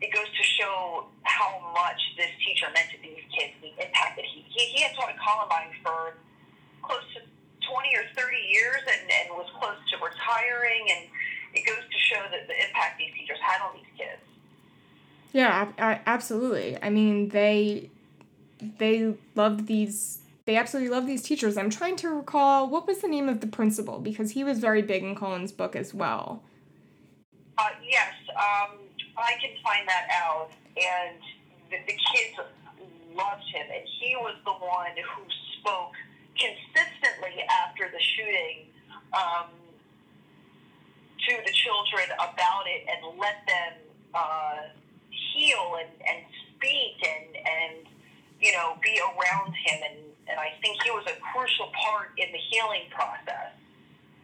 it 0.00 0.12
goes 0.12 0.26
to 0.26 0.42
show 0.42 1.06
how 1.22 1.72
much 1.74 2.00
this 2.16 2.30
teacher 2.44 2.66
meant 2.74 2.90
to 2.90 2.98
these 3.02 3.24
kids, 3.32 3.52
the 3.60 3.72
impact 3.82 4.16
that 4.16 4.24
he, 4.24 4.44
he, 4.48 4.66
he 4.76 4.82
had 4.82 4.94
taught 4.94 5.10
at 5.10 5.18
Columbine 5.18 5.72
for 5.82 6.14
close 6.82 7.02
to 7.14 7.20
20 7.68 7.88
or 7.96 8.04
30 8.14 8.36
years 8.50 8.82
and, 8.86 9.10
and 9.10 9.36
was 9.36 9.50
close 9.58 9.78
to 9.90 9.96
retiring. 9.98 10.86
And 10.94 11.06
it 11.54 11.66
goes 11.66 11.82
to 11.82 11.98
show 11.98 12.22
that 12.30 12.46
the 12.46 12.54
impact 12.66 12.98
these 12.98 13.12
teachers 13.18 13.38
had 13.42 13.60
on 13.62 13.74
these 13.74 13.90
kids. 13.96 14.22
Yeah, 15.32 15.72
absolutely. 16.06 16.78
I 16.82 16.90
mean, 16.90 17.28
they 17.28 17.90
they 18.78 19.14
loved 19.34 19.66
these 19.66 20.20
they 20.46 20.56
absolutely 20.56 20.90
love 20.90 21.06
these 21.06 21.22
teachers. 21.22 21.58
I'm 21.58 21.70
trying 21.70 21.96
to 21.96 22.08
recall 22.08 22.70
what 22.70 22.86
was 22.86 23.00
the 23.00 23.08
name 23.08 23.28
of 23.28 23.40
the 23.40 23.48
principal 23.48 23.98
because 23.98 24.30
he 24.30 24.44
was 24.44 24.60
very 24.60 24.80
big 24.80 25.02
in 25.02 25.16
Cullen's 25.16 25.50
book 25.50 25.74
as 25.74 25.92
well. 25.92 26.42
Uh, 27.58 27.68
yes, 27.82 28.14
um, 28.30 28.78
I 29.18 29.32
can 29.40 29.50
find 29.64 29.86
that 29.88 30.06
out. 30.12 30.50
And 30.76 31.18
the, 31.70 31.78
the 31.86 31.98
kids 32.14 32.38
loved 33.16 33.42
him, 33.52 33.66
and 33.74 33.82
he 34.00 34.14
was 34.16 34.36
the 34.44 34.52
one 34.52 34.92
who 34.94 35.22
spoke 35.58 35.92
consistently 36.38 36.95
after 37.48 37.90
the 37.90 38.00
shooting 38.00 38.66
um, 39.12 39.50
to 41.28 41.36
the 41.44 41.52
children 41.52 42.06
about 42.16 42.64
it 42.66 42.86
and 42.88 43.18
let 43.18 43.44
them 43.46 43.72
uh, 44.14 44.68
heal 45.10 45.76
and, 45.80 45.90
and 46.08 46.24
speak 46.56 46.96
and, 47.04 47.36
and 47.36 47.86
you 48.40 48.52
know 48.52 48.76
be 48.82 48.98
around 49.00 49.52
him 49.54 49.80
and, 49.90 49.98
and 50.28 50.40
I 50.40 50.52
think 50.62 50.82
he 50.82 50.90
was 50.90 51.04
a 51.06 51.16
crucial 51.32 51.70
part 51.84 52.10
in 52.16 52.30
the 52.32 52.38
healing 52.50 52.82
process 52.90 53.52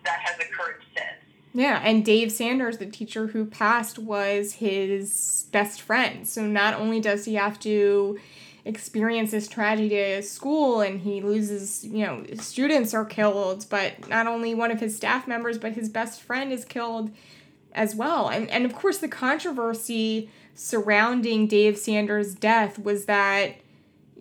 that 0.04 0.18
has 0.20 0.36
occurred 0.36 0.82
since. 0.94 1.22
Yeah, 1.54 1.80
and 1.84 2.04
Dave 2.04 2.32
Sanders, 2.32 2.78
the 2.78 2.86
teacher 2.86 3.28
who 3.28 3.44
passed, 3.44 3.98
was 3.98 4.54
his 4.54 5.46
best 5.52 5.82
friend. 5.82 6.26
So 6.26 6.46
not 6.46 6.74
only 6.74 6.98
does 6.98 7.26
he 7.26 7.34
have 7.34 7.60
to 7.60 8.18
experience 8.64 9.32
this 9.32 9.48
tragedy 9.48 9.98
at 9.98 10.24
school 10.24 10.80
and 10.80 11.00
he 11.00 11.20
loses, 11.20 11.84
you 11.84 12.06
know, 12.06 12.24
students 12.34 12.94
are 12.94 13.04
killed, 13.04 13.66
but 13.68 14.08
not 14.08 14.26
only 14.26 14.54
one 14.54 14.70
of 14.70 14.80
his 14.80 14.96
staff 14.96 15.26
members, 15.26 15.58
but 15.58 15.72
his 15.72 15.88
best 15.88 16.20
friend 16.20 16.52
is 16.52 16.64
killed 16.64 17.10
as 17.74 17.94
well. 17.94 18.28
And 18.28 18.48
and 18.50 18.64
of 18.64 18.74
course 18.74 18.98
the 18.98 19.08
controversy 19.08 20.30
surrounding 20.54 21.46
Dave 21.46 21.78
Sanders' 21.78 22.34
death 22.34 22.78
was 22.78 23.06
that, 23.06 23.56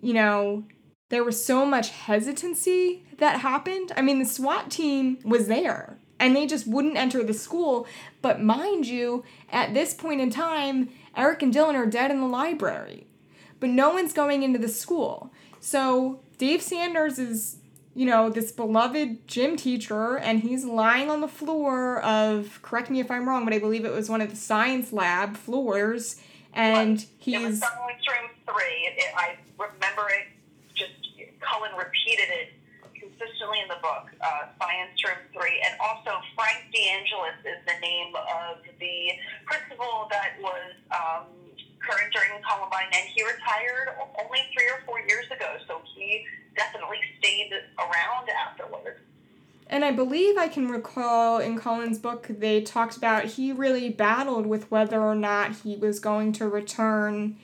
you 0.00 0.14
know, 0.14 0.64
there 1.10 1.24
was 1.24 1.44
so 1.44 1.66
much 1.66 1.90
hesitancy 1.90 3.04
that 3.18 3.40
happened. 3.40 3.92
I 3.96 4.02
mean, 4.02 4.18
the 4.18 4.24
SWAT 4.24 4.70
team 4.70 5.18
was 5.24 5.46
there 5.46 5.98
and 6.18 6.34
they 6.34 6.46
just 6.46 6.66
wouldn't 6.66 6.96
enter 6.96 7.22
the 7.22 7.34
school. 7.34 7.86
But 8.22 8.40
mind 8.40 8.86
you, 8.86 9.24
at 9.50 9.74
this 9.74 9.92
point 9.92 10.20
in 10.20 10.30
time, 10.30 10.88
Eric 11.16 11.42
and 11.42 11.52
Dylan 11.52 11.74
are 11.74 11.86
dead 11.86 12.10
in 12.10 12.20
the 12.20 12.26
library, 12.26 13.06
but 13.62 13.70
no 13.70 13.90
one's 13.90 14.12
going 14.12 14.42
into 14.42 14.58
the 14.58 14.68
school. 14.68 15.32
So 15.60 16.18
Dave 16.36 16.60
Sanders 16.60 17.16
is, 17.16 17.58
you 17.94 18.04
know, 18.04 18.28
this 18.28 18.50
beloved 18.50 19.28
gym 19.28 19.56
teacher, 19.56 20.18
and 20.18 20.40
he's 20.40 20.64
lying 20.64 21.08
on 21.08 21.20
the 21.20 21.28
floor 21.28 22.02
of, 22.02 22.58
correct 22.62 22.90
me 22.90 22.98
if 22.98 23.08
I'm 23.08 23.28
wrong, 23.28 23.44
but 23.44 23.54
I 23.54 23.60
believe 23.60 23.84
it 23.84 23.92
was 23.92 24.10
one 24.10 24.20
of 24.20 24.30
the 24.30 24.36
science 24.36 24.92
lab 24.92 25.36
floors, 25.36 26.20
and 26.52 27.06
he's. 27.18 27.36
It 27.36 27.44
was 27.44 27.60
science 27.60 28.02
room 28.10 28.30
three. 28.50 28.78
It, 28.90 28.94
it, 28.98 29.14
I 29.16 29.36
remember 29.56 30.10
it. 30.10 30.26
Just 30.74 30.98
Cullen 31.38 31.70
repeated 31.78 32.34
it 32.34 32.48
consistently 32.98 33.60
in 33.62 33.68
the 33.68 33.78
book. 33.80 34.10
Uh, 34.20 34.50
science 34.58 34.98
room 35.06 35.22
three, 35.32 35.62
and 35.64 35.78
also 35.78 36.18
Frank 36.34 36.66
DeAngelis 36.74 37.38
is 37.46 37.62
the 37.64 37.78
name 37.80 38.12
of 38.16 38.58
the 38.80 39.12
principal 39.46 40.08
that 40.10 40.34
was 40.42 40.74
um, 40.90 41.26
current 41.82 42.12
during 42.12 42.42
Columbine, 42.42 42.88
and 42.92 43.08
he 43.08 43.22
retired 43.22 43.94
only 44.22 44.40
three 44.54 44.68
or 44.68 44.80
four 44.86 45.00
years 45.00 45.26
ago. 45.30 45.56
So 45.66 45.80
he 45.94 46.24
definitely 46.56 46.98
stayed 47.18 47.52
around 47.78 48.28
afterwards. 48.28 49.00
And 49.68 49.84
I 49.86 49.90
believe 49.90 50.36
I 50.36 50.48
can 50.48 50.68
recall 50.68 51.38
in 51.38 51.58
Cullen's 51.58 51.98
book, 51.98 52.26
they 52.28 52.60
talked 52.60 52.96
about 52.96 53.24
he 53.24 53.52
really 53.52 53.88
battled 53.88 54.46
with 54.46 54.70
whether 54.70 55.00
or 55.00 55.14
not 55.14 55.56
he 55.56 55.76
was 55.76 55.98
going 55.98 56.32
to 56.34 56.46
return 56.46 57.38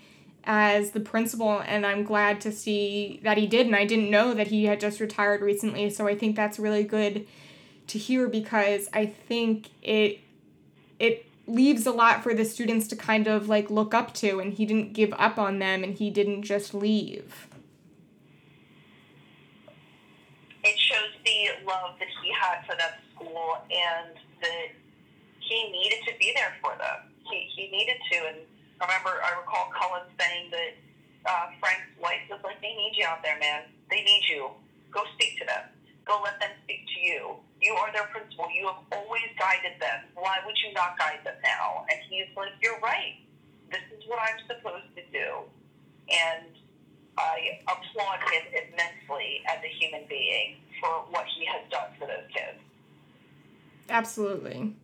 as 0.44 0.90
the 0.90 1.00
principal. 1.00 1.62
And 1.66 1.86
I'm 1.86 2.04
glad 2.04 2.42
to 2.42 2.52
see 2.52 3.20
that 3.22 3.38
he 3.38 3.46
did. 3.46 3.66
And 3.66 3.74
I 3.74 3.86
didn't 3.86 4.10
know 4.10 4.34
that 4.34 4.48
he 4.48 4.66
had 4.66 4.78
just 4.78 5.00
retired 5.00 5.40
recently. 5.40 5.88
So 5.88 6.06
I 6.06 6.14
think 6.14 6.36
that's 6.36 6.58
really 6.58 6.84
good 6.84 7.26
to 7.86 7.98
hear 7.98 8.28
because 8.28 8.88
I 8.92 9.06
think 9.06 9.70
it 9.82 10.20
it 10.98 11.27
leaves 11.48 11.86
a 11.86 11.92
lot 11.92 12.22
for 12.22 12.34
the 12.34 12.44
students 12.44 12.86
to 12.88 12.96
kind 12.96 13.26
of 13.26 13.48
like 13.48 13.70
look 13.70 13.94
up 13.94 14.14
to 14.14 14.38
and 14.38 14.54
he 14.54 14.66
didn't 14.66 14.92
give 14.92 15.14
up 15.18 15.38
on 15.38 15.58
them 15.58 15.82
and 15.82 15.94
he 15.94 16.10
didn't 16.10 16.42
just 16.42 16.74
leave. 16.74 17.48
it 20.68 20.78
shows 20.78 21.12
the 21.24 21.64
love 21.64 21.96
that 21.98 22.08
he 22.22 22.28
had 22.32 22.60
for 22.66 22.76
that 22.76 23.00
school 23.14 23.56
and 23.72 24.12
that 24.42 24.68
he 25.40 25.58
needed 25.72 26.04
to 26.06 26.12
be 26.18 26.32
there 26.34 26.52
for 26.60 26.76
them. 26.76 27.08
He, 27.30 27.48
he 27.56 27.70
needed 27.70 27.96
to. 28.12 28.16
And 28.28 28.38
I 28.80 28.84
remember, 28.84 29.16
I 29.24 29.38
recall 29.38 29.72
Cullen 29.72 30.04
saying 30.20 30.50
that 30.50 30.72
uh, 31.24 31.46
Frank's 31.60 31.88
wife 32.00 32.20
was 32.28 32.40
like, 32.44 32.60
they 32.60 32.74
need 32.76 32.92
you 32.96 33.06
out 33.06 33.22
there, 33.22 33.38
man. 33.38 33.64
They 33.90 34.02
need 34.02 34.22
you. 34.28 34.50
Go 34.90 35.02
speak 35.14 35.38
to 35.40 35.46
them. 35.46 35.64
Go 36.08 36.20
let 36.24 36.40
them 36.40 36.50
speak 36.64 36.88
to 36.96 37.00
you. 37.00 37.36
You 37.60 37.74
are 37.74 37.92
their 37.92 38.08
principal. 38.08 38.48
You 38.50 38.66
have 38.66 38.80
always 38.90 39.28
guided 39.38 39.78
them. 39.78 40.08
Why 40.14 40.38
would 40.44 40.56
you 40.64 40.72
not 40.72 40.98
guide 40.98 41.20
them 41.22 41.36
now? 41.44 41.84
And 41.90 42.00
he's 42.08 42.34
like, 42.34 42.52
you're 42.62 42.80
right. 42.80 43.20
This 43.70 43.84
is 43.92 44.08
what 44.08 44.18
I'm 44.18 44.40
supposed 44.48 44.88
to 44.96 45.02
do. 45.12 45.44
And 46.08 46.48
I 47.18 47.60
applaud 47.68 48.20
him 48.32 48.42
immensely 48.56 49.42
as 49.46 49.58
a 49.62 49.68
human 49.78 50.08
being 50.08 50.56
for 50.80 51.04
what 51.10 51.26
he 51.36 51.44
has 51.44 51.62
done 51.70 51.90
for 51.98 52.06
those 52.06 52.26
kids. 52.32 52.58
Absolutely. 53.90 54.74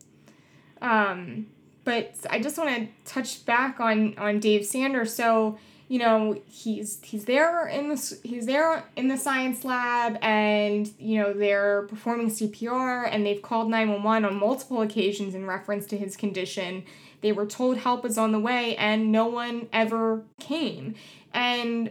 Um, 0.82 1.46
but 1.84 2.16
I 2.28 2.40
just 2.40 2.58
want 2.58 2.70
to 2.76 2.88
touch 3.10 3.46
back 3.46 3.80
on 3.80 4.18
on 4.18 4.40
Dave 4.40 4.66
Sanders. 4.66 5.14
So 5.14 5.58
you 5.88 5.98
know 5.98 6.40
he's 6.46 7.00
he's 7.02 7.24
there 7.24 7.66
in 7.66 7.88
the 7.88 8.18
he's 8.22 8.46
there 8.46 8.84
in 8.96 9.08
the 9.08 9.16
science 9.16 9.64
lab, 9.64 10.18
and 10.22 10.90
you 10.98 11.20
know 11.20 11.32
they're 11.32 11.82
performing 11.82 12.30
CPR, 12.30 13.08
and 13.10 13.26
they've 13.26 13.42
called 13.42 13.68
nine 13.68 13.90
one 13.90 14.02
one 14.02 14.24
on 14.24 14.36
multiple 14.36 14.82
occasions 14.82 15.34
in 15.34 15.46
reference 15.46 15.86
to 15.86 15.98
his 15.98 16.16
condition. 16.16 16.84
They 17.20 17.32
were 17.32 17.46
told 17.46 17.78
help 17.78 18.04
is 18.04 18.18
on 18.18 18.32
the 18.32 18.40
way, 18.40 18.76
and 18.76 19.12
no 19.12 19.26
one 19.26 19.68
ever 19.72 20.22
came. 20.40 20.94
And 21.32 21.90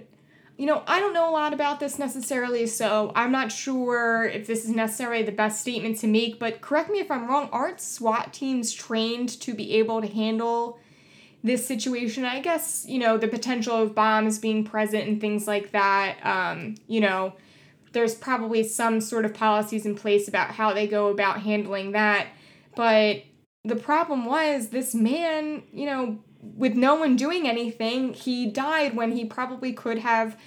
you 0.57 0.67
know, 0.67 0.83
I 0.87 0.99
don't 0.99 1.13
know 1.13 1.29
a 1.29 1.31
lot 1.31 1.53
about 1.53 1.79
this 1.79 1.97
necessarily, 1.97 2.67
so 2.67 3.11
I'm 3.15 3.31
not 3.31 3.51
sure 3.51 4.25
if 4.25 4.45
this 4.45 4.63
is 4.63 4.69
necessarily 4.69 5.23
the 5.23 5.31
best 5.31 5.61
statement 5.61 5.97
to 5.99 6.07
make, 6.07 6.39
but 6.39 6.61
correct 6.61 6.91
me 6.91 6.99
if 6.99 7.09
I'm 7.09 7.27
wrong, 7.27 7.49
aren't 7.51 7.81
SWAT 7.81 8.33
teams 8.33 8.71
trained 8.71 9.29
to 9.41 9.53
be 9.53 9.73
able 9.73 10.01
to 10.01 10.07
handle 10.07 10.79
this 11.43 11.67
situation? 11.67 12.25
I 12.25 12.39
guess, 12.39 12.85
you 12.87 12.99
know, 12.99 13.17
the 13.17 13.27
potential 13.27 13.75
of 13.75 13.93
bombs 13.93 14.39
being 14.39 14.63
present 14.63 15.07
and 15.07 15.19
things 15.19 15.47
like 15.47 15.71
that, 15.71 16.17
um, 16.23 16.75
you 16.87 17.01
know, 17.01 17.33
there's 17.91 18.15
probably 18.15 18.63
some 18.63 19.01
sort 19.01 19.25
of 19.25 19.33
policies 19.33 19.85
in 19.85 19.95
place 19.95 20.27
about 20.27 20.51
how 20.51 20.73
they 20.73 20.87
go 20.87 21.09
about 21.09 21.41
handling 21.41 21.91
that, 21.91 22.27
but 22.75 23.23
the 23.63 23.75
problem 23.75 24.25
was 24.25 24.69
this 24.69 24.93
man, 24.93 25.63
you 25.71 25.85
know, 25.85 26.19
with 26.41 26.73
no 26.73 26.95
one 26.95 27.15
doing 27.15 27.47
anything, 27.47 28.13
he 28.13 28.49
died 28.49 28.95
when 28.95 29.13
he 29.13 29.23
probably 29.23 29.71
could 29.71 29.99
have 29.99 30.37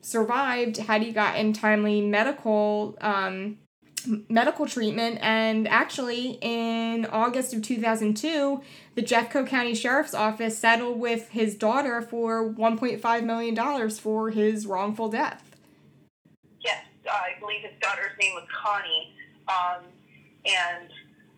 survived 0.00 0.76
had 0.78 1.02
he 1.02 1.12
gotten 1.12 1.52
timely 1.52 2.00
medical 2.00 2.96
um, 3.00 3.58
medical 4.28 4.66
treatment. 4.66 5.18
And 5.22 5.66
actually, 5.68 6.38
in 6.40 7.06
August 7.06 7.54
of 7.54 7.62
2002, 7.62 8.60
the 8.94 9.02
Jeffco 9.02 9.46
County 9.46 9.74
Sheriff's 9.74 10.14
Office 10.14 10.58
settled 10.58 10.98
with 10.98 11.30
his 11.30 11.54
daughter 11.54 12.02
for 12.02 12.52
$1.5 12.52 13.24
million 13.24 13.90
for 13.90 14.30
his 14.30 14.66
wrongful 14.66 15.08
death. 15.08 15.56
Yes, 16.60 16.84
I 17.10 17.38
believe 17.40 17.62
his 17.62 17.78
daughter's 17.80 18.12
name 18.20 18.34
was 18.34 18.46
Connie. 18.62 19.14
Um, 19.48 19.84
and 20.46 20.88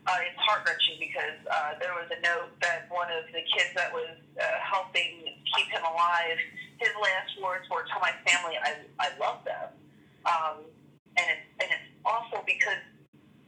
uh, 0.07 0.23
it's 0.23 0.39
heart 0.39 0.63
wrenching 0.67 0.99
because 1.03 1.39
uh, 1.51 1.75
there 1.81 1.95
was 1.95 2.07
a 2.15 2.21
note 2.23 2.55
that 2.63 2.87
one 2.91 3.11
of 3.11 3.27
the 3.35 3.43
kids 3.51 3.75
that 3.75 3.93
was 3.93 4.15
uh, 4.39 4.45
helping 4.63 5.27
keep 5.55 5.67
him 5.67 5.83
alive, 5.83 6.39
his 6.79 6.91
last 7.03 7.35
words 7.43 7.67
were, 7.71 7.83
"Tell 7.91 8.01
my 8.01 8.15
family 8.23 8.55
I 8.63 8.87
I 9.03 9.11
love 9.19 9.43
them," 9.43 9.75
um, 10.27 10.63
and 11.19 11.27
it's 11.27 11.47
and 11.59 11.69
it's 11.75 11.91
awful 12.07 12.43
because 12.47 12.81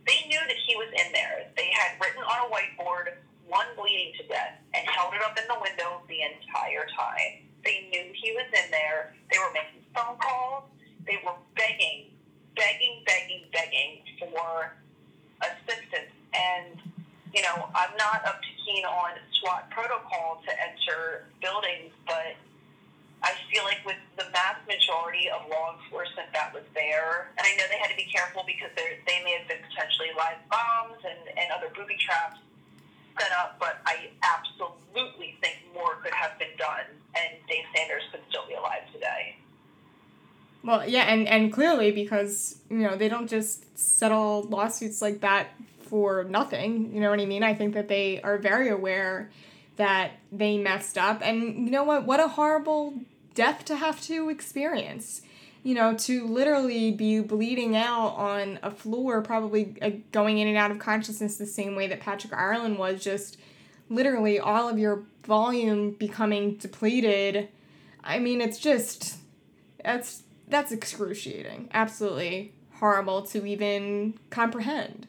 they 0.06 0.26
knew 0.28 0.40
that 0.40 0.58
he 0.66 0.74
was 0.76 0.88
in 0.90 1.12
there. 1.12 1.46
They 1.56 1.70
had 1.72 1.96
written 2.00 2.22
on 2.22 2.46
a 2.46 2.48
whiteboard, 2.50 3.16
"One 3.46 3.66
bleeding 3.76 4.14
to 4.18 4.24
death," 4.26 4.58
and 4.74 4.86
held 4.88 5.14
it 5.14 5.22
up 5.22 5.38
in 5.38 5.46
the 5.46 5.58
window 5.58 6.02
the 6.08 6.22
entire 6.22 6.86
time. 6.96 7.48
They 7.64 7.88
knew 7.90 8.12
he 8.14 8.32
was 8.32 8.46
in 8.52 8.70
there. 8.70 9.14
They 9.30 9.38
were 9.38 9.52
making 9.52 9.84
phone 9.94 10.18
calls. 10.18 10.64
They 11.06 11.18
were 11.24 11.36
begging, 11.54 12.10
begging, 12.54 13.02
begging, 13.06 13.44
begging 13.52 14.02
for 14.18 14.74
assistance 15.40 16.12
and 16.34 16.80
you 17.34 17.42
know, 17.42 17.68
I'm 17.74 17.94
not 17.96 18.24
up 18.26 18.40
to 18.40 18.48
keen 18.64 18.84
on 18.84 19.12
SWAT 19.40 19.70
protocol 19.70 20.42
to 20.46 20.50
enter 20.50 21.28
buildings, 21.40 21.92
but 22.06 22.36
I 23.22 23.34
feel 23.50 23.64
like 23.64 23.82
with 23.84 23.98
the 24.16 24.30
vast 24.30 24.62
majority 24.68 25.28
of 25.28 25.42
law 25.50 25.74
enforcement 25.74 26.28
that 26.32 26.54
was 26.54 26.62
there, 26.74 27.30
and 27.36 27.42
I 27.46 27.50
know 27.56 27.64
they 27.68 27.78
had 27.78 27.90
to 27.90 27.96
be 27.96 28.06
careful 28.06 28.44
because 28.46 28.70
they 28.76 29.18
may 29.24 29.34
have 29.38 29.48
been 29.48 29.58
potentially 29.68 30.14
live 30.16 30.38
bombs 30.50 31.02
and, 31.02 31.18
and 31.36 31.50
other 31.50 31.72
booby 31.74 31.96
traps 31.98 32.38
set 33.18 33.32
up, 33.32 33.58
but 33.58 33.82
I 33.86 34.10
absolutely 34.22 35.36
think 35.42 35.58
more 35.74 35.96
could 36.02 36.14
have 36.14 36.38
been 36.38 36.54
done, 36.56 36.86
and 37.16 37.34
Dave 37.48 37.64
Sanders 37.74 38.02
could 38.12 38.20
still 38.28 38.46
be 38.46 38.54
alive 38.54 38.86
today. 38.92 39.36
Well, 40.62 40.88
yeah, 40.88 41.10
and, 41.12 41.26
and 41.26 41.52
clearly 41.52 41.90
because, 41.90 42.58
you 42.70 42.78
know, 42.78 42.96
they 42.96 43.08
don't 43.08 43.28
just 43.28 43.78
settle 43.78 44.42
lawsuits 44.42 45.00
like 45.02 45.20
that 45.20 45.48
for 45.82 46.24
nothing. 46.24 46.92
You 46.94 47.00
know 47.00 47.10
what 47.10 47.20
I 47.20 47.26
mean? 47.26 47.42
I 47.42 47.54
think 47.54 47.74
that 47.74 47.88
they 47.88 48.20
are 48.22 48.38
very 48.38 48.68
aware 48.68 49.30
that 49.78 50.12
they 50.30 50.58
messed 50.58 50.98
up. 50.98 51.20
And 51.22 51.64
you 51.64 51.70
know 51.70 51.84
what? 51.84 52.04
What 52.04 52.20
a 52.20 52.28
horrible 52.28 52.94
death 53.34 53.64
to 53.66 53.76
have 53.76 54.00
to 54.02 54.28
experience. 54.28 55.22
You 55.62 55.74
know, 55.74 55.94
to 55.94 56.26
literally 56.26 56.92
be 56.92 57.20
bleeding 57.20 57.76
out 57.76 58.14
on 58.16 58.58
a 58.62 58.70
floor, 58.70 59.22
probably 59.22 59.76
uh, 59.82 59.90
going 60.12 60.38
in 60.38 60.46
and 60.48 60.56
out 60.56 60.70
of 60.70 60.78
consciousness 60.78 61.36
the 61.36 61.46
same 61.46 61.74
way 61.74 61.86
that 61.88 62.00
Patrick 62.00 62.32
Ireland 62.32 62.78
was, 62.78 63.02
just 63.02 63.38
literally 63.88 64.38
all 64.38 64.68
of 64.68 64.78
your 64.78 65.02
volume 65.24 65.92
becoming 65.92 66.56
depleted. 66.56 67.48
I 68.02 68.18
mean, 68.18 68.40
it's 68.40 68.58
just 68.58 69.18
that's 69.84 70.22
that's 70.48 70.72
excruciating. 70.72 71.68
Absolutely 71.72 72.52
horrible 72.74 73.22
to 73.22 73.44
even 73.46 74.14
comprehend. 74.30 75.06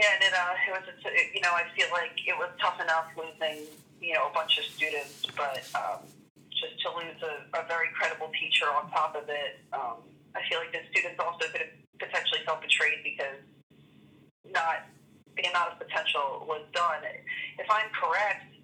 Yeah, 0.00 0.16
and 0.16 0.24
it, 0.24 0.32
uh, 0.32 0.56
it 0.64 0.72
was, 0.72 0.88
it, 1.12 1.28
you 1.36 1.44
know, 1.44 1.52
I 1.52 1.68
feel 1.76 1.92
like 1.92 2.16
it 2.24 2.32
was 2.32 2.48
tough 2.56 2.80
enough 2.80 3.12
losing, 3.12 3.68
you 4.00 4.16
know, 4.16 4.28
a 4.28 4.32
bunch 4.32 4.56
of 4.56 4.64
students, 4.64 5.28
but 5.36 5.60
um, 5.76 6.08
just 6.48 6.80
to 6.80 6.88
lose 6.96 7.20
a, 7.20 7.44
a 7.52 7.68
very 7.68 7.92
credible 7.92 8.32
teacher 8.32 8.64
on 8.72 8.88
top 8.88 9.12
of 9.12 9.28
it, 9.28 9.60
um, 9.76 10.00
I 10.32 10.40
feel 10.48 10.56
like 10.56 10.72
the 10.72 10.80
students 10.88 11.20
also 11.20 11.52
could 11.52 11.68
have 11.68 11.74
potentially 12.00 12.40
felt 12.48 12.64
betrayed 12.64 13.04
because 13.04 13.44
not 14.48 14.88
the 15.36 15.44
amount 15.52 15.76
of 15.76 15.84
potential 15.84 16.48
was 16.48 16.64
done. 16.72 17.04
If 17.60 17.68
I'm 17.68 17.92
correct, 17.92 18.56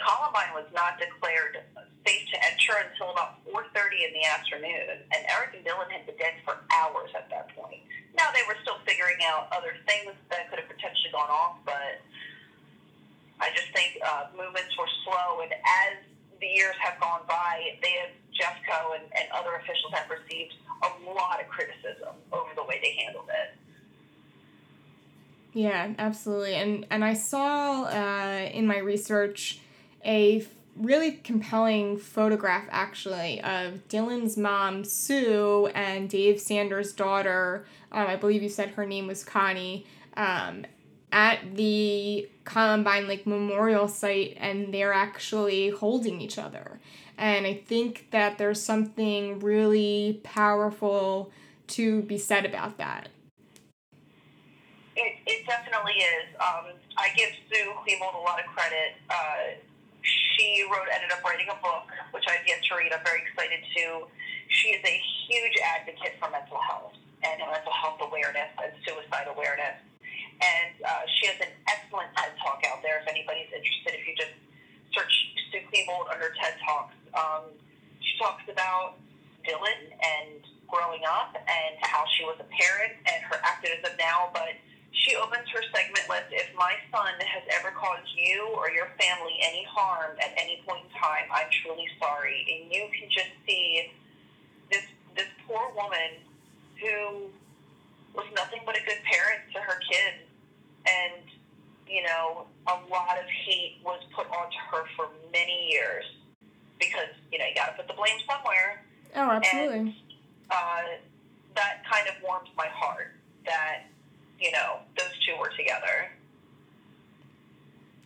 Columbine 0.00 0.56
was 0.56 0.72
not 0.72 0.96
declared 0.96 1.68
safe 2.06 2.22
to 2.30 2.38
enter 2.38 2.78
until 2.86 3.10
about 3.10 3.42
4.30 3.50 4.06
in 4.06 4.10
the 4.14 4.24
afternoon, 4.30 5.02
and 5.10 5.20
Eric 5.26 5.58
and 5.58 5.66
Dylan 5.66 5.90
had 5.90 6.06
been 6.06 6.16
dead 6.16 6.38
for 6.46 6.62
hours 6.70 7.10
at 7.18 7.28
that 7.34 7.50
point. 7.58 7.82
Now, 8.14 8.30
they 8.30 8.46
were 8.46 8.56
still 8.62 8.78
figuring 8.86 9.18
out 9.26 9.50
other 9.50 9.74
things 9.84 10.14
that 10.30 10.48
could 10.48 10.62
have 10.62 10.70
potentially 10.70 11.10
gone 11.10 11.28
off, 11.28 11.58
but 11.66 12.00
I 13.42 13.50
just 13.52 13.68
think 13.74 13.98
uh, 14.00 14.30
movements 14.38 14.72
were 14.78 14.88
slow, 15.04 15.42
and 15.42 15.52
as 15.52 15.98
the 16.40 16.46
years 16.46 16.78
have 16.80 17.00
gone 17.00 17.26
by, 17.28 17.76
they 17.82 17.92
have 18.00 18.14
Jeffco 18.32 18.94
and, 18.94 19.04
and 19.18 19.26
other 19.34 19.56
officials 19.56 19.92
have 19.92 20.08
received 20.08 20.54
a 20.82 21.10
lot 21.10 21.40
of 21.40 21.48
criticism 21.48 22.14
over 22.32 22.50
the 22.54 22.64
way 22.64 22.78
they 22.82 22.94
handled 23.04 23.28
it. 23.28 23.56
Yeah, 25.54 25.94
absolutely. 25.98 26.54
And 26.54 26.86
and 26.90 27.02
I 27.02 27.14
saw 27.14 27.84
uh, 27.84 28.50
in 28.52 28.66
my 28.66 28.76
research 28.76 29.58
a 30.04 30.40
really 30.78 31.12
compelling 31.12 31.98
photograph 31.98 32.64
actually 32.70 33.40
of 33.42 33.86
Dylan's 33.88 34.36
mom 34.36 34.84
Sue 34.84 35.70
and 35.74 36.08
Dave 36.08 36.40
Sanders' 36.40 36.92
daughter. 36.92 37.66
Um, 37.92 38.06
I 38.06 38.16
believe 38.16 38.42
you 38.42 38.48
said 38.48 38.70
her 38.70 38.86
name 38.86 39.06
was 39.06 39.24
Connie. 39.24 39.86
Um, 40.16 40.64
at 41.12 41.54
the 41.54 42.28
Columbine 42.44 43.08
like 43.08 43.26
memorial 43.26 43.88
site, 43.88 44.36
and 44.38 44.72
they're 44.74 44.92
actually 44.92 45.70
holding 45.70 46.20
each 46.20 46.38
other. 46.38 46.80
And 47.16 47.46
I 47.46 47.54
think 47.54 48.08
that 48.10 48.36
there's 48.36 48.62
something 48.62 49.40
really 49.40 50.20
powerful 50.22 51.30
to 51.68 52.02
be 52.02 52.18
said 52.18 52.44
about 52.44 52.76
that. 52.78 53.08
It, 54.94 55.14
it 55.26 55.46
definitely 55.46 55.94
is. 55.94 56.34
Um, 56.38 56.72
I 56.96 57.08
give 57.16 57.30
Sue 57.50 57.72
Klebold 57.86 58.14
a 58.14 58.18
lot 58.18 58.38
of 58.38 58.46
credit. 58.46 58.96
Uh, 59.08 59.56
she 60.06 60.62
wrote, 60.70 60.86
ended 60.94 61.10
up 61.10 61.22
writing 61.26 61.50
a 61.50 61.58
book, 61.58 61.90
which 62.14 62.24
I've 62.30 62.46
yet 62.46 62.62
to 62.62 62.72
read. 62.78 62.92
I'm 62.94 63.02
very 63.02 63.26
excited 63.26 63.60
to. 63.62 64.06
She 64.48 64.70
is 64.70 64.82
a 64.86 64.96
huge 65.26 65.56
advocate 65.74 66.14
for 66.22 66.30
mental 66.30 66.62
health 66.62 66.94
and 67.26 67.42
mental 67.42 67.74
health 67.74 67.98
awareness 67.98 68.50
and 68.62 68.70
suicide 68.86 69.26
awareness. 69.26 69.82
And 70.38 70.74
uh, 70.84 71.02
she 71.18 71.26
has 71.26 71.38
an 71.42 71.50
excellent 71.66 72.12
TED 72.14 72.38
Talk 72.38 72.62
out 72.70 72.84
there 72.84 73.02
if 73.02 73.08
anybody's 73.08 73.50
interested. 73.50 73.98
If 73.98 74.04
you 74.06 74.14
just 74.14 74.36
search 74.94 75.10
Sue 75.50 75.64
Klebold 75.72 76.12
under 76.12 76.30
TED 76.38 76.54
Talks, 76.62 76.94
um, 77.16 77.50
she 77.98 78.14
talks 78.20 78.44
about 78.46 79.00
Dylan 79.42 79.90
and 79.90 80.44
growing 80.68 81.02
up 81.08 81.34
and 81.34 81.72
how 81.82 82.04
she 82.14 82.22
was 82.24 82.36
a 82.38 82.48
parent 82.50 82.94
and 83.06 83.22
her 83.26 83.38
activism 83.42 83.96
now, 83.98 84.30
but 84.34 84.54
she 84.96 85.14
opens 85.16 85.44
her 85.52 85.62
segment 85.74 86.08
with 86.08 86.24
If 86.32 86.48
my 86.56 86.74
son 86.90 87.12
has 87.20 87.44
ever 87.52 87.70
caused 87.76 88.08
you 88.16 88.48
or 88.56 88.70
your 88.70 88.88
family 88.98 89.36
any 89.42 89.64
harm 89.68 90.16
at 90.18 90.32
any 90.40 90.62
point 90.66 90.84
in 90.88 90.90
time, 91.00 91.28
I'm 91.30 91.48
truly 91.62 91.86
sorry. 92.00 92.46
And 92.48 92.72
you 92.72 92.88
can 92.96 93.08
just 93.10 93.30
see 93.46 93.92
this, 94.70 94.84
this 95.14 95.28
poor 95.46 95.70
woman 95.76 96.24
who 96.80 97.28
was 98.14 98.26
nothing 98.34 98.60
but 98.64 98.76
a 98.76 98.80
good 98.80 98.98
parent 99.04 99.44
to 99.52 99.60
her 99.60 99.78
kids. 99.84 100.24
And, 100.88 101.22
you 101.86 102.02
know, 102.02 102.46
a 102.66 102.76
lot 102.90 103.18
of 103.18 103.28
hate 103.28 103.78
was 103.84 104.00
put 104.14 104.26
onto 104.26 104.58
her 104.72 104.84
for 104.96 105.08
many 105.30 105.68
years 105.70 106.04
because, 106.80 107.12
you 107.30 107.38
know, 107.38 107.44
you 107.44 107.54
got 107.54 107.76
to 107.76 107.76
put 107.76 107.86
the 107.86 107.94
blame 107.94 108.18
somewhere. 108.24 108.82
Oh, 109.14 109.30
absolutely. 109.30 109.78
And, 109.78 109.94
uh, 110.50 110.82
that 111.54 111.82
kind 111.90 112.06
of 112.08 112.14
warms 112.22 112.48
my 112.56 112.68
heart 112.68 113.14
that 113.44 113.84
you 114.40 114.52
know, 114.52 114.78
those 114.98 115.12
two 115.26 115.38
were 115.38 115.50
together. 115.56 116.10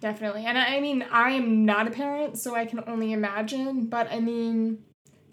Definitely. 0.00 0.46
And 0.46 0.56
I 0.56 0.80
mean, 0.80 1.04
I 1.10 1.32
am 1.32 1.64
not 1.64 1.86
a 1.86 1.90
parent, 1.90 2.38
so 2.38 2.54
I 2.54 2.64
can 2.64 2.82
only 2.86 3.12
imagine, 3.12 3.86
but 3.86 4.10
I 4.10 4.20
mean, 4.20 4.82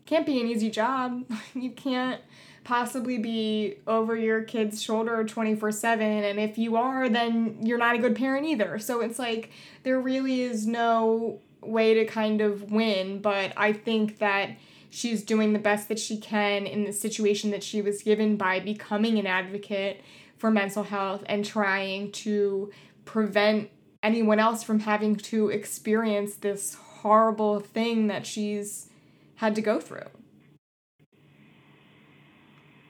can't 0.06 0.26
be 0.26 0.41
an 0.41 0.48
easy 0.48 0.69
job. 0.69 1.24
you 1.53 1.72
can't 1.72 2.22
possibly 2.68 3.18
be 3.18 3.76
over 3.88 4.14
your 4.14 4.44
kid's 4.44 4.82
shoulder 4.84 5.24
24 5.24 5.72
7 5.72 6.06
and 6.06 6.38
if 6.38 6.57
you 6.57 6.76
are 6.76 7.07
then 7.07 7.57
you're 7.61 7.78
not 7.78 7.95
a 7.95 7.98
good 7.98 8.14
parent 8.14 8.45
either 8.45 8.78
so 8.78 8.99
it's 8.99 9.18
like 9.18 9.52
there 9.84 9.98
really 10.02 10.41
is 10.41 10.68
no 10.68 11.40
way 11.61 11.94
to 11.94 12.03
kind 12.03 12.41
of 12.41 12.69
win 12.69 13.22
but 13.22 13.53
i 13.56 13.72
think 13.72 14.18
that 14.18 14.49
she's 14.90 15.24
doing 15.24 15.53
the 15.53 15.60
best 15.60 15.88
that 15.88 15.98
she 15.98 16.18
can 16.18 16.68
in 16.68 16.84
the 16.84 16.91
situation 16.91 17.52
that 17.52 17.64
she 17.64 17.82
was 17.82 18.03
given 18.03 18.36
by 18.36 18.60
becoming 18.60 19.18
an 19.18 19.26
advocate 19.26 20.02
for 20.38 20.51
mental 20.51 20.84
health 20.84 21.23
and 21.27 21.43
trying 21.43 22.11
to 22.11 22.72
prevent 23.05 23.69
anyone 24.03 24.39
else 24.39 24.64
from 24.64 24.81
having 24.81 25.15
to 25.15 25.49
experience 25.49 26.35
this 26.35 26.76
horrible 26.76 27.59
thing 27.59 28.07
that 28.07 28.26
she's 28.26 28.89
had 29.35 29.55
to 29.55 29.61
go 29.61 29.80
through. 29.80 30.09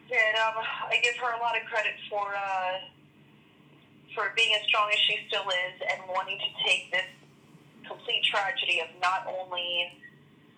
Yeah, 0.09 0.17
and, 0.29 0.37
um, 0.37 0.63
I 0.89 0.99
give 1.03 1.15
her 1.17 1.35
a 1.35 1.39
lot 1.39 1.55
of 1.57 1.67
credit 1.67 1.93
for 2.09 2.33
uh, 2.33 2.79
for 4.15 4.33
being 4.35 4.55
as 4.55 4.65
strong 4.67 4.89
as 4.91 4.99
she 4.99 5.19
still 5.27 5.43
is 5.43 5.81
and 5.91 6.01
wanting 6.09 6.39
to 6.39 6.65
take 6.65 6.91
this 6.91 7.05
complete 7.85 8.23
tragedy 8.23 8.79
of 8.79 8.87
not 9.01 9.27
only 9.27 9.91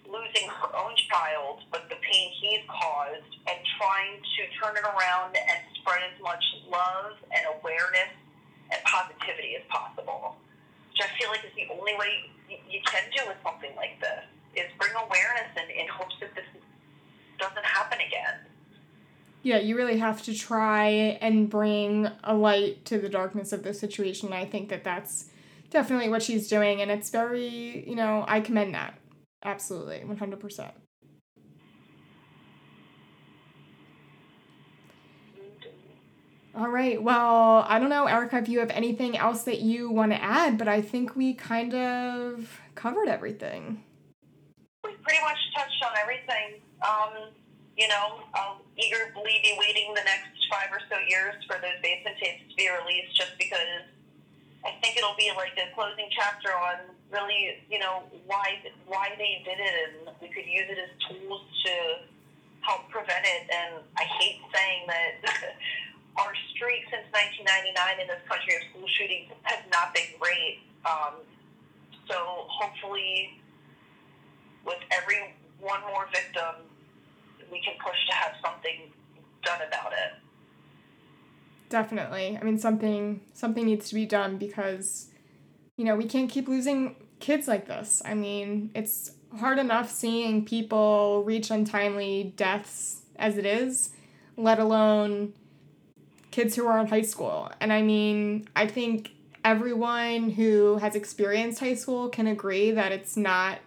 losing 0.10 0.50
her 0.50 0.74
own 0.76 0.98
child, 1.10 1.62
but 1.72 1.88
the 1.90 1.96
pain 2.02 2.34
he's 2.42 2.66
caused, 2.68 3.32
and 3.48 3.58
trying 3.78 4.18
to 4.18 4.42
turn 4.58 4.76
it 4.76 4.84
around 4.84 5.38
and 5.38 5.60
spread 5.78 6.02
as 6.10 6.18
much 6.22 6.44
love 6.68 7.14
and 7.32 7.46
awareness 7.62 8.12
and 8.72 8.82
positivity 8.84 9.56
as 9.56 9.64
possible. 9.70 10.36
Which 10.92 11.06
I 11.06 11.10
feel 11.18 11.30
like 11.30 11.46
is 11.46 11.54
the 11.56 11.72
only 11.74 11.96
way 11.96 12.30
you 12.50 12.82
can 12.86 13.04
do 13.16 13.24
with 13.28 13.38
something 13.44 13.72
like 13.76 14.02
this 14.02 14.26
is 14.56 14.66
bring 14.80 14.92
awareness 14.98 15.54
and 15.56 15.70
in 15.70 15.88
hopes 15.88 16.16
that 16.20 16.34
this 16.36 16.46
doesn't 17.38 17.66
happen 17.66 18.00
again. 18.06 18.46
Yeah, 19.42 19.60
you 19.60 19.78
really 19.78 20.00
have 20.00 20.22
to 20.24 20.36
try 20.36 20.88
and 21.22 21.50
bring 21.50 22.10
a 22.24 22.34
light 22.34 22.84
to 22.86 22.98
the 23.00 23.08
darkness 23.08 23.54
of 23.54 23.64
the 23.64 23.74
situation. 23.74 24.34
I 24.34 24.46
think 24.46 24.68
that 24.70 24.84
that's 24.84 25.30
definitely 25.70 26.10
what 26.10 26.22
she's 26.22 26.50
doing, 26.50 26.82
and 26.82 26.92
it's 26.92 27.10
very, 27.10 27.88
you 27.88 27.96
know, 27.96 28.26
I 28.28 28.42
commend 28.42 28.76
that. 28.76 28.99
Absolutely, 29.44 30.04
100%. 30.06 30.72
All 36.56 36.68
right. 36.68 37.02
Well, 37.02 37.64
I 37.68 37.80
don't 37.80 37.90
know, 37.90 38.06
Erica, 38.06 38.38
if 38.38 38.50
you 38.50 38.60
have 38.60 38.72
anything 38.72 39.16
else 39.16 39.44
that 39.44 39.62
you 39.62 39.90
want 39.92 40.12
to 40.12 40.22
add, 40.22 40.58
but 40.58 40.68
I 40.68 40.82
think 40.82 41.16
we 41.16 41.34
kind 41.34 41.74
of 41.74 42.60
covered 42.76 43.08
everything. 43.08 43.84
We 44.84 44.92
pretty 45.04 45.22
much 45.22 45.38
touched 45.56 45.84
on 45.86 45.96
everything. 46.02 46.60
Um, 46.84 47.32
you 47.78 47.88
know, 47.88 48.20
I'll 48.34 48.62
eagerly 48.76 49.40
be 49.44 49.56
waiting 49.58 49.94
the 49.94 50.04
next 50.04 50.36
five 50.52 50.68
or 50.72 50.82
so 50.90 51.00
years 51.08 51.36
for 51.48 51.56
those 51.62 51.80
basement 51.82 52.18
tapes 52.22 52.44
to 52.50 52.56
be 52.58 52.68
released 52.68 53.16
just 53.16 53.38
because 53.38 53.88
I 54.66 54.72
think 54.82 54.98
it'll 54.98 55.16
be 55.18 55.32
like 55.38 55.56
a 55.56 55.74
closing 55.74 56.10
chapter 56.12 56.52
on 56.52 56.92
really, 57.12 57.62
you 57.70 57.80
know, 57.80 58.04
why 58.26 58.60
why 58.86 59.10
they 59.18 59.42
did 59.44 59.60
it, 59.60 59.74
and 59.88 60.16
we 60.22 60.28
could 60.30 60.46
use 60.46 60.68
it 60.70 60.78
as 60.78 60.92
tools 61.10 61.42
to 61.66 61.74
help 62.62 62.90
prevent 62.90 63.26
it. 63.26 63.50
And 63.50 63.84
I 63.98 64.04
hate 64.04 64.42
saying 64.54 64.88
that 64.88 65.14
our 66.18 66.34
streak 66.54 66.86
since 66.90 67.06
1999 67.14 68.02
in 68.02 68.08
this 68.08 68.22
country 68.30 68.56
of 68.56 68.62
school 68.70 68.88
shootings 68.88 69.30
has 69.44 69.62
not 69.72 69.94
been 69.94 70.10
great. 70.20 70.62
Um, 70.86 71.22
so 72.08 72.16
hopefully, 72.50 73.38
with 74.66 74.80
every 74.92 75.36
one 75.60 75.82
more 75.82 76.08
victim, 76.14 76.66
we 77.52 77.62
can 77.62 77.74
push 77.84 77.98
to 78.10 78.14
have 78.16 78.34
something 78.44 78.92
done 79.44 79.62
about 79.68 79.94
it. 79.94 80.20
Definitely. 81.70 82.38
I 82.40 82.44
mean 82.44 82.58
something 82.58 83.22
something 83.34 83.66
needs 83.66 83.90
to 83.90 83.96
be 83.96 84.06
done 84.06 84.38
because 84.38 85.09
you 85.80 85.86
know, 85.86 85.96
we 85.96 86.04
can't 86.04 86.30
keep 86.30 86.50
losing 86.50 86.98
kids 87.22 87.48
like 87.48 87.66
this. 87.66 88.02
I 88.04 88.14
mean, 88.14 88.70
it's 88.76 89.14
hard 89.40 89.60
enough 89.60 89.90
seeing 89.90 90.44
people 90.44 91.24
reach 91.24 91.52
untimely 91.52 92.34
deaths 92.36 93.04
as 93.16 93.38
it 93.38 93.46
is, 93.46 93.92
let 94.36 94.60
alone 94.60 95.32
kids 96.32 96.58
who 96.58 96.68
are 96.68 96.78
in 96.80 96.88
high 96.88 97.04
school. 97.04 97.50
And 97.62 97.72
I 97.72 97.82
mean, 97.82 98.50
I 98.58 98.68
think 98.68 99.12
everyone 99.46 100.32
who 100.32 100.80
has 100.80 100.96
experienced 100.96 101.62
high 101.62 101.76
school 101.76 102.10
can 102.10 102.28
agree 102.28 102.72
that 102.72 102.92
it's 102.92 103.16
not 103.16 103.60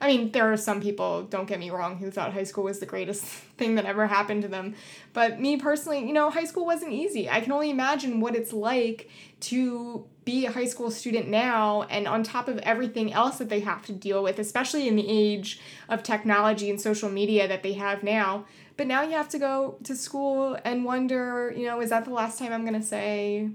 I 0.00 0.06
mean, 0.06 0.32
there 0.32 0.50
are 0.50 0.56
some 0.56 0.80
people, 0.80 1.24
don't 1.24 1.46
get 1.46 1.58
me 1.58 1.68
wrong, 1.68 1.98
who 1.98 2.10
thought 2.10 2.32
high 2.32 2.44
school 2.44 2.64
was 2.64 2.78
the 2.78 2.86
greatest 2.86 3.22
thing 3.58 3.74
that 3.74 3.84
ever 3.84 4.06
happened 4.06 4.42
to 4.42 4.48
them. 4.48 4.74
But 5.12 5.38
me 5.38 5.58
personally, 5.58 6.06
you 6.06 6.12
know, 6.14 6.30
high 6.30 6.44
school 6.44 6.64
wasn't 6.64 6.92
easy. 6.92 7.28
I 7.28 7.40
can 7.40 7.52
only 7.52 7.70
imagine 7.70 8.20
what 8.20 8.34
it's 8.34 8.52
like 8.52 9.10
to 9.40 10.06
be 10.24 10.46
a 10.46 10.52
high 10.52 10.66
school 10.66 10.90
student 10.90 11.28
now 11.28 11.82
and 11.84 12.06
on 12.06 12.22
top 12.22 12.48
of 12.48 12.58
everything 12.58 13.12
else 13.12 13.38
that 13.38 13.50
they 13.50 13.60
have 13.60 13.84
to 13.86 13.92
deal 13.92 14.22
with, 14.22 14.38
especially 14.38 14.88
in 14.88 14.96
the 14.96 15.06
age 15.06 15.60
of 15.88 16.02
technology 16.02 16.70
and 16.70 16.80
social 16.80 17.10
media 17.10 17.46
that 17.46 17.62
they 17.62 17.74
have 17.74 18.02
now. 18.02 18.46
But 18.78 18.86
now 18.86 19.02
you 19.02 19.12
have 19.12 19.28
to 19.30 19.38
go 19.38 19.76
to 19.84 19.94
school 19.94 20.58
and 20.64 20.84
wonder, 20.84 21.52
you 21.54 21.66
know, 21.66 21.80
is 21.82 21.90
that 21.90 22.06
the 22.06 22.12
last 22.12 22.38
time 22.38 22.52
I'm 22.52 22.64
going 22.64 22.80
to 22.80 22.86
say, 22.86 23.50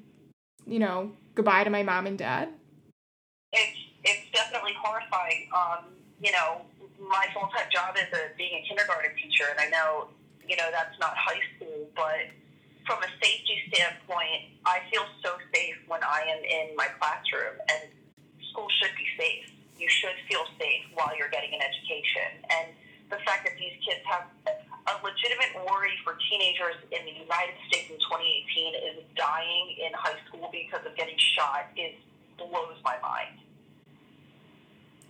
you 0.68 0.78
know, 0.78 1.14
goodbye 1.34 1.64
to 1.64 1.72
my 1.72 1.82
mom 1.82 2.06
and 2.06 2.18
dad? 2.18 2.50
It's, 3.52 3.78
it's 4.04 4.32
definitely 4.32 4.74
horrifying. 4.80 5.48
Um, 5.56 5.95
you 6.22 6.32
know, 6.32 6.64
my 7.00 7.28
full 7.34 7.50
time 7.52 7.68
job 7.72 7.96
is 7.98 8.08
a, 8.14 8.32
being 8.38 8.64
a 8.64 8.68
kindergarten 8.68 9.12
teacher, 9.20 9.46
and 9.52 9.60
I 9.60 9.68
know, 9.68 10.08
you 10.48 10.56
know, 10.56 10.70
that's 10.72 10.96
not 11.00 11.14
high 11.18 11.42
school, 11.56 11.88
but 11.96 12.32
from 12.86 13.02
a 13.02 13.10
safety 13.20 13.66
standpoint, 13.74 14.56
I 14.66 14.80
feel 14.94 15.04
so 15.26 15.36
safe 15.54 15.76
when 15.88 16.04
I 16.04 16.22
am 16.30 16.42
in 16.46 16.76
my 16.78 16.88
classroom, 17.02 17.58
and 17.68 17.90
school 18.52 18.70
should 18.80 18.94
be 18.96 19.08
safe. 19.18 19.50
You 19.76 19.90
should 19.90 20.16
feel 20.30 20.46
safe 20.56 20.86
while 20.94 21.12
you're 21.18 21.34
getting 21.34 21.52
an 21.52 21.60
education. 21.60 22.46
And 22.48 22.68
the 23.10 23.20
fact 23.28 23.44
that 23.44 23.58
these 23.60 23.76
kids 23.84 24.00
have 24.08 24.30
a 24.48 24.94
legitimate 25.04 25.52
worry 25.66 25.98
for 26.06 26.16
teenagers 26.30 26.78
in 26.94 27.02
the 27.04 27.16
United 27.18 27.58
States 27.68 27.90
in 27.90 27.98
2018 28.00 28.96
is 28.96 28.98
dying 29.18 29.76
in 29.82 29.92
high 29.98 30.18
school 30.30 30.48
because 30.54 30.86
of 30.86 30.96
getting 30.96 31.18
shot 31.36 31.74
is 31.76 31.98
blows 32.38 32.78
my 32.84 32.96
mind. 33.02 33.42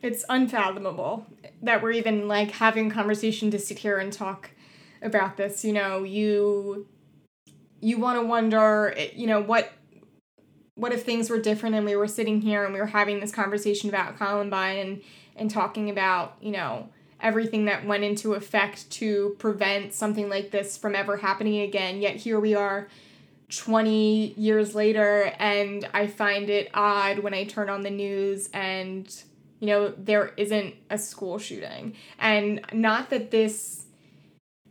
It's 0.02 0.24
unfathomable 0.30 1.26
that 1.62 1.82
we're 1.82 1.92
even 1.92 2.28
like 2.28 2.52
having 2.52 2.90
conversation 2.90 3.50
to 3.52 3.60
sit 3.60 3.80
here 3.80 3.98
and 3.98 4.12
talk 4.14 4.52
about 5.02 5.38
this. 5.38 5.66
You 5.66 5.74
know, 5.74 6.04
you 6.04 6.88
you 7.80 8.00
want 8.00 8.20
to 8.20 8.26
wonder, 8.26 8.94
eh, 8.96 9.10
you 9.16 9.28
know, 9.28 9.42
what 9.42 9.72
what 10.76 10.92
if 10.92 11.04
things 11.04 11.30
were 11.30 11.40
different 11.40 11.76
and 11.76 11.86
we 11.86 11.96
were 11.96 12.08
sitting 12.08 12.42
here 12.42 12.66
and 12.66 12.74
we 12.74 12.80
were 12.80 12.86
having 12.88 13.20
this 13.20 13.32
conversation 13.32 13.90
about 13.90 14.18
Columbine 14.18 14.78
and 14.78 15.02
and 15.36 15.52
talking 15.52 15.90
about, 15.90 16.36
you 16.42 16.52
know, 16.52 16.90
everything 17.22 17.66
that 17.66 17.86
went 17.86 18.04
into 18.04 18.34
effect 18.34 18.90
to 18.92 19.36
prevent 19.40 19.94
something 19.94 20.30
like 20.30 20.52
this 20.52 20.78
from 20.78 20.96
ever 20.96 21.18
happening 21.18 21.62
again. 21.62 22.02
Yet 22.02 22.18
here 22.18 22.40
we 22.40 22.56
are 22.56 22.88
20 23.50 24.34
years 24.38 24.76
later 24.76 25.34
and 25.40 25.88
I 25.94 26.08
find 26.08 26.50
it 26.50 26.70
odd 26.74 27.20
when 27.20 27.34
I 27.34 27.46
turn 27.46 27.70
on 27.70 27.82
the 27.84 27.92
news 27.92 28.50
and 28.54 29.14
you 29.60 29.68
know 29.68 29.94
there 29.98 30.34
isn't 30.38 30.76
a 30.90 30.98
school 30.98 31.38
shooting. 31.38 31.95
And 32.19 32.61
not 32.73 33.10
that 33.10 33.32
this 33.32 33.86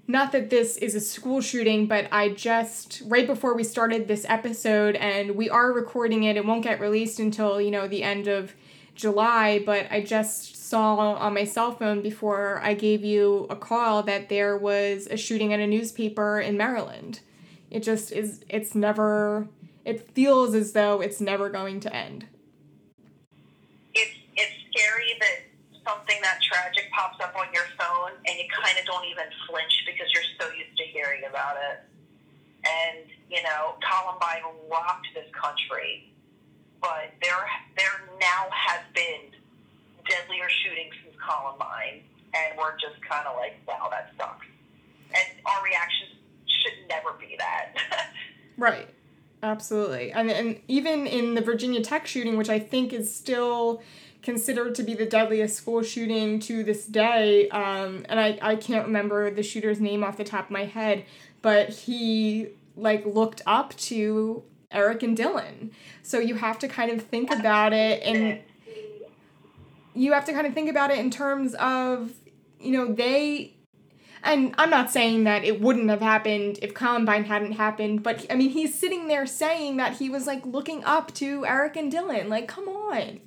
not 0.07 0.33
that 0.33 0.51
this 0.51 0.77
is 0.77 0.95
a 0.95 1.01
school 1.01 1.41
shooting, 1.41 1.87
but 1.87 2.09
I 2.13 2.29
just 2.31 3.03
right 3.07 3.27
before 3.27 3.55
we 3.55 3.65
started 3.65 4.07
this 4.07 4.27
episode 4.29 4.97
and 4.97 5.35
we 5.35 5.49
are 5.49 5.73
recording 5.73 6.25
it, 6.25 6.37
it 6.37 6.45
won't 6.45 6.63
get 6.63 6.81
released 6.81 7.19
until, 7.19 7.61
you 7.61 7.71
know, 7.71 7.89
the 7.89 8.03
end 8.03 8.29
of 8.29 8.55
July, 8.95 9.63
but 9.65 9.87
I 9.91 10.03
just 10.03 10.57
saw 10.57 10.97
on 10.97 11.35
my 11.35 11.45
cell 11.45 11.73
phone 11.73 12.01
before 12.01 12.61
I 12.63 12.75
gave 12.75 13.05
you 13.05 13.47
a 13.51 13.57
call 13.57 14.03
that 14.05 14.29
there 14.29 14.57
was 14.57 15.09
a 15.11 15.17
shooting 15.17 15.53
at 15.53 15.61
a 15.61 15.67
newspaper 15.67 16.41
in 16.41 16.57
Maryland. 16.57 17.21
It 17.71 17.83
just 17.83 18.13
is 18.13 18.45
it's 18.49 18.75
never 18.75 19.49
it 19.85 20.09
feels 20.13 20.55
as 20.55 20.73
though 20.73 21.01
it's 21.01 21.21
never 21.21 21.49
going 21.49 21.81
to 21.81 21.95
end. 21.95 22.27
Scary 24.75 25.15
that 25.21 25.55
something 25.87 26.17
that 26.23 26.41
tragic 26.43 26.91
pops 26.91 27.23
up 27.23 27.37
on 27.37 27.47
your 27.53 27.69
phone 27.79 28.17
and 28.27 28.35
you 28.39 28.45
kind 28.51 28.77
of 28.79 28.85
don't 28.87 29.05
even 29.05 29.25
flinch 29.47 29.85
because 29.87 30.09
you're 30.13 30.27
so 30.41 30.49
used 30.57 30.77
to 30.77 30.85
hearing 30.91 31.23
about 31.29 31.57
it. 31.57 31.85
And, 32.65 33.07
you 33.31 33.43
know, 33.43 33.77
Columbine 33.85 34.43
rocked 34.71 35.07
this 35.15 35.29
country, 35.37 36.11
but 36.81 37.13
there, 37.23 37.37
there 37.77 38.09
now 38.19 38.49
has 38.51 38.81
been 38.95 39.31
deadlier 40.09 40.49
shootings 40.65 40.95
since 41.05 41.17
Columbine, 41.21 42.01
and 42.33 42.57
we're 42.59 42.73
just 42.81 42.97
kind 43.05 43.29
of 43.29 43.37
like, 43.37 43.61
wow, 43.69 43.89
that 43.91 44.11
sucks. 44.17 44.47
And 45.13 45.29
our 45.45 45.63
reaction 45.63 46.09
should 46.49 46.89
never 46.89 47.13
be 47.21 47.37
that. 47.39 47.77
right. 48.57 48.89
Absolutely. 49.43 50.11
And, 50.11 50.31
and 50.31 50.61
even 50.69 51.07
in 51.07 51.35
the 51.35 51.43
Virginia 51.43 51.83
Tech 51.83 52.07
shooting, 52.07 52.39
which 52.39 52.49
I 52.49 52.59
think 52.59 52.95
is 52.95 53.15
still 53.15 53.83
considered 54.25 54.75
to 54.75 54.83
be 54.83 54.95
the 54.95 55.07
deadliest 55.07 55.57
school 55.57 55.83
shooting 55.83 56.41
to 56.41 56.65
this 56.65 56.87
day. 56.87 57.49
Um, 57.51 58.05
and 58.09 58.19
I, 58.19 58.39
I 58.43 58.57
can't 58.57 58.87
remember 58.87 59.31
the 59.31 59.43
shooter's 59.43 59.81
name 59.81 60.03
off 60.03 60.17
the 60.17 60.25
top 60.25 60.47
of 60.47 60.51
my 60.51 60.65
head, 60.65 61.05
but 61.43 61.69
he 61.69 62.49
like 62.77 63.07
looked 63.07 63.43
up 63.47 63.77
to 63.77 64.43
Eric 64.73 65.03
and 65.03 65.17
Dylan. 65.17 65.71
So 66.03 66.19
you 66.19 66.35
have 66.37 66.59
to 66.61 66.69
kind 66.69 66.91
of 66.91 67.03
think 67.03 67.31
about 67.31 67.73
it 67.73 68.03
and 68.03 68.41
you 69.95 70.13
have 70.13 70.25
to 70.25 70.33
kind 70.33 70.47
of 70.47 70.55
think 70.55 70.69
about 70.69 70.91
it 70.91 70.99
in 70.99 71.11
terms 71.11 71.55
of, 71.55 72.13
you 72.59 72.73
know, 72.73 72.93
they 72.93 73.55
and 74.25 74.55
I'm 74.57 74.71
not 74.71 74.91
saying 74.91 75.25
that 75.25 75.45
it 75.45 75.61
wouldn't 75.61 75.91
have 75.91 76.01
happened 76.01 76.59
if 76.63 76.73
Columbine 76.73 77.25
hadn't 77.25 77.53
happened, 77.53 78.03
but 78.03 78.25
I 78.31 78.35
mean, 78.37 78.51
he's 78.51 78.75
sitting 78.75 79.07
there 79.07 79.27
saying 79.27 79.77
that 79.77 79.99
he 79.99 80.09
was 80.09 80.27
like 80.27 80.47
looking 80.47 80.83
up 80.83 81.13
to 81.17 81.45
Eric 81.45 81.77
and 81.77 81.93
Dylan. 81.93 82.29
Like, 82.29 82.49
come 82.49 82.67
on. 82.67 83.21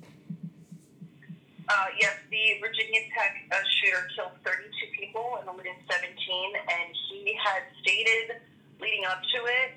Uh, 1.68 1.86
yes, 2.00 2.16
the 2.30 2.56
Virginia 2.64 3.04
Tech 3.12 3.44
uh, 3.52 3.60
shooter 3.76 4.08
killed 4.16 4.32
32 4.40 4.88
people 4.96 5.36
and 5.36 5.46
wounded 5.52 5.76
17, 5.84 6.08
and 6.56 6.88
he 7.12 7.36
had 7.36 7.60
stated 7.84 8.40
leading 8.80 9.04
up 9.04 9.20
to 9.20 9.38
it 9.44 9.70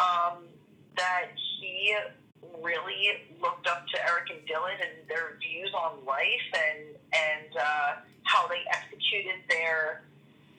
um, 0.00 0.48
that 0.96 1.28
he 1.36 1.94
really 2.62 3.28
looked 3.42 3.66
up 3.66 3.84
to 3.88 3.96
Eric 4.08 4.32
and 4.32 4.40
Dylan 4.48 4.80
and 4.80 5.04
their 5.08 5.36
views 5.40 5.72
on 5.76 6.04
life 6.04 6.48
and 6.52 6.96
and 7.12 7.50
uh, 7.60 7.90
how 8.24 8.48
they 8.48 8.64
executed 8.72 9.44
their 9.48 10.02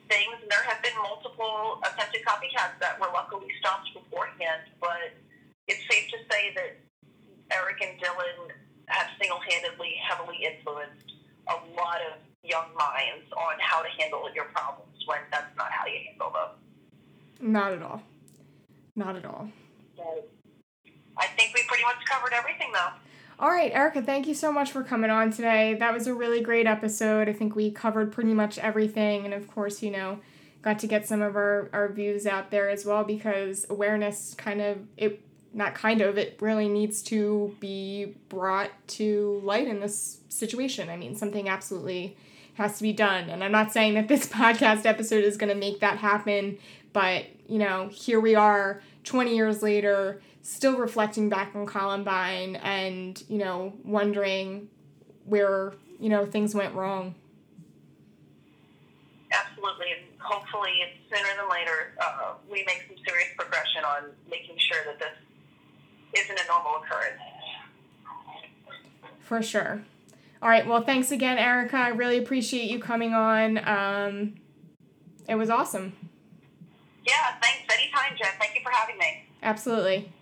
things. 0.08 0.38
And 0.40 0.50
there 0.50 0.62
have 0.70 0.82
been 0.82 0.96
multiple 1.02 1.82
attempted 1.82 2.22
copycats 2.24 2.78
that 2.80 3.00
were 3.00 3.10
luckily 3.12 3.50
stopped 3.58 3.90
beforehand, 3.92 4.70
but 4.80 5.18
it's 5.66 5.82
safe 5.90 6.10
to 6.14 6.18
say 6.30 6.54
that 6.54 6.78
Eric 7.50 7.82
and 7.82 7.98
Dylan 7.98 8.54
have 8.86 9.08
single-handedly 9.20 9.94
heavily 10.08 10.38
influenced 10.44 11.12
a 11.48 11.54
lot 11.76 12.00
of 12.10 12.18
young 12.42 12.66
minds 12.78 13.30
on 13.32 13.58
how 13.60 13.82
to 13.82 13.88
handle 13.98 14.28
your 14.34 14.46
problems 14.46 15.04
when 15.06 15.18
that's 15.30 15.56
not 15.56 15.70
how 15.70 15.86
you 15.86 15.98
handle 16.08 16.30
them. 16.30 17.52
Not 17.52 17.72
at 17.72 17.82
all. 17.82 18.02
Not 18.94 19.16
at 19.16 19.24
all. 19.24 19.48
I 21.18 21.26
think 21.28 21.54
we 21.54 21.62
pretty 21.66 21.82
much 21.84 22.04
covered 22.08 22.32
everything, 22.32 22.70
though. 22.72 22.90
All 23.38 23.50
right, 23.50 23.70
Erica, 23.72 24.00
thank 24.00 24.26
you 24.26 24.34
so 24.34 24.50
much 24.50 24.70
for 24.70 24.82
coming 24.82 25.10
on 25.10 25.30
today. 25.30 25.74
That 25.74 25.92
was 25.92 26.06
a 26.06 26.14
really 26.14 26.40
great 26.40 26.66
episode. 26.66 27.28
I 27.28 27.34
think 27.34 27.54
we 27.54 27.70
covered 27.70 28.12
pretty 28.12 28.32
much 28.32 28.58
everything. 28.58 29.24
And 29.26 29.34
of 29.34 29.46
course, 29.48 29.82
you 29.82 29.90
know, 29.90 30.20
got 30.62 30.78
to 30.78 30.86
get 30.86 31.06
some 31.06 31.20
of 31.20 31.36
our, 31.36 31.68
our 31.72 31.92
views 31.92 32.26
out 32.26 32.50
there 32.50 32.70
as 32.70 32.86
well 32.86 33.04
because 33.04 33.66
awareness 33.68 34.34
kind 34.34 34.62
of, 34.62 34.78
it 34.96 35.22
not 35.52 35.74
kind 35.74 36.00
of, 36.00 36.18
it 36.18 36.36
really 36.40 36.68
needs 36.68 37.02
to 37.02 37.56
be 37.60 38.14
brought 38.28 38.70
to 38.88 39.40
light 39.42 39.66
in 39.66 39.80
this 39.80 40.20
situation. 40.28 40.90
I 40.90 40.96
mean, 40.96 41.16
something 41.16 41.48
absolutely 41.48 42.16
has 42.54 42.76
to 42.76 42.82
be 42.82 42.92
done. 42.92 43.30
And 43.30 43.42
I'm 43.42 43.52
not 43.52 43.72
saying 43.72 43.94
that 43.94 44.08
this 44.08 44.26
podcast 44.32 44.86
episode 44.86 45.24
is 45.24 45.36
going 45.36 45.52
to 45.52 45.58
make 45.58 45.80
that 45.80 45.98
happen, 45.98 46.58
but, 46.92 47.26
you 47.46 47.58
know, 47.58 47.88
here 47.92 48.20
we 48.20 48.34
are 48.34 48.82
20 49.04 49.34
years 49.34 49.62
later, 49.62 50.20
still 50.42 50.76
reflecting 50.76 51.28
back 51.28 51.54
on 51.54 51.66
Columbine 51.66 52.56
and, 52.56 53.22
you 53.28 53.38
know, 53.38 53.72
wondering 53.84 54.68
where, 55.24 55.74
you 56.00 56.08
know, 56.08 56.24
things 56.26 56.54
went 56.54 56.74
wrong. 56.74 57.14
Absolutely. 59.32 59.86
And 59.98 60.20
hopefully, 60.20 60.72
sooner 61.12 61.28
than 61.36 61.50
later, 61.50 61.94
uh, 62.00 62.34
we 62.50 62.64
make 62.66 62.84
some 62.86 62.96
serious 63.06 63.28
progression 63.36 63.84
on 63.84 64.10
making 64.30 64.56
sure 64.58 64.78
that 64.86 64.98
this 64.98 65.16
isn't 66.18 66.38
a 66.38 66.46
normal 66.48 66.82
occurrence. 66.82 67.20
For 69.20 69.42
sure. 69.42 69.82
All 70.40 70.48
right. 70.48 70.66
Well, 70.66 70.82
thanks 70.82 71.10
again, 71.10 71.38
Erica. 71.38 71.76
I 71.76 71.88
really 71.88 72.18
appreciate 72.18 72.70
you 72.70 72.78
coming 72.78 73.14
on. 73.14 73.58
Um, 73.66 74.34
it 75.28 75.34
was 75.34 75.50
awesome. 75.50 75.94
Yeah, 77.04 77.34
thanks. 77.42 77.72
Anytime, 77.72 78.16
Jen. 78.16 78.32
Thank 78.38 78.54
you 78.54 78.60
for 78.62 78.70
having 78.70 78.98
me. 78.98 79.24
Absolutely. 79.42 80.12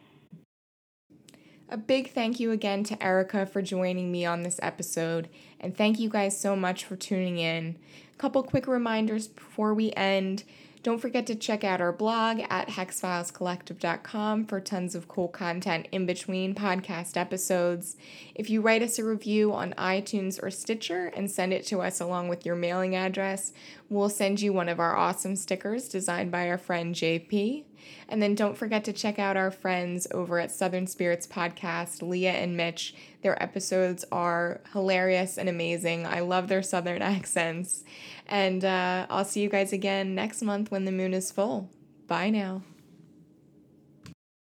A 1.68 1.76
big 1.76 2.10
thank 2.10 2.38
you 2.38 2.50
again 2.50 2.84
to 2.84 3.02
Erica 3.02 3.46
for 3.46 3.62
joining 3.62 4.12
me 4.12 4.24
on 4.24 4.42
this 4.42 4.60
episode, 4.62 5.28
and 5.58 5.76
thank 5.76 5.98
you 5.98 6.08
guys 6.08 6.38
so 6.38 6.54
much 6.54 6.84
for 6.84 6.94
tuning 6.94 7.38
in. 7.38 7.76
A 8.12 8.16
couple 8.16 8.42
quick 8.42 8.66
reminders 8.66 9.26
before 9.26 9.74
we 9.74 9.90
end. 9.92 10.44
Don't 10.84 10.98
forget 10.98 11.26
to 11.28 11.34
check 11.34 11.64
out 11.64 11.80
our 11.80 11.94
blog 11.94 12.40
at 12.50 12.68
hexfilescollective.com 12.68 14.44
for 14.44 14.60
tons 14.60 14.94
of 14.94 15.08
cool 15.08 15.28
content 15.28 15.88
in 15.90 16.04
between 16.04 16.54
podcast 16.54 17.16
episodes. 17.16 17.96
If 18.34 18.50
you 18.50 18.60
write 18.60 18.82
us 18.82 18.98
a 18.98 19.04
review 19.04 19.54
on 19.54 19.72
iTunes 19.78 20.42
or 20.42 20.50
Stitcher 20.50 21.06
and 21.06 21.30
send 21.30 21.54
it 21.54 21.64
to 21.68 21.80
us 21.80 22.02
along 22.02 22.28
with 22.28 22.44
your 22.44 22.54
mailing 22.54 22.94
address, 22.94 23.54
we'll 23.88 24.10
send 24.10 24.42
you 24.42 24.52
one 24.52 24.68
of 24.68 24.78
our 24.78 24.94
awesome 24.94 25.36
stickers 25.36 25.88
designed 25.88 26.30
by 26.30 26.50
our 26.50 26.58
friend 26.58 26.94
JP. 26.94 27.64
And 28.08 28.22
then 28.22 28.34
don't 28.34 28.56
forget 28.56 28.84
to 28.84 28.92
check 28.92 29.18
out 29.18 29.36
our 29.36 29.50
friends 29.50 30.06
over 30.10 30.38
at 30.38 30.50
Southern 30.50 30.86
Spirits 30.86 31.26
Podcast, 31.26 32.06
Leah 32.06 32.32
and 32.32 32.56
Mitch. 32.56 32.94
Their 33.22 33.40
episodes 33.42 34.04
are 34.12 34.60
hilarious 34.72 35.38
and 35.38 35.48
amazing. 35.48 36.06
I 36.06 36.20
love 36.20 36.48
their 36.48 36.62
Southern 36.62 37.02
accents. 37.14 37.84
And 38.26 38.64
uh, 38.64 39.06
I'll 39.10 39.24
see 39.24 39.40
you 39.40 39.48
guys 39.48 39.72
again 39.72 40.14
next 40.14 40.42
month 40.42 40.70
when 40.70 40.84
the 40.84 40.92
moon 40.92 41.14
is 41.14 41.30
full. 41.30 41.70
Bye 42.06 42.30
now. 42.30 42.62